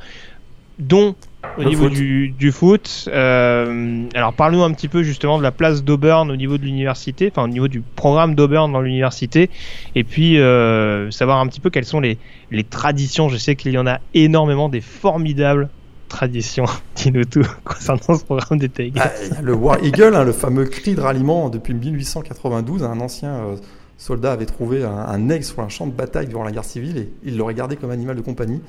dont 0.78 1.14
au 1.58 1.64
niveau 1.64 1.88
Du, 1.88 2.28
du, 2.28 2.52
foot. 2.52 3.08
Euh, 3.12 4.04
alors 4.14 4.32
parle-nous 4.32 4.62
un 4.62 4.72
petit 4.72 4.88
peu 4.88 5.02
justement 5.02 5.38
de 5.38 5.42
la 5.42 5.52
place 5.52 5.84
d'Auburn 5.84 6.30
au 6.30 6.36
niveau 6.36 6.58
de 6.58 6.64
l'université, 6.64 7.30
enfin 7.30 7.44
au 7.44 7.48
niveau 7.48 7.68
du 7.68 7.80
programme 7.80 8.34
d'Auburn 8.34 8.72
dans 8.72 8.80
l'université, 8.80 9.50
et 9.94 10.04
puis 10.04 10.38
euh, 10.38 11.10
savoir 11.10 11.38
un 11.38 11.46
petit 11.46 11.60
peu 11.60 11.70
quelles 11.70 11.84
sont 11.84 12.00
les, 12.00 12.18
les 12.50 12.64
traditions. 12.64 13.28
Je 13.28 13.36
sais 13.36 13.56
qu'il 13.56 13.72
y 13.72 13.78
en 13.78 13.86
a 13.86 13.98
énormément 14.14 14.68
des 14.68 14.80
formidables 14.80 15.68
traditions. 16.08 16.66
Dis-nous 16.96 17.24
tout 17.24 17.46
concernant 17.64 18.18
ce 18.18 18.24
programme 18.24 18.58
des 18.58 18.68
Tigers. 18.68 19.00
Ah, 19.00 19.10
le 19.42 19.54
War 19.54 19.82
Eagle, 19.82 20.14
hein, 20.14 20.24
le 20.24 20.32
fameux 20.32 20.66
cri 20.66 20.94
de 20.94 21.00
ralliement 21.00 21.48
depuis 21.48 21.74
1892, 21.74 22.82
un 22.82 23.00
ancien 23.00 23.30
euh, 23.30 23.56
soldat 23.96 24.32
avait 24.32 24.46
trouvé 24.46 24.84
un, 24.84 24.90
un 24.90 25.28
aigle 25.30 25.44
sur 25.44 25.60
un 25.60 25.68
champ 25.68 25.86
de 25.86 25.92
bataille 25.92 26.26
durant 26.26 26.44
la 26.44 26.52
guerre 26.52 26.64
civile 26.64 26.98
et 26.98 27.08
il 27.24 27.36
l'aurait 27.36 27.54
gardé 27.54 27.76
comme 27.76 27.90
animal 27.90 28.16
de 28.16 28.22
compagnie. 28.22 28.60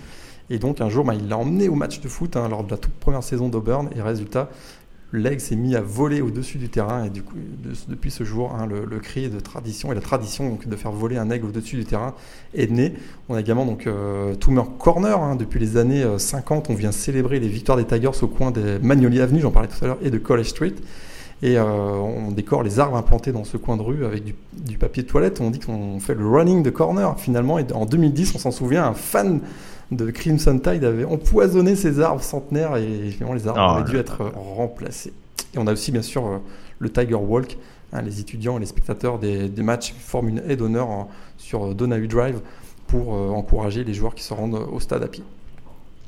Et 0.51 0.59
donc 0.59 0.81
un 0.81 0.89
jour, 0.89 1.05
bah, 1.05 1.15
il 1.15 1.29
l'a 1.29 1.37
emmené 1.37 1.69
au 1.69 1.75
match 1.75 2.01
de 2.01 2.09
foot 2.09 2.35
hein, 2.35 2.49
lors 2.49 2.65
de 2.65 2.71
la 2.71 2.77
toute 2.77 2.93
première 2.93 3.23
saison 3.23 3.47
d'Auburn. 3.47 3.89
Et 3.95 4.01
résultat, 4.01 4.49
l'aigle 5.13 5.39
s'est 5.39 5.55
mis 5.55 5.77
à 5.77 5.81
voler 5.81 6.19
au-dessus 6.19 6.57
du 6.57 6.67
terrain. 6.67 7.05
Et 7.05 7.09
du 7.09 7.23
coup, 7.23 7.35
depuis 7.87 8.11
ce 8.11 8.25
jour, 8.25 8.53
hein, 8.53 8.67
le, 8.67 8.99
cri 8.99 9.29
de 9.29 9.39
tradition 9.39 9.93
et 9.93 9.95
la 9.95 10.01
tradition 10.01 10.49
donc, 10.49 10.67
de 10.67 10.75
faire 10.75 10.91
voler 10.91 11.15
un 11.15 11.29
aigle 11.29 11.47
au-dessus 11.47 11.77
du 11.77 11.85
terrain 11.85 12.13
est 12.53 12.69
née. 12.69 12.93
On 13.29 13.35
a 13.35 13.39
également 13.39 13.65
donc 13.65 13.87
euh, 13.87 14.35
Corner. 14.77 15.17
Hein, 15.21 15.37
depuis 15.37 15.59
les 15.61 15.77
années 15.77 16.05
50, 16.17 16.69
euh, 16.69 16.73
on 16.73 16.75
vient 16.75 16.91
célébrer 16.91 17.39
les 17.39 17.47
victoires 17.47 17.77
des 17.77 17.85
Tigers 17.85 18.21
au 18.21 18.27
coin 18.27 18.51
des 18.51 18.77
Magnolia 18.79 19.23
Avenue, 19.23 19.39
j'en 19.39 19.51
parlais 19.51 19.69
tout 19.69 19.83
à 19.85 19.87
l'heure, 19.87 19.99
et 20.01 20.09
de 20.09 20.17
College 20.17 20.47
Street. 20.47 20.75
Et 21.43 21.57
euh, 21.57 21.63
on 21.63 22.31
décore 22.31 22.61
les 22.61 22.79
arbres 22.79 22.97
implantés 22.97 23.31
dans 23.31 23.45
ce 23.45 23.55
coin 23.55 23.77
de 23.77 23.81
rue 23.81 24.05
avec 24.05 24.25
du, 24.25 24.35
du 24.53 24.77
papier 24.77 25.01
de 25.01 25.07
toilette. 25.07 25.39
On 25.39 25.49
dit 25.49 25.59
qu'on 25.59 26.01
fait 26.01 26.13
le 26.13 26.27
running 26.27 26.61
de 26.61 26.69
corner 26.69 27.17
finalement. 27.17 27.57
Et 27.57 27.65
en 27.73 27.85
2010, 27.85 28.35
on 28.35 28.37
s'en 28.37 28.51
souvient, 28.51 28.85
un 28.85 28.93
fan 28.93 29.39
de 29.91 30.09
Crimson 30.09 30.57
Tide 30.57 30.83
avait 30.83 31.05
empoisonné 31.05 31.75
ces 31.75 31.99
arbres 31.99 32.23
centenaires 32.23 32.77
et 32.77 33.09
finalement 33.11 33.35
les 33.35 33.47
arbres 33.47 33.59
oh 33.61 33.71
auraient 33.71 33.89
dû 33.89 33.97
être 33.97 34.31
remplacés. 34.35 35.13
Et 35.53 35.57
on 35.57 35.67
a 35.67 35.73
aussi 35.73 35.91
bien 35.91 36.01
sûr 36.01 36.25
euh, 36.25 36.37
le 36.79 36.89
Tiger 36.89 37.15
Walk. 37.15 37.57
Hein, 37.93 38.01
les 38.03 38.21
étudiants 38.21 38.55
et 38.55 38.61
les 38.61 38.65
spectateurs 38.65 39.19
des, 39.19 39.49
matchs 39.57 39.93
forment 39.99 40.29
une 40.29 40.41
aide 40.47 40.59
d'honneur 40.59 41.07
sur 41.37 41.75
Donahue 41.75 42.07
Drive 42.07 42.39
pour 42.87 43.13
euh, 43.13 43.29
encourager 43.29 43.83
les 43.83 43.93
joueurs 43.93 44.15
qui 44.15 44.23
se 44.23 44.33
rendent 44.33 44.55
au 44.71 44.79
stade 44.79 45.03
à 45.03 45.07
pied. 45.07 45.23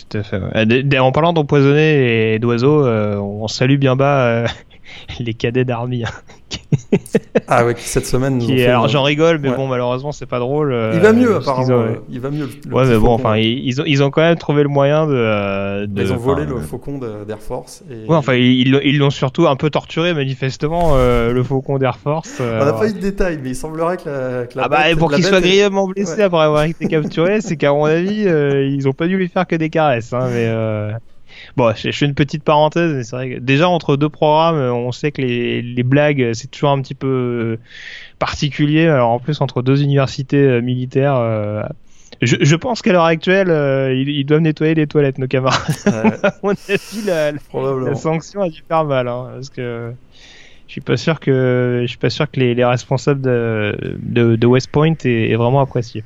Tout 0.10 0.18
à 0.18 0.24
fait. 0.24 1.00
En 1.00 1.12
parlant 1.12 1.34
d'empoisonner 1.34 2.34
et 2.34 2.40
d'oiseaux, 2.40 2.88
on 2.88 3.48
salue 3.48 3.78
bien 3.78 3.96
bas 3.98 4.46
les 5.20 5.34
cadets 5.34 5.66
d'Army. 5.66 6.06
Hein. 6.06 6.10
ah 7.48 7.66
ouais, 7.66 7.76
cette 7.78 8.06
semaine. 8.06 8.42
alors 8.68 8.88
j'en 8.88 9.04
rigole, 9.04 9.40
mais 9.40 9.50
bon, 9.52 9.68
malheureusement, 9.68 10.12
c'est 10.12 10.26
pas 10.26 10.40
drôle. 10.40 10.76
il 10.94 11.00
va 11.00 11.14
mieux, 11.14 11.36
apparemment. 11.38 11.86
Il 12.10 12.20
va 12.20 12.30
mieux. 12.30 12.50
ouais, 12.72 12.86
mais 12.86 12.98
bon, 12.98 13.12
enfin, 13.12 13.38
ils, 13.38 13.82
ont, 13.82 13.86
ils 13.86 14.04
ont 14.04 14.10
quand 14.10 14.22
même 14.22 14.38
trouvé 14.38 14.64
le 14.64 14.70
moyen 14.70 15.08
de. 15.08 15.86
de 15.86 16.02
ils 16.02 16.14
ont 16.14 16.18
volé 16.18 16.46
le 16.46 16.60
faucon 16.60 17.00
d'Air 17.28 17.40
Force. 17.40 17.84
Et... 17.90 18.10
Ouais, 18.10 18.16
enfin, 18.16 18.34
ils 18.34 18.98
l'ont 18.98 19.10
surtout 19.10 19.48
un 19.48 19.56
peu 19.56 19.70
torturé, 19.70 20.14
manifestement, 20.14 20.94
euh, 20.96 21.32
le 21.32 21.44
faucon 21.44 21.78
d'Air 21.78 21.98
Force. 21.98 22.40
On 22.40 22.66
n'a 22.66 22.74
pas 22.74 22.88
eu 22.88 22.94
de 22.94 23.00
détails, 23.00 23.40
mais 23.42 23.50
il 23.50 23.56
semblerait 23.56 23.98
que 23.98 24.10
la. 24.10 24.46
Que 24.46 24.58
la 24.58 24.64
ah 24.66 24.70
bah, 24.70 24.84
pour 24.98 25.12
qu'il 25.12 25.24
soit 25.24 25.42
grièvement 25.42 25.88
blessé 25.88 26.22
après 26.22 26.44
avoir 26.44 26.64
été 26.64 26.88
capturé, 26.88 27.42
c'est 27.42 27.58
qu'à 27.58 27.72
mon 27.72 27.86
avis, 27.86 28.28
euh, 28.28 28.66
ils 28.66 28.88
ont 28.88 28.94
pas 28.94 29.08
dû 29.08 29.18
lui 29.18 29.28
faire 29.28 29.48
que 29.48 29.56
des 29.56 29.70
caresses, 29.70 30.14
hein, 30.14 30.28
mais. 30.32 30.48
Bon, 31.58 31.74
je, 31.76 31.92
fais 31.92 32.06
une 32.06 32.16
petite 32.16 32.44
parenthèse, 32.44 32.94
mais 32.94 33.04
c'est 33.04 33.16
vrai 33.16 33.30
que 33.32 33.40
déjà 33.40 33.70
entre 33.70 33.96
deux 33.96 34.10
programmes, 34.10 34.58
on 34.58 34.92
sait 34.92 35.12
que 35.12 35.22
les, 35.22 35.62
les 35.62 35.84
blagues, 35.84 36.32
c'est 36.34 36.50
toujours 36.50 36.70
un 36.70 36.82
petit 36.82 36.96
peu 36.96 37.08
euh, 37.08 37.60
particulier. 38.20 38.88
Alors 38.88 39.10
en 39.10 39.20
plus, 39.20 39.42
entre 39.42 39.62
deux 39.62 39.84
universités 39.84 40.38
euh, 40.38 40.62
militaires, 40.62 41.16
euh, 41.16 41.64
je, 42.22 42.38
je, 42.40 42.56
pense 42.56 42.82
qu'à 42.82 42.94
l'heure 42.94 43.06
actuelle, 43.06 43.50
ils, 43.96 44.24
doivent 44.26 44.42
nettoyer 44.42 44.76
les 44.76 44.88
toilettes, 44.88 45.18
nos 45.18 45.28
camarades. 45.28 45.76
à 46.24 46.34
mon 46.42 46.52
avis, 46.52 47.02
la, 47.06 47.32
la, 47.32 47.96
sanction 47.96 48.42
a 48.42 48.50
dû 48.50 48.64
faire 48.68 48.86
mal, 48.86 49.08
hein, 49.08 49.32
parce 49.34 49.50
que 49.50 49.94
je 50.68 50.72
suis 50.72 50.82
pas 50.82 50.98
sûr 50.98 51.20
que 51.20 51.80
je 51.82 51.88
suis 51.88 51.98
pas 51.98 52.10
sûr 52.10 52.30
que 52.32 52.40
les, 52.40 52.56
les 52.56 52.66
responsables 52.66 53.22
de, 53.22 53.98
de, 54.00 54.36
de 54.36 54.48
West 54.48 54.72
Point 54.72 54.96
aient, 55.06 55.32
aient 55.32 55.36
vraiment 55.36 55.60
apprécié. 55.60 56.04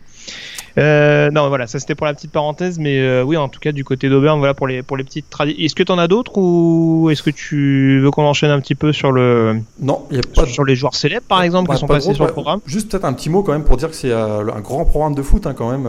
Euh, 0.78 1.32
non, 1.32 1.47
voilà, 1.49 1.65
ça 1.65 1.80
c'était 1.80 1.95
pour 1.95 2.05
la 2.05 2.13
petite 2.13 2.32
parenthèse, 2.32 2.78
mais 2.78 2.99
euh, 2.99 3.23
oui, 3.23 3.36
en 3.36 3.49
tout 3.49 3.59
cas 3.59 3.71
du 3.71 3.84
côté 3.84 4.09
d'Auburn, 4.09 4.38
voilà 4.38 4.53
pour 4.53 4.67
les 4.67 4.84
pour 4.84 4.95
les 4.95 5.03
petites 5.03 5.30
traditions. 5.30 5.63
Est-ce 5.63 5.73
que 5.73 5.84
tu 5.84 5.91
en 5.91 5.97
as 5.97 6.07
d'autres 6.07 6.38
ou 6.38 7.09
est-ce 7.09 7.23
que 7.23 7.32
tu 7.32 7.99
veux 7.99 8.11
qu'on 8.11 8.25
enchaîne 8.25 8.51
un 8.51 8.59
petit 8.59 8.75
peu 8.75 8.93
sur 8.93 9.11
le 9.11 9.59
Non, 9.80 10.05
il 10.11 10.17
y 10.17 10.19
a 10.19 10.23
pas 10.36 10.45
sur, 10.45 10.63
les 10.63 10.75
joueurs 10.75 10.93
célèbres 10.93 11.25
par 11.28 11.41
exemple 11.41 11.71
qui 11.71 11.80
sont 11.80 11.88
passés 11.88 12.13
sur 12.13 12.25
le 12.25 12.32
programme? 12.32 12.59
Juste 12.67 12.91
peut-être 12.91 13.05
un 13.05 13.13
petit 13.13 13.30
mot 13.30 13.41
quand 13.41 13.53
même 13.53 13.63
pour 13.63 13.78
dire 13.78 13.89
que 13.89 13.95
c'est 13.95 14.11
euh, 14.11 14.53
un 14.53 14.61
grand 14.61 14.86
programme 14.86 15.15
de 15.15 15.21
foot 15.23 15.47
hein, 15.47 15.55
quand 15.57 15.71
même. 15.71 15.88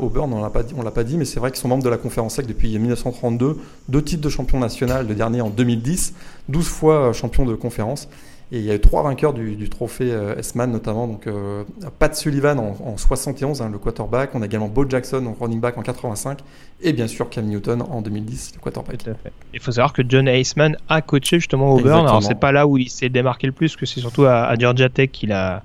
Auburn, 0.00 0.32
on 0.32 0.42
l'a 0.42 0.50
pas 0.50 0.62
dit, 0.62 0.74
on 0.76 0.82
l'a 0.82 0.90
pas 0.90 1.04
dit, 1.04 1.18
mais 1.18 1.26
c'est 1.26 1.40
vrai 1.40 1.50
qu'ils 1.50 1.60
sont 1.60 1.68
membres 1.68 1.84
de 1.84 1.90
la 1.90 1.98
conférence 1.98 2.36
SEC 2.36 2.46
depuis 2.46 2.78
1932, 2.78 3.58
deux 3.88 4.02
titres 4.02 4.22
de 4.22 4.28
champion 4.30 4.58
national, 4.58 5.06
le 5.06 5.14
dernier 5.14 5.42
en 5.42 5.50
2010, 5.50 6.14
12 6.48 6.66
fois 6.66 7.12
champion 7.12 7.44
de 7.44 7.54
conférence. 7.54 8.08
Et 8.52 8.58
il 8.58 8.64
y 8.64 8.70
a 8.70 8.74
eu 8.74 8.80
trois 8.80 9.02
vainqueurs 9.02 9.32
du, 9.32 9.68
trophée 9.68 10.12
euh, 10.12 10.34
S-Man 10.36 10.72
notamment. 10.72 11.06
Donc 11.06 11.26
euh, 11.26 11.64
Pat 11.98 12.14
Sullivan 12.14 12.58
en, 12.58 12.96
71, 12.96 13.62
hein, 13.62 13.70
le 13.70 13.78
quarterback. 13.78 14.30
On 14.34 14.42
a 14.42 14.46
également 14.46 14.68
Bo 14.68 14.88
Jackson 14.88 15.24
en 15.26 15.36
running 15.40 15.60
back 15.60 15.78
en 15.78 15.82
85. 15.82 16.40
Et 16.82 16.92
bien 16.92 17.06
sûr 17.06 17.28
Cam 17.28 17.44
Newton 17.44 17.82
en 17.82 18.00
2010, 18.00 18.52
le 18.54 18.60
quarterback. 18.60 19.04
Il 19.52 19.60
faut 19.60 19.72
savoir 19.72 19.92
que 19.92 20.02
John 20.08 20.26
Eisman 20.26 20.76
a 20.88 21.02
coaché 21.02 21.38
justement 21.38 21.74
Auburn. 21.74 22.06
Alors 22.06 22.22
c'est 22.22 22.34
pas 22.34 22.52
là 22.52 22.66
où 22.66 22.78
il 22.78 22.88
s'est 22.88 23.08
démarqué 23.08 23.46
le 23.46 23.52
plus, 23.52 23.76
que 23.76 23.86
c'est 23.86 24.00
surtout 24.00 24.24
à, 24.24 24.54
Georgia 24.58 24.88
Tech 24.88 25.10
qu'il 25.10 25.32
a, 25.32 25.62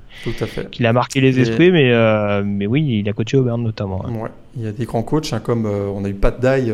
qu'il 0.72 0.86
a 0.86 0.94
marqué 0.94 1.22
les 1.22 1.40
esprits. 1.40 1.72
Mais, 1.72 1.92
euh, 1.92 2.44
mais 2.46 2.68
oui, 2.68 3.00
il 3.00 3.10
a 3.10 3.14
coaché 3.14 3.38
Auburn 3.38 3.62
notamment. 3.62 4.06
Hein. 4.06 4.14
Ouais. 4.14 4.30
Il 4.58 4.64
y 4.64 4.68
a 4.68 4.72
des 4.72 4.86
grands 4.86 5.04
coachs 5.04 5.34
hein, 5.34 5.42
comme 5.44 5.66
on 5.66 6.06
a 6.06 6.10
eu 6.10 6.14
Pat 6.14 6.40
Dye 6.40 6.72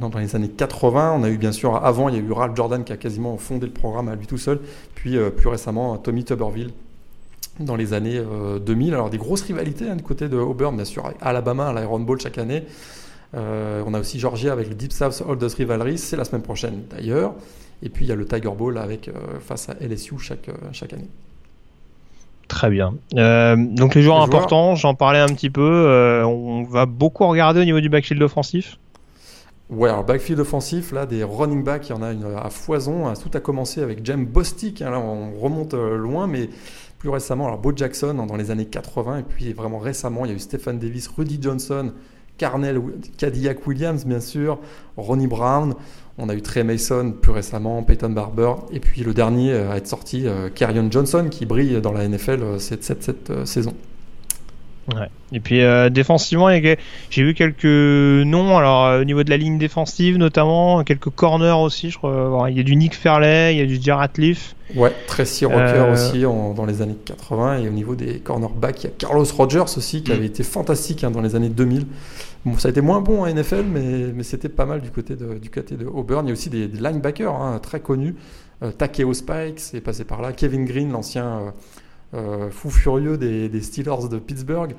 dans 0.00 0.10
les 0.18 0.36
années 0.36 0.48
80. 0.48 1.16
On 1.18 1.22
a 1.22 1.28
eu 1.28 1.36
bien 1.36 1.52
sûr 1.52 1.76
avant, 1.76 2.08
il 2.08 2.14
y 2.14 2.18
a 2.18 2.22
eu 2.22 2.32
Ralph 2.32 2.56
Jordan 2.56 2.82
qui 2.82 2.92
a 2.92 2.96
quasiment 2.96 3.36
fondé 3.36 3.66
le 3.66 3.72
programme 3.72 4.08
à 4.08 4.14
lui 4.14 4.26
tout 4.26 4.38
seul 4.38 4.58
puis 5.02 5.16
euh, 5.16 5.30
plus 5.30 5.48
récemment 5.48 5.96
Tommy 5.96 6.24
Tuberville 6.24 6.70
dans 7.58 7.74
les 7.74 7.92
années 7.92 8.22
2000. 8.64 8.92
Euh, 8.92 8.96
Alors 8.96 9.10
des 9.10 9.18
grosses 9.18 9.42
rivalités 9.42 9.88
hein, 9.88 9.96
du 9.96 10.02
côté 10.02 10.28
de 10.28 10.36
Auburn, 10.36 10.76
bien 10.76 10.84
sûr, 10.84 11.12
Alabama 11.20 11.68
à 11.68 11.80
l'Iron 11.80 11.98
Bowl 11.98 12.20
chaque 12.20 12.38
année. 12.38 12.62
Euh, 13.34 13.82
on 13.86 13.94
a 13.94 14.00
aussi 14.00 14.18
Georgia 14.18 14.52
avec 14.52 14.68
le 14.68 14.74
Deep 14.74 14.92
South 14.92 15.22
Holders 15.26 15.50
Rivalry, 15.56 15.98
c'est 15.98 16.16
la 16.16 16.24
semaine 16.24 16.42
prochaine 16.42 16.82
d'ailleurs. 16.90 17.34
Et 17.82 17.88
puis 17.88 18.04
il 18.04 18.08
y 18.08 18.12
a 18.12 18.14
le 18.14 18.26
Tiger 18.26 18.50
Bowl 18.56 18.78
avec, 18.78 19.10
face 19.40 19.68
à 19.68 19.74
LSU 19.80 20.18
chaque, 20.18 20.48
chaque 20.72 20.92
année. 20.92 21.08
Très 22.46 22.70
bien. 22.70 22.94
donc 23.56 23.94
les 23.94 24.02
joueurs 24.02 24.20
importants, 24.20 24.76
j'en 24.76 24.94
parlais 24.94 25.18
un 25.18 25.28
petit 25.28 25.50
peu. 25.50 26.22
on 26.24 26.62
va 26.62 26.86
beaucoup 26.86 27.26
regarder 27.26 27.60
au 27.60 27.64
niveau 27.64 27.80
du 27.80 27.88
backfield 27.88 28.22
offensif. 28.22 28.78
Ouais, 29.72 29.88
alors 29.88 30.04
backfield 30.04 30.38
offensif, 30.38 30.92
là, 30.92 31.06
des 31.06 31.24
running 31.24 31.64
backs, 31.64 31.88
il 31.88 31.92
y 31.92 31.94
en 31.94 32.02
a 32.02 32.12
une 32.12 32.26
à 32.36 32.50
foison. 32.50 33.06
Hein. 33.08 33.14
Tout 33.14 33.30
a 33.32 33.40
commencé 33.40 33.80
avec 33.80 34.04
James 34.04 34.26
Bostic. 34.26 34.82
Hein. 34.82 34.90
là, 34.90 35.00
on 35.00 35.32
remonte 35.40 35.72
euh, 35.72 35.96
loin, 35.96 36.26
mais 36.26 36.50
plus 36.98 37.08
récemment, 37.08 37.46
alors 37.46 37.58
Bo 37.58 37.72
Jackson 37.74 38.18
hein, 38.18 38.26
dans 38.26 38.36
les 38.36 38.50
années 38.50 38.66
80. 38.66 39.20
Et 39.20 39.22
puis 39.22 39.50
vraiment 39.54 39.78
récemment, 39.78 40.26
il 40.26 40.28
y 40.28 40.34
a 40.34 40.36
eu 40.36 40.40
Stephen 40.40 40.78
Davis, 40.78 41.08
Rudy 41.08 41.38
Johnson, 41.40 41.92
Carnell, 42.42 42.82
Cadillac 43.18 43.64
Williams, 43.68 44.04
bien 44.04 44.18
sûr, 44.18 44.58
Ronnie 44.96 45.28
Brown. 45.28 45.74
On 46.18 46.28
a 46.28 46.34
eu 46.34 46.42
Trey 46.42 46.64
Mason 46.64 47.12
plus 47.12 47.30
récemment, 47.30 47.84
Peyton 47.84 48.10
Barber. 48.10 48.54
Et 48.72 48.80
puis 48.80 49.04
le 49.04 49.14
dernier 49.14 49.52
à 49.52 49.76
être 49.76 49.86
sorti, 49.86 50.26
euh, 50.26 50.48
Johnson, 50.90 51.28
qui 51.30 51.46
brille 51.46 51.80
dans 51.80 51.92
la 51.92 52.08
NFL 52.08 52.42
euh, 52.42 52.58
cette, 52.58 52.82
cette, 52.82 53.04
cette 53.04 53.30
euh, 53.30 53.44
saison. 53.44 53.74
Ouais. 54.88 55.08
Et 55.32 55.40
puis 55.40 55.62
euh, 55.62 55.90
défensivement, 55.90 56.50
j'ai 56.50 57.22
vu 57.22 57.34
quelques 57.34 57.64
noms. 57.64 58.58
Alors 58.58 58.86
euh, 58.86 59.00
au 59.00 59.04
niveau 59.04 59.22
de 59.22 59.30
la 59.30 59.36
ligne 59.36 59.56
défensive, 59.58 60.18
notamment 60.18 60.82
quelques 60.82 61.10
corners 61.10 61.62
aussi. 61.62 61.90
Je 61.90 61.98
crois. 61.98 62.48
il 62.50 62.56
y 62.56 62.60
a 62.60 62.62
du 62.62 62.74
Nick 62.74 62.94
Fairley, 62.94 63.54
il 63.54 63.58
y 63.58 63.62
a 63.62 63.66
du 63.66 63.80
Jared 63.80 64.10
Leaf. 64.18 64.56
Ouais, 64.74 64.92
Tracy 65.06 65.44
Rocker 65.44 65.58
euh, 65.58 65.92
aussi 65.92 66.22
dans 66.22 66.64
les 66.66 66.82
années 66.82 66.96
80. 67.04 67.58
Et 67.58 67.68
au 67.68 67.72
niveau 67.72 67.94
des 67.94 68.18
cornerbacks, 68.18 68.82
il 68.82 68.86
y 68.86 68.90
a 68.90 68.92
Carlos 68.96 69.24
Rogers 69.36 69.76
aussi 69.76 70.02
qui 70.02 70.10
mm. 70.10 70.14
avait 70.14 70.26
été 70.26 70.42
fantastique 70.42 71.04
hein, 71.04 71.10
dans 71.10 71.20
les 71.20 71.36
années 71.36 71.48
2000. 71.48 71.86
Ça 72.58 72.68
a 72.68 72.70
été 72.70 72.80
moins 72.80 73.00
bon 73.00 73.22
en 73.22 73.32
NFL, 73.32 73.64
mais, 73.64 74.22
c'était 74.24 74.48
pas 74.48 74.66
mal 74.66 74.80
du 74.80 74.90
côté 74.90 75.14
de, 75.14 75.38
du 75.38 75.50
côté 75.50 75.76
de 75.76 75.86
Auburn. 75.86 76.26
Il 76.26 76.28
y 76.28 76.32
a 76.32 76.34
aussi 76.34 76.50
des, 76.50 76.66
linebackers 76.66 77.34
hein, 77.34 77.58
très 77.60 77.80
connus. 77.80 78.16
Takeo 78.78 79.12
Spikes 79.12 79.74
est 79.74 79.80
passé 79.80 80.04
par 80.04 80.22
là. 80.22 80.32
Kevin 80.32 80.64
Green, 80.64 80.92
l'ancien 80.92 81.52
euh, 82.14 82.50
fou 82.50 82.68
furieux 82.70 83.16
des, 83.16 83.60
Steelers 83.62 84.08
de 84.10 84.18
Pittsburgh. 84.18 84.74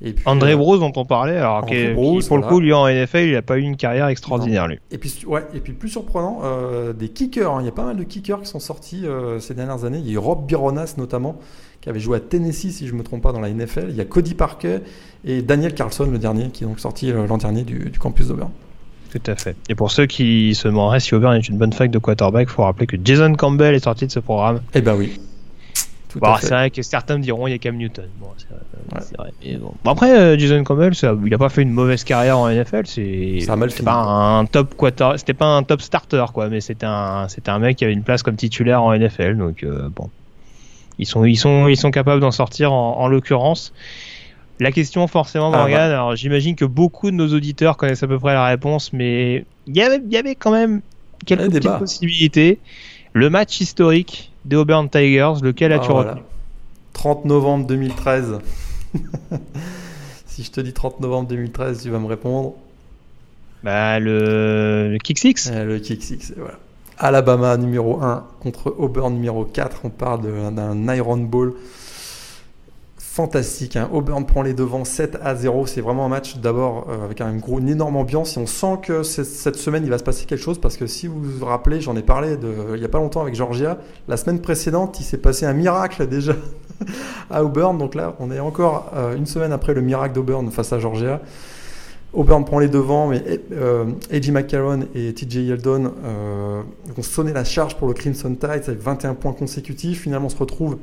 Et 0.00 0.12
puis, 0.12 0.24
André 0.26 0.52
euh, 0.52 0.56
Bruce 0.56 0.78
dont 0.78 0.92
on 0.94 1.04
parlait, 1.04 1.36
alors 1.36 1.62
pour 1.62 1.72
le 1.72 2.46
coup, 2.46 2.60
lui 2.60 2.72
en 2.72 2.86
NFL, 2.88 3.18
il 3.18 3.32
n'a 3.32 3.42
pas 3.42 3.58
eu 3.58 3.62
une 3.62 3.76
carrière 3.76 4.06
extraordinaire, 4.06 4.68
lui. 4.68 4.78
Et 4.92 4.98
puis, 4.98 5.12
ouais, 5.26 5.44
et 5.54 5.60
puis 5.60 5.72
plus 5.72 5.88
surprenant, 5.88 6.40
euh, 6.44 6.92
des 6.92 7.08
kickers. 7.08 7.52
Hein. 7.52 7.62
Il 7.62 7.66
y 7.66 7.68
a 7.68 7.72
pas 7.72 7.84
mal 7.84 7.96
de 7.96 8.04
kickers 8.04 8.40
qui 8.40 8.48
sont 8.48 8.60
sortis 8.60 9.04
ces 9.40 9.54
dernières 9.54 9.84
années. 9.84 9.98
Il 9.98 10.06
y 10.06 10.10
a 10.10 10.12
eu 10.14 10.18
Rob 10.18 10.46
Bironas 10.46 10.94
notamment, 10.98 11.38
qui 11.80 11.88
avait 11.88 12.00
joué 12.00 12.18
à 12.18 12.20
Tennessee, 12.20 12.70
si 12.70 12.86
je 12.86 12.92
ne 12.92 12.98
me 12.98 13.02
trompe 13.02 13.22
pas, 13.22 13.32
dans 13.32 13.40
la 13.40 13.50
NFL. 13.50 13.86
Il 13.90 13.96
y 13.96 14.00
a 14.00 14.04
Cody 14.04 14.34
Parker 14.34 14.78
et 15.24 15.42
Daniel 15.42 15.74
Carlson, 15.74 16.08
le 16.10 16.18
dernier, 16.18 16.50
qui 16.50 16.64
est 16.64 16.66
donc 16.66 16.78
sorti 16.78 17.10
l'an 17.10 17.38
dernier 17.38 17.64
du, 17.64 17.90
campus 17.98 18.28
d'Auburn. 18.28 18.50
Tout 19.10 19.22
à 19.26 19.34
fait. 19.34 19.56
Et 19.68 19.74
pour 19.74 19.90
ceux 19.90 20.06
qui 20.06 20.54
se 20.54 20.68
demanderaient 20.68 21.00
si 21.00 21.14
Auburn 21.14 21.34
est 21.34 21.48
une 21.48 21.56
bonne 21.56 21.72
fac 21.72 21.90
de 21.90 21.98
quarterback, 21.98 22.48
il 22.50 22.52
faut 22.52 22.62
rappeler 22.62 22.86
que 22.86 22.96
Jason 23.02 23.32
Campbell 23.34 23.74
est 23.74 23.84
sorti 23.84 24.06
de 24.06 24.12
ce 24.12 24.20
programme. 24.20 24.60
Eh 24.74 24.82
ben 24.82 24.94
oui. 24.94 25.18
Bon, 26.16 26.34
c'est 26.40 26.48
vrai 26.48 26.70
que 26.70 26.82
certains 26.82 27.18
me 27.18 27.22
diront 27.22 27.46
il 27.46 27.50
y 27.50 27.54
a 27.54 27.58
Cam 27.58 27.76
Newton. 27.76 28.08
Bon, 28.18 28.28
c'est 28.36 29.16
vrai. 29.16 29.58
bon. 29.58 29.74
après, 29.90 30.18
euh, 30.18 30.38
Jason 30.38 30.64
Campbell, 30.64 30.94
ça, 30.94 31.14
il 31.24 31.34
a 31.34 31.38
pas 31.38 31.48
fait 31.48 31.62
une 31.62 31.70
mauvaise 31.70 32.04
carrière 32.04 32.38
en 32.38 32.48
NFL. 32.48 32.86
C'est 32.86 33.44
pas 33.84 33.94
un 33.94 34.46
top 34.46 34.74
c'était 35.16 35.34
pas 35.34 35.46
un 35.46 35.62
top 35.62 35.82
starter 35.82 36.24
quoi, 36.32 36.48
mais 36.48 36.60
c'était 36.60 36.86
un, 36.86 37.28
c'était 37.28 37.50
un 37.50 37.58
mec 37.58 37.76
qui 37.76 37.84
avait 37.84 37.92
une 37.92 38.02
place 38.02 38.22
comme 38.22 38.36
titulaire 38.36 38.82
en 38.82 38.96
NFL. 38.96 39.36
Donc 39.36 39.62
euh, 39.62 39.88
bon, 39.94 40.08
ils 40.98 41.06
sont, 41.06 41.24
ils 41.24 41.36
sont, 41.36 41.68
ils 41.68 41.76
sont 41.76 41.90
capables 41.90 42.20
d'en 42.20 42.30
sortir 42.30 42.72
en, 42.72 43.08
l'occurrence. 43.08 43.72
La 44.60 44.72
question 44.72 45.06
forcément, 45.06 45.52
ah, 45.52 45.58
Morgan. 45.58 45.76
Bah. 45.76 45.94
Alors 45.94 46.16
j'imagine 46.16 46.56
que 46.56 46.64
beaucoup 46.64 47.10
de 47.10 47.16
nos 47.16 47.28
auditeurs 47.34 47.76
connaissent 47.76 48.02
à 48.02 48.08
peu 48.08 48.18
près 48.18 48.32
la 48.32 48.46
réponse, 48.46 48.92
mais 48.92 49.44
il 49.66 49.76
y 49.76 49.82
avait, 49.82 50.00
il 50.04 50.12
y 50.12 50.16
avait 50.16 50.34
quand 50.34 50.50
même 50.50 50.80
quelques 51.26 51.52
petites 51.52 51.78
possibilités. 51.78 52.58
Le 53.18 53.30
match 53.30 53.60
historique 53.60 54.30
des 54.44 54.54
Auburn 54.54 54.88
Tigers, 54.88 55.42
lequel 55.42 55.72
as-tu 55.72 55.90
ah, 55.90 55.94
retenu 55.94 56.20
30 56.92 57.24
novembre 57.24 57.66
2013. 57.66 58.38
si 60.26 60.44
je 60.44 60.52
te 60.52 60.60
dis 60.60 60.72
30 60.72 61.00
novembre 61.00 61.28
2013, 61.30 61.82
tu 61.82 61.90
vas 61.90 61.98
me 61.98 62.06
répondre. 62.06 62.54
Bah, 63.64 63.98
le, 63.98 64.96
Kick 65.02 65.18
Six 65.18 65.50
eh, 65.52 65.64
Le 65.64 65.80
Kick 65.80 66.00
Six, 66.00 66.32
voilà. 66.36 66.60
Alabama 66.96 67.56
numéro 67.56 68.00
1 68.00 68.24
contre 68.38 68.72
Auburn 68.78 69.12
numéro 69.12 69.44
4. 69.44 69.80
On 69.82 69.90
parle 69.90 70.20
d'un 70.54 70.94
Iron 70.94 71.16
Ball 71.16 71.54
fantastique. 73.18 73.74
Hein. 73.74 73.88
Auburn 73.92 74.24
prend 74.24 74.42
les 74.42 74.54
devants 74.54 74.84
7 74.84 75.18
à 75.20 75.34
0. 75.34 75.66
C'est 75.66 75.80
vraiment 75.80 76.06
un 76.06 76.08
match 76.08 76.36
d'abord 76.36 76.86
euh, 76.88 77.04
avec 77.04 77.20
un 77.20 77.34
gros, 77.34 77.58
une 77.58 77.68
énorme 77.68 77.96
ambiance. 77.96 78.36
Et 78.36 78.40
on 78.40 78.46
sent 78.46 78.78
que 78.80 79.02
cette 79.02 79.56
semaine, 79.56 79.82
il 79.82 79.90
va 79.90 79.98
se 79.98 80.04
passer 80.04 80.24
quelque 80.24 80.40
chose 80.40 80.60
parce 80.60 80.76
que 80.76 80.86
si 80.86 81.08
vous 81.08 81.20
vous 81.20 81.44
rappelez, 81.44 81.80
j'en 81.80 81.96
ai 81.96 82.02
parlé 82.02 82.36
il 82.74 82.78
n'y 82.78 82.84
a 82.84 82.88
pas 82.88 82.98
longtemps 82.98 83.20
avec 83.20 83.34
Georgia. 83.34 83.78
La 84.06 84.16
semaine 84.16 84.40
précédente, 84.40 85.00
il 85.00 85.02
s'est 85.02 85.18
passé 85.18 85.46
un 85.46 85.52
miracle 85.52 86.06
déjà 86.08 86.34
à 87.28 87.42
Auburn. 87.42 87.76
Donc 87.76 87.96
là, 87.96 88.14
on 88.20 88.30
est 88.30 88.38
encore 88.38 88.92
euh, 88.94 89.16
une 89.16 89.26
semaine 89.26 89.50
après 89.50 89.74
le 89.74 89.80
miracle 89.80 90.14
d'Auburn 90.14 90.48
face 90.52 90.72
à 90.72 90.78
Georgia. 90.78 91.20
Auburn 92.12 92.44
prend 92.44 92.60
les 92.60 92.68
devants, 92.68 93.08
mais 93.08 93.22
euh, 93.50 93.86
A.J. 94.12 94.30
McCarron 94.30 94.86
et 94.94 95.12
TJ 95.12 95.38
Yeldon 95.38 95.92
euh, 96.04 96.62
vont 96.94 97.02
sonner 97.02 97.32
la 97.32 97.42
charge 97.42 97.74
pour 97.74 97.88
le 97.88 97.94
Crimson 97.94 98.32
Tide 98.34 98.62
avec 98.68 98.80
21 98.80 99.14
points 99.14 99.32
consécutifs. 99.32 100.02
Finalement, 100.02 100.26
on 100.26 100.30
se 100.30 100.36
retrouve 100.36 100.78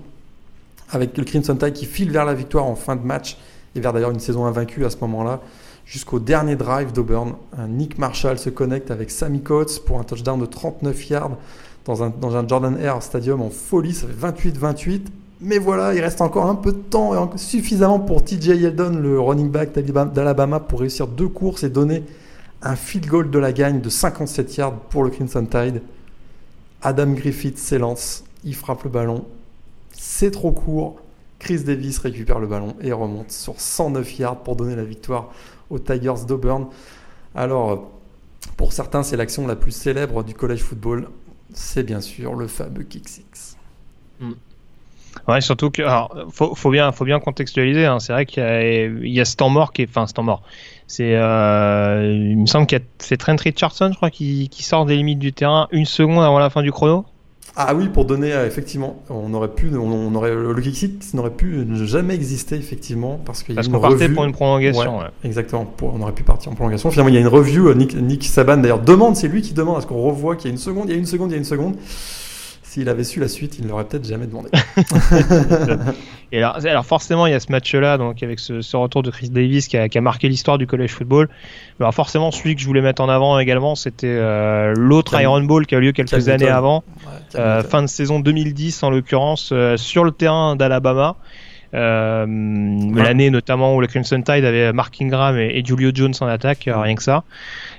avec 0.91 1.17
le 1.17 1.23
Crimson 1.23 1.55
Tide 1.55 1.73
qui 1.73 1.85
file 1.85 2.11
vers 2.11 2.25
la 2.25 2.33
victoire 2.33 2.65
en 2.65 2.75
fin 2.75 2.95
de 2.95 3.05
match 3.05 3.37
et 3.75 3.79
vers 3.79 3.93
d'ailleurs 3.93 4.11
une 4.11 4.19
saison 4.19 4.45
invaincue 4.45 4.85
à 4.85 4.89
ce 4.89 4.97
moment-là. 5.01 5.41
jusqu'au 5.85 6.19
dernier 6.19 6.55
drive 6.55 6.93
d'Auburn. 6.93 7.35
Nick 7.69 7.99
Marshall 7.99 8.39
se 8.39 8.49
connecte 8.49 8.89
avec 8.89 9.11
Sammy 9.11 9.41
Coates 9.41 9.81
pour 9.85 9.99
un 9.99 10.03
touchdown 10.03 10.39
de 10.39 10.45
39 10.47 11.09
yards 11.09 11.37
dans 11.85 12.03
un, 12.03 12.47
Jordan 12.47 12.77
Air 12.81 13.01
Stadium 13.01 13.41
en 13.41 13.49
folie. 13.49 13.93
Ça 13.93 14.07
fait 14.07 14.49
28-28. 14.49 15.01
Mais 15.41 15.59
voilà, 15.59 15.93
il 15.93 16.01
reste 16.01 16.21
encore 16.21 16.47
un 16.47 16.55
peu 16.55 16.71
de 16.71 16.77
temps 16.77 17.37
suffisamment 17.37 17.99
pour 17.99 18.23
TJ 18.23 18.47
Yeldon, 18.47 18.97
le 18.97 19.19
running 19.19 19.51
back 19.51 19.77
d'Alabama, 20.13 20.59
pour 20.59 20.79
réussir 20.79 21.07
deux 21.07 21.27
courses 21.27 21.63
et 21.63 21.69
donner 21.69 22.03
un 22.61 22.75
field 22.75 23.05
goal 23.05 23.29
de 23.29 23.37
la 23.37 23.51
gagne 23.51 23.81
de 23.81 23.89
57 23.89 24.57
yards 24.57 24.73
pour 24.89 25.03
le 25.03 25.09
Crimson 25.09 25.45
Tide. 25.45 25.81
Adam 26.81 27.11
Griffith 27.11 27.57
s'élance, 27.57 28.23
il 28.43 28.55
frappe 28.55 28.83
le 28.83 28.89
ballon. 28.89 29.25
C'est 30.07 30.31
trop 30.31 30.51
court. 30.51 30.97
Chris 31.39 31.63
Davis 31.63 31.97
récupère 31.97 32.39
le 32.39 32.47
ballon 32.47 32.75
et 32.79 32.93
remonte 32.93 33.31
sur 33.31 33.59
109 33.59 34.19
yards 34.19 34.43
pour 34.43 34.55
donner 34.55 34.75
la 34.75 34.85
victoire 34.85 35.33
aux 35.69 35.79
Tigers 35.79 36.25
d'Auburn. 36.27 36.67
Alors, 37.33 37.91
pour 38.55 38.71
certains, 38.71 39.03
c'est 39.03 39.17
l'action 39.17 39.45
la 39.45 39.57
plus 39.57 39.71
célèbre 39.71 40.23
du 40.23 40.33
college 40.33 40.61
football. 40.61 41.09
C'est 41.53 41.83
bien 41.83 41.99
sûr 42.01 42.35
le 42.35 42.47
fameux 42.47 42.83
kick 42.83 43.09
six. 43.09 43.57
Hmm. 44.21 44.33
Ouais, 45.27 45.41
surtout 45.41 45.71
que, 45.71 45.81
alors, 45.81 46.15
faut, 46.31 46.69
bien, 46.69 46.91
faut 46.91 47.03
bien 47.05 47.19
contextualiser. 47.19 47.85
Hein. 47.85 47.99
C'est 47.99 48.13
vrai 48.13 48.25
qu'il 48.25 49.07
y, 49.07 49.19
a, 49.19 49.25
ce 49.25 49.35
temps 49.35 49.49
mort 49.49 49.73
qui 49.73 49.81
est, 49.81 49.89
enfin, 49.89 50.07
ce 50.07 50.13
temps. 50.13 50.41
C'est, 50.87 51.15
euh, 51.15 52.13
il 52.13 52.37
me 52.37 52.45
semble 52.45 52.67
que 52.67 52.77
c'est 52.99 53.17
Trent 53.17 53.35
Richardson, 53.37 53.89
je 53.91 53.97
crois, 53.97 54.11
qui, 54.11 54.49
sort 54.61 54.85
des 54.85 54.95
limites 54.95 55.19
du 55.19 55.33
terrain 55.33 55.67
une 55.71 55.85
seconde 55.85 56.23
avant 56.23 56.39
la 56.39 56.49
fin 56.49 56.61
du 56.61 56.71
chrono. 56.71 57.05
Ah 57.57 57.73
oui, 57.73 57.87
pour 57.87 58.03
donner, 58.03 58.33
euh, 58.33 58.45
effectivement, 58.45 59.01
on 59.09 59.33
aurait 59.33 59.47
pu, 59.47 59.71
on, 59.75 60.13
aurait, 60.13 60.35
le 60.35 60.61
Geeksit 60.61 61.13
n'aurait 61.13 61.29
pu 61.29 61.65
jamais 61.85 62.13
exister, 62.13 62.55
effectivement, 62.55 63.19
parce 63.25 63.43
qu'il 63.43 63.55
y 63.55 63.57
a 63.57 63.61
parce 63.61 63.69
qu'on 63.69 63.79
partait 63.79 64.09
pour 64.09 64.25
une 64.25 64.33
prolongation. 64.33 64.99
Exactement, 65.23 65.73
on 65.81 66.01
aurait 66.01 66.11
pu 66.11 66.23
partir 66.23 66.51
en 66.51 66.55
prolongation. 66.55 66.91
Finalement, 66.91 67.09
il 67.09 67.15
y 67.15 67.17
a 67.17 67.21
une 67.21 67.27
review, 67.27 67.69
euh, 67.69 67.73
Nick, 67.73 67.95
Nick 67.95 68.25
Saban 68.25 68.57
d'ailleurs 68.57 68.81
demande, 68.81 69.15
c'est 69.15 69.29
lui 69.29 69.41
qui 69.41 69.53
demande 69.53 69.77
à 69.77 69.81
ce 69.81 69.87
qu'on 69.87 70.01
revoie 70.01 70.35
qu'il 70.35 70.49
y 70.49 70.51
a 70.51 70.51
une 70.51 70.57
seconde, 70.57 70.89
il 70.89 70.91
y 70.91 70.95
a 70.95 70.97
une 70.97 71.05
seconde, 71.05 71.31
il 71.31 71.33
y 71.33 71.35
a 71.35 71.39
une 71.39 71.45
seconde. 71.45 71.75
S'il 72.75 72.89
avait 72.89 73.05
su 73.05 73.21
la 73.21 73.29
suite, 73.29 73.57
il 73.57 73.63
ne 73.63 73.69
l'aurait 73.69 73.85
peut-être 73.85 74.05
jamais 74.05 74.27
demandé. 74.27 74.49
et 76.33 76.39
alors, 76.39 76.57
alors, 76.65 76.85
forcément, 76.85 77.25
il 77.25 77.31
y 77.31 77.33
a 77.33 77.39
ce 77.39 77.49
match-là, 77.49 77.97
donc 77.97 78.21
avec 78.21 78.37
ce, 78.37 78.75
retour 78.75 79.01
de 79.01 79.11
Chris 79.11 79.29
Davis 79.29 79.69
qui 79.69 79.77
a, 79.77 80.01
marqué 80.01 80.27
l'histoire 80.27 80.57
du 80.57 80.67
college 80.67 80.89
football. 80.89 81.29
Alors 81.79 81.93
forcément, 81.93 82.31
celui 82.31 82.53
que 82.53 82.59
je 82.59 82.65
voulais 82.65 82.81
mettre 82.81 83.01
en 83.01 83.07
avant 83.07 83.39
également, 83.39 83.75
c'était 83.75 84.07
euh, 84.07 84.73
l'autre 84.75 85.17
Iron 85.21 85.39
Bowl 85.43 85.65
qui 85.65 85.73
a 85.73 85.77
eu 85.77 85.83
lieu 85.83 85.91
quelques 85.93 86.27
années 86.27 86.49
avant, 86.49 86.83
euh, 87.35 87.63
fin 87.63 87.81
de 87.81 87.87
saison 87.87 88.19
2010 88.19 88.83
en 88.83 88.89
l'occurrence, 88.89 89.51
euh, 89.53 89.77
sur 89.77 90.03
le 90.03 90.11
terrain 90.11 90.57
d'Alabama. 90.57 91.15
L'année 91.75 93.29
notamment 93.29 93.75
où 93.75 93.81
le 93.81 93.87
Crimson 93.87 94.21
Tide 94.21 94.45
avait 94.45 94.71
Mark 94.73 94.95
Ingram 95.01 95.37
et, 95.37 95.63
Julio 95.65 95.91
Jones 95.93 96.13
en 96.21 96.27
attaque, 96.27 96.69
rien 96.71 96.95
que 96.95 97.03
ça. 97.03 97.23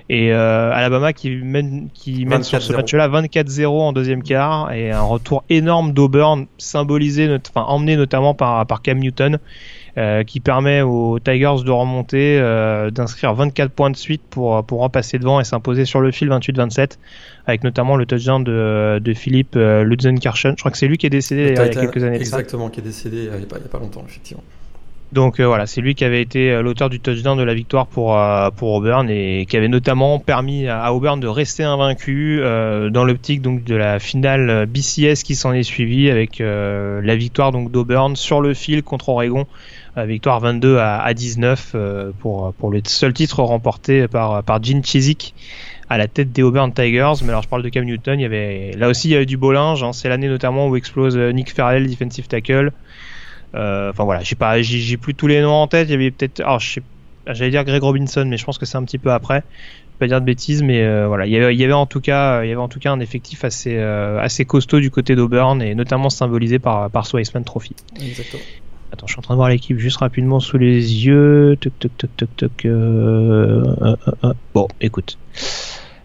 Et 0.08 0.32
euh, 0.32 0.70
Alabama 0.72 1.12
qui 1.12 1.30
mène, 1.30 1.88
qui 1.92 2.26
mène 2.26 2.44
sur 2.44 2.62
ce 2.62 2.72
match-là 2.72 3.08
24-0 3.08 3.66
en 3.66 3.92
deuxième 3.92 4.22
quart 4.22 4.72
et 4.72 4.92
un 4.92 5.02
retour 5.02 5.42
énorme 5.50 5.92
d'Auburn 5.92 6.46
symbolisé, 6.58 7.28
enfin 7.48 7.66
emmené 7.66 7.96
notamment 7.96 8.34
par, 8.34 8.66
par 8.66 8.82
Cam 8.82 8.98
Newton. 8.98 9.38
Euh, 9.98 10.24
qui 10.24 10.40
permet 10.40 10.82
aux 10.82 11.18
Tigers 11.18 11.64
de 11.64 11.70
remonter, 11.70 12.38
euh, 12.38 12.90
d'inscrire 12.90 13.32
24 13.32 13.72
points 13.72 13.88
de 13.88 13.96
suite 13.96 14.20
pour, 14.28 14.62
pour 14.62 14.82
en 14.82 14.90
passer 14.90 15.18
devant 15.18 15.40
et 15.40 15.44
s'imposer 15.44 15.86
sur 15.86 16.02
le 16.02 16.10
fil 16.10 16.28
28-27, 16.28 16.98
avec 17.46 17.64
notamment 17.64 17.96
le 17.96 18.04
touchdown 18.04 18.44
de, 18.44 19.00
de 19.02 19.14
Philippe 19.14 19.56
euh, 19.56 19.84
Lutzenkarchen. 19.84 20.52
Je 20.52 20.60
crois 20.60 20.70
que 20.70 20.76
c'est 20.76 20.86
lui 20.86 20.98
qui 20.98 21.06
est 21.06 21.10
décédé 21.10 21.52
il 21.52 21.56
y 21.56 21.58
a 21.58 21.68
quelques 21.70 22.04
années. 22.04 22.16
Exactement, 22.16 22.68
qui 22.68 22.80
est 22.80 22.82
décédé 22.82 23.30
il 23.32 23.38
n'y 23.38 23.44
a, 23.44 23.68
pas 23.70 23.78
longtemps, 23.78 24.04
effectivement. 24.06 24.42
Donc 25.12 25.38
euh, 25.38 25.46
voilà, 25.46 25.66
c'est 25.66 25.80
lui 25.80 25.94
qui 25.94 26.04
avait 26.04 26.20
été 26.20 26.50
euh, 26.50 26.62
l'auteur 26.62 26.90
du 26.90 26.98
touchdown 26.98 27.38
de 27.38 27.42
la 27.44 27.54
victoire 27.54 27.86
pour 27.86 28.18
euh, 28.18 28.50
pour 28.50 28.72
Auburn 28.72 29.08
et 29.08 29.46
qui 29.48 29.56
avait 29.56 29.68
notamment 29.68 30.18
permis 30.18 30.66
à 30.66 30.92
Auburn 30.92 31.20
de 31.20 31.28
rester 31.28 31.62
invaincu 31.62 32.40
dans 32.90 33.04
l'optique 33.04 33.40
donc 33.40 33.62
de 33.62 33.76
la 33.76 33.98
finale 33.98 34.66
BCS 34.66 35.22
qui 35.22 35.36
s'en 35.36 35.52
est 35.52 35.62
suivie 35.62 36.10
avec 36.10 36.38
la 36.40 37.16
victoire 37.16 37.52
donc 37.52 37.70
d'Auburn 37.70 38.16
sur 38.16 38.40
le 38.40 38.54
fil 38.54 38.82
contre 38.82 39.10
Oregon, 39.10 39.46
victoire 39.96 40.40
22 40.40 40.78
à, 40.78 41.14
19 41.14 41.76
pour 42.18 42.52
pour 42.54 42.70
le 42.70 42.80
seul 42.84 43.12
titre 43.12 43.42
remporté 43.42 44.08
par 44.08 44.42
par 44.42 44.62
Gene 44.62 44.84
Chizik 44.84 45.34
à 45.88 45.98
la 45.98 46.08
tête 46.08 46.32
des 46.32 46.42
Auburn 46.42 46.72
Tigers. 46.72 47.22
Mais 47.22 47.28
alors 47.28 47.42
je 47.42 47.48
parle 47.48 47.62
de 47.62 47.68
Cam 47.68 47.84
Newton, 47.84 48.18
il 48.18 48.22
y 48.22 48.26
avait 48.26 48.72
là 48.76 48.88
aussi 48.88 49.08
il 49.08 49.12
y 49.12 49.16
avait 49.16 49.26
du 49.26 49.36
beau 49.36 49.52
linge. 49.52 49.82
Hein. 49.82 49.92
c'est 49.92 50.08
l'année 50.08 50.28
notamment 50.28 50.68
où 50.68 50.76
explose 50.76 51.16
Nick 51.16 51.52
Farrell, 51.52 51.88
defensive 51.88 52.26
tackle. 52.26 52.72
Euh, 53.56 53.90
enfin 53.90 54.04
voilà, 54.04 54.22
j'ai 54.22 54.36
pas, 54.36 54.60
j'ai 54.62 54.96
plus 54.96 55.14
tous 55.14 55.26
les 55.26 55.40
noms 55.40 55.52
en 55.52 55.66
tête. 55.66 55.88
Il 55.88 55.92
y 55.92 55.94
avait 55.94 56.10
peut-être, 56.10 56.40
alors 56.40 56.60
j'allais 56.60 57.50
dire 57.50 57.64
Greg 57.64 57.82
Robinson, 57.82 58.24
mais 58.26 58.36
je 58.36 58.44
pense 58.44 58.58
que 58.58 58.66
c'est 58.66 58.76
un 58.76 58.84
petit 58.84 58.98
peu 58.98 59.12
après. 59.12 59.42
Pas 59.98 60.06
dire 60.06 60.20
de 60.20 60.26
bêtises, 60.26 60.62
mais 60.62 60.82
euh, 60.82 61.06
voilà, 61.08 61.24
il 61.24 61.32
y, 61.32 61.36
avait, 61.38 61.54
il 61.54 61.58
y 61.58 61.64
avait 61.64 61.72
en 61.72 61.86
tout 61.86 62.02
cas, 62.02 62.44
il 62.44 62.48
y 62.48 62.52
avait 62.52 62.60
en 62.60 62.68
tout 62.68 62.78
cas 62.78 62.92
un 62.92 63.00
effectif 63.00 63.44
assez 63.44 63.76
euh, 63.78 64.20
assez 64.20 64.44
costaud 64.44 64.78
du 64.78 64.90
côté 64.90 65.16
d'Auburn 65.16 65.62
et 65.62 65.74
notamment 65.74 66.10
symbolisé 66.10 66.58
par 66.58 66.90
par 66.90 67.06
Swiceman 67.06 67.44
Trophy. 67.44 67.74
Exactement. 67.98 68.42
Attends, 68.92 69.06
je 69.06 69.12
suis 69.12 69.18
en 69.18 69.22
train 69.22 69.34
de 69.34 69.38
voir 69.38 69.48
l'équipe 69.48 69.78
juste 69.78 69.96
rapidement 69.96 70.38
sous 70.38 70.58
les 70.58 71.06
yeux. 71.06 71.56
Toc, 71.58 71.72
toc, 71.78 71.96
toc, 71.96 72.10
toc, 72.16 72.28
toc. 72.36 72.66
bon, 74.54 74.68
écoute. 74.82 75.16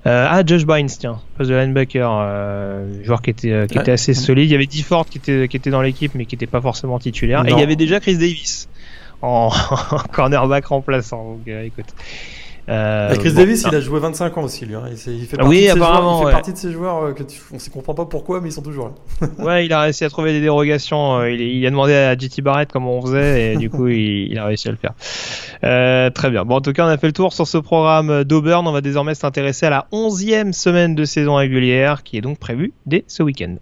Euh, 0.08 0.28
ah, 0.28 0.44
Josh 0.46 0.66
Bynes, 0.66 0.88
tiens, 0.88 1.20
poste 1.38 1.52
de 1.52 1.56
linebacker, 1.56 2.10
euh, 2.12 3.04
joueur 3.04 3.22
qui 3.22 3.30
était, 3.30 3.52
euh, 3.52 3.68
qui 3.68 3.78
était 3.78 3.92
assez 3.92 4.16
solide. 4.16 4.50
Il 4.50 4.52
y 4.52 4.56
avait 4.56 4.66
Difford 4.66 5.06
qui 5.06 5.20
était, 5.20 5.48
qui 5.48 5.58
était 5.58 5.70
dans 5.70 5.82
l'équipe, 5.82 6.16
mais 6.16 6.26
qui 6.26 6.36
n'était 6.36 6.48
pas 6.48 6.62
forcément 6.62 6.98
titulaire. 6.98 7.46
Et 7.46 7.52
il 7.52 7.60
y 7.60 7.64
avait 7.64 7.76
déjà 7.76 8.00
Chris 8.00 8.18
Davis 8.18 8.68
en, 9.22 9.52
cornerback 10.12 10.66
remplaçant. 10.66 11.34
Donc, 11.34 11.48
euh, 11.48 11.66
écoute. 11.66 11.94
Euh, 12.70 13.16
Chris 13.16 13.34
Davis, 13.34 13.66
il 13.68 13.76
a 13.76 13.82
joué 13.82 14.00
25 14.00 14.38
ans 14.38 14.44
aussi, 14.44 14.66
lui. 14.66 14.76
Hein. 14.76 14.84
Il, 14.92 15.26
fait 15.26 15.38
partie, 15.38 15.50
oui, 15.50 15.62
de, 15.62 15.66
ces 15.66 15.72
apparemment, 15.72 16.20
joueurs, 16.20 16.22
il 16.22 16.26
fait 16.26 16.32
partie 16.32 16.54
de 16.54 16.58
ces 16.58 16.72
joueurs 16.72 17.16
que 17.16 17.24
tu, 17.24 17.42
on 17.52 17.56
ne 17.56 17.70
comprend 17.74 17.94
pas 17.94 18.06
pourquoi, 18.06 18.42
mais 18.42 18.50
ils 18.50 18.54
sont 18.54 18.62
toujours 18.62 18.92
là. 19.22 19.28
ouais, 19.44 19.66
il 19.66 19.74
a 19.74 19.82
réussi 19.82 20.06
à 20.06 20.10
trouver 20.10 20.32
des 20.32 20.42
dérogations. 20.42 21.24
Il, 21.26 21.42
il 21.42 21.66
a 21.66 21.70
demandé 21.70 21.94
à 21.94 22.18
JT 22.18 22.42
Barrett 22.42 22.72
comment 22.72 22.98
on 22.98 23.02
faisait, 23.02 23.54
et 23.54 23.58
du 23.58 23.70
coup, 23.70 23.88
il, 23.88 24.32
il, 24.32 24.38
a 24.38 24.46
réussi 24.46 24.68
à 24.68 24.72
le 24.72 24.78
faire. 24.78 24.94
Euh, 25.64 26.10
très 26.10 26.30
bien. 26.30 26.46
Bon, 26.46 26.56
en 26.56 26.62
tout 26.62 26.74
cas, 26.74 26.86
on 26.86 26.90
a 26.90 26.98
fait 26.98 27.08
le 27.08 27.14
tour 27.14 27.34
sur 27.34 27.48
ce 27.48 27.58
programme 27.58 28.24
d'Auburn. 28.24 28.68
On 28.68 28.72
va 28.72 28.82
désormais 28.82 29.16
s'intéresser 29.16 29.66
à 29.66 29.70
la 29.70 29.88
11e 29.92 30.54
semaine 30.54 30.96
de 30.96 31.06
saison 31.06 31.36
régulière, 31.36 32.04
qui 32.04 32.18
est 32.18 32.22
donc 32.22 32.40
prévue 32.40 32.74
dès 32.86 33.04
ce 33.08 33.24
week-end. 33.24 33.56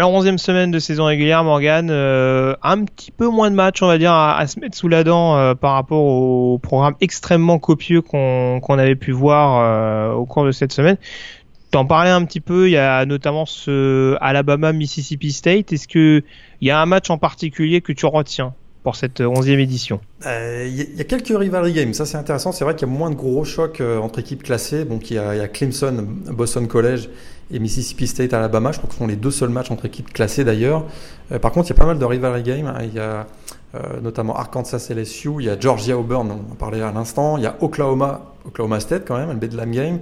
Alors, 0.00 0.14
onzième 0.14 0.38
semaine 0.38 0.70
de 0.70 0.78
saison 0.78 1.04
régulière, 1.04 1.44
Morgan, 1.44 1.90
euh, 1.90 2.56
un 2.62 2.84
petit 2.84 3.10
peu 3.10 3.28
moins 3.28 3.50
de 3.50 3.54
matchs, 3.54 3.82
on 3.82 3.86
va 3.86 3.98
dire, 3.98 4.14
à, 4.14 4.46
se 4.46 4.58
mettre 4.58 4.74
sous 4.74 4.88
la 4.88 5.04
dent 5.04 5.36
euh, 5.36 5.54
par 5.54 5.74
rapport 5.74 6.02
au 6.02 6.58
programme 6.58 6.94
extrêmement 7.02 7.58
copieux 7.58 8.00
qu'on 8.00 8.78
avait 8.78 8.94
pu 8.94 9.12
voir 9.12 9.60
euh, 9.60 10.14
au 10.14 10.24
cours 10.24 10.46
de 10.46 10.52
cette 10.52 10.72
semaine. 10.72 10.96
T'en 11.70 11.84
parlais 11.84 12.08
un 12.08 12.24
petit 12.24 12.40
peu, 12.40 12.68
il 12.68 12.70
y 12.70 12.78
a 12.78 13.04
notamment 13.04 13.44
ce 13.44 14.16
Alabama-Mississippi 14.22 15.32
State. 15.32 15.70
Est-ce 15.74 15.86
que 15.86 16.22
il 16.62 16.66
y 16.66 16.70
a 16.70 16.80
un 16.80 16.86
match 16.86 17.10
en 17.10 17.18
particulier 17.18 17.82
que 17.82 17.92
tu 17.92 18.06
retiens 18.06 18.54
pour 18.82 18.96
cette 18.96 19.20
onzième 19.20 19.60
édition? 19.60 20.00
Il 20.24 20.96
y, 20.96 21.00
a 21.02 21.04
quelques 21.04 21.28
rivalry 21.28 21.74
games, 21.74 21.92
ça 21.92 22.06
c'est 22.06 22.16
intéressant. 22.16 22.52
C'est 22.52 22.64
vrai 22.64 22.74
qu'il 22.74 22.88
y 22.88 22.90
a 22.90 22.94
moins 22.94 23.10
de 23.10 23.16
gros 23.16 23.44
chocs 23.44 23.82
entre 24.02 24.20
équipes 24.20 24.44
classées. 24.44 24.86
Donc 24.86 25.10
il 25.10 25.14
y 25.14 25.16
y 25.16 25.18
a 25.18 25.48
Clemson, 25.48 26.06
Boston 26.32 26.66
College 26.68 27.10
et 27.52 27.58
Mississippi 27.58 28.06
State 28.06 28.32
Alabama. 28.32 28.72
Je 28.72 28.78
crois 28.78 28.88
que 28.88 28.94
ce 28.94 28.98
sont 28.98 29.06
les 29.06 29.16
deux 29.16 29.30
seuls 29.30 29.50
matchs 29.50 29.70
entre 29.70 29.86
équipes 29.86 30.12
classées 30.12 30.44
d'ailleurs. 30.44 30.84
Euh, 31.32 31.38
par 31.38 31.52
contre, 31.52 31.68
il 31.68 31.70
y 31.70 31.76
a 31.76 31.78
pas 31.78 31.86
mal 31.86 31.98
de 31.98 32.04
rivalry 32.04 32.42
games. 32.42 32.72
Il 32.82 32.94
y 32.94 32.98
a 32.98 33.26
euh, 33.74 34.00
notamment 34.00 34.36
Arkansas 34.36 34.88
LSU, 34.90 35.30
il 35.38 35.46
y 35.46 35.50
a 35.50 35.58
Georgia 35.58 35.96
Auburn, 35.96 36.28
on 36.30 36.52
en 36.52 36.56
parlait 36.56 36.82
à 36.82 36.90
l'instant, 36.90 37.36
il 37.36 37.44
y 37.44 37.46
a 37.46 37.56
Oklahoma, 37.60 38.32
Oklahoma 38.44 38.80
State 38.80 39.04
quand 39.06 39.16
même, 39.16 39.28
le 39.28 39.36
Bedlam 39.36 39.70
game. 39.70 40.00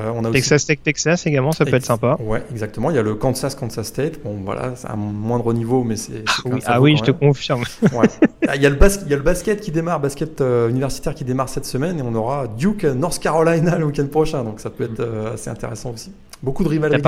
Euh, 0.00 0.10
on 0.14 0.24
a 0.24 0.30
Texas 0.30 0.66
Tech 0.66 0.78
Texas 0.82 1.26
également, 1.26 1.52
ça 1.52 1.64
peut 1.64 1.74
être 1.74 1.84
sympa. 1.84 2.16
Ouais, 2.20 2.42
exactement. 2.50 2.90
Il 2.90 2.96
y 2.96 2.98
a 2.98 3.02
le 3.02 3.14
Kansas 3.14 3.54
Kansas 3.54 3.86
State. 3.86 4.22
Bon, 4.22 4.38
voilà, 4.44 4.72
c'est 4.76 4.88
à 4.88 4.96
moindre 4.96 5.52
niveau, 5.52 5.84
mais 5.84 5.96
c'est. 5.96 6.24
Ah 6.26 6.42
oui, 6.44 6.60
ah 6.66 6.80
oui 6.80 6.96
je 6.96 7.04
te 7.04 7.10
confirme. 7.10 7.64
Ouais. 7.92 8.08
Ah, 8.48 8.56
il, 8.56 8.62
y 8.62 8.66
a 8.66 8.70
le 8.70 8.76
basket, 8.76 9.04
il 9.06 9.10
y 9.10 9.14
a 9.14 9.16
le 9.16 9.22
basket 9.22 9.60
qui 9.60 9.70
démarre, 9.70 10.00
basket 10.00 10.40
euh, 10.40 10.68
universitaire 10.70 11.14
qui 11.14 11.24
démarre 11.24 11.48
cette 11.48 11.66
semaine, 11.66 11.98
et 11.98 12.02
on 12.02 12.14
aura 12.14 12.46
Duke 12.48 12.84
North 12.84 13.18
Carolina 13.18 13.76
le 13.76 13.84
week-end 13.84 14.06
prochain, 14.06 14.44
donc 14.44 14.60
ça 14.60 14.70
peut 14.70 14.84
être 14.84 15.00
euh, 15.00 15.34
assez 15.34 15.50
intéressant 15.50 15.90
aussi. 15.90 16.12
Beaucoup 16.42 16.64
de 16.64 16.68
rivalité. 16.68 17.02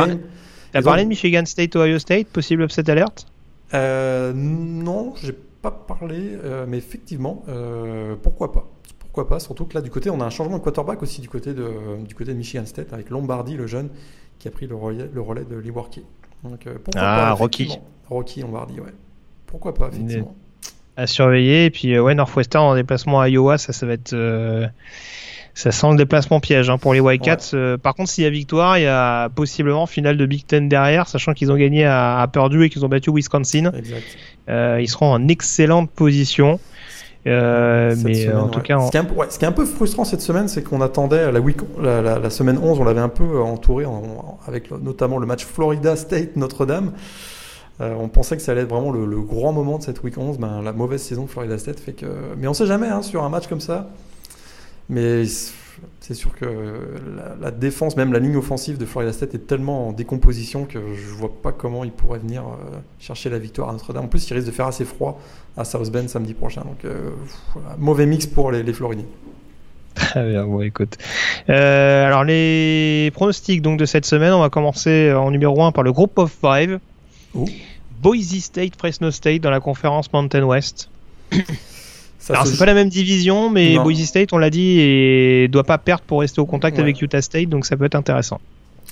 T'as 0.72 0.82
parlé, 0.82 1.04
de 1.04 1.08
Michigan 1.08 1.44
State, 1.44 1.76
Ohio 1.76 1.98
State, 1.98 2.26
possible 2.28 2.62
upset 2.62 2.90
alert? 2.90 3.26
Non, 3.72 5.14
j'ai 5.22 5.32
pas 5.32 5.70
parlé, 5.70 6.38
mais 6.68 6.78
effectivement, 6.78 7.44
pourquoi 8.22 8.52
pas? 8.52 8.66
Pourquoi 9.14 9.28
pas? 9.28 9.38
Surtout 9.38 9.66
que 9.66 9.74
là, 9.74 9.80
du 9.80 9.90
côté, 9.90 10.10
on 10.10 10.20
a 10.20 10.24
un 10.24 10.30
changement 10.30 10.58
de 10.58 10.62
quarterback 10.64 11.00
aussi 11.00 11.20
du 11.20 11.28
côté 11.28 11.54
de, 11.54 11.70
du 12.04 12.16
côté 12.16 12.32
de 12.32 12.36
Michigan 12.36 12.66
State 12.66 12.92
avec 12.92 13.10
Lombardi, 13.10 13.56
le 13.56 13.68
jeune, 13.68 13.88
qui 14.40 14.48
a 14.48 14.50
pris 14.50 14.66
le 14.66 14.74
relais, 14.74 15.08
le 15.12 15.20
relais 15.20 15.44
de 15.44 15.56
Lee 15.56 15.70
Donc, 15.70 16.66
euh, 16.66 16.74
pourquoi 16.82 17.00
ah, 17.00 17.28
pas, 17.28 17.32
Rocky. 17.32 17.78
Rocky 18.08 18.40
Lombardi, 18.40 18.80
ouais. 18.80 18.92
Pourquoi 19.46 19.72
pas, 19.72 19.90
effectivement. 19.92 20.34
À 20.96 21.06
surveiller. 21.06 21.66
Et 21.66 21.70
puis, 21.70 21.94
euh, 21.94 22.02
ouais, 22.02 22.16
Northwestern 22.16 22.64
en 22.64 22.74
déplacement 22.74 23.20
à 23.20 23.28
Iowa, 23.28 23.56
ça, 23.56 23.72
ça 23.72 23.86
va 23.86 23.92
être. 23.92 24.14
Ça 25.54 25.70
sent 25.70 25.90
le 25.90 25.96
déplacement 25.96 26.40
piège 26.40 26.68
hein, 26.68 26.78
pour 26.78 26.94
les 26.94 27.00
Wildcats. 27.00 27.54
Euh, 27.54 27.78
par 27.78 27.94
contre, 27.94 28.10
s'il 28.10 28.24
y 28.24 28.26
a 28.26 28.30
victoire, 28.30 28.76
il 28.76 28.82
y 28.82 28.88
a 28.88 29.28
possiblement 29.28 29.86
finale 29.86 30.16
de 30.16 30.26
Big 30.26 30.44
Ten 30.44 30.68
derrière, 30.68 31.06
sachant 31.06 31.32
qu'ils 31.32 31.52
ont 31.52 31.56
gagné 31.56 31.84
à, 31.84 32.28
Purdue 32.32 32.64
et 32.64 32.70
qu'ils 32.70 32.84
ont 32.84 32.88
battu 32.88 33.12
Wisconsin. 33.14 33.70
Euh, 34.48 34.78
ils 34.80 34.88
seront 34.88 35.12
en 35.12 35.28
excellente 35.28 35.90
position. 35.90 36.58
Euh, 37.26 37.94
mais 38.04 38.30
en 38.32 38.48
tout 38.48 38.60
cas, 38.60 38.80
ce, 38.80 38.90
qui 38.90 38.96
est 39.44 39.48
un, 39.48 39.52
peu 39.52 39.64
frustrant 39.64 40.04
cette 40.04 40.20
semaine, 40.20 40.48
c'est 40.48 40.62
qu'on 40.62 40.82
attendait 40.82 41.30
la, 41.32 41.40
week 41.40 41.56
la, 41.80 42.18
la, 42.18 42.30
semaine 42.30 42.58
11, 42.62 42.80
on 42.80 42.84
l'avait 42.84 43.00
un 43.00 43.08
peu 43.08 43.40
entouré 43.40 43.86
avec 44.46 44.70
notamment 44.70 45.18
le 45.18 45.26
match 45.26 45.44
Florida 45.46 45.96
State 45.96 46.36
Notre-Dame. 46.36 46.92
on 47.78 48.08
pensait 48.08 48.36
que 48.36 48.42
ça 48.42 48.52
allait 48.52 48.62
être 48.62 48.68
vraiment 48.68 48.90
le, 48.90 49.20
grand 49.22 49.52
moment 49.52 49.78
de 49.78 49.84
cette 49.84 50.02
week 50.02 50.18
11. 50.18 50.38
Ben, 50.38 50.60
la 50.62 50.72
mauvaise 50.72 51.00
saison 51.00 51.24
de 51.24 51.30
Florida 51.30 51.56
State 51.58 51.78
fait 51.78 51.92
que. 51.92 52.06
Mais 52.36 52.48
on 52.48 52.54
sait 52.54 52.66
jamais 52.66 52.88
hein, 52.88 53.02
sur 53.02 53.22
un 53.22 53.28
match 53.28 53.46
comme 53.46 53.60
ça. 53.60 53.88
Mais 54.88 55.24
c'est 56.00 56.14
sûr 56.14 56.34
que 56.34 56.46
la, 57.40 57.50
défense, 57.50 57.96
même 57.96 58.12
la 58.12 58.18
ligne 58.18 58.36
offensive 58.36 58.76
de 58.78 58.84
Florida 58.84 59.12
State 59.12 59.34
est 59.34 59.46
tellement 59.46 59.88
en 59.88 59.92
décomposition 59.92 60.66
que 60.66 60.78
je 60.94 61.14
vois 61.14 61.32
pas 61.42 61.52
comment 61.52 61.82
ils 61.84 61.92
pourraient 61.92 62.18
venir 62.18 62.42
euh, 62.42 62.76
chercher 62.98 63.30
la 63.30 63.38
victoire 63.38 63.70
à 63.70 63.72
Notre-Dame. 63.72 64.04
En 64.04 64.08
plus, 64.08 64.28
il 64.28 64.34
risque 64.34 64.46
de 64.46 64.52
faire 64.52 64.66
assez 64.66 64.84
froid 64.84 65.20
à 65.56 65.64
South 65.64 65.90
Bend 65.90 66.08
samedi 66.08 66.34
prochain. 66.34 66.62
Donc, 66.62 66.84
euh, 66.84 67.10
mauvais 67.78 68.06
mix 68.06 68.26
pour 68.26 68.50
les, 68.52 68.62
les 68.62 68.72
Floridiens. 68.72 69.06
Très 69.94 70.28
bien, 70.28 70.44
bon 70.44 70.60
écoute. 70.60 70.98
Euh, 71.48 72.06
alors 72.06 72.24
les 72.24 73.10
pronostics 73.14 73.62
donc 73.62 73.78
de 73.78 73.86
cette 73.86 74.04
semaine, 74.04 74.32
on 74.32 74.40
va 74.40 74.50
commencer 74.50 75.12
en 75.12 75.30
numéro 75.30 75.62
1 75.62 75.72
par 75.72 75.84
le 75.84 75.92
groupe 75.92 76.18
of 76.18 76.32
five. 76.32 76.80
Boise 78.02 78.40
State, 78.40 78.76
Fresno 78.76 79.10
State 79.10 79.40
dans 79.40 79.50
la 79.50 79.60
conférence 79.60 80.12
Mountain 80.12 80.42
West. 80.42 80.90
Alors 82.30 82.46
c'est 82.46 82.58
pas 82.58 82.66
la 82.66 82.74
même 82.74 82.88
division, 82.88 83.50
mais 83.50 83.78
Boise 83.78 84.04
State, 84.04 84.32
on 84.32 84.38
l'a 84.38 84.50
dit, 84.50 84.78
et 84.80 85.48
doit 85.48 85.64
pas 85.64 85.78
perdre 85.78 86.04
pour 86.06 86.20
rester 86.20 86.40
au 86.40 86.46
contact 86.46 86.78
avec 86.78 87.00
Utah 87.00 87.22
State, 87.22 87.48
donc 87.48 87.66
ça 87.66 87.76
peut 87.76 87.84
être 87.84 87.94
intéressant. 87.94 88.40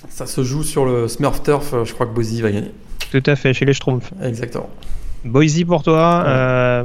Ça 0.09 0.25
se 0.25 0.43
joue 0.43 0.63
sur 0.63 0.85
le 0.85 1.07
Smurf 1.07 1.43
Turf, 1.43 1.73
euh, 1.73 1.85
je 1.85 1.93
crois 1.93 2.05
que 2.05 2.11
Boise 2.11 2.41
va 2.41 2.51
gagner. 2.51 2.71
Tout 3.11 3.23
à 3.25 3.35
fait, 3.35 3.53
chez 3.53 3.63
les 3.63 3.73
Schtroumpfs. 3.73 4.11
Exactement. 4.21 4.69
Boise 5.23 5.63
pour 5.63 5.83
toi. 5.83 6.23
Euh... 6.27 6.83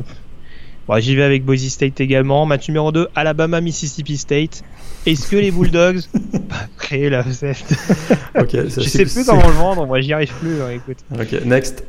Bon, 0.87 0.99
J'y 1.01 1.17
vais 1.17 1.25
avec 1.25 1.45
Boise 1.45 1.69
State 1.69 2.01
également. 2.01 2.47
Match 2.47 2.69
numéro 2.69 2.93
2, 2.93 3.09
Alabama, 3.15 3.61
Mississippi 3.61 4.17
State. 4.17 4.63
Est-ce 5.05 5.29
que 5.29 5.37
les 5.37 5.51
Bulldogs 5.51 6.01
créer 6.79 7.11
la 7.11 7.23
recette 7.23 7.65
Ok, 8.39 8.51
Je 8.53 8.81
sais 8.81 9.05
plus 9.05 9.25
comment 9.27 9.47
le 9.47 9.53
vendre, 9.53 9.87
moi 9.87 10.01
j'y 10.01 10.13
arrive 10.13 10.33
plus. 10.41 10.63
Hein, 10.63 10.71
écoute. 10.71 10.99
Ok, 11.13 11.45
next. 11.45 11.85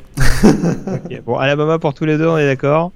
Bon, 1.25 1.37
Alabama 1.37 1.79
pour 1.79 1.93
tous 1.93 2.05
les 2.05 2.17
deux, 2.17 2.27
on 2.27 2.37
est 2.37 2.45
d'accord. 2.45 2.91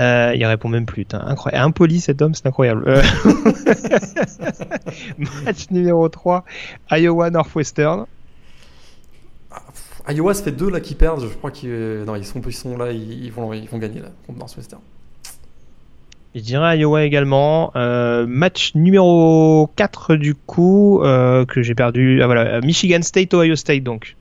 Euh, 0.00 0.32
il 0.34 0.44
répond 0.46 0.68
même 0.68 0.86
plus. 0.86 1.06
Incroyable. 1.12 1.64
Impoli 1.64 2.00
cet 2.00 2.22
homme, 2.22 2.34
c'est 2.34 2.46
incroyable. 2.46 2.84
Euh, 2.86 3.02
match 5.44 5.70
numéro 5.70 6.08
3, 6.08 6.44
Iowa 6.92 7.30
Northwestern. 7.30 8.06
Ah, 9.50 10.12
Iowa, 10.12 10.32
ça 10.32 10.44
fait 10.44 10.52
deux 10.52 10.70
là 10.70 10.80
qui 10.80 10.94
perdent. 10.94 11.20
Je 11.20 11.26
crois 11.34 11.50
qu'ils 11.50 12.04
non, 12.06 12.16
ils 12.16 12.24
sont, 12.24 12.40
ils 12.46 12.52
sont 12.52 12.78
là, 12.78 12.92
ils, 12.92 13.30
vont, 13.30 13.52
ils 13.52 13.68
vont 13.68 13.78
gagner 13.78 14.00
là 14.00 14.08
contre 14.26 14.38
Northwestern. 14.38 14.80
Je 16.34 16.40
dirais 16.40 16.78
Iowa 16.78 17.04
également. 17.04 17.72
Euh, 17.76 18.26
match 18.26 18.74
numéro 18.74 19.68
4 19.76 20.16
du 20.16 20.34
coup, 20.34 21.00
que 21.02 21.62
j'ai 21.62 21.74
perdu. 21.74 22.22
Ah 22.22 22.26
voilà, 22.26 22.60
Michigan 22.62 23.02
State, 23.02 23.34
Ohio 23.34 23.56
State 23.56 23.82
donc. 23.82 24.16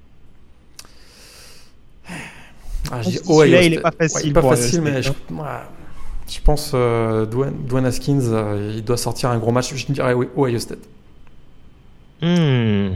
Ah, 2.91 3.01
là 3.01 3.61
il 3.61 3.73
est 3.73 3.81
pas 3.81 3.91
facile. 3.91 4.34
pas 4.34 4.41
facile, 4.41 4.81
mais 4.81 5.01
je, 5.01 5.11
je 6.27 6.39
pense 6.41 6.72
euh, 6.73 7.26
Dwayne, 7.26 7.85
Haskins, 7.85 8.22
euh, 8.31 8.73
il 8.76 8.84
doit 8.84 8.97
sortir 8.97 9.30
un 9.30 9.38
gros 9.38 9.51
match. 9.51 9.73
Je 9.73 9.85
dirais 9.91 10.14
Ohio 10.14 10.60
State. 10.60 10.88
Hmm. 12.22 12.95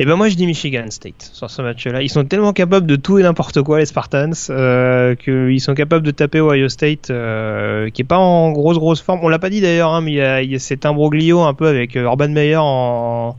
Et 0.00 0.04
eh 0.04 0.06
ben 0.06 0.16
moi 0.16 0.30
je 0.30 0.34
dis 0.34 0.46
Michigan 0.46 0.86
State 0.88 1.28
sur 1.34 1.50
ce 1.50 1.60
match-là. 1.60 2.00
Ils 2.00 2.08
sont 2.08 2.24
tellement 2.24 2.54
capables 2.54 2.86
de 2.86 2.96
tout 2.96 3.18
et 3.18 3.22
n'importe 3.22 3.60
quoi 3.60 3.80
les 3.80 3.84
Spartans 3.84 4.30
euh, 4.48 5.14
qu'ils 5.14 5.60
sont 5.60 5.74
capables 5.74 6.06
de 6.06 6.10
taper 6.10 6.40
Ohio 6.40 6.70
State 6.70 7.10
euh, 7.10 7.90
qui 7.90 8.00
est 8.00 8.06
pas 8.06 8.16
en 8.16 8.50
grosse 8.52 8.78
grosse 8.78 9.02
forme. 9.02 9.20
On 9.22 9.28
l'a 9.28 9.38
pas 9.38 9.50
dit 9.50 9.60
d'ailleurs, 9.60 9.92
hein, 9.92 10.00
mais 10.00 10.12
il 10.12 10.50
y, 10.50 10.54
a, 10.54 10.58
cet 10.58 10.86
imbroglio 10.86 11.42
un 11.42 11.52
peu 11.52 11.66
avec 11.66 11.96
Urban 11.96 12.28
Meyer 12.28 12.56
en, 12.56 13.36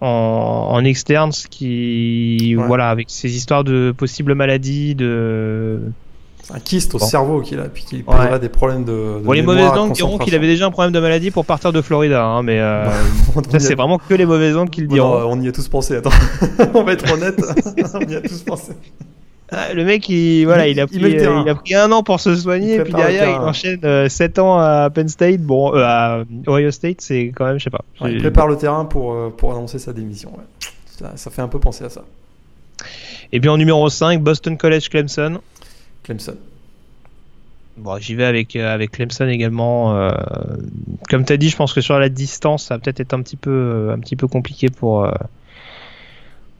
en, 0.00 0.84
externe, 0.84 1.30
qui 1.50 2.54
voilà, 2.54 2.90
avec 2.90 3.06
ces 3.10 3.36
histoires 3.36 3.64
de 3.64 3.94
possibles 3.96 4.34
maladies, 4.34 4.94
de 4.94 5.80
un 6.52 6.60
kyste 6.60 6.94
au 6.94 6.98
cerveau 6.98 7.40
qu'il 7.40 7.58
a, 7.58 7.64
puis 7.64 7.84
qu'il 7.84 8.04
ouais. 8.06 8.38
des 8.38 8.48
problèmes 8.48 8.84
de. 8.84 9.22
de 9.24 9.32
les 9.32 9.42
mauvaises 9.42 9.72
langues 9.72 9.92
diront 9.92 10.18
qu'il 10.18 10.34
avait 10.34 10.46
déjà 10.46 10.66
un 10.66 10.70
problème 10.70 10.92
de 10.92 11.00
maladie 11.00 11.30
pour 11.30 11.46
partir 11.46 11.72
de 11.72 11.80
Florida, 11.80 12.24
hein, 12.24 12.42
mais 12.42 12.60
euh, 12.60 12.84
ça 13.50 13.60
c'est 13.60 13.74
vraiment 13.74 13.98
que 13.98 14.14
les 14.14 14.26
mauvaises 14.26 14.54
langues 14.54 14.70
qui 14.70 14.82
le 14.82 14.88
diront. 14.88 15.24
on 15.26 15.40
y 15.40 15.48
a 15.48 15.52
tous 15.52 15.68
pensé. 15.68 15.96
Attends, 15.96 16.10
on 16.74 16.82
va 16.82 16.92
être 16.92 17.10
honnête, 17.12 17.40
on 17.94 18.00
y 18.00 18.14
a 18.14 18.20
tous 18.20 18.42
pensé. 18.42 18.72
Ah, 19.56 19.72
le 19.72 19.84
mec, 19.84 20.08
il, 20.08 20.44
voilà, 20.44 20.66
il, 20.66 20.80
a 20.80 20.86
pris, 20.86 21.02
euh, 21.04 21.42
il, 21.44 21.48
a 21.48 21.54
pris 21.54 21.74
un 21.74 21.92
an 21.92 22.02
pour 22.02 22.18
se 22.18 22.34
soigner, 22.34 22.74
et 22.74 22.80
puis 22.80 22.92
derrière, 22.92 23.28
il 23.28 23.36
enchaîne 23.36 24.08
7 24.08 24.38
euh, 24.38 24.42
ans 24.42 24.58
à 24.58 24.90
Penn 24.90 25.08
State. 25.08 25.40
Bon, 25.40 25.72
à 25.74 26.24
Ohio 26.48 26.70
State, 26.70 27.00
c'est 27.00 27.32
quand 27.34 27.46
même, 27.46 27.58
je 27.58 27.64
sais 27.64 27.70
pas. 27.70 27.84
il 28.02 28.18
prépare 28.18 28.48
le 28.48 28.56
terrain 28.56 28.84
pour, 28.84 29.32
pour 29.36 29.52
annoncer 29.52 29.78
sa 29.78 29.92
démission. 29.92 30.32
Ça, 30.98 31.12
ça, 31.16 31.30
fait 31.30 31.42
un 31.42 31.48
peu 31.48 31.60
penser 31.60 31.84
à 31.84 31.90
ça. 31.90 32.04
Et 33.32 33.40
puis 33.40 33.48
en 33.48 33.56
numéro 33.56 33.88
5, 33.88 34.22
Boston 34.22 34.56
College 34.56 34.88
Clemson. 34.88 35.40
Clemson. 36.02 36.36
Bon, 37.76 37.98
j'y 37.98 38.14
vais 38.14 38.24
avec, 38.24 38.54
euh, 38.54 38.72
avec 38.72 38.92
Clemson 38.92 39.26
également. 39.26 39.96
Euh, 39.96 40.10
comme 41.08 41.24
tu 41.24 41.32
as 41.32 41.36
dit, 41.36 41.48
je 41.48 41.56
pense 41.56 41.72
que 41.72 41.80
sur 41.80 41.98
la 41.98 42.08
distance, 42.08 42.66
ça 42.66 42.74
va 42.74 42.80
peut-être 42.80 43.00
être 43.00 43.14
un 43.14 43.22
petit 43.22 43.36
peu, 43.36 43.90
un 43.92 43.98
petit 43.98 44.16
peu 44.16 44.28
compliqué 44.28 44.68
pour, 44.68 45.04
euh, 45.04 45.12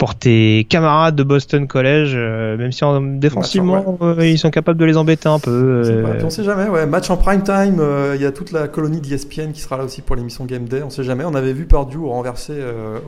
pour 0.05 0.17
tes 0.17 0.67
camarades 0.69 1.17
de 1.17 1.23
Boston 1.23 1.67
College, 1.67 2.15
même 2.15 2.73
si 2.73 2.85
en, 2.85 3.01
défensivement, 3.01 3.99
ils 4.21 4.39
sont 4.39 4.51
capables 4.51 4.79
de 4.79 4.85
les 4.85 4.99
embêter 4.99 5.31
un 5.31 5.39
peu. 5.39 5.83
on 6.23 6.29
sait 6.29 6.45
jamais, 6.45 6.69
ouais. 6.69 6.85
Match 6.85 7.09
en 7.09 7.17
prime 7.17 7.43
time, 7.43 7.83
il 8.15 8.21
y 8.21 8.27
a 8.27 8.31
toute 8.31 8.53
la 8.53 8.69
colonie 8.69 9.01
d'ESPN 9.01 9.53
qui 9.53 9.63
sera 9.63 9.79
là 9.79 9.85
aussi 9.85 10.03
pour 10.03 10.17
l'émission 10.17 10.45
Game 10.45 10.67
Day. 10.67 10.83
On 10.83 10.91
sait 10.91 11.05
jamais. 11.05 11.25
On 11.25 11.35
avait 11.35 11.55
vu 11.55 11.65
Purdue 11.65 11.97
renverser 11.97 12.53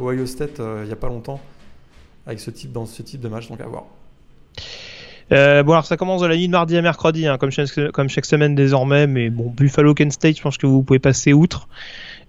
Ohio 0.02 0.24
State 0.24 0.58
il 0.58 0.86
n'y 0.86 0.92
a 0.92 0.96
pas 0.96 1.08
longtemps 1.08 1.38
avec 2.26 2.40
ce 2.40 2.50
type, 2.50 2.72
dans 2.72 2.86
ce 2.86 3.02
type 3.02 3.20
de 3.20 3.28
match, 3.28 3.48
donc 3.48 3.60
à 3.60 3.66
voir. 3.66 3.84
Euh, 5.32 5.62
bon, 5.62 5.72
alors 5.72 5.86
ça 5.86 5.96
commence 5.96 6.22
de 6.22 6.26
la 6.26 6.36
nuit 6.36 6.46
de 6.46 6.52
mardi 6.52 6.76
à 6.76 6.82
mercredi, 6.82 7.26
hein, 7.26 7.36
comme, 7.38 7.50
chaque, 7.50 7.90
comme 7.92 8.08
chaque 8.08 8.24
semaine 8.24 8.54
désormais, 8.54 9.06
mais 9.06 9.30
bon, 9.30 9.50
Buffalo 9.50 9.94
Kent 9.94 10.12
State, 10.12 10.36
je 10.36 10.42
pense 10.42 10.56
que 10.56 10.66
vous 10.66 10.82
pouvez 10.82 10.98
passer 10.98 11.32
outre. 11.32 11.68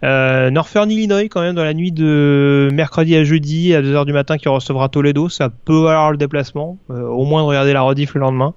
Euh, 0.03 0.52
Northern 0.52 0.90
Illinois, 0.91 1.28
quand 1.28 1.41
même, 1.41 1.56
dans 1.56 1.64
la 1.64 1.74
nuit 1.74 1.91
de 1.91 2.69
mercredi 2.72 3.15
à 3.15 3.24
jeudi 3.24 3.74
à 3.74 3.82
2h 3.82 4.06
du 4.06 4.14
matin, 4.14 4.38
qui 4.38 4.48
recevra 4.48 4.90
Toledo, 4.90 5.30
ça 5.30 5.49
peut 5.49 5.82
valoir 5.84 6.11
le 6.11 6.18
déplacement, 6.18 6.78
euh, 6.91 7.02
au 7.02 7.26
moins 7.26 7.41
de 7.41 7.48
regarder 7.48 7.74
la 7.74 7.82
rediff 7.82 8.14
le 8.14 8.22
lendemain 8.22 8.53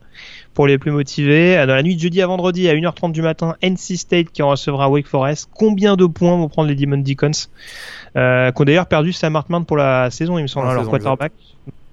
pour 0.53 0.67
les 0.67 0.77
plus 0.77 0.91
motivés. 0.91 1.57
Euh, 1.57 1.67
dans 1.67 1.75
la 1.75 1.83
nuit 1.83 1.97
de 1.97 2.01
jeudi 2.01 2.21
à 2.21 2.27
vendredi 2.27 2.69
à 2.69 2.75
1h30 2.75 3.13
du 3.13 3.23
matin, 3.23 3.57
NC 3.63 3.97
State 3.97 4.31
qui 4.33 4.43
en 4.43 4.51
recevra 4.51 4.91
Wake 4.91 5.07
Forest. 5.07 5.49
Combien 5.55 5.97
de 5.97 6.07
points 6.07 6.37
vont 6.37 6.49
prendre 6.49 6.69
les 6.69 6.75
Demon 6.75 6.99
Deacons 6.99 7.31
euh, 8.17 8.51
qui 8.51 8.63
ont 8.63 8.65
d'ailleurs 8.65 8.87
perdu 8.87 9.13
Sam 9.13 9.37
Hartman 9.37 9.65
pour 9.65 9.77
la 9.77 10.11
saison, 10.11 10.37
il 10.39 10.43
me 10.43 10.47
semble, 10.47 10.73
leur 10.75 10.89
quarterback. 10.89 11.33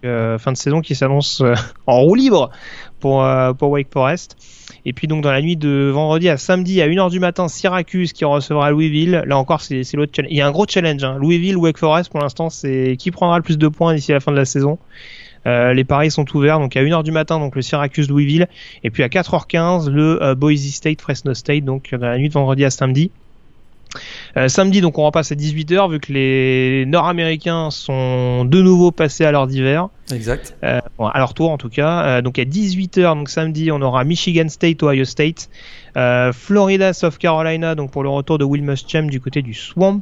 Euh, 0.05 0.37
fin 0.37 0.51
de 0.51 0.57
saison 0.57 0.81
qui 0.81 0.93
s'annonce 0.93 1.41
euh, 1.41 1.55
en 1.87 2.01
roue 2.01 2.13
libre 2.13 2.51
pour, 2.99 3.23
euh, 3.23 3.53
pour 3.53 3.71
Wake 3.71 3.87
Forest. 3.91 4.37
Et 4.89 4.93
puis 4.93 5.07
donc 5.07 5.21
dans 5.21 5.33
la 5.33 5.41
nuit 5.41 5.57
de 5.57 5.91
vendredi 5.93 6.29
à 6.29 6.37
samedi 6.37 6.81
à 6.81 6.87
1h 6.87 7.11
du 7.11 7.19
matin, 7.19 7.49
Syracuse 7.49 8.13
qui 8.13 8.23
recevra 8.23 8.71
Louisville. 8.71 9.21
Là 9.27 9.37
encore, 9.37 9.59
c'est 9.59 9.83
l'autre. 9.95 10.13
Il 10.29 10.37
y 10.37 10.39
a 10.39 10.47
un 10.47 10.51
gros 10.51 10.65
challenge. 10.65 11.03
Hein. 11.03 11.17
Louisville, 11.19 11.57
Wake 11.57 11.77
Forest, 11.77 12.09
pour 12.09 12.21
l'instant, 12.21 12.49
c'est 12.49 12.95
qui 12.97 13.11
prendra 13.11 13.35
le 13.35 13.43
plus 13.43 13.57
de 13.57 13.67
points 13.67 13.93
d'ici 13.93 14.13
la 14.13 14.21
fin 14.21 14.31
de 14.31 14.37
la 14.37 14.45
saison. 14.45 14.79
les 15.45 15.83
paris 15.83 16.09
sont 16.09 16.25
ouverts 16.33 16.59
donc 16.59 16.77
à 16.77 16.81
1h 16.81 17.03
du 17.03 17.11
matin 17.11 17.37
donc 17.37 17.55
le 17.57 17.61
Syracuse 17.61 18.09
Louisville 18.09 18.47
et 18.83 18.89
puis 18.89 19.03
à 19.03 19.09
4h15 19.09 19.89
le 19.89 20.33
Boise 20.35 20.65
State 20.71 21.01
Fresno 21.01 21.33
State 21.33 21.65
donc 21.65 21.93
dans 21.93 22.07
la 22.07 22.17
nuit 22.17 22.29
de 22.29 22.33
vendredi 22.33 22.63
à 22.63 22.69
samedi. 22.69 23.11
Euh, 24.35 24.47
samedi, 24.47 24.81
donc 24.81 24.97
on 24.97 25.05
repasse 25.05 25.31
à 25.31 25.35
18h 25.35 25.91
vu 25.91 25.99
que 25.99 26.11
les 26.11 26.85
Nord-Américains 26.85 27.69
sont 27.71 28.45
de 28.45 28.61
nouveau 28.61 28.91
passés 28.91 29.25
à 29.25 29.31
l'heure 29.31 29.47
d'hiver. 29.47 29.89
Exact. 30.13 30.55
Euh, 30.63 30.79
à 30.99 31.19
leur 31.19 31.33
tour 31.33 31.51
en 31.51 31.57
tout 31.57 31.69
cas. 31.69 32.03
Euh, 32.05 32.21
donc 32.21 32.39
à 32.39 32.43
18h, 32.43 33.15
donc 33.15 33.29
samedi, 33.29 33.71
on 33.71 33.81
aura 33.81 34.03
Michigan 34.03 34.47
State, 34.49 34.81
Ohio 34.83 35.05
State, 35.05 35.49
Florida, 36.33 36.93
South 36.93 37.17
Carolina, 37.17 37.75
donc 37.75 37.91
pour 37.91 38.03
le 38.03 38.09
retour 38.09 38.37
de 38.37 38.43
Will 38.45 38.61
Muschamp 38.61 39.07
du 39.07 39.19
côté 39.19 39.41
du 39.41 39.53
Swamp, 39.53 40.01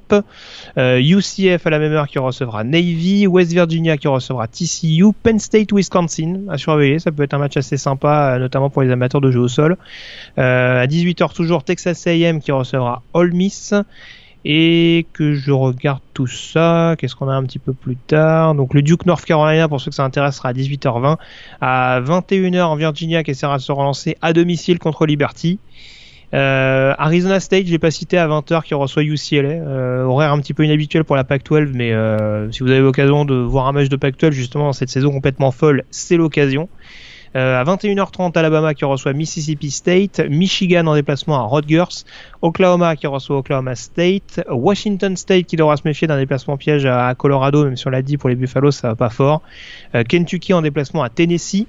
UCF 0.78 1.66
à 1.66 1.70
la 1.70 1.80
même 1.80 1.94
heure 1.94 2.08
qui 2.08 2.20
recevra 2.20 2.64
Navy, 2.64 3.28
West 3.28 3.52
Virginia 3.54 3.98
qui 3.98 4.08
recevra 4.08 4.48
TCU, 4.48 5.14
Penn 5.24 5.40
State, 5.40 5.72
Wisconsin 5.72 6.42
à 6.50 6.58
surveiller. 6.58 7.00
Ça 7.00 7.12
peut 7.12 7.24
être 7.24 7.34
un 7.34 7.40
match 7.40 7.58
assez 7.58 7.78
sympa, 7.78 8.38
notamment 8.40 8.70
pour 8.70 8.82
les 8.82 8.92
amateurs 8.92 9.22
de 9.22 9.32
jeux 9.32 9.42
au 9.42 9.48
sol. 9.48 9.78
à 10.38 10.86
18h 10.86 11.34
toujours 11.34 11.64
Texas 11.64 12.06
A&M 12.08 12.42
qui 12.42 12.52
recevra 12.52 13.02
Ole 13.14 13.34
Miss 13.34 13.74
et 14.46 15.08
que 15.14 15.34
je 15.34 15.52
regarde 15.52 16.02
tout 16.14 16.28
ça. 16.28 16.96
Qu'est-ce 16.98 17.16
qu'on 17.16 17.28
a 17.28 17.34
un 17.34 17.44
petit 17.44 17.60
peu 17.60 17.74
plus 17.74 17.96
tard 17.96 18.54
Donc 18.54 18.76
le 18.76 18.84
Duke 18.84 19.08
North 19.08 19.26
Carolina, 19.26 19.68
pour 19.68 19.82
ceux 19.82 19.90
que 19.90 19.96
ça 19.96 20.04
intéresse, 20.04 20.36
sera 20.36 20.50
à 20.50 20.54
18h20. 20.54 21.18
À 21.62 22.00
21h 22.02 22.62
en 22.62 22.76
Virginia, 22.76 23.24
qui 23.24 23.32
essaiera 23.32 23.58
de 23.58 23.62
se 23.64 23.72
relancer 23.72 24.18
à 24.22 24.34
domicile 24.34 24.78
contre 24.78 25.06
Liberty. 25.06 25.60
Arizona 26.32 27.40
State, 27.40 27.66
je 27.66 27.72
l'ai 27.72 27.80
pas 27.80 27.92
cité 27.92 28.18
à 28.18 28.28
20h 28.28 28.64
qui 28.64 28.74
reçoit 28.74 29.04
UCLA. 29.04 30.06
horaire 30.06 30.32
un 30.32 30.40
petit 30.40 30.54
peu 30.54 30.64
inhabituel 30.64 31.06
pour 31.06 31.16
la 31.16 31.24
Pac-12, 31.24 31.72
mais 31.74 31.94
si 32.52 32.62
vous 32.62 32.70
avez 32.70 32.82
l'occasion 32.82 33.26
de 33.26 33.36
voir 33.36 33.68
un 33.68 33.72
match 33.72 33.90
de 33.90 33.96
Pac-12 33.96 34.32
justement 34.32 34.66
dans 34.66 34.74
cette 34.74 34.90
saison 34.90 35.12
complètement 35.12 35.52
folle, 35.52 35.86
c'est 35.92 36.18
l'occasion. 36.18 36.70
Euh, 37.36 37.60
à 37.60 37.64
21h30, 37.66 38.38
Alabama 38.38 38.74
qui 38.74 38.86
reçoit 38.86 39.12
Mississippi 39.12 39.70
State, 39.70 40.22
Michigan 40.30 40.88
en 40.88 40.96
déplacement 40.96 41.36
à 41.36 41.44
Rutgers, 41.44 42.06
Oklahoma 42.42 42.96
qui 42.96 43.08
reçoit 43.08 43.38
Oklahoma 43.38 43.76
State, 43.76 44.42
Washington 44.50 45.18
State 45.18 45.46
qui 45.46 45.58
devra 45.58 45.76
se 45.76 45.82
méfier 45.84 46.08
d'un 46.08 46.18
déplacement 46.18 46.56
piège 46.56 46.86
à 46.86 47.14
Colorado, 47.16 47.66
même 47.66 47.76
si 47.76 47.88
on 47.88 47.90
l'a 47.90 48.02
dit 48.02 48.18
pour 48.18 48.30
les 48.30 48.36
Buffalo 48.36 48.72
ça 48.72 48.88
va 48.90 48.96
pas 48.96 49.10
fort, 49.10 49.42
euh, 49.96 50.04
Kentucky 50.04 50.54
en 50.54 50.62
déplacement 50.62 51.04
à 51.04 51.10
Tennessee, 51.10 51.68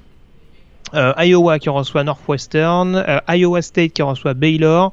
euh, 0.94 1.12
Iowa 1.18 1.59
qui 1.59 1.68
reçoit 1.68 2.05
Northwestern, 2.05 3.05
Iowa 3.28 3.60
State 3.60 3.93
qui 3.93 4.02
reçoit 4.02 4.34
Baylor, 4.34 4.93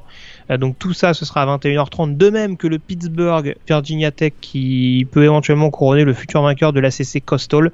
donc 0.50 0.78
tout 0.78 0.92
ça, 0.92 1.14
ce 1.14 1.24
sera 1.24 1.42
à 1.42 1.56
21h30, 1.56 2.16
de 2.16 2.30
même 2.30 2.56
que 2.56 2.66
le 2.66 2.78
Pittsburgh 2.78 3.56
Virginia 3.66 4.10
Tech 4.10 4.32
qui 4.40 5.06
peut 5.10 5.24
éventuellement 5.24 5.70
couronner 5.70 6.04
le 6.04 6.12
futur 6.12 6.42
vainqueur 6.42 6.72
de 6.72 6.80
l'ACC 6.80 7.24
Coastal. 7.24 7.72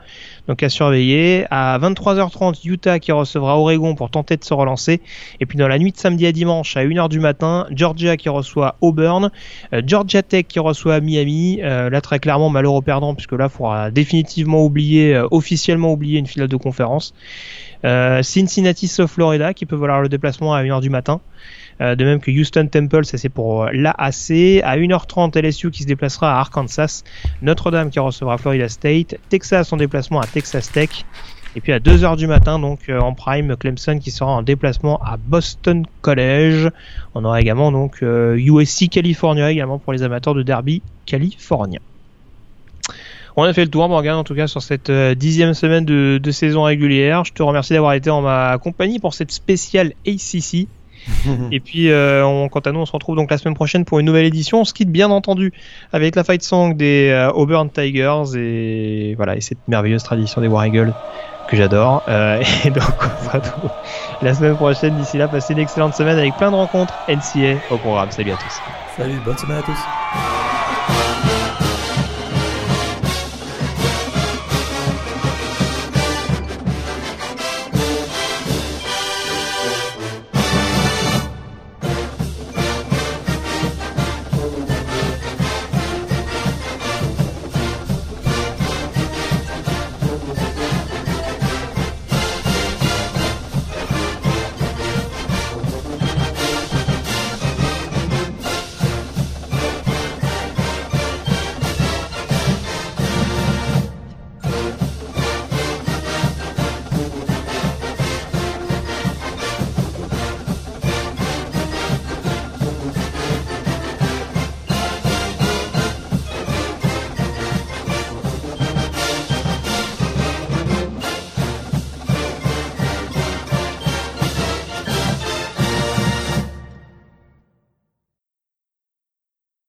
Donc 0.48 0.62
à 0.62 0.68
surveiller. 0.68 1.46
À 1.50 1.78
23h30, 1.78 2.60
Utah 2.64 2.98
qui 2.98 3.12
recevra 3.12 3.58
Oregon 3.58 3.94
pour 3.94 4.10
tenter 4.10 4.36
de 4.36 4.44
se 4.44 4.54
relancer. 4.54 5.00
Et 5.40 5.46
puis 5.46 5.58
dans 5.58 5.68
la 5.68 5.78
nuit 5.78 5.92
de 5.92 5.96
samedi 5.96 6.26
à 6.26 6.32
dimanche 6.32 6.76
à 6.76 6.84
1h 6.84 7.08
du 7.08 7.20
matin, 7.20 7.66
Georgia 7.70 8.16
qui 8.16 8.28
reçoit 8.28 8.76
Auburn, 8.80 9.30
euh, 9.72 9.82
Georgia 9.84 10.22
Tech 10.22 10.46
qui 10.48 10.58
reçoit 10.58 11.00
Miami. 11.00 11.60
Euh, 11.62 11.90
là 11.90 12.00
très 12.00 12.18
clairement 12.18 12.50
malheureux 12.50 12.82
perdant 12.82 13.14
puisque 13.14 13.32
là 13.32 13.46
il 13.46 13.50
faudra 13.50 13.90
définitivement 13.90 14.64
oublier, 14.64 15.20
officiellement 15.30 15.92
oublier 15.92 16.18
une 16.18 16.26
finale 16.26 16.48
de 16.48 16.56
conférence. 16.56 17.14
Cincinnati 17.82 18.88
South 18.88 19.08
Florida 19.08 19.54
qui 19.54 19.66
peut 19.66 19.76
valoir 19.76 20.02
le 20.02 20.08
déplacement 20.08 20.54
à 20.54 20.62
1h 20.62 20.80
du 20.80 20.90
matin. 20.90 21.20
Euh, 21.80 21.94
de 21.94 22.04
même 22.04 22.20
que 22.20 22.30
Houston 22.30 22.68
Temple, 22.70 23.04
ça 23.04 23.16
c'est 23.16 23.28
pour 23.28 23.64
euh, 23.64 23.70
l'AAC. 23.72 24.62
À 24.64 24.76
1h30, 24.76 25.38
LSU 25.40 25.70
qui 25.70 25.82
se 25.82 25.88
déplacera 25.88 26.36
à 26.36 26.40
Arkansas. 26.40 27.02
Notre-Dame 27.42 27.90
qui 27.90 27.98
recevra 27.98 28.36
Florida 28.38 28.68
State. 28.68 29.16
Texas 29.28 29.72
en 29.72 29.76
déplacement 29.76 30.20
à 30.20 30.26
Texas 30.26 30.70
Tech. 30.70 31.04
Et 31.56 31.60
puis 31.60 31.72
à 31.72 31.80
2h 31.80 32.16
du 32.16 32.26
matin, 32.26 32.58
donc 32.58 32.80
euh, 32.88 33.00
en 33.00 33.12
prime, 33.12 33.56
Clemson 33.56 33.98
qui 33.98 34.10
sera 34.10 34.30
en 34.30 34.42
déplacement 34.42 35.00
à 35.02 35.16
Boston 35.16 35.84
College. 36.02 36.68
On 37.14 37.24
aura 37.24 37.40
également 37.40 37.72
donc 37.72 38.02
USC 38.02 38.88
California 38.88 39.50
également 39.50 39.78
pour 39.78 39.92
les 39.92 40.02
amateurs 40.02 40.34
de 40.34 40.42
derby 40.42 40.82
californien. 41.06 41.80
On 43.36 43.44
a 43.44 43.52
fait 43.52 43.64
le 43.64 43.70
tour, 43.70 43.88
Morgan, 43.88 44.16
en 44.16 44.24
tout 44.24 44.34
cas, 44.34 44.48
sur 44.48 44.60
cette 44.60 44.90
dixième 44.90 45.54
semaine 45.54 45.84
de, 45.84 46.20
de, 46.22 46.30
saison 46.30 46.64
régulière. 46.64 47.24
Je 47.24 47.32
te 47.32 47.42
remercie 47.42 47.72
d'avoir 47.72 47.94
été 47.94 48.10
en 48.10 48.22
ma 48.22 48.58
compagnie 48.58 48.98
pour 48.98 49.14
cette 49.14 49.32
spéciale 49.32 49.92
ACC. 50.06 50.68
et 51.52 51.60
puis, 51.60 51.90
euh, 51.90 52.48
quant 52.48 52.60
à 52.60 52.72
nous, 52.72 52.80
on 52.80 52.86
se 52.86 52.92
retrouve 52.92 53.16
donc 53.16 53.30
la 53.30 53.38
semaine 53.38 53.54
prochaine 53.54 53.84
pour 53.84 53.98
une 53.98 54.06
nouvelle 54.06 54.26
édition. 54.26 54.60
On 54.60 54.64
se 54.64 54.74
quitte 54.74 54.90
bien 54.90 55.10
entendu 55.10 55.52
avec 55.92 56.16
la 56.16 56.24
fight 56.24 56.42
song 56.42 56.74
des 56.74 57.10
euh, 57.10 57.30
Auburn 57.32 57.70
Tigers 57.70 58.36
et 58.36 59.14
voilà 59.16 59.36
et 59.36 59.40
cette 59.40 59.58
merveilleuse 59.68 60.02
tradition 60.02 60.40
des 60.40 60.48
War 60.48 60.66
Eagles 60.66 60.92
que 61.48 61.56
j'adore. 61.56 62.02
Euh, 62.08 62.42
et 62.64 62.70
donc, 62.70 62.84
on 63.00 63.24
se 63.24 63.30
retrouve 63.30 63.70
la 64.22 64.34
semaine 64.34 64.56
prochaine. 64.56 64.96
D'ici 64.96 65.18
là, 65.18 65.28
passez 65.28 65.52
une 65.52 65.58
excellente 65.58 65.94
semaine 65.94 66.18
avec 66.18 66.36
plein 66.36 66.50
de 66.50 66.56
rencontres 66.56 66.94
NCA 67.08 67.58
au 67.70 67.76
programme. 67.78 68.10
Salut 68.10 68.32
à 68.32 68.36
tous. 68.36 68.60
Salut, 68.96 69.20
bonne 69.24 69.38
semaine 69.38 69.58
à 69.58 69.62
tous. 69.62 70.49